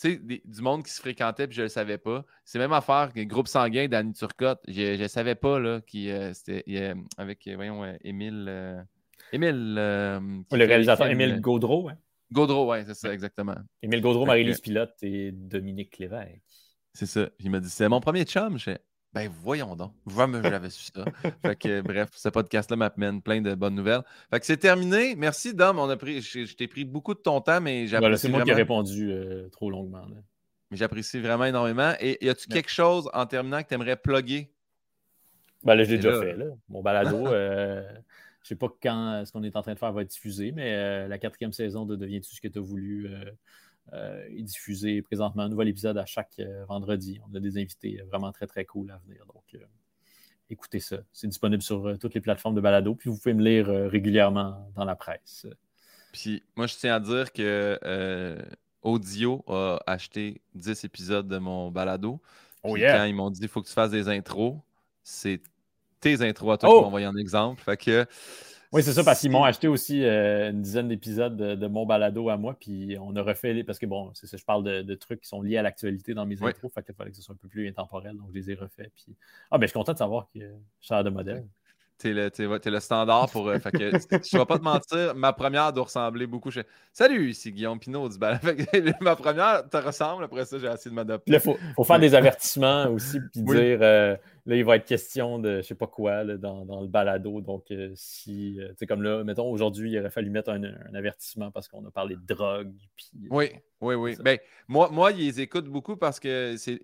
tu 0.00 0.12
sais, 0.12 0.42
du 0.44 0.60
monde 0.60 0.84
qui 0.84 0.90
se 0.90 1.00
fréquentait, 1.00 1.46
puis 1.46 1.56
je 1.56 1.62
ne 1.62 1.64
le 1.64 1.70
savais 1.70 1.98
pas. 1.98 2.24
C'est 2.44 2.58
même 2.58 2.72
affaire 2.72 3.12
que 3.14 3.20
groupe 3.22 3.48
sanguin 3.48 3.88
d'Annie 3.88 4.12
Turcotte. 4.12 4.60
Je 4.68 5.00
ne 5.00 5.08
savais 5.08 5.34
pas, 5.34 5.58
là, 5.58 5.80
qui 5.80 6.10
euh, 6.10 6.34
c'était 6.34 6.94
avec, 7.16 7.48
voyons, 7.54 7.82
euh, 7.82 7.96
Émile. 8.02 8.46
Euh, 8.48 8.82
Émile. 9.32 9.74
le 9.74 10.44
réalisateur 10.52 11.06
Émile 11.08 11.40
Gaudreau, 11.40 11.88
hein? 11.88 11.96
Gaudreau, 12.30 12.72
oui, 12.72 12.78
c'est 12.86 12.94
ça, 12.94 13.12
exactement. 13.12 13.54
Émile 13.82 14.02
Gaudreau, 14.02 14.26
Marie-Lise 14.26 14.60
Pilote 14.60 14.94
et 15.02 15.30
Dominique 15.32 15.96
Lévesque. 15.98 16.42
C'est 16.92 17.06
ça. 17.06 17.28
Il 17.40 17.50
m'a 17.50 17.60
dit, 17.60 17.70
c'est 17.70 17.88
mon 17.88 18.00
premier 18.00 18.24
chum. 18.24 18.58
Je 18.58 18.72
ben 19.16 19.30
voyons 19.42 19.74
donc. 19.76 19.92
Vraiment, 20.04 20.42
j'avais 20.42 20.68
su 20.68 20.90
ça. 20.94 21.06
fait 21.40 21.56
que 21.56 21.80
bref, 21.80 22.10
ce 22.12 22.28
podcast-là 22.28 22.76
m'amène 22.76 23.22
plein 23.22 23.40
de 23.40 23.54
bonnes 23.54 23.74
nouvelles. 23.74 24.02
Fait 24.28 24.38
que 24.40 24.44
c'est 24.44 24.58
terminé. 24.58 25.16
Merci, 25.16 25.54
Dom. 25.54 25.78
On 25.78 25.88
a 25.88 25.96
pris, 25.96 26.20
je, 26.20 26.54
t'ai 26.54 26.68
pris 26.68 26.84
beaucoup 26.84 27.14
de 27.14 27.20
ton 27.20 27.40
temps, 27.40 27.62
mais 27.62 27.86
j'apprécie. 27.86 28.26
c'est 28.26 28.28
moi 28.28 28.42
qui 28.42 28.50
ai 28.50 28.54
répondu 28.54 29.10
euh, 29.10 29.48
trop 29.48 29.70
longuement. 29.70 30.04
Mais 30.70 30.76
j'apprécie 30.76 31.18
vraiment 31.18 31.46
énormément. 31.46 31.94
Et 31.98 32.22
y 32.22 32.28
a-tu 32.28 32.46
quelque 32.46 32.68
chose 32.68 33.08
en 33.14 33.24
terminant 33.24 33.62
que 33.62 33.68
tu 33.68 33.74
aimerais 33.74 33.96
plugger? 33.96 34.52
Ben 35.64 35.74
là, 35.74 35.84
je 35.84 35.92
l'ai 35.92 35.96
déjà 35.96 36.20
fait. 36.20 36.36
Là. 36.36 36.44
Mon 36.68 36.82
balado, 36.82 37.26
euh, 37.28 37.82
je 38.42 38.48
sais 38.48 38.54
pas 38.54 38.68
quand 38.82 39.24
ce 39.24 39.32
qu'on 39.32 39.44
est 39.44 39.56
en 39.56 39.62
train 39.62 39.72
de 39.72 39.78
faire 39.78 39.94
va 39.94 40.02
être 40.02 40.10
diffusé, 40.10 40.52
mais 40.52 40.74
euh, 40.74 41.08
la 41.08 41.16
quatrième 41.16 41.54
saison 41.54 41.86
de 41.86 41.96
Deviens-tu 41.96 42.34
ce 42.34 42.40
que 42.42 42.48
tu 42.48 42.58
as 42.58 42.62
voulu 42.62 43.08
est 43.92 44.42
diffusé 44.42 45.02
présentement 45.02 45.44
un 45.44 45.48
nouvel 45.48 45.68
épisode 45.68 45.98
à 45.98 46.06
chaque 46.06 46.38
euh, 46.40 46.64
vendredi. 46.66 47.20
On 47.30 47.34
a 47.34 47.40
des 47.40 47.58
invités 47.58 48.02
vraiment 48.08 48.32
très, 48.32 48.46
très 48.46 48.64
cool 48.64 48.90
à 48.90 48.98
venir. 49.06 49.24
Donc, 49.26 49.44
euh, 49.54 49.64
écoutez 50.50 50.80
ça. 50.80 50.98
C'est 51.12 51.28
disponible 51.28 51.62
sur 51.62 51.98
toutes 51.98 52.14
les 52.14 52.20
plateformes 52.20 52.54
de 52.54 52.60
balado. 52.60 52.94
Puis 52.94 53.10
vous 53.10 53.16
pouvez 53.16 53.34
me 53.34 53.44
lire 53.44 53.66
régulièrement 53.66 54.70
dans 54.74 54.84
la 54.84 54.96
presse. 54.96 55.46
Puis 56.12 56.42
moi, 56.56 56.66
je 56.66 56.76
tiens 56.76 56.94
à 56.94 57.00
dire 57.00 57.32
que 57.32 57.78
Audio 58.82 59.44
a 59.48 59.80
acheté 59.86 60.40
10 60.54 60.84
épisodes 60.84 61.28
de 61.28 61.38
mon 61.38 61.70
balado. 61.70 62.20
Oh 62.62 62.76
yeah. 62.76 62.98
Quand 62.98 63.04
ils 63.04 63.14
m'ont 63.14 63.30
dit 63.30 63.40
il 63.42 63.48
faut 63.48 63.62
que 63.62 63.68
tu 63.68 63.72
fasses 63.72 63.90
des 63.90 64.08
intros, 64.08 64.56
c'est 65.02 65.40
tes 66.00 66.22
intros 66.22 66.54
à 66.54 66.58
toi 66.58 66.68
oh! 66.70 66.74
qui 66.74 66.80
m'ont 66.80 66.86
envoyé 66.88 67.06
un 67.06 67.16
exemple. 67.16 67.62
Fait 67.62 67.76
que 67.76 68.06
oui, 68.72 68.82
c'est 68.82 68.92
ça, 68.92 69.04
parce 69.04 69.20
qu'ils 69.20 69.30
m'ont 69.30 69.44
acheté 69.44 69.68
aussi 69.68 70.04
euh, 70.04 70.50
une 70.50 70.62
dizaine 70.62 70.88
d'épisodes 70.88 71.36
de, 71.36 71.66
mon 71.66 71.86
balado 71.86 72.28
à 72.28 72.36
moi, 72.36 72.56
puis 72.58 72.96
on 73.00 73.14
a 73.16 73.22
refait, 73.22 73.62
parce 73.64 73.78
que 73.78 73.86
bon, 73.86 74.10
c'est 74.14 74.26
ça, 74.26 74.36
je 74.36 74.44
parle 74.44 74.64
de, 74.64 74.94
trucs 74.94 75.20
qui 75.20 75.28
sont 75.28 75.42
liés 75.42 75.56
à 75.56 75.62
l'actualité 75.62 76.14
dans 76.14 76.26
mes 76.26 76.42
intros, 76.42 76.72
fait 76.72 76.82
qu'il 76.82 76.94
fallait 76.94 77.10
que 77.10 77.16
ce 77.16 77.22
soit 77.22 77.34
un 77.34 77.38
peu 77.38 77.48
plus 77.48 77.68
intemporel, 77.68 78.16
donc 78.16 78.28
je 78.30 78.34
les 78.34 78.50
ai 78.50 78.54
refaits. 78.54 78.90
Puis... 78.94 79.14
Ah, 79.50 79.58
ben 79.58 79.66
je 79.66 79.70
suis 79.70 79.78
content 79.78 79.92
de 79.92 79.98
savoir 79.98 80.28
que 80.34 80.40
je 80.40 80.86
sers 80.86 81.04
de 81.04 81.10
modèle. 81.10 81.44
T'es 81.98 82.12
le, 82.12 82.26
es, 82.26 82.70
le 82.70 82.80
standard 82.80 83.30
pour. 83.30 83.48
Euh, 83.48 83.58
fait 83.58 83.70
que, 83.70 83.90
je 84.30 84.36
vais 84.36 84.44
pas 84.44 84.58
te 84.58 84.64
mentir, 84.64 85.14
ma 85.14 85.32
première 85.32 85.72
doit 85.72 85.84
ressembler 85.84 86.26
beaucoup. 86.26 86.50
Salut, 86.92 87.30
ici 87.30 87.52
Guillaume 87.52 87.78
Pinot 87.78 88.10
du 88.10 88.18
balado. 88.18 88.48
ma 89.00 89.16
première 89.16 89.66
te 89.66 89.78
ressemble, 89.78 90.24
après 90.24 90.44
ça, 90.44 90.58
j'ai 90.58 90.66
essayé 90.66 90.90
de 90.90 90.94
m'adapter. 90.94 91.32
Il 91.32 91.40
faut, 91.40 91.56
faut, 91.74 91.84
faire 91.84 91.98
des 91.98 92.14
avertissements 92.14 92.88
aussi, 92.90 93.18
puis 93.32 93.42
dire 93.42 93.78
euh, 93.80 94.14
là, 94.44 94.56
il 94.56 94.64
va 94.64 94.76
être 94.76 94.84
question 94.84 95.38
de 95.38 95.62
je 95.62 95.62
sais 95.62 95.74
pas 95.74 95.86
quoi 95.86 96.22
là, 96.22 96.36
dans, 96.36 96.66
dans, 96.66 96.82
le 96.82 96.88
balado. 96.88 97.40
Donc, 97.40 97.70
euh, 97.70 97.92
si, 97.94 98.58
tu 98.58 98.74
sais, 98.76 98.86
comme 98.86 99.02
là, 99.02 99.24
mettons, 99.24 99.50
aujourd'hui, 99.50 99.92
il 99.92 99.98
aurait 99.98 100.10
fallu 100.10 100.28
mettre 100.28 100.50
un, 100.50 100.64
avertissement 100.94 101.50
parce 101.50 101.66
qu'on 101.66 101.84
a 101.86 101.90
parlé 101.90 102.16
de 102.16 102.34
drogue. 102.34 102.74
Puis, 102.94 103.28
oui, 103.30 103.52
oui, 103.80 103.94
oui. 103.94 104.16
Ben, 104.22 104.38
moi, 104.68 104.90
moi, 104.90 105.12
ils 105.12 105.40
écoutent 105.40 105.68
beaucoup 105.68 105.96
parce 105.96 106.20
que 106.20 106.56
c'est 106.58 106.78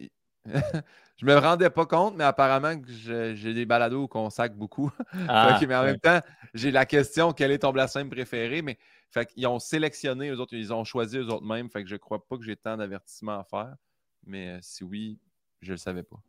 je 1.17 1.27
me 1.27 1.37
rendais 1.37 1.71
pas 1.71 1.87
compte, 1.87 2.17
mais 2.17 2.25
apparemment 2.25 2.79
que 2.81 2.91
j'ai 3.35 3.55
des 3.55 3.65
balados 3.65 4.09
qu'on 4.09 4.31
sac 4.31 4.57
beaucoup. 4.57 4.91
Ah, 5.29 5.59
mais 5.67 5.75
en 5.75 5.85
même 5.85 6.01
temps, 6.01 6.21
j'ai 6.55 6.71
la 6.71 6.87
question 6.87 7.33
quel 7.33 7.51
est 7.51 7.61
ton 7.61 7.73
blasphème 7.73 8.11
préféré? 8.11 8.63
Mais 8.63 8.79
fait 9.11 9.31
ils 9.37 9.47
ont 9.47 9.59
sélectionné 9.59 10.31
eux 10.31 10.41
autres, 10.41 10.55
ils 10.55 10.73
ont 10.73 10.85
choisi 10.85 11.19
eux 11.19 11.29
autres 11.29 11.47
mêmes. 11.47 11.71
Fait 11.71 11.83
que 11.83 11.89
je 11.89 11.97
crois 11.97 12.27
pas 12.27 12.37
que 12.37 12.45
j'ai 12.45 12.57
tant 12.57 12.77
d'avertissements 12.77 13.39
à 13.39 13.45
faire. 13.45 13.77
Mais 14.25 14.49
euh, 14.49 14.59
si 14.63 14.85
oui, 14.85 15.19
je 15.61 15.73
le 15.73 15.79
savais 15.79 16.03
pas. 16.03 16.21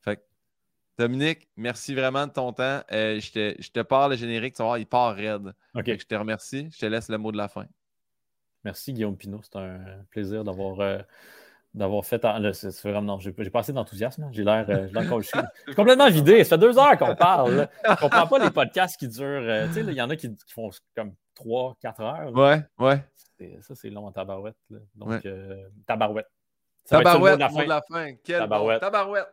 Fait 0.00 0.22
Dominique, 0.98 1.48
merci 1.56 1.94
vraiment 1.94 2.26
de 2.26 2.32
ton 2.32 2.52
temps. 2.52 2.82
Euh, 2.90 3.20
je, 3.20 3.30
te, 3.30 3.54
je, 3.62 3.70
te, 3.70 3.80
parle 3.80 4.12
le 4.12 4.16
générique, 4.16 4.54
tu 4.54 4.62
vas 4.62 4.66
voir, 4.66 4.78
il 4.78 4.86
part 4.86 5.14
raide. 5.14 5.54
je 5.74 6.04
te 6.04 6.14
remercie. 6.14 6.68
Je 6.72 6.78
te 6.78 6.86
laisse 6.86 7.08
le 7.08 7.18
mot 7.18 7.30
de 7.30 7.36
la 7.36 7.48
fin. 7.48 7.66
Merci 8.64 8.92
Guillaume 8.92 9.16
Pinot. 9.16 9.40
C'est 9.42 9.56
un 9.56 10.04
plaisir 10.10 10.44
d'avoir. 10.44 10.80
Euh, 10.80 10.98
d'avoir 11.78 12.04
fait. 12.04 12.24
c'est 12.52 12.88
vraiment. 12.88 13.18
J'ai 13.18 13.32
pas 13.32 13.60
assez 13.60 13.72
d'enthousiasme. 13.72 14.28
J'ai 14.32 14.44
l'air. 14.44 14.66
Euh, 14.68 14.88
je 15.20 15.22
suis 15.22 15.74
complètement 15.74 16.10
vidé. 16.10 16.44
Ça 16.44 16.56
fait 16.56 16.60
deux 16.60 16.78
heures 16.78 16.98
qu'on 16.98 17.14
parle. 17.14 17.68
Je 17.88 17.94
comprends 17.96 18.26
pas 18.26 18.38
les 18.38 18.50
podcasts 18.50 18.98
qui 18.98 19.08
durent. 19.08 19.24
Euh, 19.26 19.66
tu 19.68 19.74
sais, 19.74 19.80
il 19.80 19.92
y 19.92 20.02
en 20.02 20.10
a 20.10 20.16
qui, 20.16 20.34
font 20.54 20.70
comme 20.94 21.14
trois, 21.34 21.76
quatre 21.80 22.00
heures. 22.00 22.32
Ouais, 22.34 22.62
ouais. 22.78 23.02
Ça, 23.62 23.74
c'est 23.74 23.90
long 23.90 24.06
en 24.06 24.12
tabarouette. 24.12 24.56
Donc, 24.96 25.24
euh, 25.24 25.68
tabarouette. 25.86 26.28
tabarouette, 26.86 27.32
mot 27.32 27.36
de 27.36 27.40
la 27.40 27.48
fin. 27.48 27.62
De 27.62 27.68
la 27.68 27.82
fin. 27.82 28.14
Quel 28.24 28.38
tabarouette. 28.40 28.80
tabarouette. 28.80 29.28